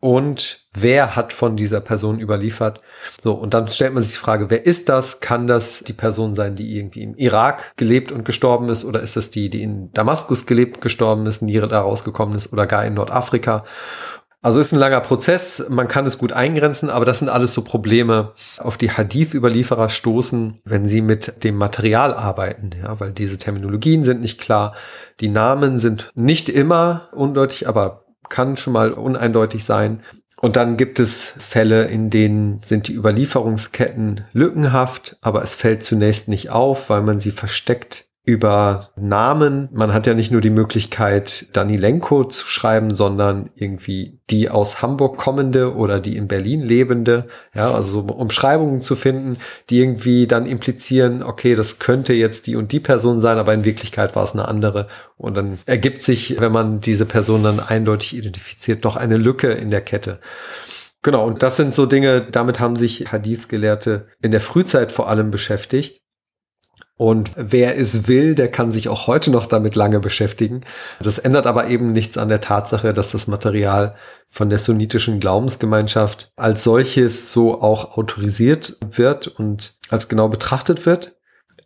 und 0.00 0.66
wer 0.72 1.16
hat 1.16 1.32
von 1.32 1.56
dieser 1.56 1.80
Person 1.80 2.20
überliefert. 2.20 2.80
So, 3.20 3.32
und 3.32 3.52
dann 3.52 3.66
stellt 3.68 3.94
man 3.94 4.04
sich 4.04 4.12
die 4.12 4.20
Frage, 4.20 4.48
wer 4.48 4.64
ist 4.64 4.88
das? 4.88 5.18
Kann 5.18 5.48
das 5.48 5.80
die 5.80 5.92
Person 5.92 6.36
sein, 6.36 6.54
die 6.54 6.76
irgendwie 6.76 7.02
im 7.02 7.16
Irak 7.16 7.72
gelebt 7.76 8.12
und 8.12 8.24
gestorben 8.24 8.68
ist? 8.68 8.84
Oder 8.84 9.00
ist 9.00 9.16
das 9.16 9.30
die, 9.30 9.50
die 9.50 9.62
in 9.62 9.92
Damaskus 9.92 10.46
gelebt 10.46 10.80
gestorben 10.80 11.26
ist, 11.26 11.42
nie 11.42 11.58
da 11.58 11.80
rausgekommen 11.80 12.36
ist 12.36 12.52
oder 12.52 12.66
gar 12.66 12.84
in 12.84 12.94
Nordafrika? 12.94 13.64
Also 14.40 14.60
ist 14.60 14.72
ein 14.72 14.78
langer 14.78 15.00
Prozess, 15.00 15.64
man 15.68 15.88
kann 15.88 16.06
es 16.06 16.16
gut 16.16 16.32
eingrenzen, 16.32 16.90
aber 16.90 17.04
das 17.04 17.18
sind 17.18 17.28
alles 17.28 17.52
so 17.52 17.64
Probleme, 17.64 18.34
auf 18.58 18.76
die 18.76 18.92
Hadith-Überlieferer 18.92 19.88
stoßen, 19.88 20.60
wenn 20.64 20.88
sie 20.88 21.00
mit 21.00 21.42
dem 21.42 21.56
Material 21.56 22.14
arbeiten, 22.14 22.70
ja, 22.80 23.00
weil 23.00 23.12
diese 23.12 23.36
Terminologien 23.36 24.04
sind 24.04 24.20
nicht 24.20 24.40
klar, 24.40 24.74
die 25.18 25.28
Namen 25.28 25.80
sind 25.80 26.12
nicht 26.14 26.48
immer 26.48 27.08
undeutig, 27.12 27.68
aber 27.68 28.04
kann 28.28 28.56
schon 28.56 28.74
mal 28.74 28.92
uneindeutig 28.92 29.64
sein. 29.64 30.02
Und 30.40 30.54
dann 30.54 30.76
gibt 30.76 31.00
es 31.00 31.34
Fälle, 31.38 31.86
in 31.86 32.10
denen 32.10 32.60
sind 32.62 32.86
die 32.86 32.94
Überlieferungsketten 32.94 34.24
lückenhaft, 34.32 35.16
aber 35.20 35.42
es 35.42 35.56
fällt 35.56 35.82
zunächst 35.82 36.28
nicht 36.28 36.50
auf, 36.50 36.90
weil 36.90 37.02
man 37.02 37.18
sie 37.18 37.32
versteckt 37.32 38.07
über 38.28 38.90
Namen. 38.94 39.70
Man 39.72 39.94
hat 39.94 40.06
ja 40.06 40.12
nicht 40.12 40.30
nur 40.30 40.42
die 40.42 40.50
Möglichkeit, 40.50 41.46
Danilenko 41.54 42.24
zu 42.24 42.46
schreiben, 42.46 42.94
sondern 42.94 43.48
irgendwie 43.54 44.20
die 44.28 44.50
aus 44.50 44.82
Hamburg 44.82 45.16
kommende 45.16 45.74
oder 45.74 45.98
die 45.98 46.14
in 46.14 46.28
Berlin 46.28 46.60
lebende. 46.60 47.26
Ja, 47.54 47.72
also 47.72 47.90
so 47.90 48.00
Umschreibungen 48.00 48.82
zu 48.82 48.96
finden, 48.96 49.38
die 49.70 49.78
irgendwie 49.78 50.26
dann 50.26 50.44
implizieren, 50.44 51.22
okay, 51.22 51.54
das 51.54 51.78
könnte 51.78 52.12
jetzt 52.12 52.46
die 52.46 52.56
und 52.56 52.70
die 52.72 52.80
Person 52.80 53.22
sein, 53.22 53.38
aber 53.38 53.54
in 53.54 53.64
Wirklichkeit 53.64 54.14
war 54.14 54.24
es 54.24 54.34
eine 54.34 54.46
andere. 54.46 54.88
Und 55.16 55.34
dann 55.34 55.58
ergibt 55.64 56.02
sich, 56.02 56.38
wenn 56.38 56.52
man 56.52 56.80
diese 56.80 57.06
Person 57.06 57.42
dann 57.42 57.60
eindeutig 57.60 58.14
identifiziert, 58.14 58.84
doch 58.84 58.96
eine 58.96 59.16
Lücke 59.16 59.52
in 59.52 59.70
der 59.70 59.80
Kette. 59.80 60.18
Genau, 61.02 61.26
und 61.26 61.42
das 61.42 61.56
sind 61.56 61.72
so 61.72 61.86
Dinge, 61.86 62.20
damit 62.20 62.60
haben 62.60 62.76
sich 62.76 63.10
Hadith-Gelehrte 63.10 64.08
in 64.20 64.32
der 64.32 64.42
Frühzeit 64.42 64.92
vor 64.92 65.08
allem 65.08 65.30
beschäftigt. 65.30 66.02
Und 66.98 67.30
wer 67.36 67.78
es 67.78 68.08
will, 68.08 68.34
der 68.34 68.50
kann 68.50 68.72
sich 68.72 68.88
auch 68.88 69.06
heute 69.06 69.30
noch 69.30 69.46
damit 69.46 69.76
lange 69.76 70.00
beschäftigen. 70.00 70.62
Das 71.00 71.20
ändert 71.20 71.46
aber 71.46 71.68
eben 71.68 71.92
nichts 71.92 72.18
an 72.18 72.28
der 72.28 72.40
Tatsache, 72.40 72.92
dass 72.92 73.12
das 73.12 73.28
Material 73.28 73.94
von 74.26 74.50
der 74.50 74.58
sunnitischen 74.58 75.20
Glaubensgemeinschaft 75.20 76.32
als 76.34 76.64
solches 76.64 77.32
so 77.32 77.62
auch 77.62 77.96
autorisiert 77.96 78.78
wird 78.84 79.28
und 79.28 79.76
als 79.90 80.08
genau 80.08 80.28
betrachtet 80.28 80.86
wird. 80.86 81.14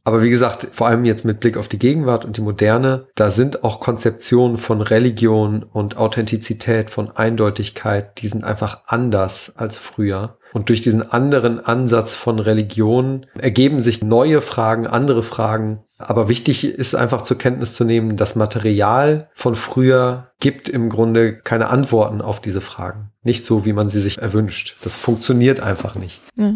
Aber 0.05 0.23
wie 0.23 0.31
gesagt, 0.31 0.69
vor 0.73 0.89
allem 0.89 1.05
jetzt 1.05 1.25
mit 1.25 1.41
Blick 1.41 1.57
auf 1.57 1.69
die 1.69 1.79
Gegenwart 1.79 2.25
und 2.25 2.37
die 2.37 2.41
Moderne, 2.41 3.07
da 3.15 3.31
sind 3.31 3.63
auch 3.63 3.81
Konzeptionen 3.81 4.59
von 4.59 4.81
Religion 4.81 5.63
und 5.63 5.97
Authentizität, 5.97 6.91
von 6.91 7.11
Eindeutigkeit, 7.11 8.21
die 8.21 8.29
sind 8.29 8.43
einfach 8.43 8.83
anders 8.87 9.53
als 9.57 9.79
früher. 9.79 10.39
Und 10.53 10.69
durch 10.69 10.81
diesen 10.81 11.11
anderen 11.11 11.61
Ansatz 11.65 12.15
von 12.15 12.39
Religion 12.39 13.27
ergeben 13.39 13.81
sich 13.81 14.03
neue 14.03 14.41
Fragen, 14.41 14.87
andere 14.87 15.23
Fragen. 15.23 15.81
Aber 15.99 16.29
wichtig 16.29 16.65
ist 16.65 16.95
einfach 16.95 17.23
zur 17.23 17.39
Kenntnis 17.39 17.75
zu 17.75 17.85
nehmen, 17.85 18.17
das 18.17 18.35
Material 18.35 19.31
von 19.33 19.55
früher 19.55 20.33
gibt 20.41 20.69
im 20.69 20.91
Grunde 20.91 21.39
keine 21.39 21.69
Antworten 21.69 22.21
auf 22.21 22.41
diese 22.41 22.61
Fragen. 22.61 23.13
Nicht 23.23 23.47
so, 23.47 23.65
wie 23.65 23.73
man 23.73 23.89
sie 23.89 24.01
sich 24.01 24.19
erwünscht. 24.19 24.77
Das 24.83 24.97
funktioniert 24.97 25.61
einfach 25.61 25.95
nicht. 25.95 26.21
Ja. 26.37 26.55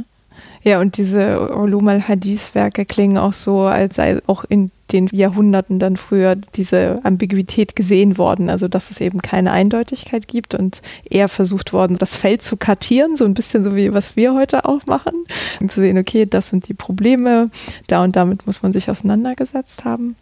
Ja, 0.67 0.81
und 0.81 0.97
diese 0.97 1.55
Ulum 1.55 1.87
al-Hadith-Werke 1.87 2.87
klingen 2.87 3.19
auch 3.19 3.35
so, 3.35 3.67
als 3.67 3.95
sei 3.95 4.19
auch 4.27 4.43
in 4.43 4.73
den 4.91 5.07
Jahrhunderten 5.13 5.79
dann 5.79 5.97
früher 5.97 6.35
diese 6.35 6.99
Ambiguität 7.05 7.77
gesehen 7.77 8.19
worden, 8.19 8.51
also 8.51 8.67
dass 8.67 8.91
es 8.91 9.01
eben 9.01 9.23
keine 9.23 9.53
Eindeutigkeit 9.53 10.27
gibt 10.27 10.57
und 10.57 10.83
eher 11.09 11.29
versucht 11.29 11.73
worden, 11.73 11.97
das 11.97 12.17
Feld 12.17 12.43
zu 12.43 12.57
kartieren, 12.57 13.17
so 13.17 13.25
ein 13.27 13.35
bisschen 13.35 13.63
so 13.63 13.77
wie 13.77 13.95
was 13.95 14.17
wir 14.17 14.35
heute 14.35 14.65
auch 14.65 14.85
machen, 14.87 15.15
und 15.61 15.71
zu 15.71 15.79
sehen, 15.79 15.99
okay, 15.99 16.27
das 16.27 16.49
sind 16.49 16.67
die 16.67 16.75
Probleme, 16.75 17.49
da 17.87 18.03
und 18.03 18.17
damit 18.17 18.45
muss 18.49 18.63
man 18.63 18.73
sich 18.73 18.91
auseinandergesetzt 18.91 19.85
haben. 19.85 20.17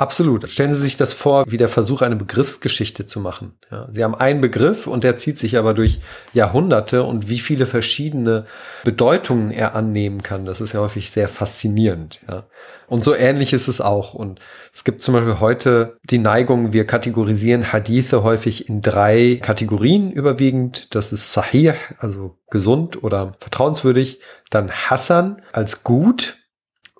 Absolut. 0.00 0.48
Stellen 0.48 0.74
Sie 0.74 0.80
sich 0.80 0.96
das 0.96 1.12
vor, 1.12 1.44
wie 1.48 1.56
der 1.56 1.68
Versuch, 1.68 2.02
eine 2.02 2.14
Begriffsgeschichte 2.14 3.04
zu 3.04 3.18
machen. 3.18 3.58
Ja, 3.68 3.88
Sie 3.90 4.04
haben 4.04 4.14
einen 4.14 4.40
Begriff 4.40 4.86
und 4.86 5.02
der 5.02 5.16
zieht 5.16 5.40
sich 5.40 5.58
aber 5.58 5.74
durch 5.74 5.98
Jahrhunderte 6.32 7.02
und 7.02 7.28
wie 7.28 7.40
viele 7.40 7.66
verschiedene 7.66 8.46
Bedeutungen 8.84 9.50
er 9.50 9.74
annehmen 9.74 10.22
kann. 10.22 10.44
Das 10.44 10.60
ist 10.60 10.72
ja 10.72 10.78
häufig 10.78 11.10
sehr 11.10 11.28
faszinierend. 11.28 12.20
Ja. 12.28 12.46
Und 12.86 13.02
so 13.02 13.12
ähnlich 13.12 13.52
ist 13.52 13.66
es 13.66 13.80
auch. 13.80 14.14
Und 14.14 14.38
es 14.72 14.84
gibt 14.84 15.02
zum 15.02 15.14
Beispiel 15.14 15.40
heute 15.40 15.96
die 16.04 16.18
Neigung, 16.18 16.72
wir 16.72 16.86
kategorisieren 16.86 17.72
Hadithe 17.72 18.22
häufig 18.22 18.68
in 18.68 18.82
drei 18.82 19.40
Kategorien 19.42 20.12
überwiegend. 20.12 20.94
Das 20.94 21.12
ist 21.12 21.32
Sahih, 21.32 21.74
also 21.98 22.38
gesund 22.50 23.02
oder 23.02 23.34
vertrauenswürdig. 23.40 24.20
Dann 24.50 24.70
Hassan 24.70 25.42
als 25.50 25.82
gut 25.82 26.38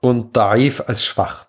und 0.01 0.37
Daif 0.37 0.83
als 0.89 1.05
schwach. 1.05 1.48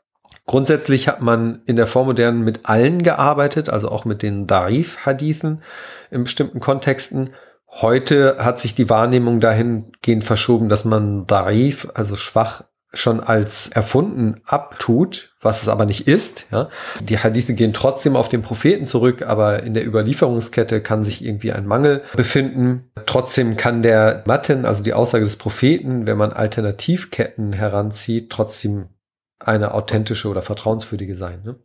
Grundsätzlich 0.49 1.07
hat 1.07 1.21
man 1.21 1.61
in 1.67 1.75
der 1.75 1.85
Vormodernen 1.85 2.43
mit 2.43 2.61
allen 2.63 3.03
gearbeitet, 3.03 3.69
also 3.69 3.87
auch 3.89 4.03
mit 4.03 4.23
den 4.23 4.47
Darif-Hadithen 4.47 5.61
in 6.09 6.23
bestimmten 6.23 6.59
Kontexten. 6.59 7.35
Heute 7.67 8.37
hat 8.39 8.59
sich 8.59 8.73
die 8.73 8.89
Wahrnehmung 8.89 9.41
dahingehend 9.41 10.23
verschoben, 10.23 10.67
dass 10.67 10.85
man 10.85 11.27
Darif, 11.27 11.89
also 11.93 12.15
schwach, 12.15 12.63
schon 12.91 13.19
als 13.19 13.67
erfunden 13.67 14.41
abtut, 14.43 15.35
was 15.39 15.61
es 15.61 15.67
aber 15.67 15.85
nicht 15.85 16.07
ist. 16.07 16.47
Ja. 16.51 16.69
Die 16.99 17.19
Hadithe 17.19 17.53
gehen 17.53 17.71
trotzdem 17.71 18.15
auf 18.15 18.27
den 18.27 18.41
Propheten 18.41 18.87
zurück, 18.87 19.21
aber 19.21 19.61
in 19.61 19.75
der 19.75 19.85
Überlieferungskette 19.85 20.81
kann 20.81 21.03
sich 21.03 21.23
irgendwie 21.23 21.51
ein 21.51 21.67
Mangel 21.67 22.01
befinden. 22.15 22.89
Trotzdem 23.05 23.55
kann 23.55 23.83
der 23.83 24.23
Matten, 24.25 24.65
also 24.65 24.81
die 24.81 24.93
Aussage 24.93 25.25
des 25.25 25.37
Propheten, 25.37 26.07
wenn 26.07 26.17
man 26.17 26.33
Alternativketten 26.33 27.53
heranzieht, 27.53 28.31
trotzdem 28.31 28.87
eine 29.39 29.73
authentische 29.73 30.27
oder 30.27 30.41
vertrauenswürdige 30.41 31.15
sein. 31.15 31.41
Ne? 31.43 31.55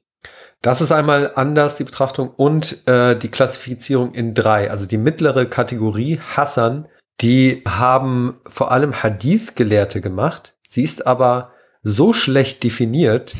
Das 0.62 0.80
ist 0.80 0.92
einmal 0.92 1.32
anders, 1.34 1.76
die 1.76 1.84
Betrachtung, 1.84 2.30
und 2.30 2.86
äh, 2.88 3.16
die 3.16 3.28
Klassifizierung 3.28 4.14
in 4.14 4.34
drei. 4.34 4.70
Also 4.70 4.86
die 4.86 4.98
mittlere 4.98 5.46
Kategorie, 5.46 6.20
Hassan, 6.36 6.88
die 7.20 7.62
haben 7.66 8.40
vor 8.46 8.72
allem 8.72 9.02
Hadith-Gelehrte 9.02 10.00
gemacht. 10.00 10.54
Sie 10.68 10.82
ist 10.82 11.06
aber 11.06 11.52
so 11.82 12.12
schlecht 12.12 12.64
definiert, 12.64 13.34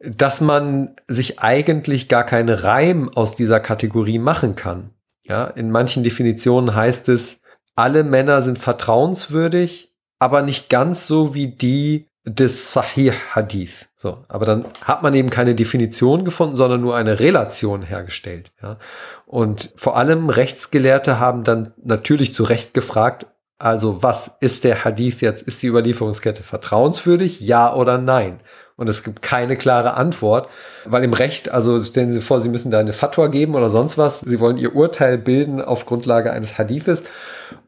dass 0.00 0.40
man 0.40 0.96
sich 1.08 1.40
eigentlich 1.40 2.08
gar 2.08 2.24
keinen 2.24 2.48
Reim 2.48 3.08
aus 3.08 3.36
dieser 3.36 3.60
Kategorie 3.60 4.18
machen 4.18 4.54
kann. 4.56 4.90
Ja, 5.22 5.44
in 5.46 5.70
manchen 5.70 6.04
Definitionen 6.04 6.74
heißt 6.74 7.08
es, 7.08 7.40
alle 7.76 8.04
Männer 8.04 8.42
sind 8.42 8.58
vertrauenswürdig, 8.58 9.94
aber 10.18 10.42
nicht 10.42 10.68
ganz 10.68 11.06
so 11.06 11.34
wie 11.34 11.48
die, 11.48 12.08
des 12.24 12.72
Sahih 12.72 13.12
Hadith. 13.32 13.86
So, 13.96 14.24
aber 14.28 14.46
dann 14.46 14.66
hat 14.80 15.02
man 15.02 15.14
eben 15.14 15.30
keine 15.30 15.54
Definition 15.54 16.24
gefunden, 16.24 16.56
sondern 16.56 16.80
nur 16.80 16.96
eine 16.96 17.20
Relation 17.20 17.82
hergestellt. 17.82 18.50
Ja. 18.62 18.78
Und 19.26 19.72
vor 19.76 19.96
allem 19.96 20.30
Rechtsgelehrte 20.30 21.20
haben 21.20 21.44
dann 21.44 21.72
natürlich 21.82 22.32
zu 22.32 22.44
Recht 22.44 22.74
gefragt, 22.74 23.26
also 23.58 24.02
was 24.02 24.32
ist 24.40 24.64
der 24.64 24.84
Hadith 24.84 25.20
jetzt? 25.20 25.42
Ist 25.42 25.62
die 25.62 25.68
Überlieferungskette 25.68 26.42
vertrauenswürdig? 26.42 27.40
Ja 27.40 27.74
oder 27.74 27.98
nein? 27.98 28.40
Und 28.76 28.88
es 28.88 29.04
gibt 29.04 29.22
keine 29.22 29.56
klare 29.56 29.94
Antwort, 29.94 30.48
weil 30.84 31.04
im 31.04 31.12
Recht, 31.12 31.48
also 31.48 31.80
stellen 31.80 32.10
Sie 32.10 32.20
vor, 32.20 32.40
Sie 32.40 32.48
müssen 32.48 32.72
da 32.72 32.80
eine 32.80 32.92
Fatwa 32.92 33.28
geben 33.28 33.54
oder 33.54 33.70
sonst 33.70 33.96
was. 33.96 34.20
Sie 34.20 34.40
wollen 34.40 34.58
Ihr 34.58 34.74
Urteil 34.74 35.16
bilden 35.16 35.62
auf 35.62 35.86
Grundlage 35.86 36.32
eines 36.32 36.58
Hadithes. 36.58 37.04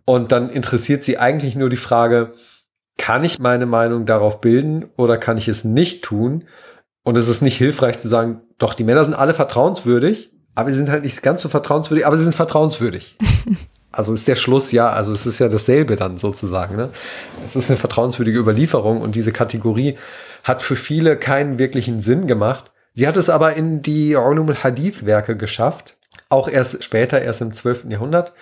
Und 0.04 0.32
dann 0.32 0.50
interessiert 0.50 1.04
Sie 1.04 1.18
eigentlich 1.18 1.54
nur 1.54 1.68
die 1.68 1.76
Frage, 1.76 2.32
kann 2.98 3.24
ich 3.24 3.38
meine 3.38 3.66
Meinung 3.66 4.06
darauf 4.06 4.40
bilden 4.40 4.86
oder 4.96 5.18
kann 5.18 5.36
ich 5.36 5.48
es 5.48 5.64
nicht 5.64 6.02
tun? 6.02 6.44
Und 7.02 7.16
es 7.18 7.28
ist 7.28 7.42
nicht 7.42 7.56
hilfreich 7.56 7.98
zu 7.98 8.08
sagen, 8.08 8.40
doch, 8.58 8.74
die 8.74 8.84
Männer 8.84 9.04
sind 9.04 9.14
alle 9.14 9.34
vertrauenswürdig, 9.34 10.32
aber 10.54 10.70
sie 10.70 10.76
sind 10.76 10.88
halt 10.88 11.04
nicht 11.04 11.22
ganz 11.22 11.40
so 11.42 11.48
vertrauenswürdig, 11.48 12.06
aber 12.06 12.16
sie 12.16 12.24
sind 12.24 12.34
vertrauenswürdig. 12.34 13.16
also 13.92 14.12
ist 14.12 14.26
der 14.26 14.34
Schluss 14.34 14.72
ja, 14.72 14.90
also 14.90 15.12
es 15.12 15.26
ist 15.26 15.38
ja 15.38 15.48
dasselbe 15.48 15.96
dann 15.96 16.18
sozusagen. 16.18 16.76
Ne? 16.76 16.90
Es 17.44 17.54
ist 17.54 17.70
eine 17.70 17.78
vertrauenswürdige 17.78 18.38
Überlieferung 18.38 19.00
und 19.00 19.14
diese 19.14 19.32
Kategorie 19.32 19.96
hat 20.42 20.62
für 20.62 20.76
viele 20.76 21.16
keinen 21.16 21.58
wirklichen 21.58 22.00
Sinn 22.00 22.26
gemacht. 22.26 22.72
Sie 22.94 23.06
hat 23.06 23.16
es 23.16 23.28
aber 23.28 23.54
in 23.54 23.82
die 23.82 24.16
Ulum 24.16 24.48
al-Hadith-Werke 24.48 25.36
geschafft, 25.36 25.96
auch 26.28 26.48
erst 26.48 26.82
später, 26.82 27.20
erst 27.20 27.42
im 27.42 27.52
12. 27.52 27.84
Jahrhundert 27.90 28.32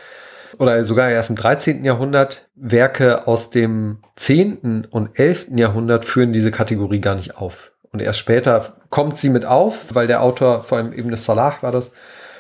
oder 0.59 0.85
sogar 0.85 1.11
erst 1.11 1.31
im 1.31 1.37
13. 1.37 1.85
Jahrhundert, 1.85 2.49
Werke 2.55 3.27
aus 3.27 3.51
dem 3.51 3.99
10. 4.17 4.87
und 4.91 5.19
11. 5.19 5.49
Jahrhundert 5.57 6.05
führen 6.05 6.33
diese 6.33 6.51
Kategorie 6.51 7.01
gar 7.01 7.15
nicht 7.15 7.37
auf. 7.37 7.73
Und 7.93 8.01
erst 8.01 8.19
später 8.19 8.75
kommt 8.91 9.17
sie 9.17 9.31
mit 9.31 9.45
auf, 9.45 9.95
weil 9.95 10.07
der 10.07 10.23
Autor, 10.23 10.65
vor 10.65 10.79
allem 10.79 10.93
Ibn 10.93 11.15
Salah 11.17 11.55
war 11.61 11.71
das, 11.71 11.93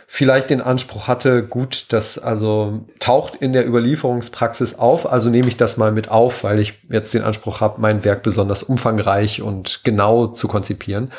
vielleicht 0.06 0.50
den 0.50 0.60
Anspruch 0.60 1.08
hatte, 1.08 1.42
gut, 1.44 1.86
das 1.90 2.18
also 2.18 2.86
taucht 2.98 3.36
in 3.36 3.52
der 3.52 3.66
Überlieferungspraxis 3.66 4.74
auf, 4.76 5.10
also 5.10 5.30
nehme 5.30 5.48
ich 5.48 5.56
das 5.56 5.76
mal 5.76 5.92
mit 5.92 6.10
auf, 6.10 6.44
weil 6.44 6.58
ich 6.58 6.82
jetzt 6.90 7.14
den 7.14 7.22
Anspruch 7.22 7.60
habe, 7.60 7.80
mein 7.80 8.04
Werk 8.04 8.22
besonders 8.22 8.62
umfangreich 8.62 9.42
und 9.42 9.80
genau 9.84 10.26
zu 10.26 10.48
konzipieren. 10.48 11.12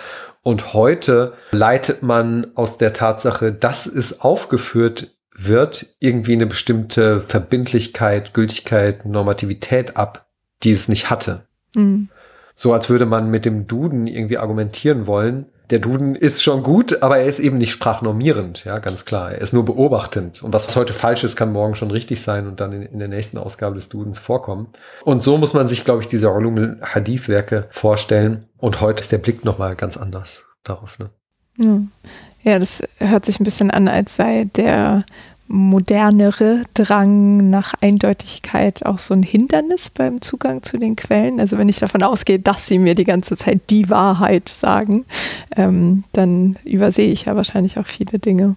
Und 0.43 0.73
heute 0.73 1.34
leitet 1.51 2.03
man 2.03 2.47
aus 2.55 2.77
der 2.77 2.93
Tatsache, 2.93 3.51
dass 3.51 3.88
es 3.88 4.22
aufgeführt 4.22 5.15
wird 5.38 5.95
irgendwie 5.99 6.34
eine 6.34 6.45
bestimmte 6.45 7.22
Verbindlichkeit, 7.22 8.34
Gültigkeit, 8.34 9.06
Normativität 9.06 9.98
ab, 9.98 10.28
die 10.64 10.72
es 10.72 10.88
nicht 10.88 11.10
hatte. 11.10 11.45
Mhm. 11.76 12.10
So 12.56 12.74
als 12.74 12.90
würde 12.90 13.06
man 13.06 13.30
mit 13.30 13.45
dem 13.45 13.68
Duden 13.68 14.07
irgendwie 14.07 14.38
argumentieren 14.38 15.07
wollen. 15.07 15.48
Der 15.72 15.80
Duden 15.80 16.16
ist 16.16 16.44
schon 16.44 16.64
gut, 16.64 17.02
aber 17.02 17.18
er 17.18 17.26
ist 17.26 17.40
eben 17.40 17.57
nicht 17.57 17.72
sprachnormierend, 17.72 18.66
ja, 18.66 18.78
ganz 18.80 19.03
klar. 19.03 19.32
Er 19.32 19.41
ist 19.41 19.52
nur 19.52 19.66
beobachtend. 19.66 20.41
Und 20.44 20.53
was 20.53 20.74
heute 20.76 20.94
falsch 20.94 21.24
ist, 21.24 21.36
kann 21.36 21.52
morgen 21.52 21.76
schon 21.76 21.91
richtig 21.91 22.22
sein 22.22 22.48
und 22.48 22.62
dann 22.62 22.72
in, 22.72 22.84
in 22.84 22.99
der 22.99 23.07
nächsten 23.07 23.38
Ausgabe 23.38 23.76
des 23.76 23.90
Dudens 23.90 24.20
vorkommen. 24.20 24.68
Und 25.03 25.24
so 25.24 25.38
muss 25.38 25.53
man 25.53 25.68
sich, 25.68 25.84
glaube 25.84 26.02
ich, 26.02 26.07
diese 26.07 26.30
Ulum 26.30 26.78
Hadith-Werke 26.82 27.66
vorstellen. 27.72 28.45
Und 28.57 28.80
heute 28.80 29.02
ist 29.02 29.12
der 29.12 29.18
Blick 29.18 29.44
nochmal 29.44 29.76
ganz 29.76 29.98
anders 29.98 30.44
darauf, 30.64 30.99
ne? 30.99 31.10
Ja. 31.57 31.80
Ja, 32.45 32.59
das 32.59 32.84
hört 32.99 33.26
sich 33.26 33.39
ein 33.39 33.43
bisschen 33.43 33.72
an, 33.72 33.88
als 33.88 34.15
sei 34.15 34.47
der 34.55 35.03
modernere 35.47 36.61
Drang 36.76 37.49
nach 37.49 37.73
Eindeutigkeit 37.81 38.85
auch 38.85 38.99
so 38.99 39.15
ein 39.15 39.23
Hindernis 39.23 39.89
beim 39.89 40.22
Zugang 40.22 40.61
zu 40.61 40.77
den 40.77 40.95
Quellen? 40.95 41.39
Also 41.39 41.57
wenn 41.57 41.69
ich 41.69 41.80
davon 41.80 42.03
ausgehe, 42.03 42.39
dass 42.39 42.67
sie 42.67 42.77
mir 42.77 42.93
die 42.93 43.03
ganze 43.03 43.35
Zeit 43.35 43.61
die 43.72 43.89
Wahrheit 43.89 44.47
sagen, 44.49 45.05
ähm, 45.55 46.03
dann 46.13 46.57
übersehe 46.63 47.11
ich 47.11 47.26
ja 47.26 47.35
wahrscheinlich 47.35 47.80
auch 47.80 47.85
viele 47.85 48.19
Dinge. 48.19 48.55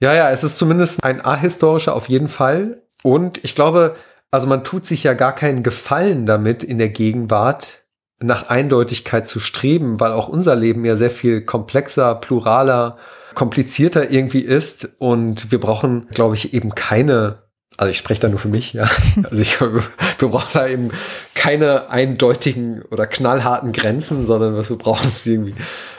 Ja, 0.00 0.14
ja, 0.14 0.30
es 0.30 0.44
ist 0.44 0.56
zumindest 0.56 1.02
ein 1.02 1.24
ahistorischer 1.24 1.96
auf 1.96 2.08
jeden 2.08 2.28
Fall. 2.28 2.80
Und 3.02 3.42
ich 3.42 3.56
glaube, 3.56 3.96
also 4.30 4.46
man 4.46 4.62
tut 4.62 4.86
sich 4.86 5.02
ja 5.02 5.14
gar 5.14 5.34
keinen 5.34 5.64
Gefallen 5.64 6.26
damit, 6.26 6.62
in 6.62 6.78
der 6.78 6.90
Gegenwart 6.90 7.87
nach 8.20 8.48
Eindeutigkeit 8.48 9.26
zu 9.26 9.40
streben, 9.40 10.00
weil 10.00 10.12
auch 10.12 10.28
unser 10.28 10.56
Leben 10.56 10.84
ja 10.84 10.96
sehr 10.96 11.10
viel 11.10 11.42
komplexer, 11.42 12.14
pluraler, 12.16 12.98
komplizierter 13.34 14.10
irgendwie 14.10 14.40
ist. 14.40 14.88
Und 14.98 15.52
wir 15.52 15.60
brauchen, 15.60 16.08
glaube 16.10 16.34
ich, 16.34 16.52
eben 16.54 16.74
keine, 16.74 17.42
also 17.76 17.90
ich 17.90 17.98
spreche 17.98 18.20
da 18.20 18.28
nur 18.28 18.40
für 18.40 18.48
mich, 18.48 18.72
ja. 18.72 18.88
Also 19.30 19.40
ich, 19.42 19.60
wir 19.60 20.28
brauchen 20.28 20.50
da 20.52 20.66
eben 20.66 20.90
keine 21.34 21.90
eindeutigen 21.90 22.82
oder 22.90 23.06
knallharten 23.06 23.72
Grenzen, 23.72 24.26
sondern 24.26 24.56
was 24.56 24.70
wir 24.70 24.78
brauchen, 24.78 25.06
ist 25.08 25.26
irgendwie 25.26 25.54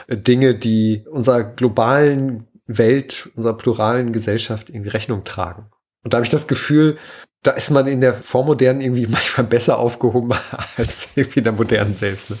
Dinge, 0.08 0.54
die 0.54 1.04
unserer 1.10 1.42
globalen 1.44 2.46
Welt, 2.66 3.30
unserer 3.34 3.56
pluralen 3.56 4.12
Gesellschaft 4.12 4.68
irgendwie 4.68 4.90
Rechnung 4.90 5.24
tragen. 5.24 5.70
Und 6.02 6.12
da 6.12 6.18
habe 6.18 6.24
ich 6.24 6.30
das 6.30 6.48
Gefühl, 6.48 6.98
da 7.42 7.52
ist 7.52 7.70
man 7.70 7.86
in 7.86 8.00
der 8.00 8.14
Vormodernen 8.14 8.82
irgendwie 8.82 9.06
manchmal 9.10 9.46
besser 9.46 9.78
aufgehoben 9.78 10.32
als 10.76 11.08
irgendwie 11.14 11.40
in 11.40 11.44
der 11.44 11.52
modernen 11.52 11.96
selbst. 11.96 12.30
Ne? 12.30 12.38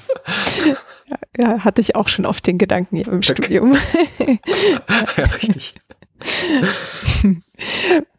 Ja, 1.06 1.16
ja, 1.38 1.64
hatte 1.64 1.80
ich 1.80 1.96
auch 1.96 2.08
schon 2.08 2.26
oft 2.26 2.46
den 2.46 2.58
Gedanken 2.58 2.96
hier 2.96 3.08
im 3.08 3.18
okay. 3.18 3.32
Studium. 3.32 3.76
ja, 5.16 5.24
richtig. 5.24 5.74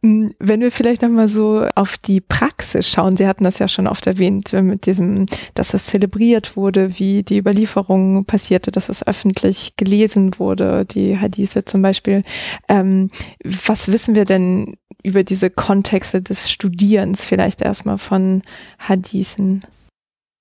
Wenn 0.02 0.62
wir 0.62 0.72
vielleicht 0.72 1.02
nochmal 1.02 1.28
so 1.28 1.66
auf 1.76 1.98
die 1.98 2.22
Praxis 2.22 2.90
schauen, 2.90 3.18
Sie 3.18 3.28
hatten 3.28 3.44
das 3.44 3.60
ja 3.60 3.68
schon 3.68 3.88
oft 3.88 4.08
erwähnt, 4.08 4.54
äh, 4.54 4.62
mit 4.62 4.86
diesem, 4.86 5.26
dass 5.54 5.74
es 5.74 5.86
zelebriert 5.88 6.56
wurde, 6.56 7.00
wie 7.00 7.24
die 7.24 7.38
Überlieferung 7.38 8.26
passierte, 8.26 8.72
dass 8.72 8.90
es 8.90 9.06
öffentlich 9.06 9.76
gelesen 9.78 10.38
wurde, 10.40 10.86
die 10.86 11.18
Hadithe 11.18 11.66
zum 11.66 11.82
Beispiel. 11.82 12.22
Ähm, 12.68 13.10
was 13.44 13.92
wissen 13.92 14.16
wir 14.16 14.26
denn 14.26 14.78
über 15.04 15.24
diese 15.24 15.50
Kontexte 15.50 16.22
des 16.22 16.52
Studierens 16.52 17.26
vielleicht 17.26 17.62
erstmal 17.62 17.98
von 17.98 18.42
Hadithen? 18.80 19.62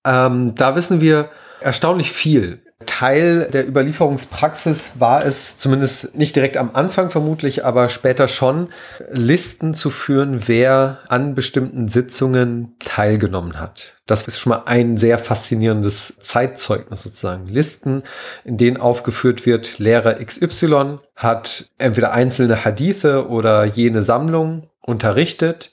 Ähm, 0.06 0.54
da 0.54 0.76
wissen 0.76 1.00
wir 1.00 1.30
erstaunlich 1.60 2.10
viel. 2.10 2.62
Teil 2.86 3.48
der 3.52 3.68
Überlieferungspraxis 3.68 4.92
war 4.98 5.24
es, 5.24 5.58
zumindest 5.58 6.16
nicht 6.16 6.34
direkt 6.34 6.56
am 6.56 6.70
Anfang 6.72 7.10
vermutlich, 7.10 7.62
aber 7.64 7.90
später 7.90 8.26
schon, 8.26 8.70
Listen 9.10 9.74
zu 9.74 9.90
führen, 9.90 10.48
wer 10.48 11.00
an 11.08 11.34
bestimmten 11.34 11.88
Sitzungen 11.88 12.76
teilgenommen 12.78 13.60
hat. 13.60 13.96
Das 14.06 14.22
ist 14.22 14.38
schon 14.38 14.50
mal 14.50 14.62
ein 14.64 14.96
sehr 14.96 15.18
faszinierendes 15.18 16.16
Zeitzeugnis 16.20 17.02
sozusagen. 17.02 17.46
Listen, 17.46 18.02
in 18.44 18.56
denen 18.56 18.78
aufgeführt 18.78 19.44
wird, 19.44 19.78
Lehrer 19.78 20.14
XY 20.14 21.00
hat 21.14 21.66
entweder 21.76 22.12
einzelne 22.12 22.64
Hadithe 22.64 23.28
oder 23.28 23.64
jene 23.64 24.02
Sammlung 24.02 24.70
unterrichtet, 24.80 25.70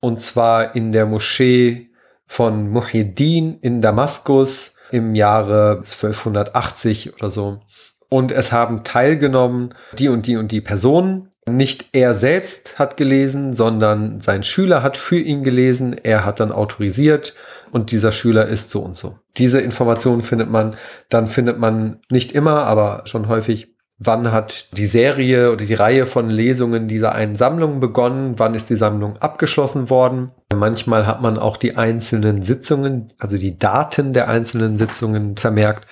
und 0.00 0.20
zwar 0.20 0.74
in 0.76 0.92
der 0.92 1.06
Moschee 1.06 1.90
von 2.26 2.70
Muhyiddin 2.70 3.58
in 3.60 3.80
Damaskus, 3.80 4.74
im 4.92 5.14
Jahre 5.14 5.78
1280 5.78 7.14
oder 7.14 7.30
so. 7.30 7.60
Und 8.08 8.32
es 8.32 8.52
haben 8.52 8.82
teilgenommen 8.84 9.74
die 9.98 10.08
und 10.08 10.26
die 10.26 10.36
und 10.36 10.52
die 10.52 10.60
Personen. 10.60 11.28
Nicht 11.48 11.86
er 11.92 12.14
selbst 12.14 12.78
hat 12.78 12.96
gelesen, 12.96 13.54
sondern 13.54 14.20
sein 14.20 14.42
Schüler 14.42 14.82
hat 14.82 14.96
für 14.96 15.18
ihn 15.18 15.42
gelesen. 15.42 15.96
Er 16.02 16.24
hat 16.24 16.40
dann 16.40 16.52
autorisiert 16.52 17.34
und 17.72 17.92
dieser 17.92 18.12
Schüler 18.12 18.46
ist 18.46 18.70
so 18.70 18.80
und 18.80 18.96
so. 18.96 19.18
Diese 19.36 19.60
Informationen 19.60 20.22
findet 20.22 20.50
man, 20.50 20.76
dann 21.08 21.28
findet 21.28 21.58
man 21.58 22.00
nicht 22.10 22.32
immer, 22.32 22.64
aber 22.64 23.02
schon 23.04 23.28
häufig 23.28 23.74
wann 24.00 24.32
hat 24.32 24.76
die 24.78 24.86
Serie 24.86 25.52
oder 25.52 25.64
die 25.64 25.74
Reihe 25.74 26.06
von 26.06 26.30
Lesungen 26.30 26.88
dieser 26.88 27.14
einen 27.14 27.36
Sammlung 27.36 27.80
begonnen, 27.80 28.34
wann 28.38 28.54
ist 28.54 28.70
die 28.70 28.74
Sammlung 28.74 29.18
abgeschlossen 29.18 29.90
worden. 29.90 30.32
Manchmal 30.52 31.06
hat 31.06 31.20
man 31.20 31.38
auch 31.38 31.58
die 31.58 31.76
einzelnen 31.76 32.42
Sitzungen, 32.42 33.12
also 33.18 33.36
die 33.36 33.58
Daten 33.58 34.14
der 34.14 34.28
einzelnen 34.28 34.78
Sitzungen 34.78 35.36
vermerkt 35.36 35.86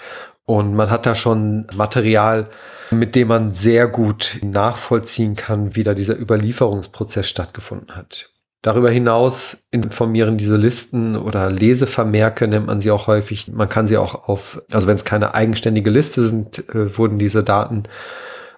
und 0.46 0.74
man 0.74 0.90
hat 0.90 1.04
da 1.04 1.14
schon 1.14 1.66
Material, 1.74 2.48
mit 2.90 3.14
dem 3.14 3.28
man 3.28 3.52
sehr 3.52 3.86
gut 3.86 4.38
nachvollziehen 4.42 5.36
kann, 5.36 5.76
wie 5.76 5.82
da 5.82 5.92
dieser 5.92 6.18
Überlieferungsprozess 6.18 7.28
stattgefunden 7.28 7.94
hat. 7.94 8.30
Darüber 8.62 8.90
hinaus 8.90 9.66
informieren 9.70 10.36
diese 10.36 10.56
Listen 10.56 11.14
oder 11.14 11.48
Lesevermerke 11.50 12.48
nennt 12.48 12.66
man 12.66 12.80
sie 12.80 12.90
auch 12.90 13.06
häufig. 13.06 13.52
Man 13.52 13.68
kann 13.68 13.86
sie 13.86 13.96
auch 13.96 14.28
auf, 14.28 14.60
also 14.72 14.88
wenn 14.88 14.96
es 14.96 15.04
keine 15.04 15.34
eigenständige 15.34 15.90
Liste 15.90 16.26
sind, 16.26 16.68
äh, 16.70 16.98
wurden 16.98 17.18
diese 17.18 17.44
Daten 17.44 17.84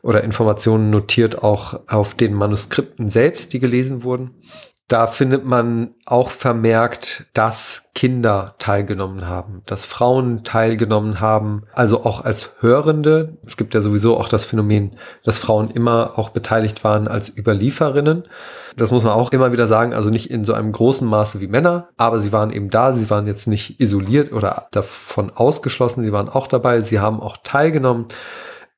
oder 0.03 0.25
Informationen 0.25 0.89
notiert 0.89 1.43
auch 1.43 1.81
auf 1.87 2.15
den 2.15 2.33
Manuskripten 2.33 3.09
selbst, 3.09 3.53
die 3.53 3.61
gelesen 3.61 4.03
wurden. 4.03 4.31
Da 4.91 5.07
findet 5.07 5.45
man 5.45 5.95
auch 6.05 6.31
vermerkt, 6.31 7.27
dass 7.33 7.91
Kinder 7.95 8.57
teilgenommen 8.59 9.29
haben, 9.29 9.63
dass 9.67 9.85
Frauen 9.85 10.43
teilgenommen 10.43 11.21
haben, 11.21 11.63
also 11.73 12.05
auch 12.05 12.25
als 12.25 12.57
Hörende. 12.59 13.37
Es 13.47 13.57
gibt 13.57 13.73
ja 13.75 13.83
sowieso 13.83 14.19
auch 14.19 14.29
das 14.29 14.45
Phänomen, 14.45 14.97
dass 15.23 15.39
Frauen 15.39 15.71
immer 15.71 16.15
auch 16.17 16.31
beteiligt 16.31 16.83
waren 16.83 17.07
als 17.07 17.29
Überlieferinnen. 17.37 18.25
Das 18.77 18.91
muss 18.91 19.05
man 19.05 19.13
auch 19.13 19.31
immer 19.31 19.53
wieder 19.53 19.69
sagen, 19.69 19.95
also 19.95 20.11
nicht 20.11 20.29
in 20.29 20.45
so 20.45 20.55
einem 20.55 20.73
großen 20.73 21.07
Maße 21.07 21.39
wie 21.39 21.47
Männer, 21.47 21.91
aber 21.97 22.19
sie 22.19 22.33
waren 22.33 22.53
eben 22.53 22.69
da, 22.69 22.93
sie 22.93 23.11
waren 23.11 23.29
jetzt 23.29 23.47
nicht 23.47 23.79
isoliert 23.79 24.33
oder 24.33 24.67
davon 24.73 25.31
ausgeschlossen, 25.33 26.03
sie 26.03 26.13
waren 26.13 26.29
auch 26.29 26.49
dabei, 26.49 26.81
sie 26.81 26.99
haben 26.99 27.21
auch 27.21 27.37
teilgenommen. 27.45 28.07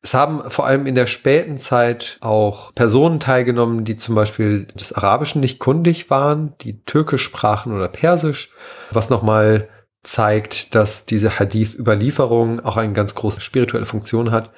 Es 0.05 0.15
haben 0.15 0.51
vor 0.51 0.66
allem 0.66 0.87
in 0.87 0.97
der 0.97 1.07
späten 1.07 1.59
Zeit 1.59 2.19
auch 2.20 2.74
Personen 2.74 3.20
teilgenommen, 3.20 3.85
die 3.85 3.97
zum 3.97 4.16
Beispiel 4.16 4.66
des 4.66 4.93
Arabischen 4.93 5.41
nicht 5.41 5.61
kundig 5.61 6.11
waren, 6.11 6.55
die 6.61 6.83
Türkisch 6.83 7.23
sprachen 7.23 7.73
oder 7.73 7.87
Persisch, 7.89 8.51
was 8.91 9.11
nochmal 9.11 9.69
zeigt, 10.03 10.74
dass 10.74 11.07
diese 11.07 11.39
Hadith-Überlieferung 11.39 12.59
auch 12.61 12.77
eine 12.77 12.93
ganz 12.93 13.15
große 13.15 13.41
spirituelle 13.41 13.87
Funktion 13.87 14.33
hat. 14.33 14.51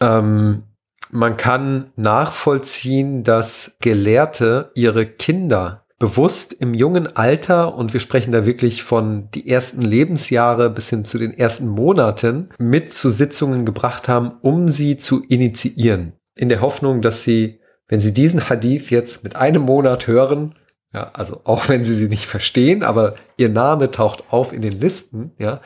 Ähm, 0.00 0.64
man 1.10 1.38
kann 1.38 1.92
nachvollziehen, 1.96 3.24
dass 3.24 3.72
Gelehrte 3.80 4.70
ihre 4.74 5.06
Kinder 5.06 5.85
bewusst 5.98 6.52
im 6.52 6.74
jungen 6.74 7.16
Alter, 7.16 7.74
und 7.74 7.92
wir 7.92 8.00
sprechen 8.00 8.32
da 8.32 8.44
wirklich 8.44 8.82
von 8.82 9.30
die 9.30 9.48
ersten 9.48 9.80
Lebensjahre 9.80 10.70
bis 10.70 10.90
hin 10.90 11.04
zu 11.04 11.18
den 11.18 11.36
ersten 11.36 11.68
Monaten, 11.68 12.50
mit 12.58 12.92
zu 12.92 13.10
Sitzungen 13.10 13.64
gebracht 13.64 14.08
haben, 14.08 14.32
um 14.42 14.68
sie 14.68 14.98
zu 14.98 15.22
initiieren. 15.22 16.12
In 16.34 16.48
der 16.48 16.60
Hoffnung, 16.60 17.00
dass 17.00 17.24
sie, 17.24 17.60
wenn 17.88 18.00
sie 18.00 18.12
diesen 18.12 18.48
Hadith 18.48 18.90
jetzt 18.90 19.24
mit 19.24 19.36
einem 19.36 19.62
Monat 19.62 20.06
hören, 20.06 20.54
ja, 20.92 21.10
also 21.14 21.40
auch 21.44 21.68
wenn 21.68 21.84
sie 21.84 21.94
sie 21.94 22.08
nicht 22.08 22.26
verstehen, 22.26 22.82
aber 22.82 23.16
ihr 23.36 23.48
Name 23.48 23.90
taucht 23.90 24.24
auf 24.30 24.52
in 24.52 24.62
den 24.62 24.78
Listen, 24.78 25.32
ja, 25.38 25.60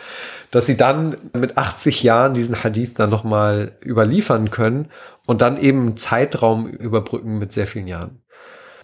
dass 0.50 0.66
sie 0.66 0.76
dann 0.76 1.16
mit 1.32 1.58
80 1.58 2.02
Jahren 2.02 2.34
diesen 2.34 2.62
Hadith 2.62 2.94
dann 2.94 3.10
nochmal 3.10 3.76
überliefern 3.84 4.50
können 4.50 4.88
und 5.26 5.42
dann 5.42 5.60
eben 5.60 5.80
einen 5.80 5.96
Zeitraum 5.96 6.66
überbrücken 6.66 7.38
mit 7.38 7.52
sehr 7.52 7.66
vielen 7.66 7.86
Jahren 7.86 8.19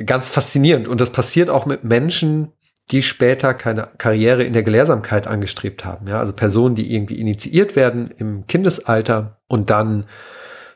ganz 0.05 0.29
faszinierend. 0.29 0.89
Und 0.89 1.01
das 1.01 1.11
passiert 1.11 1.51
auch 1.51 1.67
mit 1.67 1.85
Menschen, 1.85 2.53
die 2.91 3.03
später 3.03 3.55
keine 3.55 3.89
Karriere 3.99 4.45
in 4.45 4.53
der 4.53 4.63
Gelehrsamkeit 4.63 5.27
angestrebt 5.27 5.85
haben. 5.85 6.07
Ja, 6.07 6.21
also 6.21 6.33
Personen, 6.33 6.75
die 6.75 6.95
irgendwie 6.95 7.19
initiiert 7.19 7.75
werden 7.75 8.13
im 8.17 8.47
Kindesalter 8.47 9.41
und 9.49 9.71
dann 9.71 10.07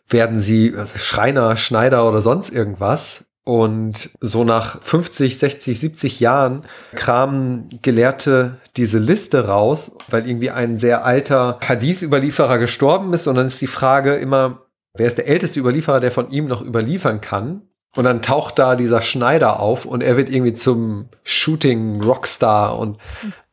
werden 0.08 0.40
sie 0.40 0.74
also 0.76 0.98
Schreiner, 0.98 1.56
Schneider 1.56 2.08
oder 2.08 2.20
sonst 2.20 2.50
irgendwas. 2.50 3.24
Und 3.44 4.10
so 4.20 4.44
nach 4.44 4.80
50, 4.82 5.38
60, 5.38 5.80
70 5.80 6.20
Jahren 6.20 6.66
kramen 6.94 7.80
Gelehrte 7.82 8.58
diese 8.76 8.98
Liste 8.98 9.46
raus, 9.46 9.96
weil 10.08 10.28
irgendwie 10.28 10.50
ein 10.50 10.78
sehr 10.78 11.04
alter 11.04 11.58
Hadith-Überlieferer 11.66 12.58
gestorben 12.58 13.12
ist. 13.14 13.26
Und 13.26 13.36
dann 13.36 13.46
ist 13.46 13.60
die 13.60 13.66
Frage 13.66 14.14
immer, 14.16 14.66
wer 14.94 15.06
ist 15.06 15.16
der 15.18 15.26
älteste 15.26 15.58
Überlieferer, 15.58 16.00
der 16.00 16.12
von 16.12 16.30
ihm 16.30 16.46
noch 16.46 16.62
überliefern 16.62 17.20
kann? 17.20 17.62
Und 17.96 18.04
dann 18.04 18.22
taucht 18.22 18.58
da 18.58 18.76
dieser 18.76 19.02
Schneider 19.02 19.58
auf 19.58 19.84
und 19.84 20.02
er 20.02 20.16
wird 20.16 20.30
irgendwie 20.30 20.52
zum 20.52 21.08
Shooting 21.24 22.02
Rockstar 22.02 22.78
und 22.78 22.98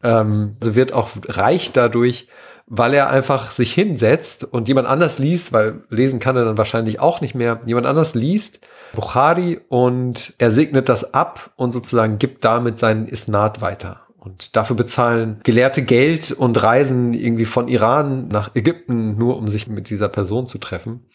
ähm, 0.04 0.58
so 0.62 0.76
wird 0.76 0.94
auch 0.94 1.10
reich 1.28 1.72
dadurch, 1.72 2.28
weil 2.68 2.94
er 2.94 3.10
einfach 3.10 3.50
sich 3.50 3.74
hinsetzt 3.74 4.44
und 4.44 4.68
jemand 4.68 4.88
anders 4.88 5.18
liest, 5.18 5.54
weil 5.54 5.84
lesen 5.90 6.20
kann 6.20 6.36
er 6.36 6.46
dann 6.46 6.58
wahrscheinlich 6.58 7.00
auch 7.00 7.20
nicht 7.22 7.34
mehr, 7.34 7.62
jemand 7.66 7.88
anders 7.88 8.14
liest 8.14 8.60
Bukhari 8.94 9.60
und 9.70 10.34
er 10.38 10.52
segnet 10.52 10.90
das 10.90 11.14
ab 11.14 11.52
und 11.56 11.72
sozusagen 11.72 12.18
gibt 12.18 12.46
damit 12.46 12.80
seinen 12.80 13.08
Isnad 13.08 13.62
weiter. 13.62 14.02
Und 14.18 14.56
dafür 14.56 14.76
bezahlen 14.76 15.40
Gelehrte 15.44 15.84
Geld 15.84 16.32
und 16.32 16.62
reisen 16.62 17.14
irgendwie 17.14 17.46
von 17.46 17.68
Iran 17.68 18.28
nach 18.28 18.56
Ägypten, 18.56 19.18
nur 19.18 19.38
um 19.38 19.48
sich 19.48 19.68
mit 19.68 19.90
dieser 19.90 20.10
Person 20.10 20.46
zu 20.46 20.58
treffen. 20.58 21.06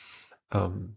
Ähm, 0.52 0.96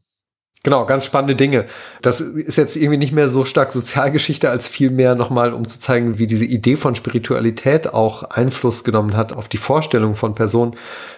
Genau, 0.66 0.88
ganz 0.88 1.06
spannende 1.06 1.36
Dinge. 1.36 1.66
Das 2.02 2.22
ist 2.22 2.58
jetzt 2.58 2.76
irgendwie 2.76 2.98
nicht 2.98 3.14
mehr 3.14 3.30
so 3.30 3.46
stark 3.46 3.72
Sozialgeschichte, 3.72 4.50
als 4.50 4.68
vielmehr 4.68 5.14
nochmal, 5.14 5.54
um 5.54 5.68
zu 5.68 5.80
zeigen, 5.80 6.18
wie 6.18 6.26
diese 6.26 6.46
Idee 6.46 6.76
von 6.76 6.96
Spiritualität 6.96 7.94
auch 7.94 8.24
Einfluss 8.24 8.84
genommen 8.84 9.16
hat 9.16 9.32
auf 9.32 9.48
die 9.48 9.60
Vorstellung 9.60 10.16
von 10.16 10.34
Personen. 10.34 10.76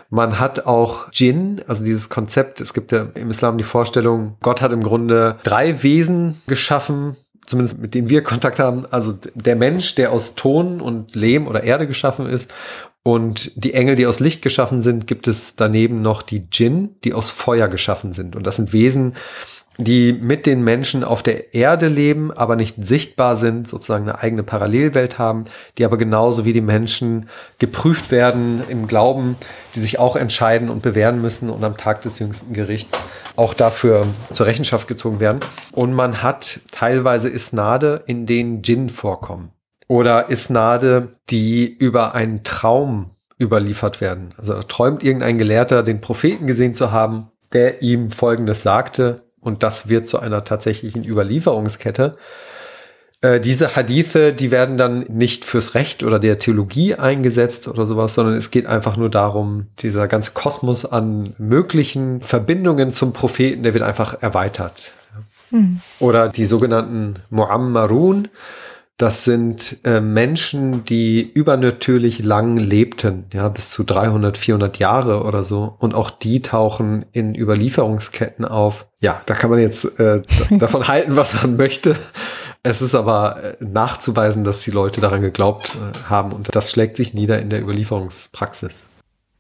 Man 0.10 0.38
hat 0.38 0.66
auch 0.66 1.10
Djinn, 1.12 1.62
also 1.66 1.86
dieses 1.86 2.10
Konzept, 2.10 2.60
es 2.60 2.74
gibt 2.74 2.92
ja 2.92 3.08
im 3.14 3.30
Islam 3.30 3.58
die 3.58 3.64
Vorstellung, 3.64 4.36
Gott 4.42 4.62
hat 4.62 4.74
im 4.74 4.84
Grunde 4.84 5.38
drei 5.44 5.82
Wesen 5.82 6.42
geschaffen, 6.48 7.16
zumindest 7.46 7.78
mit 7.78 7.96
denen 7.96 8.10
wir 8.10 8.24
Kontakt 8.24 8.60
haben, 8.60 8.86
also 8.92 9.18
der 9.34 9.56
Mensch, 9.56 9.96
der 9.96 10.12
aus 10.12 10.36
Ton 10.36 10.82
und 10.82 11.16
Lehm 11.16 11.48
oder 11.48 11.64
Erde 11.64 11.88
geschaffen 11.88 12.26
ist 12.26 12.54
und 13.08 13.54
die 13.56 13.74
Engel, 13.74 13.96
die 13.96 14.06
aus 14.06 14.20
Licht 14.20 14.42
geschaffen 14.42 14.82
sind, 14.82 15.08
gibt 15.08 15.30
es 15.30 15.56
daneben 15.56 16.02
noch 16.02 16.22
die 16.22 16.42
Djinn, 16.42 16.90
die 17.06 17.14
aus 17.14 17.32
Feuer 17.32 17.70
geschaffen 17.70 18.12
sind. 18.12 18.36
Und 18.36 18.46
das 18.46 18.58
sind 18.58 18.74
Wesen, 18.74 19.14
die 19.78 20.12
mit 20.12 20.46
den 20.46 20.62
Menschen 20.62 21.06
auf 21.06 21.24
der 21.24 21.54
Erde 21.54 21.88
leben, 21.88 22.34
aber 22.34 22.58
nicht 22.58 22.76
sichtbar 22.76 23.38
sind, 23.38 23.66
sozusagen 23.66 24.10
eine 24.10 24.20
eigene 24.20 24.44
Parallelwelt 24.44 25.18
haben, 25.18 25.46
die 25.78 25.86
aber 25.86 25.96
genauso 25.96 26.44
wie 26.44 26.52
die 26.52 26.60
Menschen 26.60 27.30
geprüft 27.60 28.12
werden 28.12 28.62
im 28.68 28.88
Glauben, 28.88 29.38
die 29.74 29.80
sich 29.80 30.00
auch 30.00 30.18
entscheiden 30.18 30.70
und 30.70 30.82
bewähren 30.82 31.22
müssen 31.22 31.50
und 31.50 31.64
am 31.64 31.78
Tag 31.78 32.02
des 32.02 32.20
jüngsten 32.20 32.52
Gerichts 32.52 33.00
auch 33.38 33.54
dafür 33.54 34.06
zur 34.32 34.48
Rechenschaft 34.48 34.90
gezogen 34.90 35.22
werden. 35.22 35.40
Und 35.72 35.94
man 35.94 36.24
hat 36.24 36.60
teilweise 36.74 37.30
Isnade, 37.30 38.04
in 38.06 38.26
denen 38.26 38.64
Djinn 38.64 38.90
vorkommen 38.90 39.54
oder 39.88 40.30
Isnade, 40.30 41.10
die 41.30 41.66
über 41.66 42.14
einen 42.14 42.44
Traum 42.44 43.12
überliefert 43.40 44.02
werden. 44.02 44.34
Also 44.38 44.54
da 44.54 44.64
träumt 44.64 45.04
irgendein 45.04 45.38
Gelehrter, 45.38 45.84
den 45.84 46.02
Propheten 46.02 46.48
gesehen 46.48 46.74
zu 46.74 46.92
haben, 46.92 47.28
der 47.54 47.82
ihm 47.82 48.12
Folgendes 48.12 48.64
sagte 48.64 49.24
und 49.40 49.64
das 49.64 49.90
wird 49.90 50.08
zu 50.08 50.20
einer 50.20 50.44
tatsächlichen 50.44 51.06
Überlieferungskette. 51.06 52.18
Äh, 53.22 53.40
diese 53.40 53.76
Hadithe, 53.76 54.34
die 54.34 54.52
werden 54.52 54.78
dann 54.78 55.06
nicht 55.08 55.46
fürs 55.46 55.74
Recht 55.74 56.04
oder 56.04 56.20
der 56.20 56.38
Theologie 56.38 56.96
eingesetzt 56.96 57.68
oder 57.68 57.86
sowas, 57.86 58.14
sondern 58.14 58.36
es 58.36 58.52
geht 58.52 58.66
einfach 58.66 58.98
nur 58.98 59.10
darum, 59.10 59.68
dieser 59.80 60.08
ganze 60.08 60.32
Kosmos 60.32 60.86
an 60.86 61.34
möglichen 61.38 62.22
Verbindungen 62.22 62.92
zum 62.92 63.14
Propheten, 63.14 63.64
der 63.64 63.74
wird 63.74 63.84
einfach 63.84 64.22
erweitert. 64.22 64.94
Mhm. 65.50 65.80
Oder 66.00 66.30
die 66.30 66.46
sogenannten 66.46 67.16
Muammarun, 67.30 68.28
das 68.98 69.26
sind 69.26 69.78
äh, 69.84 70.02
Menschen, 70.02 70.84
die 70.84 71.22
übernatürlich 71.22 72.24
lang 72.24 72.58
lebten, 72.58 73.26
ja, 73.32 73.48
bis 73.48 73.70
zu 73.70 73.84
300, 73.84 74.40
400 74.40 74.80
Jahre 74.80 75.24
oder 75.24 75.44
so. 75.44 75.76
Und 75.78 75.94
auch 75.94 76.10
die 76.10 76.42
tauchen 76.42 77.06
in 77.12 77.36
Überlieferungsketten 77.36 78.44
auf. 78.44 78.88
Ja, 79.00 79.22
da 79.28 79.36
kann 79.36 79.52
man 79.52 79.60
jetzt 79.60 80.00
äh, 80.00 80.24
davon 80.50 80.88
halten, 80.88 81.16
was 81.16 81.40
man 81.42 81.58
möchte. 81.58 81.96
Es 82.64 82.82
ist 82.82 82.96
aber 82.96 83.44
äh, 83.44 83.56
nachzuweisen, 83.64 84.44
dass 84.44 84.62
die 84.62 84.72
Leute 84.72 85.00
daran 85.00 85.22
geglaubt 85.22 85.76
äh, 85.76 86.10
haben. 86.10 86.32
Und 86.32 86.56
das 86.56 86.72
schlägt 86.72 86.98
sich 86.98 87.14
nieder 87.14 87.40
in 87.40 87.52
der 87.52 87.62
Überlieferungspraxis. 87.62 88.74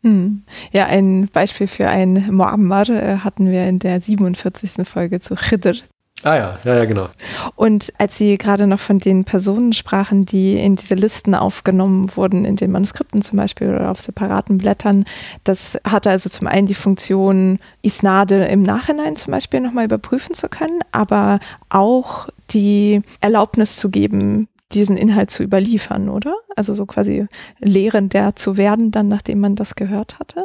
Hm. 0.04 0.44
Ja, 0.72 0.86
ein 0.86 1.30
Beispiel 1.34 1.66
für 1.66 1.88
ein 1.88 2.30
Muammar 2.32 2.90
äh, 2.90 3.18
hatten 3.18 3.50
wir 3.50 3.66
in 3.66 3.80
der 3.80 4.00
47. 4.00 4.88
Folge 4.88 5.20
zu 5.20 5.34
Khidr, 5.34 5.74
Ah 6.28 6.36
ja, 6.36 6.60
ja, 6.66 6.76
ja, 6.80 6.86
genau. 6.86 7.08
Und 7.56 7.94
als 7.99 8.18
Sie 8.18 8.38
gerade 8.38 8.68
noch 8.68 8.82
von 8.82 8.99
den 8.99 9.24
Personen 9.24 9.72
sprachen, 9.72 10.26
die 10.26 10.60
in 10.60 10.76
diese 10.76 10.95
Listen 10.95 11.34
aufgenommen 11.34 12.12
wurden, 12.18 12.44
in 12.44 12.58
den 12.58 12.70
Manuskripten 12.70 13.22
zum 13.22 13.38
Beispiel 13.38 13.70
oder 13.70 13.90
auf 13.90 14.02
separaten 14.02 14.58
Blättern, 14.58 15.06
das 15.45 15.78
hatte 15.86 16.10
also 16.10 16.30
zum 16.30 16.48
einen 16.48 16.68
die 16.68 16.74
Funktion, 16.74 17.60
Isnade 17.82 18.44
im 18.44 18.62
Nachhinein 18.62 19.16
zum 19.16 19.32
Beispiel 19.32 19.62
nochmal 19.62 19.86
überprüfen 19.86 20.36
zu 20.36 20.49
können, 20.49 20.82
aber 20.91 21.40
auch 21.70 22.28
die 22.49 23.04
Erlaubnis 23.22 23.78
zu 23.78 23.90
geben, 23.90 24.49
diesen 24.74 24.98
Inhalt 24.98 25.32
zu 25.32 25.44
überliefern, 25.44 26.10
oder? 26.10 26.36
Also 26.58 26.74
so 26.74 26.86
quasi 26.86 27.26
Lehrender 27.60 28.36
zu 28.36 28.58
werden, 28.58 28.91
dann 28.91 29.08
nachdem 29.08 29.40
man 29.40 29.56
das 29.56 29.76
gehört 29.76 30.20
hatte? 30.20 30.41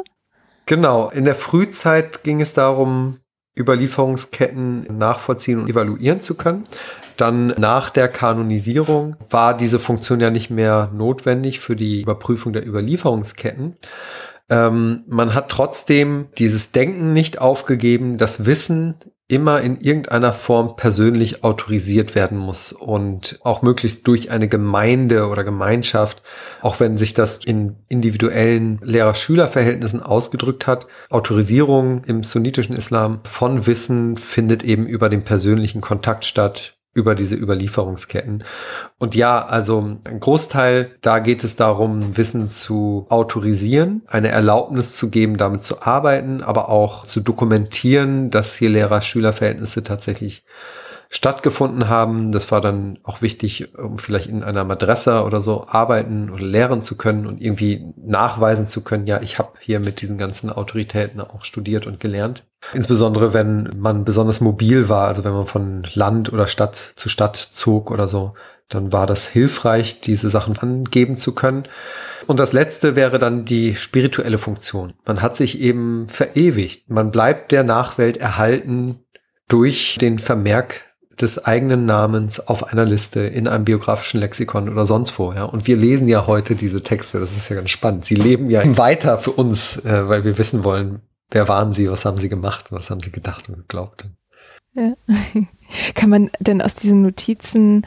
Genau, 0.65 1.09
in 1.09 1.25
der 1.25 1.35
Frühzeit 1.35 2.23
ging 2.23 2.39
es 2.39 2.53
darum, 2.53 3.17
Überlieferungsketten 3.57 4.97
nachvollziehen 4.97 5.61
und 5.61 5.69
evaluieren 5.69 6.21
zu 6.21 6.35
können. 6.35 6.65
Dann 7.17 7.47
nach 7.57 7.89
der 7.89 8.07
Kanonisierung 8.07 9.15
war 9.29 9.55
diese 9.55 9.79
Funktion 9.79 10.19
ja 10.19 10.31
nicht 10.31 10.49
mehr 10.49 10.89
notwendig 10.93 11.59
für 11.59 11.75
die 11.75 12.01
Überprüfung 12.01 12.53
der 12.53 12.65
Überlieferungsketten. 12.65 13.77
Ähm, 14.49 15.03
man 15.07 15.33
hat 15.33 15.49
trotzdem 15.49 16.27
dieses 16.37 16.71
Denken 16.71 17.13
nicht 17.13 17.39
aufgegeben, 17.39 18.17
das 18.17 18.45
Wissen 18.45 18.95
immer 19.27 19.61
in 19.61 19.79
irgendeiner 19.79 20.33
Form 20.33 20.75
persönlich 20.75 21.43
autorisiert 21.43 22.13
werden 22.13 22.37
muss 22.37 22.73
und 22.73 23.39
auch 23.43 23.61
möglichst 23.61 24.05
durch 24.07 24.31
eine 24.31 24.47
Gemeinde 24.47 25.27
oder 25.27 25.43
Gemeinschaft, 25.43 26.21
auch 26.61 26.79
wenn 26.79 26.97
sich 26.97 27.13
das 27.13 27.37
in 27.37 27.77
individuellen 27.87 28.79
Lehrer-Schüler-Verhältnissen 28.83 30.03
ausgedrückt 30.03 30.67
hat. 30.67 30.87
Autorisierung 31.09 32.03
im 32.03 32.23
sunnitischen 32.23 32.75
Islam 32.75 33.21
von 33.23 33.65
Wissen 33.65 34.17
findet 34.17 34.63
eben 34.63 34.85
über 34.85 35.09
den 35.09 35.23
persönlichen 35.23 35.81
Kontakt 35.81 36.25
statt, 36.25 36.75
über 36.93 37.15
diese 37.15 37.35
Überlieferungsketten. 37.35 38.43
Und 38.99 39.15
ja, 39.15 39.43
also 39.43 39.97
ein 40.07 40.19
Großteil, 40.19 40.91
da 41.01 41.19
geht 41.19 41.43
es 41.43 41.55
darum, 41.55 42.15
Wissen 42.17 42.49
zu 42.49 43.07
autorisieren, 43.09 44.03
eine 44.07 44.29
Erlaubnis 44.29 44.95
zu 44.95 45.09
geben, 45.09 45.37
damit 45.37 45.63
zu 45.63 45.81
arbeiten, 45.81 46.43
aber 46.43 46.69
auch 46.69 47.05
zu 47.05 47.19
dokumentieren, 47.19 48.29
dass 48.29 48.55
hier 48.55 48.69
Lehrer-Schüler-Verhältnisse 48.69 49.83
tatsächlich 49.83 50.43
stattgefunden 51.13 51.89
haben. 51.89 52.31
Das 52.31 52.51
war 52.51 52.59
dann 52.59 52.97
auch 53.03 53.21
wichtig, 53.21 53.77
um 53.77 53.99
vielleicht 53.99 54.27
in 54.27 54.43
einer 54.43 54.63
Madresse 54.63 55.23
oder 55.23 55.41
so 55.41 55.67
arbeiten 55.67 56.31
oder 56.31 56.43
lehren 56.43 56.81
zu 56.81 56.97
können 56.97 57.27
und 57.27 57.39
irgendwie 57.39 57.85
nachweisen 57.95 58.65
zu 58.65 58.83
können, 58.83 59.05
ja, 59.05 59.21
ich 59.21 59.37
habe 59.37 59.51
hier 59.59 59.79
mit 59.79 60.01
diesen 60.01 60.17
ganzen 60.17 60.49
Autoritäten 60.49 61.21
auch 61.21 61.45
studiert 61.45 61.85
und 61.85 61.99
gelernt. 61.99 62.45
Insbesondere 62.73 63.33
wenn 63.33 63.69
man 63.77 64.05
besonders 64.05 64.41
mobil 64.41 64.89
war, 64.89 65.07
also 65.07 65.23
wenn 65.23 65.33
man 65.33 65.45
von 65.45 65.83
Land 65.93 66.33
oder 66.33 66.47
Stadt 66.47 66.75
zu 66.75 67.09
Stadt 67.09 67.35
zog 67.35 67.91
oder 67.91 68.07
so, 68.07 68.33
dann 68.69 68.91
war 68.91 69.05
das 69.05 69.27
hilfreich, 69.27 70.01
diese 70.01 70.31
Sachen 70.31 70.57
angeben 70.57 71.17
zu 71.17 71.35
können. 71.35 71.65
Und 72.25 72.39
das 72.39 72.53
letzte 72.53 72.95
wäre 72.95 73.19
dann 73.19 73.45
die 73.45 73.75
spirituelle 73.75 74.39
Funktion. 74.39 74.93
Man 75.05 75.21
hat 75.21 75.35
sich 75.35 75.59
eben 75.59 76.07
verewigt. 76.09 76.89
Man 76.89 77.11
bleibt 77.11 77.51
der 77.51 77.63
Nachwelt 77.63 78.17
erhalten 78.17 78.99
durch 79.47 79.97
den 79.99 80.17
Vermerk 80.17 80.92
des 81.21 81.45
eigenen 81.45 81.85
Namens 81.85 82.39
auf 82.39 82.71
einer 82.71 82.85
Liste 82.85 83.21
in 83.21 83.47
einem 83.47 83.65
biografischen 83.65 84.19
Lexikon 84.19 84.69
oder 84.69 84.85
sonst 84.85 85.17
wo. 85.19 85.33
Ja? 85.33 85.43
Und 85.43 85.67
wir 85.67 85.77
lesen 85.77 86.07
ja 86.07 86.27
heute 86.27 86.55
diese 86.55 86.81
Texte. 86.81 87.19
Das 87.19 87.35
ist 87.35 87.49
ja 87.49 87.55
ganz 87.55 87.69
spannend. 87.69 88.05
Sie 88.05 88.15
leben 88.15 88.49
ja 88.49 88.61
weiter 88.77 89.19
für 89.19 89.31
uns, 89.31 89.77
äh, 89.85 90.07
weil 90.07 90.23
wir 90.23 90.37
wissen 90.37 90.63
wollen, 90.63 91.01
wer 91.29 91.47
waren 91.47 91.73
sie, 91.73 91.89
was 91.89 92.05
haben 92.05 92.19
sie 92.19 92.29
gemacht, 92.29 92.65
was 92.71 92.89
haben 92.89 92.99
sie 92.99 93.11
gedacht 93.11 93.49
und 93.49 93.55
geglaubt. 93.55 94.07
Ja. 94.73 94.93
Kann 95.95 96.09
man 96.09 96.29
denn 96.39 96.61
aus 96.61 96.75
diesen 96.75 97.01
Notizen 97.01 97.85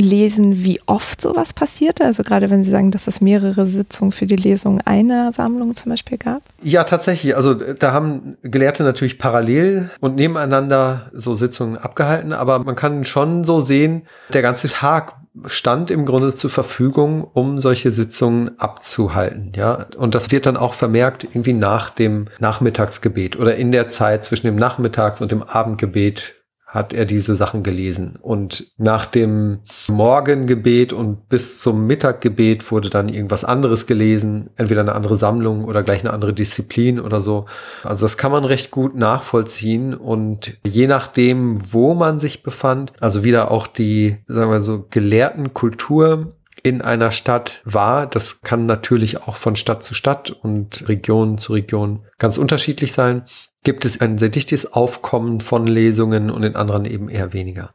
ablesen, 0.00 0.64
wie 0.64 0.80
oft 0.86 1.20
sowas 1.20 1.52
passierte? 1.52 2.04
Also 2.04 2.22
gerade 2.22 2.48
wenn 2.48 2.64
Sie 2.64 2.70
sagen, 2.70 2.90
dass 2.90 3.06
es 3.06 3.20
mehrere 3.20 3.66
Sitzungen 3.66 4.12
für 4.12 4.26
die 4.26 4.36
Lesung 4.36 4.80
einer 4.80 5.32
Sammlung 5.32 5.76
zum 5.76 5.90
Beispiel 5.90 6.16
gab? 6.16 6.42
Ja, 6.62 6.84
tatsächlich. 6.84 7.36
Also 7.36 7.54
da 7.54 7.92
haben 7.92 8.36
Gelehrte 8.42 8.82
natürlich 8.82 9.18
parallel 9.18 9.90
und 10.00 10.16
nebeneinander 10.16 11.10
so 11.12 11.34
Sitzungen 11.34 11.76
abgehalten, 11.76 12.32
aber 12.32 12.60
man 12.60 12.76
kann 12.76 13.04
schon 13.04 13.44
so 13.44 13.60
sehen, 13.60 14.02
der 14.32 14.42
ganze 14.42 14.68
Tag 14.68 15.16
stand 15.46 15.90
im 15.90 16.06
Grunde 16.06 16.34
zur 16.34 16.50
Verfügung, 16.50 17.24
um 17.34 17.60
solche 17.60 17.92
Sitzungen 17.92 18.58
abzuhalten, 18.58 19.52
ja. 19.54 19.86
Und 19.96 20.14
das 20.14 20.32
wird 20.32 20.46
dann 20.46 20.56
auch 20.56 20.74
vermerkt 20.74 21.24
irgendwie 21.24 21.52
nach 21.52 21.90
dem 21.90 22.26
Nachmittagsgebet 22.40 23.38
oder 23.38 23.54
in 23.54 23.70
der 23.70 23.88
Zeit 23.90 24.24
zwischen 24.24 24.46
dem 24.46 24.56
Nachmittags- 24.56 25.20
und 25.20 25.30
dem 25.30 25.42
Abendgebet 25.42 26.39
hat 26.70 26.94
er 26.94 27.04
diese 27.04 27.34
Sachen 27.34 27.64
gelesen. 27.64 28.16
Und 28.22 28.72
nach 28.78 29.04
dem 29.04 29.58
Morgengebet 29.88 30.92
und 30.92 31.28
bis 31.28 31.60
zum 31.60 31.86
Mittaggebet 31.88 32.70
wurde 32.70 32.90
dann 32.90 33.08
irgendwas 33.08 33.44
anderes 33.44 33.86
gelesen, 33.86 34.50
entweder 34.56 34.82
eine 34.82 34.94
andere 34.94 35.16
Sammlung 35.16 35.64
oder 35.64 35.82
gleich 35.82 36.02
eine 36.02 36.12
andere 36.12 36.32
Disziplin 36.32 37.00
oder 37.00 37.20
so. 37.20 37.46
Also 37.82 38.04
das 38.04 38.16
kann 38.16 38.30
man 38.30 38.44
recht 38.44 38.70
gut 38.70 38.94
nachvollziehen 38.94 39.94
und 39.94 40.58
je 40.62 40.86
nachdem, 40.86 41.72
wo 41.72 41.94
man 41.94 42.20
sich 42.20 42.44
befand, 42.44 42.92
also 43.00 43.24
wieder 43.24 43.50
auch 43.50 43.66
die, 43.66 44.18
sagen 44.26 44.52
wir 44.52 44.60
so, 44.60 44.86
gelehrten 44.88 45.52
Kultur 45.52 46.36
in 46.62 46.82
einer 46.82 47.10
Stadt 47.10 47.62
war. 47.64 48.06
Das 48.06 48.42
kann 48.42 48.66
natürlich 48.66 49.22
auch 49.22 49.36
von 49.36 49.56
Stadt 49.56 49.82
zu 49.82 49.94
Stadt 49.94 50.30
und 50.30 50.88
Region 50.88 51.38
zu 51.38 51.54
Region 51.54 52.04
ganz 52.18 52.38
unterschiedlich 52.38 52.92
sein 52.92 53.24
gibt 53.62 53.84
es 53.84 54.00
ein 54.00 54.18
sehr 54.18 54.30
dichtes 54.30 54.72
Aufkommen 54.72 55.40
von 55.40 55.66
Lesungen 55.66 56.30
und 56.30 56.42
in 56.42 56.56
anderen 56.56 56.84
eben 56.84 57.08
eher 57.08 57.32
weniger. 57.32 57.72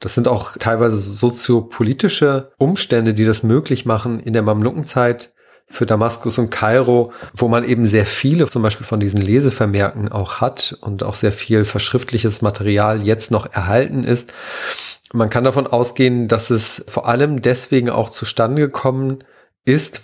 Das 0.00 0.14
sind 0.14 0.28
auch 0.28 0.56
teilweise 0.58 0.96
soziopolitische 0.96 2.52
Umstände, 2.58 3.14
die 3.14 3.24
das 3.24 3.42
möglich 3.42 3.84
machen. 3.84 4.20
In 4.20 4.32
der 4.32 4.42
Mamlukenzeit 4.42 5.32
für 5.66 5.86
Damaskus 5.86 6.38
und 6.38 6.50
Kairo, 6.50 7.12
wo 7.34 7.48
man 7.48 7.62
eben 7.62 7.84
sehr 7.84 8.06
viele 8.06 8.48
zum 8.48 8.62
Beispiel 8.62 8.86
von 8.86 9.00
diesen 9.00 9.20
Lesevermerken 9.20 10.10
auch 10.10 10.40
hat 10.40 10.78
und 10.80 11.02
auch 11.02 11.14
sehr 11.14 11.32
viel 11.32 11.64
verschriftliches 11.64 12.42
Material 12.42 13.04
jetzt 13.04 13.30
noch 13.30 13.52
erhalten 13.52 14.02
ist. 14.02 14.32
Man 15.12 15.30
kann 15.30 15.44
davon 15.44 15.66
ausgehen, 15.66 16.26
dass 16.26 16.50
es 16.50 16.84
vor 16.88 17.06
allem 17.06 17.42
deswegen 17.42 17.90
auch 17.90 18.10
zustande 18.10 18.62
gekommen 18.62 19.18
ist, 19.18 19.37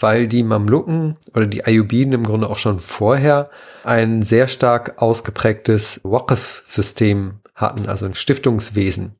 weil 0.02 0.28
die 0.28 0.42
Mamluken 0.42 1.16
oder 1.34 1.46
die 1.46 1.64
Ayyubiden 1.64 2.12
im 2.12 2.24
Grunde 2.24 2.50
auch 2.50 2.58
schon 2.58 2.80
vorher 2.80 3.50
ein 3.82 4.22
sehr 4.22 4.46
stark 4.48 5.00
ausgeprägtes 5.00 6.00
Waqf-System 6.04 7.40
hatten, 7.54 7.88
also 7.88 8.04
ein 8.06 8.14
Stiftungswesen. 8.14 9.14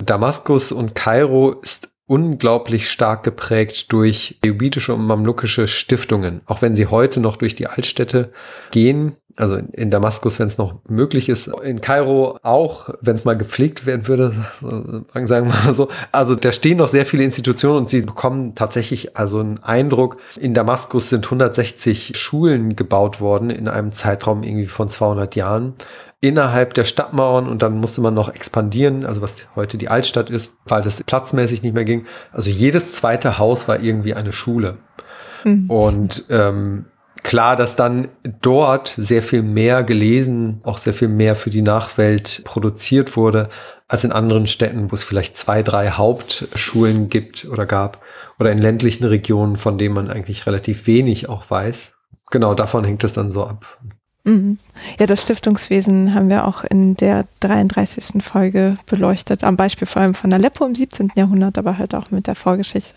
Damaskus 0.00 0.72
und 0.72 0.94
Kairo 0.94 1.52
ist 1.52 1.93
unglaublich 2.06 2.90
stark 2.90 3.22
geprägt 3.22 3.92
durch 3.92 4.38
ayyubidische 4.44 4.94
und 4.94 5.06
mamlukische 5.06 5.66
Stiftungen. 5.66 6.42
Auch 6.46 6.62
wenn 6.62 6.76
sie 6.76 6.86
heute 6.86 7.20
noch 7.20 7.36
durch 7.36 7.54
die 7.54 7.66
Altstädte 7.66 8.32
gehen, 8.70 9.16
also 9.36 9.56
in 9.72 9.90
Damaskus, 9.90 10.38
wenn 10.38 10.46
es 10.46 10.58
noch 10.58 10.76
möglich 10.88 11.28
ist, 11.28 11.48
in 11.48 11.80
Kairo 11.80 12.38
auch, 12.42 12.90
wenn 13.00 13.16
es 13.16 13.24
mal 13.24 13.36
gepflegt 13.36 13.84
werden 13.84 14.06
würde, 14.06 14.32
sagen 14.60 15.28
wir 15.28 15.42
mal 15.44 15.74
so. 15.74 15.88
Also 16.12 16.36
da 16.36 16.52
stehen 16.52 16.78
noch 16.78 16.88
sehr 16.88 17.04
viele 17.04 17.24
Institutionen 17.24 17.78
und 17.78 17.90
sie 17.90 18.02
bekommen 18.02 18.54
tatsächlich 18.54 19.16
also 19.16 19.40
einen 19.40 19.58
Eindruck. 19.58 20.18
In 20.38 20.54
Damaskus 20.54 21.10
sind 21.10 21.24
160 21.24 22.16
Schulen 22.16 22.76
gebaut 22.76 23.20
worden 23.20 23.50
in 23.50 23.66
einem 23.66 23.90
Zeitraum 23.90 24.44
irgendwie 24.44 24.68
von 24.68 24.88
200 24.88 25.34
Jahren 25.34 25.74
innerhalb 26.24 26.72
der 26.72 26.84
Stadtmauern 26.84 27.46
und 27.46 27.60
dann 27.60 27.78
musste 27.78 28.00
man 28.00 28.14
noch 28.14 28.34
expandieren, 28.34 29.04
also 29.04 29.20
was 29.20 29.46
heute 29.56 29.76
die 29.76 29.88
Altstadt 29.88 30.30
ist, 30.30 30.56
weil 30.64 30.80
das 30.80 31.02
platzmäßig 31.02 31.62
nicht 31.62 31.74
mehr 31.74 31.84
ging. 31.84 32.06
Also 32.32 32.48
jedes 32.48 32.92
zweite 32.92 33.36
Haus 33.36 33.68
war 33.68 33.80
irgendwie 33.80 34.14
eine 34.14 34.32
Schule. 34.32 34.78
Mhm. 35.44 35.68
Und 35.68 36.24
ähm, 36.30 36.86
klar, 37.22 37.56
dass 37.56 37.76
dann 37.76 38.08
dort 38.40 38.94
sehr 38.96 39.20
viel 39.20 39.42
mehr 39.42 39.82
gelesen, 39.82 40.62
auch 40.64 40.78
sehr 40.78 40.94
viel 40.94 41.08
mehr 41.08 41.36
für 41.36 41.50
die 41.50 41.60
Nachwelt 41.60 42.40
produziert 42.44 43.18
wurde, 43.18 43.50
als 43.86 44.04
in 44.04 44.12
anderen 44.12 44.46
Städten, 44.46 44.90
wo 44.90 44.94
es 44.94 45.04
vielleicht 45.04 45.36
zwei, 45.36 45.62
drei 45.62 45.90
Hauptschulen 45.90 47.10
gibt 47.10 47.46
oder 47.52 47.66
gab, 47.66 48.00
oder 48.40 48.50
in 48.50 48.56
ländlichen 48.56 49.04
Regionen, 49.04 49.58
von 49.58 49.76
denen 49.76 49.94
man 49.94 50.10
eigentlich 50.10 50.46
relativ 50.46 50.86
wenig 50.86 51.28
auch 51.28 51.50
weiß. 51.50 51.96
Genau 52.30 52.54
davon 52.54 52.84
hängt 52.84 53.04
es 53.04 53.12
dann 53.12 53.30
so 53.30 53.44
ab. 53.44 53.78
Mhm. 54.24 54.58
Ja, 54.98 55.06
das 55.06 55.22
Stiftungswesen 55.22 56.14
haben 56.14 56.30
wir 56.30 56.48
auch 56.48 56.64
in 56.64 56.96
der 56.96 57.26
33. 57.40 58.22
Folge 58.22 58.78
beleuchtet, 58.86 59.44
am 59.44 59.56
Beispiel 59.56 59.86
vor 59.86 60.02
allem 60.02 60.14
von 60.14 60.32
Aleppo 60.32 60.64
im 60.64 60.74
17. 60.74 61.12
Jahrhundert, 61.14 61.58
aber 61.58 61.76
halt 61.78 61.94
auch 61.94 62.10
mit 62.10 62.26
der 62.26 62.34
Vorgeschichte. 62.34 62.94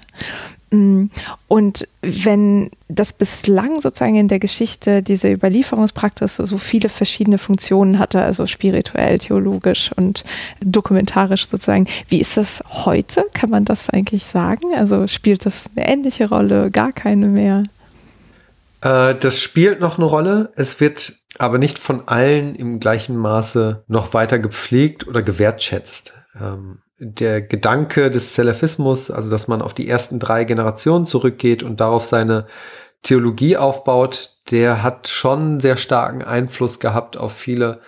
Mhm. 0.71 1.09
Und 1.47 1.87
wenn 2.01 2.71
das 2.87 3.13
bislang 3.13 3.79
sozusagen 3.79 4.15
in 4.15 4.27
der 4.27 4.39
Geschichte 4.39 5.03
diese 5.03 5.31
Überlieferungspraxis 5.31 6.35
so 6.35 6.57
viele 6.57 6.89
verschiedene 6.89 7.37
Funktionen 7.37 7.99
hatte, 7.99 8.21
also 8.21 8.45
spirituell, 8.47 9.19
theologisch 9.19 9.91
und 9.95 10.23
dokumentarisch 10.61 11.47
sozusagen, 11.47 11.87
wie 12.07 12.19
ist 12.19 12.37
das 12.37 12.63
heute? 12.69 13.25
Kann 13.33 13.49
man 13.49 13.65
das 13.65 13.89
eigentlich 13.89 14.25
sagen? 14.25 14.73
Also 14.75 15.07
spielt 15.07 15.45
das 15.45 15.71
eine 15.75 15.87
ähnliche 15.87 16.29
Rolle, 16.29 16.71
gar 16.71 16.91
keine 16.91 17.27
mehr? 17.27 17.63
Äh, 18.87 19.15
das 19.15 19.39
spielt 19.39 19.79
noch 19.79 19.97
eine 19.97 20.05
Rolle. 20.05 20.51
Es 20.55 20.79
wird 20.79 21.13
aber 21.37 21.57
nicht 21.57 21.77
von 21.77 22.07
allen 22.07 22.55
im 22.55 22.79
gleichen 22.79 23.17
Maße 23.17 23.83
noch 23.87 24.13
weiter 24.13 24.39
gepflegt 24.39 25.07
oder 25.07 25.21
gewertschätzt. 25.21 26.13
Ähm, 26.39 26.79
der 26.99 27.41
Gedanke 27.41 28.09
des 28.09 28.33
Salafismus, 28.33 29.11
also 29.11 29.29
dass 29.29 29.47
man 29.47 29.61
auf 29.61 29.73
die 29.73 29.87
ersten 29.87 30.19
drei 30.19 30.45
Generationen 30.45 31.05
zurückgeht 31.05 31.61
und 31.61 31.79
darauf 31.79 32.05
seine 32.05 32.47
Theologie 33.03 33.57
aufbaut, 33.57 34.31
der 34.49 34.81
hat 34.81 35.07
schon 35.07 35.59
sehr 35.59 35.77
starken 35.77 36.23
Einfluss 36.23 36.79
gehabt 36.79 37.15
auf 37.15 37.33
viele, 37.33 37.81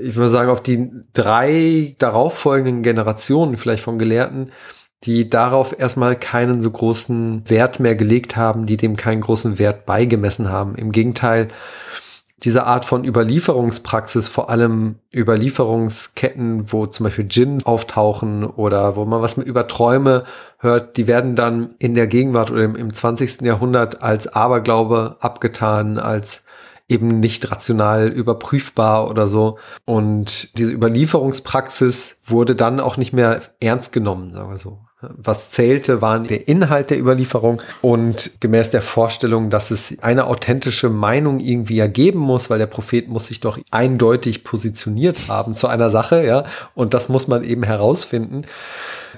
ich 0.00 0.16
würde 0.16 0.30
sagen, 0.30 0.50
auf 0.50 0.62
die 0.62 0.90
drei 1.12 1.96
darauffolgenden 1.98 2.82
Generationen 2.82 3.58
vielleicht 3.58 3.82
von 3.82 3.98
Gelehrten, 3.98 4.52
die 5.04 5.30
darauf 5.30 5.78
erstmal 5.78 6.16
keinen 6.16 6.60
so 6.60 6.70
großen 6.70 7.48
Wert 7.48 7.80
mehr 7.80 7.94
gelegt 7.94 8.36
haben, 8.36 8.66
die 8.66 8.76
dem 8.76 8.96
keinen 8.96 9.22
großen 9.22 9.58
Wert 9.58 9.86
beigemessen 9.86 10.50
haben. 10.50 10.74
Im 10.74 10.92
Gegenteil, 10.92 11.48
diese 12.42 12.64
Art 12.66 12.84
von 12.84 13.04
Überlieferungspraxis, 13.04 14.28
vor 14.28 14.50
allem 14.50 14.96
Überlieferungsketten, 15.14 16.72
wo 16.72 16.86
zum 16.86 17.04
Beispiel 17.04 17.24
Djinn 17.24 17.62
auftauchen 17.64 18.44
oder 18.44 18.96
wo 18.96 19.04
man 19.04 19.22
was 19.22 19.36
über 19.36 19.68
Träume 19.68 20.24
hört, 20.58 20.96
die 20.96 21.06
werden 21.06 21.34
dann 21.34 21.74
in 21.78 21.94
der 21.94 22.06
Gegenwart 22.06 22.50
oder 22.50 22.64
im, 22.64 22.76
im 22.76 22.92
20. 22.92 23.42
Jahrhundert 23.42 24.02
als 24.02 24.28
Aberglaube 24.28 25.16
abgetan, 25.20 25.98
als 25.98 26.44
eben 26.88 27.20
nicht 27.20 27.50
rational 27.50 28.08
überprüfbar 28.08 29.08
oder 29.08 29.28
so. 29.28 29.58
Und 29.84 30.58
diese 30.58 30.72
Überlieferungspraxis 30.72 32.16
wurde 32.24 32.56
dann 32.56 32.80
auch 32.80 32.96
nicht 32.96 33.12
mehr 33.12 33.40
ernst 33.60 33.92
genommen, 33.92 34.32
sagen 34.32 34.50
wir 34.50 34.58
so. 34.58 34.80
Was 35.02 35.50
zählte, 35.50 36.02
waren 36.02 36.26
der 36.26 36.46
Inhalt 36.46 36.90
der 36.90 36.98
Überlieferung 36.98 37.62
und 37.80 38.32
gemäß 38.40 38.70
der 38.70 38.82
Vorstellung, 38.82 39.48
dass 39.48 39.70
es 39.70 39.96
eine 40.02 40.26
authentische 40.26 40.90
Meinung 40.90 41.40
irgendwie 41.40 41.78
ergeben 41.78 42.18
muss, 42.18 42.50
weil 42.50 42.58
der 42.58 42.66
Prophet 42.66 43.08
muss 43.08 43.28
sich 43.28 43.40
doch 43.40 43.58
eindeutig 43.70 44.44
positioniert 44.44 45.28
haben 45.28 45.54
zu 45.54 45.68
einer 45.68 45.88
Sache, 45.88 46.24
ja. 46.24 46.44
Und 46.74 46.92
das 46.92 47.08
muss 47.08 47.28
man 47.28 47.42
eben 47.44 47.62
herausfinden. 47.62 48.42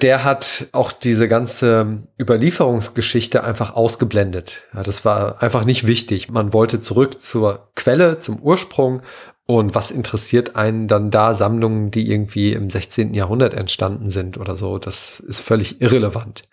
Der 0.01 0.23
hat 0.23 0.67
auch 0.71 0.93
diese 0.93 1.27
ganze 1.27 1.99
Überlieferungsgeschichte 2.19 3.43
einfach 3.43 3.75
ausgeblendet. 3.75 4.63
Ja, 4.73 4.83
das 4.83 5.03
war 5.03 5.43
einfach 5.43 5.65
nicht 5.65 5.85
wichtig. 5.85 6.31
Man 6.31 6.53
wollte 6.53 6.79
zurück 6.79 7.21
zur 7.21 7.67
Quelle, 7.75 8.19
zum 8.19 8.39
Ursprung 8.39 9.01
und 9.45 9.75
was 9.75 9.91
interessiert 9.91 10.55
einen 10.55 10.87
dann 10.87 11.11
da 11.11 11.35
Sammlungen, 11.35 11.91
die 11.91 12.09
irgendwie 12.09 12.53
im 12.53 12.69
16. 12.69 13.13
Jahrhundert 13.13 13.53
entstanden 13.53 14.09
sind 14.09 14.37
oder 14.37 14.55
so? 14.55 14.77
Das 14.77 15.19
ist 15.19 15.41
völlig 15.41 15.81
irrelevant 15.81 16.47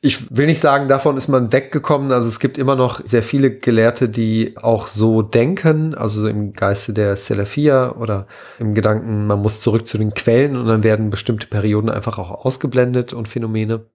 ich 0.00 0.36
will 0.36 0.46
nicht 0.46 0.60
sagen, 0.60 0.88
davon 0.88 1.16
ist 1.16 1.28
man 1.28 1.52
weggekommen. 1.52 2.12
Also 2.12 2.28
es 2.28 2.38
gibt 2.38 2.56
immer 2.56 2.76
noch 2.76 3.00
sehr 3.04 3.22
viele 3.22 3.50
Gelehrte, 3.50 4.08
die 4.08 4.54
auch 4.56 4.86
so 4.86 5.22
denken, 5.22 5.94
also 5.94 6.28
im 6.28 6.52
Geiste 6.52 6.92
der 6.92 7.16
Salafia 7.16 7.96
oder 7.96 8.26
im 8.60 8.74
Gedanken, 8.74 9.26
man 9.26 9.42
muss 9.42 9.60
zurück 9.60 9.86
zu 9.86 9.98
den 9.98 10.14
Quellen 10.14 10.56
und 10.56 10.66
dann 10.68 10.84
werden 10.84 11.10
bestimmte 11.10 11.48
Perioden 11.48 11.90
einfach 11.90 12.18
auch 12.18 12.44
ausgeblendet 12.44 13.12
und 13.12 13.26
Phänomene. 13.26 13.86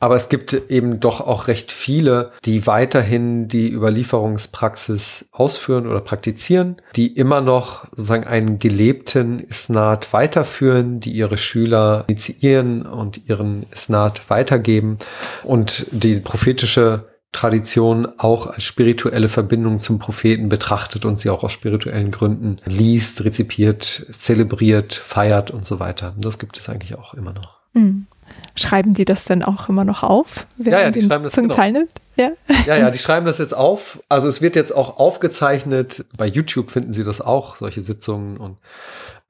Aber 0.00 0.14
es 0.14 0.28
gibt 0.28 0.52
eben 0.70 1.00
doch 1.00 1.20
auch 1.20 1.48
recht 1.48 1.72
viele, 1.72 2.32
die 2.44 2.66
weiterhin 2.66 3.48
die 3.48 3.72
Überlieferungspraxis 3.72 5.28
ausführen 5.32 5.86
oder 5.86 6.00
praktizieren, 6.00 6.76
die 6.94 7.08
immer 7.08 7.40
noch 7.40 7.86
sozusagen 7.90 8.26
einen 8.26 8.58
gelebten 8.58 9.40
Isnad 9.40 10.12
weiterführen, 10.12 11.00
die 11.00 11.12
ihre 11.12 11.36
Schüler 11.36 12.04
initiieren 12.06 12.82
und 12.82 13.28
ihren 13.28 13.66
Isnad 13.72 14.30
weitergeben 14.30 14.98
und 15.42 15.86
die 15.90 16.16
prophetische 16.16 17.06
Tradition 17.32 18.08
auch 18.18 18.46
als 18.46 18.64
spirituelle 18.64 19.28
Verbindung 19.28 19.78
zum 19.78 19.98
Propheten 19.98 20.48
betrachtet 20.48 21.04
und 21.04 21.18
sie 21.18 21.28
auch 21.28 21.44
aus 21.44 21.52
spirituellen 21.52 22.10
Gründen 22.10 22.58
liest, 22.64 23.24
rezipiert, 23.24 24.06
zelebriert, 24.10 24.94
feiert 24.94 25.50
und 25.50 25.66
so 25.66 25.78
weiter. 25.78 26.14
Das 26.16 26.38
gibt 26.38 26.58
es 26.58 26.68
eigentlich 26.68 26.96
auch 26.96 27.14
immer 27.14 27.32
noch. 27.32 27.58
Mhm. 27.74 28.06
Schreiben 28.56 28.94
die 28.94 29.04
das 29.04 29.24
denn 29.24 29.42
auch 29.42 29.68
immer 29.68 29.84
noch 29.84 30.02
auf? 30.02 30.46
Ja, 30.58 30.80
ja, 30.80 30.90
die 30.90 31.02
schreiben 31.02 31.24
das 31.24 31.34
zum 31.34 31.44
genau. 31.44 31.54
Teilnimmt? 31.54 31.90
Ja. 32.16 32.30
ja, 32.66 32.76
ja, 32.76 32.90
die 32.90 32.98
schreiben 32.98 33.26
das 33.26 33.38
jetzt 33.38 33.54
auf. 33.54 34.00
Also 34.08 34.26
es 34.28 34.42
wird 34.42 34.56
jetzt 34.56 34.74
auch 34.74 34.98
aufgezeichnet. 34.98 36.04
Bei 36.16 36.26
YouTube 36.26 36.70
finden 36.70 36.92
Sie 36.92 37.04
das 37.04 37.20
auch, 37.20 37.56
solche 37.56 37.84
Sitzungen 37.84 38.36
und 38.36 38.58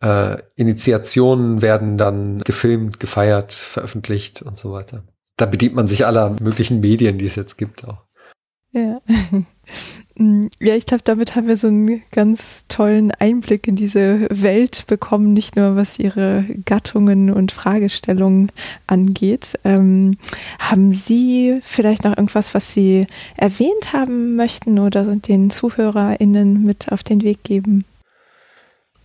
äh, 0.01 0.39
Initiationen 0.57 1.61
werden 1.61 1.99
dann 1.99 2.41
gefilmt, 2.41 3.01
gefeiert, 3.01 3.53
veröffentlicht 3.53 4.43
und 4.43 4.57
so 4.57 4.73
weiter 4.73 5.03
da 5.39 5.47
bedient 5.47 5.75
man 5.75 5.89
sich 5.89 6.05
aller 6.05 6.37
möglichen 6.41 6.81
Medien, 6.81 7.17
die 7.17 7.27
es 7.27 7.37
jetzt 7.37 7.57
gibt 7.57 7.87
auch. 7.87 8.03
Ja. 8.73 9.01
Mm, 10.19 10.49
ja, 10.61 10.75
ich 10.75 10.85
glaube, 10.85 11.03
damit 11.05 11.35
haben 11.35 11.49
wir 11.49 11.57
so 11.57 11.69
einen 11.69 12.03
ganz 12.11 12.67
tollen 12.69 13.11
Einblick 13.13 13.67
in 13.67 13.77
diese 13.77 14.27
Welt 14.31 14.87
bekommen, 14.87 15.33
nicht 15.33 15.57
nur 15.57 15.77
was 15.77 15.99
ihre 15.99 16.45
Gattungen 16.65 17.31
und 17.31 17.53
Fragestellungen 17.53 18.53
angeht. 18.87 19.59
Ähm, 19.65 20.19
haben 20.59 20.93
Sie 20.93 21.59
vielleicht 21.63 22.05
noch 22.05 22.17
irgendwas, 22.17 22.55
was 22.55 22.75
Sie 22.75 23.07
erwähnt 23.37 23.93
haben 23.93 24.37
möchten 24.37 24.79
oder 24.79 25.05
den 25.05 25.51
ZuhörerInnen 25.51 26.65
mit 26.65 26.93
auf 26.93 27.03
den 27.03 27.23
Weg 27.23 27.43
geben? 27.45 27.85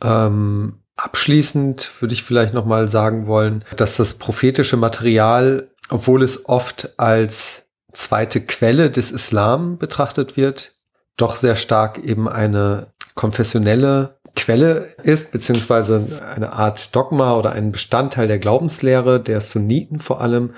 Ähm, 0.03 0.79
abschließend 0.97 1.89
würde 2.01 2.13
ich 2.13 2.23
vielleicht 2.23 2.53
nochmal 2.53 2.89
sagen 2.89 3.27
wollen, 3.27 3.63
dass 3.77 3.95
das 3.95 4.15
prophetische 4.15 4.75
Material 4.75 5.69
obwohl 5.89 6.23
es 6.23 6.47
oft 6.47 6.97
als 6.97 7.65
zweite 7.91 8.41
Quelle 8.45 8.89
des 8.89 9.11
Islam 9.11 9.77
betrachtet 9.77 10.37
wird, 10.37 10.75
doch 11.17 11.35
sehr 11.35 11.55
stark 11.55 11.99
eben 12.03 12.27
eine 12.27 12.87
konfessionelle 13.15 14.17
Quelle 14.35 14.95
ist, 15.03 15.31
beziehungsweise 15.31 16.21
eine 16.35 16.53
Art 16.53 16.95
Dogma 16.95 17.37
oder 17.37 17.51
ein 17.51 17.71
Bestandteil 17.71 18.27
der 18.27 18.39
Glaubenslehre 18.39 19.19
der 19.19 19.41
Sunniten 19.41 19.99
vor 19.99 20.21
allem 20.21 20.53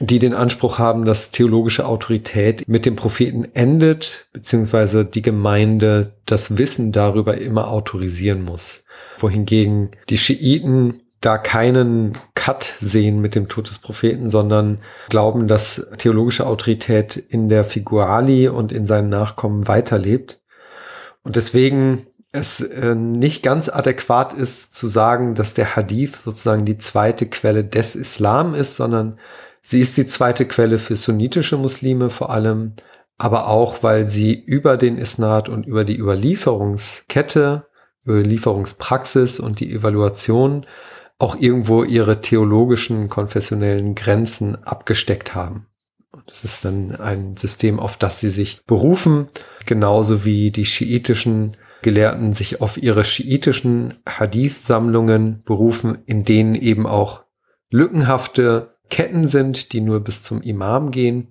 die 0.00 0.18
den 0.18 0.34
Anspruch 0.34 0.78
haben, 0.78 1.04
dass 1.04 1.30
theologische 1.30 1.86
Autorität 1.86 2.66
mit 2.66 2.86
dem 2.86 2.96
Propheten 2.96 3.46
endet, 3.54 4.26
beziehungsweise 4.32 5.04
die 5.04 5.22
Gemeinde 5.22 6.14
das 6.26 6.58
Wissen 6.58 6.90
darüber 6.90 7.38
immer 7.38 7.68
autorisieren 7.68 8.42
muss. 8.42 8.84
Wohingegen 9.18 9.90
die 10.08 10.18
Schiiten 10.18 11.02
da 11.20 11.38
keinen 11.38 12.18
Cut 12.42 12.76
sehen 12.80 13.20
mit 13.20 13.36
dem 13.36 13.48
Tod 13.48 13.68
des 13.68 13.78
Propheten, 13.78 14.28
sondern 14.28 14.78
glauben, 15.08 15.46
dass 15.46 15.86
theologische 15.98 16.44
Autorität 16.44 17.14
in 17.16 17.48
der 17.48 17.64
Figur 17.64 18.08
Ali 18.08 18.48
und 18.48 18.72
in 18.72 18.84
seinen 18.84 19.10
Nachkommen 19.10 19.68
weiterlebt. 19.68 20.40
Und 21.22 21.36
deswegen 21.36 22.04
es 22.32 22.60
äh, 22.60 22.96
nicht 22.96 23.44
ganz 23.44 23.68
adäquat 23.68 24.32
ist 24.34 24.74
zu 24.74 24.88
sagen, 24.88 25.36
dass 25.36 25.54
der 25.54 25.76
Hadith 25.76 26.16
sozusagen 26.16 26.64
die 26.64 26.78
zweite 26.78 27.26
Quelle 27.26 27.62
des 27.62 27.94
Islam 27.94 28.56
ist, 28.56 28.74
sondern 28.74 29.20
sie 29.60 29.80
ist 29.80 29.96
die 29.96 30.06
zweite 30.08 30.44
Quelle 30.44 30.80
für 30.80 30.96
sunnitische 30.96 31.56
Muslime 31.56 32.10
vor 32.10 32.30
allem, 32.30 32.72
aber 33.18 33.46
auch, 33.46 33.84
weil 33.84 34.08
sie 34.08 34.34
über 34.34 34.76
den 34.76 34.98
Isnad 34.98 35.48
und 35.48 35.64
über 35.64 35.84
die 35.84 35.96
Überlieferungskette, 35.96 37.66
Überlieferungspraxis 38.04 39.38
und 39.38 39.60
die 39.60 39.72
Evaluation 39.72 40.66
auch 41.22 41.36
irgendwo 41.36 41.84
ihre 41.84 42.20
theologischen, 42.20 43.08
konfessionellen 43.08 43.94
Grenzen 43.94 44.56
abgesteckt 44.64 45.36
haben. 45.36 45.68
Es 46.26 46.42
ist 46.42 46.64
dann 46.64 46.96
ein 46.96 47.36
System, 47.36 47.78
auf 47.78 47.96
das 47.96 48.18
sie 48.18 48.28
sich 48.28 48.66
berufen, 48.66 49.28
genauso 49.64 50.24
wie 50.24 50.50
die 50.50 50.66
schiitischen 50.66 51.56
Gelehrten 51.80 52.32
sich 52.32 52.60
auf 52.60 52.76
ihre 52.76 53.04
schiitischen 53.04 53.94
Hadith-Sammlungen 54.04 55.44
berufen, 55.44 55.98
in 56.06 56.24
denen 56.24 56.56
eben 56.56 56.88
auch 56.88 57.22
lückenhafte 57.70 58.74
Ketten 58.90 59.28
sind, 59.28 59.72
die 59.72 59.80
nur 59.80 60.00
bis 60.00 60.24
zum 60.24 60.42
Imam 60.42 60.90
gehen 60.90 61.28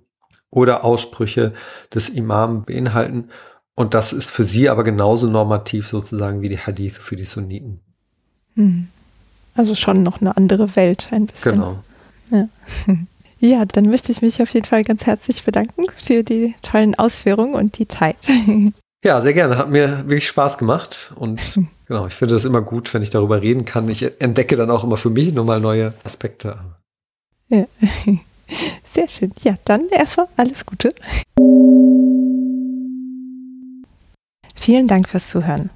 oder 0.48 0.84
Aussprüche 0.84 1.52
des 1.92 2.08
Imam 2.08 2.64
beinhalten. 2.64 3.28
Und 3.74 3.92
das 3.92 4.14
ist 4.14 4.30
für 4.30 4.44
sie 4.44 4.70
aber 4.70 4.84
genauso 4.84 5.26
normativ 5.26 5.86
sozusagen 5.86 6.40
wie 6.40 6.48
die 6.48 6.58
Hadith 6.58 6.96
für 6.96 7.16
die 7.16 7.24
Sunniten. 7.24 7.80
Hm. 8.54 8.88
Also 9.54 9.74
schon 9.74 10.02
noch 10.02 10.20
eine 10.20 10.36
andere 10.36 10.76
Welt 10.76 11.08
ein 11.10 11.26
bisschen. 11.26 11.52
Genau. 11.52 11.82
Ja. 12.30 12.48
ja, 13.38 13.64
dann 13.64 13.84
möchte 13.84 14.12
ich 14.12 14.22
mich 14.22 14.40
auf 14.42 14.52
jeden 14.54 14.66
Fall 14.66 14.84
ganz 14.84 15.06
herzlich 15.06 15.44
bedanken 15.44 15.84
für 15.94 16.22
die 16.22 16.54
tollen 16.62 16.94
Ausführungen 16.94 17.54
und 17.54 17.78
die 17.78 17.88
Zeit. 17.88 18.16
Ja, 19.04 19.20
sehr 19.20 19.32
gerne. 19.32 19.58
Hat 19.58 19.68
mir 19.68 20.04
wirklich 20.08 20.28
Spaß 20.28 20.58
gemacht. 20.58 21.12
Und 21.16 21.40
genau, 21.86 22.06
ich 22.06 22.14
finde 22.14 22.34
das 22.34 22.44
immer 22.44 22.62
gut, 22.62 22.94
wenn 22.94 23.02
ich 23.02 23.10
darüber 23.10 23.42
reden 23.42 23.64
kann. 23.64 23.88
Ich 23.88 24.20
entdecke 24.20 24.54
dann 24.54 24.70
auch 24.70 24.84
immer 24.84 24.96
für 24.96 25.10
mich 25.10 25.32
nochmal 25.32 25.60
neue 25.60 25.92
Aspekte. 26.04 26.56
Ja. 27.48 27.66
Sehr 28.84 29.08
schön. 29.08 29.32
Ja, 29.42 29.56
dann 29.64 29.88
erstmal 29.88 30.28
alles 30.36 30.64
Gute. 30.66 30.94
Vielen 34.54 34.86
Dank 34.86 35.08
fürs 35.08 35.30
Zuhören. 35.30 35.70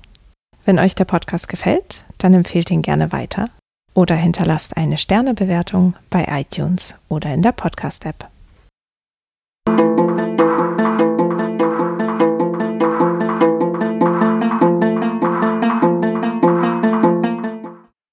Wenn 0.64 0.78
euch 0.78 0.94
der 0.94 1.04
Podcast 1.04 1.48
gefällt, 1.48 2.04
dann 2.18 2.32
empfehlt 2.32 2.70
ihn 2.70 2.82
gerne 2.82 3.10
weiter 3.10 3.48
oder 3.96 4.14
hinterlasst 4.14 4.76
eine 4.76 4.98
Sternebewertung 4.98 5.94
bei 6.10 6.26
iTunes 6.30 6.94
oder 7.08 7.32
in 7.32 7.42
der 7.42 7.52
Podcast-App. 7.52 8.28